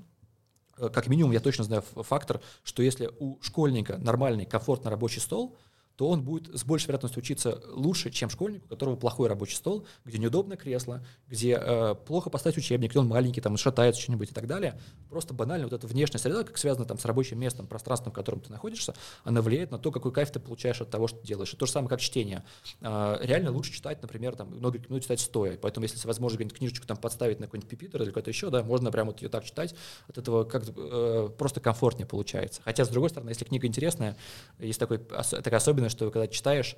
э, 0.77 0.89
как 0.89 1.07
минимум 1.07 1.31
я 1.31 1.39
точно 1.39 1.63
знаю 1.63 1.83
фактор, 1.95 2.39
что 2.63 2.83
если 2.83 3.09
у 3.19 3.41
школьника 3.41 3.97
нормальный, 3.97 4.45
комфортный 4.45 4.91
рабочий 4.91 5.21
стол, 5.21 5.57
то 5.99 6.07
он 6.07 6.23
будет 6.23 6.57
с 6.57 6.63
большей 6.63 6.87
вероятностью 6.87 7.21
учиться 7.21 7.61
лучше, 7.67 8.09
чем 8.09 8.29
школьник, 8.29 8.63
у 8.63 8.69
которого 8.69 8.95
плохой 8.95 9.27
рабочий 9.27 9.57
стол, 9.57 9.85
где 10.05 10.17
неудобное 10.17 10.55
кресло, 10.55 11.05
где 11.27 11.59
э, 11.61 11.93
плохо 11.93 12.29
поставить 12.29 12.57
учебник, 12.57 12.91
где 12.91 12.99
он 12.99 13.07
маленький, 13.09 13.41
там 13.41 13.57
шатается 13.57 14.01
что-нибудь 14.01 14.31
и 14.31 14.33
так 14.33 14.47
далее. 14.47 14.79
Просто 15.09 15.33
банально 15.33 15.67
вот 15.67 15.73
эта 15.73 15.87
внешняя 15.87 16.17
среда, 16.17 16.45
как 16.45 16.57
связана 16.57 16.85
там 16.85 16.97
с 16.97 17.03
рабочим 17.03 17.37
местом, 17.37 17.67
пространством, 17.67 18.13
в 18.13 18.15
котором 18.15 18.39
ты 18.39 18.49
находишься, 18.49 18.93
она 19.25 19.41
влияет 19.41 19.71
на 19.71 19.77
то, 19.77 19.91
какой 19.91 20.13
кайф 20.13 20.31
ты 20.31 20.39
получаешь 20.39 20.79
от 20.79 20.89
того, 20.89 21.09
что 21.09 21.19
делаешь. 21.21 21.53
И 21.53 21.57
то 21.57 21.65
же 21.65 21.73
самое, 21.73 21.89
как 21.89 21.99
чтение. 21.99 22.45
Э, 22.79 23.17
реально 23.19 23.51
лучше 23.51 23.73
читать, 23.73 24.01
например, 24.01 24.37
там, 24.37 24.55
много 24.55 24.79
ну, 24.87 25.01
читать 25.01 25.19
стоя. 25.19 25.57
Поэтому, 25.57 25.83
если 25.83 26.07
возможно 26.07 26.37
какую-нибудь 26.37 26.57
книжечку 26.57 26.87
там 26.87 26.95
подставить 26.95 27.41
на 27.41 27.47
какой-нибудь 27.47 27.69
пипитер 27.69 28.03
или 28.03 28.07
какой-то 28.07 28.29
еще, 28.29 28.49
да, 28.49 28.63
можно 28.63 28.89
прямо 28.89 29.11
вот 29.11 29.21
ее 29.21 29.27
так 29.27 29.43
читать, 29.43 29.75
от 30.07 30.17
этого 30.17 30.45
как 30.45 30.63
э, 30.65 31.29
просто 31.37 31.59
комфортнее 31.59 32.07
получается. 32.07 32.61
Хотя, 32.63 32.85
с 32.85 32.87
другой 32.87 33.09
стороны, 33.09 33.31
если 33.31 33.43
книга 33.43 33.67
интересная, 33.67 34.15
есть 34.59 34.79
такой, 34.79 34.99
такая 34.99 35.57
особенность, 35.57 35.88
что 35.89 36.09
когда 36.11 36.27
читаешь, 36.27 36.75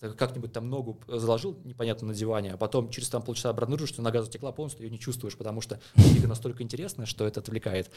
как-нибудь 0.00 0.52
там 0.52 0.68
ногу 0.68 1.00
заложил 1.08 1.58
непонятно 1.64 2.08
на 2.08 2.14
диване, 2.14 2.52
а 2.52 2.56
потом 2.56 2.90
через 2.90 3.08
там 3.08 3.22
полчаса 3.22 3.50
обнаружишь, 3.50 3.90
что 3.90 4.02
нога 4.02 4.22
затекла 4.22 4.52
полностью, 4.52 4.84
ее 4.84 4.90
не 4.90 4.98
чувствуешь, 4.98 5.36
потому 5.36 5.60
что 5.60 5.80
книга 5.94 6.28
настолько 6.28 6.62
интересная, 6.62 7.06
что 7.06 7.26
это 7.26 7.40
отвлекает. 7.40 7.90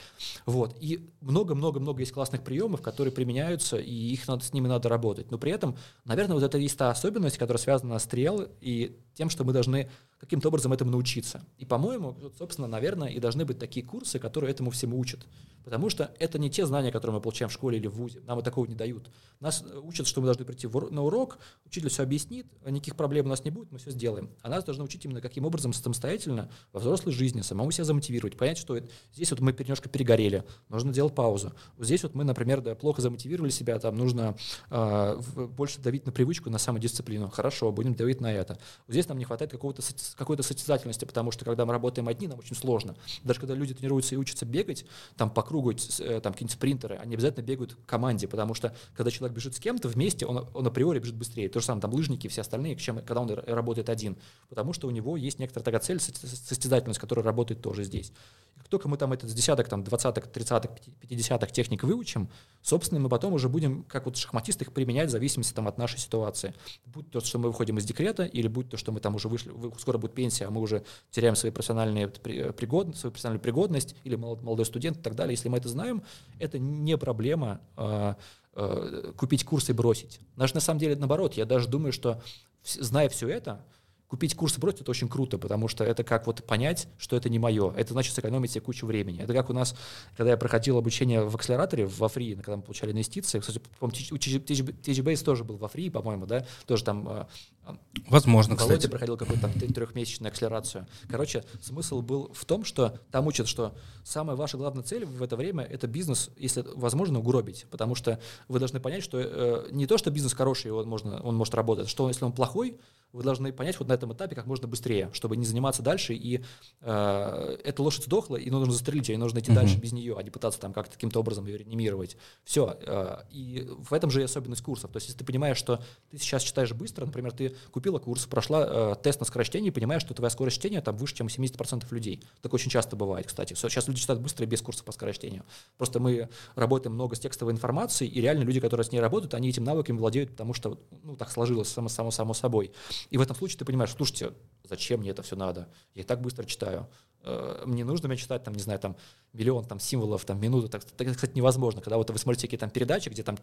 Вот. 0.46 0.78
И 0.80 1.10
много-много-много 1.22 2.00
есть 2.00 2.12
классных 2.12 2.44
приемов, 2.44 2.82
которые 2.82 3.12
применяются, 3.12 3.78
и 3.78 3.94
их 3.94 4.28
надо, 4.28 4.46
с 4.46 4.54
ними 4.54 4.68
надо 4.68 4.90
работать. 4.90 5.32
Но 5.32 5.38
при 5.38 5.52
этом, 5.52 5.76
наверное, 6.06 6.36
вот 6.36 6.44
это 6.44 6.58
есть 6.58 6.78
та 6.78 6.92
особенность, 6.92 7.38
которая 7.38 7.62
связана 7.62 8.00
с 8.00 8.04
стрел 8.08 8.48
и 8.62 8.98
тем, 9.16 9.30
что 9.30 9.44
мы 9.44 9.52
должны 9.52 9.90
каким-то 10.20 10.48
образом 10.50 10.74
этому 10.74 10.92
научиться. 10.92 11.44
И, 11.58 11.66
по-моему, 11.66 12.16
собственно, 12.38 12.68
наверное, 12.68 13.10
и 13.10 13.20
должны 13.20 13.46
быть 13.46 13.60
такие 13.60 13.86
курсы, 13.86 14.20
которые 14.20 14.52
этому 14.52 14.72
всему 14.72 15.00
учат. 15.00 15.26
Потому 15.64 15.90
что 15.90 16.12
это 16.18 16.40
не 16.40 16.50
те 16.50 16.66
знания, 16.66 16.94
которые 16.94 17.16
мы 17.16 17.22
получаем 17.22 17.50
в 17.50 17.54
школе 17.54 17.78
или 17.78 17.88
в 17.88 17.96
ВУЗе. 17.96 18.22
Нам 18.26 18.40
и 18.40 18.42
такого 18.42 18.66
не 18.66 18.76
дают. 18.76 19.12
Нас 19.42 19.66
учат, 19.84 20.08
что 20.08 20.22
мы 20.22 20.26
должны 20.26 20.46
прийти 20.46 20.66
на 20.66 21.04
урок, 21.04 21.40
учитель 21.66 21.90
все 21.90 22.04
объяснит, 22.04 22.48
никаких 22.66 22.96
проблем 22.96 23.26
у 23.26 23.30
нас 23.30 23.44
не 23.44 23.52
будет, 23.52 23.70
мы 23.72 23.78
все 23.78 23.92
сделаем. 23.92 24.30
А 24.42 24.50
нас 24.50 24.64
должны 24.64 24.86
учить 24.86 25.04
именно 25.04 25.20
каким 25.20 25.46
образом 25.46 25.74
самостоятельно 25.74 26.50
во 26.72 26.80
взрослой 26.80 27.12
жизни 27.12 27.42
самому 27.42 27.72
себя 27.72 27.84
замотивировать, 27.84 28.38
понять, 28.38 28.58
что 28.58 28.80
здесь 29.14 29.30
вот 29.32 29.42
мы 29.42 29.52
немножко 29.52 29.90
перегорели, 29.90 30.46
нужно 30.70 30.94
делать 30.94 31.14
паузу. 31.14 31.54
Вот 31.76 31.86
здесь 31.86 32.02
вот 32.04 32.16
мы, 32.16 32.24
например, 32.24 32.62
да, 32.62 32.74
плохо 32.74 33.02
замотивировали 33.02 33.50
себя, 33.50 33.78
там 33.78 33.98
нужно 33.98 34.38
э, 34.70 35.20
больше 35.50 35.82
давить 35.82 36.06
на 36.06 36.14
привычку, 36.14 36.50
на 36.50 36.60
самодисциплину. 36.60 37.30
Хорошо, 37.30 37.74
будем 37.74 37.94
давить 37.94 38.22
на 38.22 38.32
это. 38.32 38.54
Вот 38.88 38.94
здесь 38.94 39.08
нам 39.10 39.18
не 39.18 39.26
хватает 39.26 39.52
какого-то 39.52 39.82
какой-то 40.16 40.44
состязательности, 40.44 41.06
потому 41.06 41.32
что 41.32 41.46
когда 41.46 41.66
мы 41.66 41.74
работаем 41.74 42.08
одни, 42.08 42.28
нам 42.28 42.40
очень 42.40 42.56
сложно. 42.56 42.96
Даже 43.24 43.40
когда 43.40 43.56
люди 43.56 43.74
тренируются 43.74 44.16
и 44.16 44.18
учатся 44.18 44.46
бегать, 44.46 44.86
там 45.16 45.30
по 45.30 45.42
кругу, 45.42 45.72
э, 45.72 46.20
там 46.22 46.34
какие-нибудь 46.34 46.52
спринтеры, 46.52 46.96
они 46.96 47.16
обязательно 47.16 47.44
бегают 47.44 47.74
в 47.74 47.86
команде, 47.86 48.28
потому 48.28 48.54
что 48.54 48.76
когда 48.96 49.12
человек 49.12 49.36
бежит 49.36 49.56
с 49.56 49.60
кем-то 49.60 49.88
вместе, 49.88 50.26
он, 50.26 50.48
он 50.54 50.68
априори 50.68 51.00
бежит 51.00 51.16
быстрее. 51.16 51.50
То 51.50 51.60
же 51.60 51.66
самое 51.66 51.82
там 51.82 51.94
лыжники 51.94 52.28
и 52.28 52.30
все 52.30 52.42
остальные, 52.42 52.76
чем 52.78 52.98
когда 52.98 53.22
он 53.22 53.30
работает 53.30 53.90
один. 53.90 54.18
Потому 54.50 54.74
что 54.74 54.88
у 54.88 54.92
него 54.92 55.18
есть 55.18 55.40
некоторая 55.40 55.66
такая 55.66 55.82
цель, 55.82 56.00
состязательность, 56.00 57.00
которая 57.00 57.26
работает 57.26 57.62
тоже 57.62 57.84
здесь. 57.84 58.12
И 58.56 58.60
как 58.60 58.68
только 58.68 58.90
мы 58.90 58.98
там 58.98 59.14
этот 59.14 59.30
с 59.30 59.34
десяток, 59.34 59.68
там, 59.68 59.84
двадцаток, 59.84 60.28
тридцаток, 60.28 60.72
пятидесяток 61.00 61.52
техник 61.52 61.84
выучим, 61.84 62.30
собственно, 62.62 63.00
мы 63.00 63.10
потом 63.10 63.34
уже 63.34 63.50
будем, 63.50 63.84
как 63.84 64.06
вот 64.06 64.18
шахматисты, 64.18 64.66
их 64.66 64.74
применять 64.74 65.10
в 65.10 65.12
зависимости 65.12 65.54
там, 65.54 65.68
от 65.68 65.78
нашей 65.78 66.00
ситуации. 66.00 66.54
Будь 66.86 67.10
то, 67.12 67.20
что 67.20 67.40
мы 67.40 67.50
выходим 67.50 67.78
из 67.78 67.86
декрета, 67.86 68.24
или 68.24 68.48
будь 68.48 68.70
то, 68.70 68.78
что 68.78 68.92
мы 68.92 69.00
там 69.00 69.16
уже 69.16 69.28
вышли, 69.28 69.52
скоро 69.80 69.97
будет 69.98 70.14
пенсия, 70.14 70.46
а 70.46 70.50
мы 70.52 70.62
уже 70.62 70.84
теряем 71.12 71.36
свои 71.36 71.52
профессиональные 71.52 72.08
пригод, 72.08 72.96
свою 72.96 73.12
профессиональную 73.12 73.42
пригодность, 73.42 73.96
или 74.04 74.16
молодой 74.16 74.66
студент 74.66 74.98
и 74.98 75.02
так 75.02 75.16
далее. 75.16 75.34
Если 75.34 75.50
мы 75.50 75.58
это 75.58 75.70
знаем, 75.70 76.04
это 76.40 76.60
не 76.60 76.98
проблема 76.98 77.62
а, 77.76 78.18
а, 78.54 79.14
купить 79.16 79.44
курс 79.44 79.70
и 79.70 79.74
бросить. 79.74 80.20
Даже 80.36 80.54
на 80.56 80.62
самом 80.62 80.80
деле 80.80 80.96
наоборот, 80.96 81.34
я 81.36 81.46
даже 81.46 81.68
думаю, 81.68 81.92
что 81.92 82.22
зная 82.64 83.10
все 83.10 83.30
это, 83.30 83.64
купить 84.08 84.36
курс 84.36 84.58
и 84.58 84.62
бросить 84.62 84.82
это 84.82 84.92
очень 84.92 85.10
круто, 85.10 85.38
потому 85.38 85.68
что 85.68 85.84
это 85.84 86.04
как 86.04 86.28
вот 86.28 86.44
понять, 86.46 86.88
что 86.98 87.16
это 87.16 87.30
не 87.30 87.40
мое. 87.40 87.74
Это 87.76 87.94
значит 87.94 88.14
сэкономить 88.14 88.52
себе 88.52 88.62
кучу 88.62 88.86
времени. 88.86 89.22
Это 89.22 89.34
как 89.34 89.50
у 89.50 89.54
нас, 89.54 89.76
когда 90.16 90.32
я 90.32 90.38
проходил 90.38 90.78
обучение 90.78 91.24
в 91.24 91.36
акселераторе 91.36 91.86
во 91.86 92.08
фри, 92.08 92.36
когда 92.36 92.58
мы 92.58 92.64
получали 92.64 92.92
инвестиции, 92.92 93.40
кстати, 93.40 93.62
TGBase 93.82 95.24
тоже 95.24 95.44
был 95.44 95.58
во 95.58 95.68
фри, 95.68 95.90
по-моему, 95.90 96.26
да, 96.26 96.46
тоже 96.66 96.84
там 96.84 97.08
а, 97.08 97.28
а, 97.68 97.78
Возможно, 98.10 98.56
Володя 98.56 98.78
кстати. 98.78 98.90
проходил 98.90 99.18
какую-то 99.18 99.42
там 99.42 99.52
трехмесячную 99.52 100.32
акселерацию. 100.32 100.88
Короче, 101.10 101.44
смысл 101.62 102.02
был 102.02 102.32
в 102.34 102.46
том, 102.46 102.64
что 102.64 102.98
там 103.12 103.28
учат, 103.28 103.48
что 103.48 103.76
самая 104.04 104.38
ваша 104.38 104.58
главная 104.58 104.84
цель 104.84 105.06
в 105.06 105.22
это 105.22 105.36
время— 105.36 105.64
это 105.70 105.88
бизнес, 105.88 106.30
если 106.38 106.64
возможно, 106.76 107.20
угробить. 107.20 107.66
Потому 107.70 107.96
что 107.96 108.20
вы 108.48 108.60
должны 108.60 108.80
понять, 108.80 109.04
что 109.04 109.20
э, 109.20 109.68
не 109.72 109.86
то, 109.86 109.98
что 109.98 110.12
бизнес 110.12 110.34
хороший, 110.34 110.72
он, 110.72 110.88
можно, 110.88 111.22
он 111.22 111.36
может 111.36 111.56
работать, 111.56 111.90
что 111.90 112.08
если 112.08 112.24
он 112.24 112.32
плохой, 112.32 112.80
вы 113.12 113.24
должны 113.24 113.52
понять 113.52 113.80
вот 113.80 113.88
на 113.88 113.94
этом 113.98 114.14
этапе 114.14 114.36
как 114.36 114.46
можно 114.46 114.68
быстрее, 114.68 115.10
чтобы 115.14 115.38
не 115.38 115.46
заниматься 115.46 115.82
дальше, 115.82 116.14
и 116.14 116.44
э, 116.82 117.58
эта 117.64 117.84
лошадь 117.84 118.06
сдохла, 118.06 118.38
и 118.38 118.50
нужно 118.50 118.72
застрелить 118.72 119.10
ее, 119.10 119.16
и 119.16 119.18
нужно 119.18 119.40
идти 119.40 119.52
uh-huh. 119.52 119.56
дальше 119.56 119.78
без 119.78 119.92
нее, 119.92 120.16
а 120.18 120.24
не 120.24 120.30
пытаться 120.30 120.60
там 120.60 120.74
как-то 120.74 120.94
каким-то 120.94 121.20
образом 121.20 121.46
ее 121.46 121.58
реанимировать. 121.58 122.18
Все. 122.44 122.78
Э, 122.82 123.24
и 123.32 123.68
в 123.78 123.94
этом 123.94 124.10
же 124.10 124.22
и 124.22 124.24
особенность 124.24 124.62
курсов. 124.62 124.92
То 124.92 124.98
есть 124.98 125.08
если 125.08 125.20
ты 125.20 125.26
понимаешь, 125.26 125.58
что 125.58 125.82
ты 126.12 126.18
сейчас 126.18 126.44
читаешь 126.44 126.72
быстро, 126.74 127.06
например, 127.06 127.32
ты 127.32 127.56
купила 127.72 128.00
курс, 128.00 128.26
прошла 128.26 128.66
э, 128.68 128.96
тест 129.02 129.20
на 129.20 129.26
скорочтение 129.26 129.70
и 129.70 129.72
понимаешь, 129.72 130.02
что 130.02 130.14
твоя 130.14 130.30
скорость 130.30 130.58
чтения 130.58 130.82
там 130.82 130.96
выше, 130.98 131.16
чем 131.16 131.28
у 131.28 131.30
70% 131.30 131.86
людей. 131.92 132.24
Так 132.42 132.54
очень 132.54 132.70
часто 132.70 132.96
бывает, 132.96 133.28
кстати. 133.28 133.54
Сейчас 133.54 133.88
люди 133.88 134.00
читают 134.00 134.22
быстро 134.22 134.46
и 134.46 134.50
без 134.50 134.62
курса 134.62 134.84
по 134.84 134.92
скорочтению. 134.92 135.44
Просто 135.78 136.00
мы 136.00 136.30
работаем 136.56 136.94
много 136.94 137.16
с 137.16 137.20
текстовой 137.20 137.54
информацией, 137.54 138.10
и 138.10 138.22
реально 138.22 138.44
люди, 138.44 138.60
которые 138.60 138.86
с 138.86 138.92
ней 138.92 139.00
работают, 139.00 139.34
они 139.34 139.50
этим 139.50 139.64
навыками 139.64 139.98
владеют, 139.98 140.32
потому 140.32 140.54
что 140.54 140.80
ну, 141.04 141.16
так 141.16 141.32
сложилось 141.32 141.70
само, 141.70 141.90
само, 141.90 142.12
само 142.12 142.34
собой. 142.34 142.72
И 143.10 143.18
в 143.18 143.22
этом 143.22 143.36
случае 143.36 143.60
ты 143.60 143.66
понимаешь, 143.66 143.87
слушайте, 143.88 144.34
зачем 144.64 145.02
мне 145.02 145.12
это 145.12 145.22
все 145.22 145.36
надо? 145.36 145.68
Я 145.94 146.02
и 146.02 146.06
так 146.06 146.22
быстро 146.22 146.46
читаю. 146.46 146.88
Э, 147.24 147.64
мне 147.66 147.84
нужно 147.84 148.08
мне 148.08 148.18
читать, 148.18 148.44
там, 148.44 148.54
не 148.54 148.62
знаю, 148.62 148.80
там, 148.80 148.96
миллион 149.34 149.66
там, 149.66 149.80
символов, 149.80 150.26
там, 150.26 150.40
минуту. 150.40 150.70
Так, 150.70 150.84
так, 150.84 151.08
кстати, 151.10 151.36
невозможно. 151.36 151.82
Когда 151.82 151.98
вот 151.98 152.10
вы 152.10 152.18
смотрите 152.18 152.48
какие-то 152.48 152.66
там 152.66 152.70
передачи, 152.70 153.10
где 153.10 153.24
там 153.24 153.38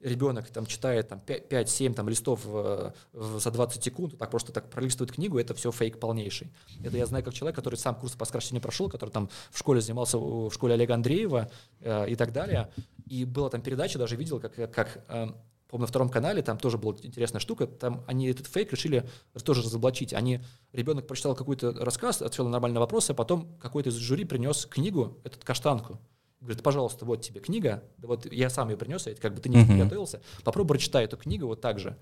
ребенок 0.00 0.48
там 0.48 0.66
читает 0.66 1.08
там 1.08 1.20
5-7 1.26 1.94
там, 1.94 2.08
листов 2.08 2.44
в, 2.44 2.94
за 3.12 3.50
20 3.50 3.82
секунд, 3.82 4.18
так 4.18 4.30
просто 4.30 4.52
так 4.52 4.70
пролистывает 4.70 5.12
книгу, 5.12 5.38
это 5.38 5.54
все 5.54 5.72
фейк 5.72 5.98
полнейший. 5.98 6.52
Это 6.82 6.96
я 6.96 7.06
знаю 7.06 7.24
как 7.24 7.34
человек, 7.34 7.56
который 7.56 7.76
сам 7.76 7.94
курс 7.96 8.14
по 8.14 8.24
сокращению 8.24 8.62
прошел, 8.62 8.88
который 8.88 9.10
там 9.10 9.28
в 9.50 9.58
школе 9.58 9.80
занимался, 9.80 10.18
в 10.18 10.50
школе 10.52 10.74
Олега 10.74 10.94
Андреева 10.94 11.50
э, 11.80 12.10
и 12.10 12.16
так 12.16 12.32
далее. 12.32 12.70
И 13.06 13.24
была 13.24 13.50
там 13.50 13.60
передача, 13.60 13.98
даже 13.98 14.16
видел, 14.16 14.40
как, 14.40 14.54
как 14.72 15.04
э, 15.08 15.28
помню, 15.68 15.82
на 15.82 15.86
втором 15.86 16.08
канале, 16.08 16.42
там 16.42 16.58
тоже 16.58 16.78
была 16.78 16.94
интересная 17.02 17.40
штука, 17.40 17.66
там 17.66 18.02
они 18.06 18.28
этот 18.28 18.46
фейк 18.46 18.72
решили 18.72 19.08
тоже 19.44 19.62
разоблачить. 19.62 20.12
Они, 20.12 20.40
ребенок 20.72 21.06
прочитал 21.06 21.34
какой-то 21.34 21.72
рассказ, 21.72 22.22
отвел 22.22 22.46
на 22.46 22.52
нормальный 22.52 22.80
вопрос, 22.80 23.10
а 23.10 23.14
потом 23.14 23.56
какой-то 23.60 23.90
из 23.90 23.94
жюри 23.94 24.24
принес 24.24 24.66
книгу, 24.66 25.18
этот 25.24 25.44
каштанку. 25.44 25.98
Говорит, 26.40 26.62
пожалуйста, 26.62 27.04
вот 27.04 27.20
тебе 27.20 27.40
книга, 27.40 27.82
вот 27.98 28.30
я 28.32 28.48
сам 28.48 28.70
ее 28.70 28.76
принес, 28.76 29.06
я, 29.06 29.14
как 29.16 29.34
бы 29.34 29.40
ты 29.40 29.48
не 29.48 29.56
uh-huh. 29.56 29.82
готовился, 29.82 30.22
попробуй 30.44 30.76
прочитай 30.76 31.04
эту 31.04 31.16
книгу 31.16 31.46
вот 31.46 31.60
так 31.60 31.80
же. 31.80 31.98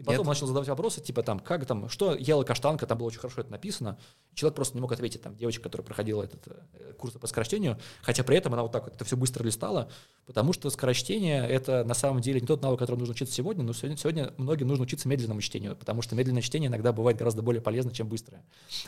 И 0.00 0.02
потом 0.02 0.20
Нет. 0.20 0.28
начал 0.28 0.46
задавать 0.46 0.66
вопросы, 0.66 1.02
типа 1.02 1.22
там, 1.22 1.40
как 1.40 1.66
там, 1.66 1.90
что 1.90 2.14
ела 2.14 2.42
каштанка, 2.42 2.86
там 2.86 2.96
было 2.96 3.08
очень 3.08 3.18
хорошо 3.18 3.42
это 3.42 3.50
написано. 3.50 3.98
Человек 4.32 4.56
просто 4.56 4.74
не 4.74 4.80
мог 4.80 4.90
ответить, 4.92 5.20
там, 5.20 5.36
девочка, 5.36 5.64
которая 5.64 5.84
проходила 5.84 6.22
этот 6.22 6.48
э, 6.48 6.94
курс 6.94 7.12
по 7.20 7.26
скорочтению, 7.26 7.78
хотя 8.00 8.24
при 8.24 8.38
этом 8.38 8.54
она 8.54 8.62
вот 8.62 8.72
так 8.72 8.84
вот 8.84 8.94
это 8.94 9.04
все 9.04 9.18
быстро 9.18 9.44
листала, 9.44 9.90
потому 10.24 10.54
что 10.54 10.70
скорочтение— 10.70 11.46
это 11.50 11.84
на 11.84 11.92
самом 11.92 12.22
деле 12.22 12.40
не 12.40 12.46
тот 12.46 12.62
навык, 12.62 12.78
который 12.78 13.00
нужно 13.00 13.12
учиться 13.12 13.34
сегодня, 13.34 13.62
но 13.62 13.74
сегодня, 13.74 13.98
сегодня 13.98 14.32
многим 14.38 14.68
нужно 14.68 14.84
учиться 14.84 15.06
медленному 15.06 15.42
чтению, 15.42 15.76
потому 15.76 16.00
что 16.00 16.16
медленное 16.16 16.40
чтение 16.40 16.68
иногда 16.68 16.94
бывает 16.94 17.18
гораздо 17.18 17.42
более 17.42 17.60
полезно, 17.60 17.92
чем 17.92 18.08
быстрое. 18.08 18.42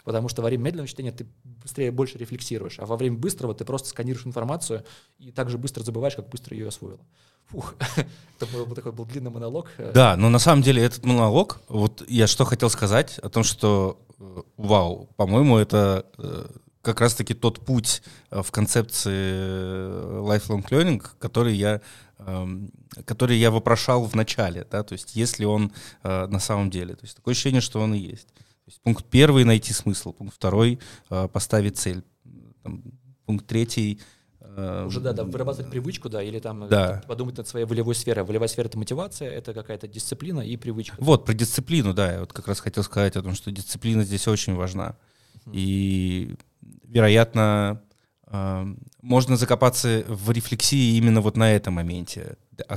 Потому 0.05 0.29
что 0.29 0.41
во 0.41 0.49
время 0.49 0.63
медленного 0.63 0.89
чтения 0.89 1.13
ты 1.13 1.27
быстрее 1.45 1.91
больше 1.91 2.17
рефлексируешь, 2.17 2.79
а 2.79 2.87
во 2.87 2.97
время 2.97 3.19
быстрого 3.19 3.55
ты 3.55 3.67
просто 3.67 3.91
сканируешь 3.91 4.25
информацию 4.25 4.83
и 5.19 5.31
так 5.31 5.51
же 5.51 5.59
быстро 5.59 5.83
забываешь, 5.83 6.17
как 6.17 6.31
быстро 6.31 6.57
ее 6.57 6.69
освоил. 6.69 7.01
Фух, 7.53 7.75
это 8.41 8.47
был, 8.47 8.67
такой 8.75 8.93
был 8.93 9.05
длинный 9.05 9.31
монолог. 9.31 9.69
Да, 9.93 10.17
но 10.17 10.31
на 10.31 10.39
самом 10.39 10.63
деле 10.63 10.83
этот 10.83 11.05
монолог, 11.05 11.61
вот 11.69 12.03
я 12.09 12.27
что 12.27 12.45
хотел 12.45 12.71
сказать 12.71 13.19
о 13.19 13.29
том, 13.29 13.45
что, 13.45 14.01
э, 14.19 14.43
вау, 14.57 15.11
по-моему, 15.17 15.59
это 15.59 16.07
э, 16.17 16.47
как 16.81 17.03
раз-таки 17.03 17.35
тот 17.35 17.61
путь 17.61 18.03
э, 18.31 18.43
в 18.43 18.51
концепции 18.51 20.23
lifelong 20.27 20.67
learning, 20.71 21.05
который 21.19 21.55
я, 21.55 21.83
эм, 22.21 22.71
который 23.05 23.37
я 23.37 23.51
вопрошал 23.51 24.05
в 24.05 24.15
начале, 24.15 24.67
да, 24.71 24.83
то 24.83 24.95
есть 24.95 25.15
если 25.15 25.45
он 25.45 25.73
на 26.03 26.39
самом 26.39 26.71
деле, 26.71 26.95
то 26.95 27.05
есть 27.05 27.17
такое 27.17 27.33
ощущение, 27.33 27.61
что 27.61 27.81
он 27.81 27.95
и 27.95 27.99
есть. 27.99 28.29
То 28.29 28.69
есть 28.69 28.81
пункт 28.81 29.05
первый— 29.11 29.45
найти 29.47 29.73
смысл, 29.73 30.13
пункт 30.13 30.35
второй— 30.35 30.79
поставить 31.33 31.79
цель, 31.79 32.03
там, 32.63 32.83
пункт 33.27 33.47
третий— 33.47 34.01
Уже, 34.57 35.01
да, 35.01 35.13
да, 35.13 35.25
вырабатывать 35.25 35.71
привычку, 35.71 36.09
да, 36.09 36.23
или 36.23 36.39
там 36.39 36.69
да. 36.69 37.03
подумать 37.07 37.37
над 37.37 37.49
своей 37.49 37.65
волевой 37.65 37.95
сферой. 37.95 38.25
Волевая 38.25 38.49
сфера— 38.49 38.67
это 38.69 38.79
мотивация, 38.79 39.31
это 39.31 39.55
какая-то 39.55 39.89
дисциплина 39.89 40.41
и 40.41 40.57
привычка. 40.57 40.97
Вот, 40.99 41.25
про 41.25 41.33
дисциплину, 41.33 41.95
да, 41.95 42.13
я 42.13 42.21
вот 42.21 42.33
как 42.33 42.49
раз 42.49 42.61
хотел 42.61 42.85
сказать 42.85 43.17
о 43.17 43.23
том, 43.23 43.35
что 43.35 43.51
дисциплина 43.51 44.05
здесь 44.05 44.29
очень 44.29 44.55
важна. 44.55 44.97
И, 45.53 46.35
вероятно, 46.85 47.83
э, 48.27 48.75
можно 49.01 49.37
закопаться 49.37 50.05
в 50.07 50.31
рефлексии 50.31 50.97
именно 50.97 51.21
вот 51.21 51.37
на 51.37 51.53
этом 51.53 51.75
моменте, 51.75 52.37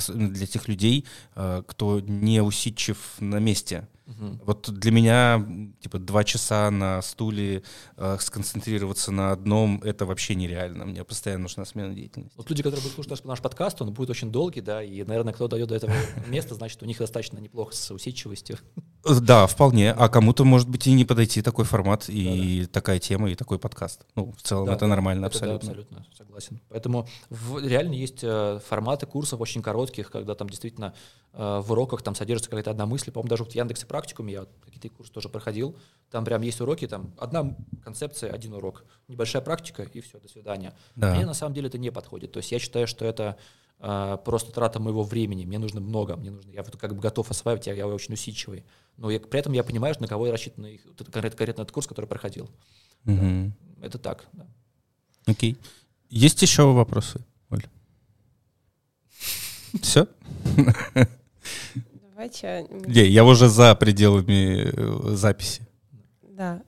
для 0.09 0.47
тех 0.47 0.67
людей, 0.67 1.05
э, 1.35 1.63
кто 1.67 1.99
не 1.99 2.41
усидчив 2.41 2.97
на 3.19 3.39
месте. 3.39 3.87
Угу. 4.07 4.39
Вот 4.45 4.69
для 4.71 4.91
меня, 4.91 5.45
типа, 5.79 5.97
два 5.97 6.23
часа 6.23 6.69
на 6.69 7.01
стуле 7.01 7.63
э, 7.97 8.17
сконцентрироваться 8.19 9.11
на 9.11 9.31
одном, 9.31 9.81
это 9.83 10.05
вообще 10.05 10.35
нереально. 10.35 10.85
Мне 10.85 11.03
постоянно 11.03 11.43
нужна 11.43 11.65
смена 11.65 11.93
деятельности. 11.93 12.37
Вот 12.37 12.49
люди, 12.49 12.61
которые 12.61 12.81
будут 12.81 12.93
слушать 12.93 13.11
наш, 13.11 13.23
наш 13.23 13.41
подкаст, 13.41 13.81
он 13.81 13.93
будет 13.93 14.11
очень 14.11 14.31
долгий, 14.31 14.61
да, 14.61 14.83
и, 14.83 15.03
наверное, 15.03 15.33
кто 15.33 15.47
дойдет 15.47 15.69
до 15.69 15.75
этого 15.75 15.93
места, 16.27 16.53
значит, 16.53 16.83
у 16.83 16.85
них 16.85 16.99
достаточно 16.99 17.39
неплохо 17.39 17.75
с 17.75 17.91
усидчивостью. 17.91 18.59
Э, 19.05 19.19
да, 19.19 19.45
вполне. 19.45 19.91
А 19.91 20.09
кому-то, 20.09 20.43
может 20.43 20.67
быть, 20.67 20.87
и 20.87 20.93
не 20.93 21.05
подойти 21.05 21.41
такой 21.41 21.65
формат, 21.65 22.09
и 22.09 22.61
да, 22.61 22.65
да. 22.65 22.71
такая 22.73 22.99
тема, 22.99 23.29
и 23.29 23.35
такой 23.35 23.59
подкаст. 23.59 24.05
Ну, 24.15 24.33
в 24.35 24.41
целом, 24.41 24.65
да, 24.65 24.73
это 24.73 24.87
нормально, 24.87 25.27
это 25.27 25.37
абсолютно. 25.37 25.67
Да, 25.67 25.81
абсолютно, 25.81 26.05
согласен. 26.17 26.61
Поэтому 26.69 27.07
в, 27.29 27.65
реально 27.65 27.93
есть 27.93 28.23
э, 28.23 28.59
форматы 28.67 29.05
курсов 29.05 29.39
очень 29.41 29.61
коротких, 29.61 30.09
когда 30.09 30.33
там 30.33 30.49
действительно 30.49 30.93
э, 31.33 31.61
в 31.63 31.71
уроках 31.71 32.01
там 32.01 32.15
содержится 32.15 32.49
какая-то 32.49 32.71
одна 32.71 32.85
мысль. 32.85 33.11
По-моему, 33.11 33.29
даже 33.29 33.45
в 33.45 33.51
Яндексе 33.51 33.85
практикуме 33.85 34.33
я 34.33 34.45
какие-то 34.63 34.89
курсы 34.89 35.13
тоже 35.13 35.29
проходил. 35.29 35.77
Там 36.09 36.25
прям 36.25 36.41
есть 36.41 36.59
уроки, 36.59 36.87
там 36.87 37.13
одна 37.17 37.55
концепция, 37.83 38.31
один 38.31 38.53
урок. 38.53 38.85
Небольшая 39.07 39.43
практика, 39.43 39.83
и 39.83 40.01
все, 40.01 40.19
до 40.19 40.27
свидания. 40.27 40.73
Да. 40.95 41.13
Мне 41.13 41.25
на 41.25 41.33
самом 41.33 41.53
деле 41.53 41.67
это 41.67 41.77
не 41.77 41.91
подходит. 41.91 42.31
То 42.31 42.37
есть 42.37 42.51
я 42.51 42.57
считаю, 42.57 42.87
что 42.87 43.05
это 43.05 43.37
э, 43.79 44.17
просто 44.25 44.51
трата 44.51 44.79
моего 44.79 45.03
времени. 45.03 45.45
Мне 45.45 45.59
нужно 45.59 45.79
много, 45.79 46.15
мне 46.15 46.31
нужно, 46.31 46.49
я 46.49 46.63
вот 46.63 46.75
как 46.77 46.95
бы 46.95 47.01
готов 47.01 47.29
осваивать, 47.29 47.67
я, 47.67 47.73
я 47.73 47.87
очень 47.87 48.15
усидчивый. 48.15 48.65
Но 48.97 49.09
я, 49.11 49.19
при 49.19 49.39
этом 49.39 49.53
я 49.53 49.63
понимаю, 49.63 49.95
на 49.99 50.07
кого 50.07 50.27
я 50.27 50.33
рассчитан, 50.33 50.65
конкретно, 50.97 51.29
конкретно 51.29 51.61
этот 51.61 51.71
курс, 51.71 51.87
который 51.87 52.05
проходил. 52.05 52.49
Угу. 53.05 53.51
Да. 53.77 53.85
Это 53.85 53.97
так, 53.97 54.25
да. 54.33 54.47
Окей. 55.25 55.57
Есть 56.09 56.41
еще 56.41 56.71
вопросы, 56.71 57.19
Оль? 57.49 57.65
Все? 59.81 60.07
Давайте... 62.11 62.67
Не, 62.69 63.05
я 63.05 63.25
уже 63.25 63.49
за 63.49 63.75
пределами 63.75 64.71
э, 64.71 65.15
записи. 65.15 65.67
Да, 66.21 66.61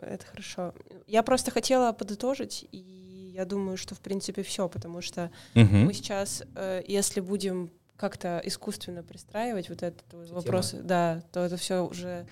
это 0.00 0.26
хорошо. 0.30 0.74
Я 1.06 1.22
просто 1.22 1.50
хотела 1.50 1.92
подытожить, 1.92 2.66
и 2.72 3.32
я 3.34 3.44
думаю, 3.44 3.76
что 3.76 3.94
в 3.94 4.00
принципе 4.00 4.42
все, 4.42 4.68
потому 4.68 5.00
что 5.02 5.30
угу. 5.54 5.74
мы 5.74 5.94
сейчас, 5.94 6.42
э, 6.54 6.82
если 6.86 7.20
будем 7.20 7.70
как-то 7.96 8.40
искусственно 8.44 9.02
пристраивать 9.02 9.68
вот 9.68 9.82
этот 9.82 10.02
Система. 10.10 10.34
вопрос, 10.34 10.74
да, 10.82 11.22
то 11.32 11.40
это 11.40 11.56
все 11.56 11.84
уже 11.84 12.26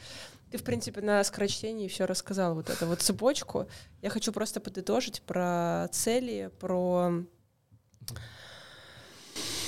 ты, 0.50 0.58
в 0.58 0.64
принципе, 0.64 1.00
на 1.00 1.22
скорочтении 1.22 1.86
все 1.86 2.06
рассказал, 2.06 2.54
вот 2.54 2.70
эту 2.70 2.86
вот 2.86 3.00
цепочку. 3.00 3.68
Я 4.02 4.10
хочу 4.10 4.32
просто 4.32 4.60
подытожить 4.60 5.22
про 5.22 5.88
цели, 5.92 6.50
про, 6.58 7.22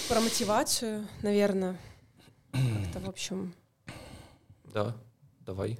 про 0.08 0.20
мотивацию, 0.20 1.06
наверное. 1.22 1.78
Как-то, 2.50 2.98
в 2.98 3.08
общем... 3.08 3.54
Да, 4.74 4.96
давай. 5.40 5.78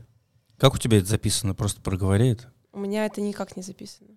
Как 0.57 0.75
у 0.75 0.79
тебя 0.79 0.99
это 0.99 1.07
записано? 1.07 1.57
Просто 1.57 1.81
проговори 1.81 2.31
это. 2.31 2.53
У 2.73 2.79
меня 2.79 3.05
это 3.05 3.21
никак 3.21 3.57
не 3.57 3.63
записано. 3.63 4.17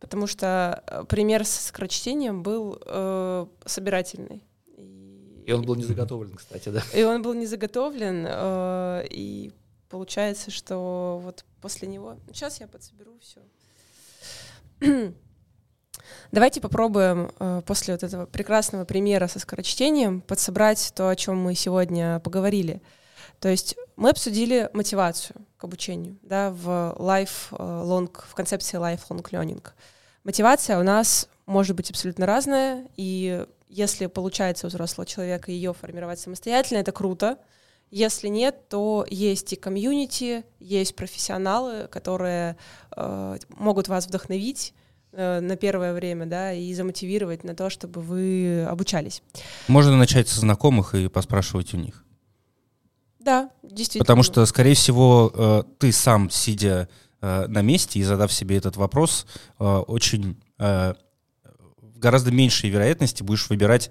Потому 0.00 0.26
что 0.26 0.82
э, 0.86 1.04
пример 1.08 1.44
с 1.44 1.66
скорочтением 1.66 2.42
был 2.42 2.80
э, 2.84 3.46
собирательный. 3.64 4.44
И 5.44 5.52
он 5.52 5.62
был 5.62 5.74
не 5.76 5.84
заготовлен, 5.84 6.36
кстати, 6.36 6.68
да. 6.68 6.82
И 6.92 7.02
он 7.02 7.22
был 7.22 7.32
не 7.34 7.46
заготовлен, 7.46 8.26
э, 8.28 9.06
и 9.10 9.52
получается, 9.88 10.50
что 10.50 11.20
вот 11.24 11.44
после 11.60 11.88
него... 11.88 12.16
Сейчас 12.32 12.60
я 12.60 12.68
подсоберу 12.68 13.12
все. 13.20 13.40
Давайте 16.32 16.60
попробуем 16.60 17.30
э, 17.38 17.62
после 17.66 17.94
вот 17.94 18.02
этого 18.02 18.26
прекрасного 18.26 18.84
примера 18.84 19.26
со 19.26 19.38
скорочтением 19.38 20.20
подсобрать 20.20 20.92
то, 20.94 21.08
о 21.08 21.16
чем 21.16 21.38
мы 21.38 21.54
сегодня 21.54 22.20
поговорили. 22.20 22.82
То 23.40 23.48
есть 23.48 23.76
мы 23.96 24.10
обсудили 24.10 24.68
мотивацию 24.72 25.36
к 25.56 25.64
обучению 25.64 26.18
да, 26.22 26.50
в 26.50 26.96
life 26.98 27.50
long, 27.50 28.10
в 28.28 28.34
концепции 28.34 28.78
lifelong 28.78 29.22
learning. 29.30 29.64
Мотивация 30.24 30.78
у 30.78 30.82
нас 30.82 31.28
может 31.46 31.76
быть 31.76 31.90
абсолютно 31.90 32.26
разная, 32.26 32.86
и 32.96 33.46
если 33.68 34.06
получается 34.06 34.66
у 34.66 34.70
взрослого 34.70 35.06
человека 35.06 35.50
ее 35.50 35.72
формировать 35.74 36.20
самостоятельно, 36.20 36.78
это 36.78 36.92
круто. 36.92 37.38
Если 37.90 38.28
нет, 38.28 38.68
то 38.68 39.06
есть 39.08 39.52
и 39.52 39.56
комьюнити, 39.56 40.44
есть 40.58 40.94
профессионалы, 40.94 41.88
которые 41.88 42.58
э, 42.94 43.38
могут 43.56 43.88
вас 43.88 44.06
вдохновить 44.06 44.74
э, 45.12 45.40
на 45.40 45.56
первое 45.56 45.94
время, 45.94 46.26
да, 46.26 46.52
и 46.52 46.74
замотивировать 46.74 47.44
на 47.44 47.54
то, 47.54 47.70
чтобы 47.70 48.02
вы 48.02 48.66
обучались. 48.68 49.22
Можно 49.68 49.96
начать 49.96 50.28
со 50.28 50.40
знакомых 50.40 50.94
и 50.94 51.08
поспрашивать 51.08 51.72
у 51.72 51.78
них. 51.78 52.04
Да, 53.28 53.50
действительно. 53.62 54.04
Потому 54.04 54.22
что, 54.22 54.46
скорее 54.46 54.74
всего, 54.74 55.30
э, 55.34 55.62
ты 55.78 55.92
сам, 55.92 56.30
сидя 56.30 56.88
э, 57.20 57.46
на 57.46 57.60
месте 57.60 57.98
и 57.98 58.02
задав 58.02 58.32
себе 58.32 58.56
этот 58.56 58.76
вопрос, 58.76 59.26
э, 59.58 59.64
очень 59.64 60.40
в 60.58 60.96
гораздо 62.00 62.30
меньшей 62.32 62.70
вероятности 62.70 63.22
будешь 63.22 63.48
выбирать 63.50 63.90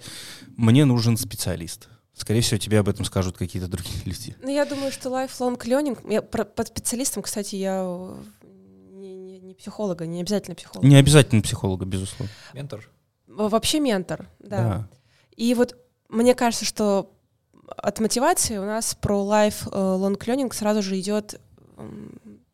«мне 0.58 0.86
нужен 0.86 1.18
специалист». 1.18 1.88
Скорее 2.14 2.42
всего, 2.42 2.58
тебе 2.58 2.80
об 2.80 2.90
этом 2.90 3.06
скажут 3.06 3.38
какие-то 3.38 3.68
другие 3.68 3.96
люди. 4.06 4.36
Ну, 4.42 4.50
я 4.50 4.66
думаю, 4.66 4.92
что 4.92 5.10
lifelong 5.10 5.58
learning... 5.60 6.12
Я, 6.12 6.24
про, 6.24 6.44
под 6.44 6.70
специалистом, 6.70 7.22
кстати, 7.22 7.56
я 7.56 7.84
не, 8.92 9.16
не, 9.16 9.40
не 9.40 9.54
психолога, 9.54 10.08
не 10.08 10.22
обязательно 10.22 10.56
психолога. 10.56 10.88
Не 10.88 10.96
обязательно 10.96 11.44
психолога, 11.44 11.86
безусловно. 11.86 12.34
Ментор? 12.54 12.90
Вообще 13.28 13.80
ментор, 13.80 14.28
да. 14.40 14.58
Да. 14.58 14.90
И 15.36 15.54
вот 15.54 15.78
мне 16.10 16.34
кажется, 16.34 16.66
что 16.66 17.14
от 17.68 18.00
мотивации 18.00 18.58
у 18.58 18.66
нас 18.66 18.96
про 18.96 19.16
life 19.24 19.68
э, 19.72 19.78
long 19.78 20.18
learning 20.18 20.54
сразу 20.54 20.82
же 20.82 21.00
идет 21.00 21.40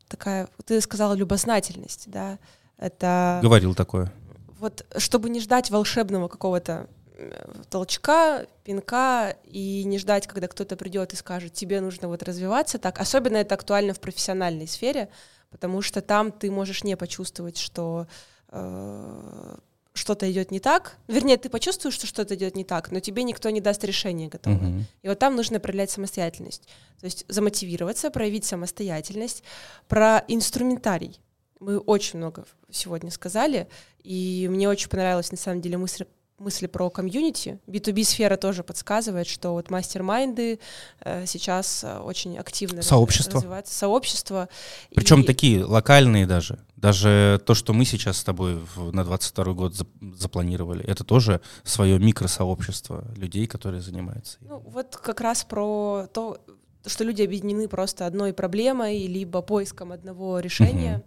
такая, 0.08 0.48
ты 0.66 0.80
сказала, 0.82 1.14
любознательность, 1.14 2.10
да, 2.10 2.38
это... 2.78 3.40
Говорил 3.42 3.74
такое. 3.74 4.12
Вот 4.60 4.86
чтобы 4.98 5.30
не 5.30 5.40
ждать 5.40 5.72
волшебного 5.72 6.28
какого-то 6.28 6.88
э, 7.18 7.46
толчка, 7.70 8.46
пинка, 8.64 9.36
и 9.44 9.84
не 9.86 9.98
ждать, 9.98 10.28
когда 10.28 10.48
кто-то 10.48 10.76
придет 10.76 11.14
и 11.14 11.16
скажет, 11.16 11.54
тебе 11.54 11.82
нужно 11.82 12.08
вот 12.08 12.24
развиваться 12.24 12.78
так. 12.78 13.00
Особенно 13.00 13.38
это 13.38 13.56
актуально 13.56 13.94
в 13.94 14.00
профессиональной 14.00 14.68
сфере, 14.68 15.10
потому 15.50 15.82
что 15.82 16.02
там 16.02 16.32
ты 16.32 16.52
можешь 16.52 16.84
не 16.84 16.96
почувствовать, 16.96 17.58
что 17.58 18.08
э, 18.50 19.56
что-то 19.94 20.30
идет 20.32 20.52
не 20.52 20.60
так. 20.60 20.98
Вернее, 21.08 21.38
ты 21.38 21.50
почувствуешь, 21.50 21.94
что 21.94 22.08
что-то 22.08 22.36
идет 22.36 22.56
не 22.56 22.64
так, 22.64 22.92
но 22.92 23.00
тебе 23.00 23.24
никто 23.24 23.50
не 23.52 23.62
даст 23.62 23.84
решение 23.84 24.28
готовое. 24.28 24.58
Мгм. 24.58 24.86
И 25.04 25.08
вот 25.08 25.20
там 25.20 25.36
нужно 25.36 25.60
проявлять 25.60 25.92
самостоятельность. 25.92 26.68
То 27.00 27.06
есть 27.06 27.26
замотивироваться, 27.28 28.10
проявить 28.10 28.46
самостоятельность, 28.46 29.44
про 29.88 30.24
инструментарий. 30.28 31.20
Мы 31.60 31.78
очень 31.78 32.18
много 32.18 32.46
сегодня 32.72 33.12
сказали, 33.12 33.68
и 34.04 34.48
мне 34.52 34.68
очень 34.68 34.90
понравилась 34.90 35.32
на 35.32 35.38
самом 35.38 35.62
деле 35.62 35.78
мысль 35.78 36.06
мысли 36.44 36.68
про 36.68 36.90
комьюнити. 36.90 37.60
B2B-сфера 37.68 38.38
тоже 38.38 38.64
подсказывает, 38.64 39.28
что 39.28 39.54
вот 39.54 39.70
мастер-майнды 39.72 40.60
э, 41.02 41.26
сейчас 41.26 41.84
э, 41.84 41.98
очень 42.00 42.38
активно 42.38 42.82
Сообщество. 42.82 43.36
развиваются. 43.36 43.74
Сообщество. 43.74 44.50
Причем 44.94 45.22
И- 45.22 45.26
такие 45.26 45.64
локальные 45.64 46.28
даже. 46.28 46.60
Даже 46.76 47.42
то, 47.46 47.54
что 47.54 47.72
мы 47.74 47.86
сейчас 47.86 48.18
с 48.18 48.24
тобой 48.24 48.56
в- 48.76 48.94
на 48.94 49.04
22 49.06 49.54
год 49.54 49.74
зап- 49.74 50.16
запланировали, 50.18 50.84
это 50.86 51.04
тоже 51.04 51.40
свое 51.64 51.98
микросообщество 51.98 53.06
людей, 53.16 53.48
которые 53.48 53.82
занимаются. 53.82 54.38
Ну, 54.42 54.60
вот 54.66 54.98
как 54.98 55.22
раз 55.22 55.44
про 55.46 56.08
то, 56.14 56.38
что 56.86 57.04
люди 57.06 57.22
объединены 57.24 57.70
просто 57.70 58.06
одной 58.06 58.34
проблемой, 58.34 59.08
либо 59.08 59.42
поиском 59.42 59.94
одного 59.94 60.40
решения. 60.42 60.96
Мгм. 60.98 61.04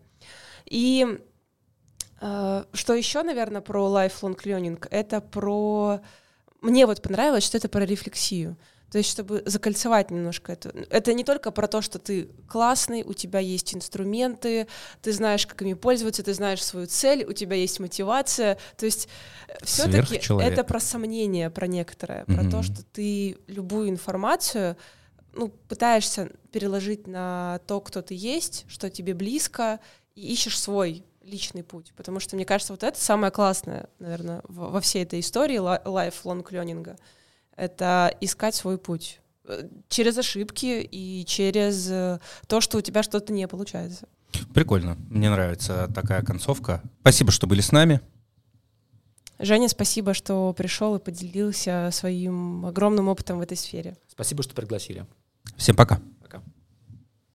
И 0.66 1.18
что 2.18 2.94
еще, 2.94 3.22
наверное, 3.22 3.60
про 3.60 3.88
lifelong 3.88 4.36
learning, 4.36 4.86
это 4.90 5.20
про... 5.20 6.00
Мне 6.62 6.86
вот 6.86 7.02
понравилось, 7.02 7.44
что 7.44 7.58
это 7.58 7.68
про 7.68 7.84
рефлексию. 7.84 8.56
То 8.90 8.98
есть, 8.98 9.10
чтобы 9.10 9.42
закольцевать 9.44 10.10
немножко 10.10 10.52
это. 10.52 10.72
Это 10.90 11.12
не 11.12 11.24
только 11.24 11.50
про 11.50 11.66
то, 11.66 11.82
что 11.82 11.98
ты 11.98 12.30
классный, 12.48 13.02
у 13.02 13.14
тебя 13.14 13.40
есть 13.40 13.74
инструменты, 13.74 14.68
ты 15.02 15.12
знаешь, 15.12 15.46
как 15.46 15.60
ими 15.62 15.74
пользоваться, 15.74 16.22
ты 16.22 16.32
знаешь 16.32 16.64
свою 16.64 16.86
цель, 16.86 17.24
у 17.24 17.32
тебя 17.32 17.56
есть 17.56 17.80
мотивация. 17.80 18.58
То 18.76 18.86
есть, 18.86 19.08
все-таки 19.62 20.06
Сверхчеловек. 20.06 20.52
это 20.52 20.62
про 20.64 20.78
сомнение, 20.78 21.50
про 21.50 21.66
некоторое, 21.66 22.24
про 22.24 22.48
то, 22.48 22.62
что 22.62 22.84
ты 22.84 23.38
любую 23.48 23.88
информацию 23.88 24.76
ну, 25.36 25.48
пытаешься 25.48 26.30
переложить 26.50 27.06
на 27.06 27.60
то, 27.66 27.80
кто 27.80 28.02
ты 28.02 28.14
есть, 28.14 28.64
что 28.68 28.88
тебе 28.88 29.14
близко, 29.14 29.80
и 30.14 30.32
ищешь 30.32 30.58
свой 30.58 31.04
личный 31.26 31.62
путь. 31.62 31.92
Потому 31.96 32.20
что, 32.20 32.36
мне 32.36 32.44
кажется, 32.44 32.72
вот 32.72 32.82
это 32.82 32.98
самое 33.00 33.30
классное, 33.32 33.88
наверное, 33.98 34.42
во 34.48 34.68
во 34.68 34.80
всей 34.80 35.02
этой 35.02 35.20
истории 35.20 35.58
ла- 35.58 35.82
lifelong 35.84 36.44
learning. 36.44 36.98
Это 37.56 38.14
искать 38.20 38.54
свой 38.54 38.78
путь 38.78 39.20
Э, 39.48 39.68
через 39.88 40.18
ошибки 40.18 40.88
и 40.90 41.24
через 41.26 41.88
э, 41.90 42.18
то, 42.48 42.60
что 42.60 42.78
у 42.78 42.80
тебя 42.80 43.02
что-то 43.02 43.32
не 43.32 43.46
получается. 43.46 44.08
Прикольно. 44.52 44.96
Мне 45.08 45.30
нравится 45.30 45.88
такая 45.94 46.22
концовка. 46.22 46.82
Спасибо, 47.00 47.30
что 47.30 47.46
были 47.46 47.60
с 47.60 47.72
нами. 47.72 48.00
Женя, 49.38 49.68
спасибо, 49.68 50.14
что 50.14 50.52
пришел 50.54 50.96
и 50.96 50.98
поделился 50.98 51.90
своим 51.92 52.66
огромным 52.66 53.08
опытом 53.08 53.38
в 53.38 53.42
этой 53.42 53.56
сфере. 53.56 53.96
Спасибо, 54.08 54.42
что 54.42 54.54
пригласили. 54.54 55.06
Всем 55.56 55.76
пока. 55.76 56.00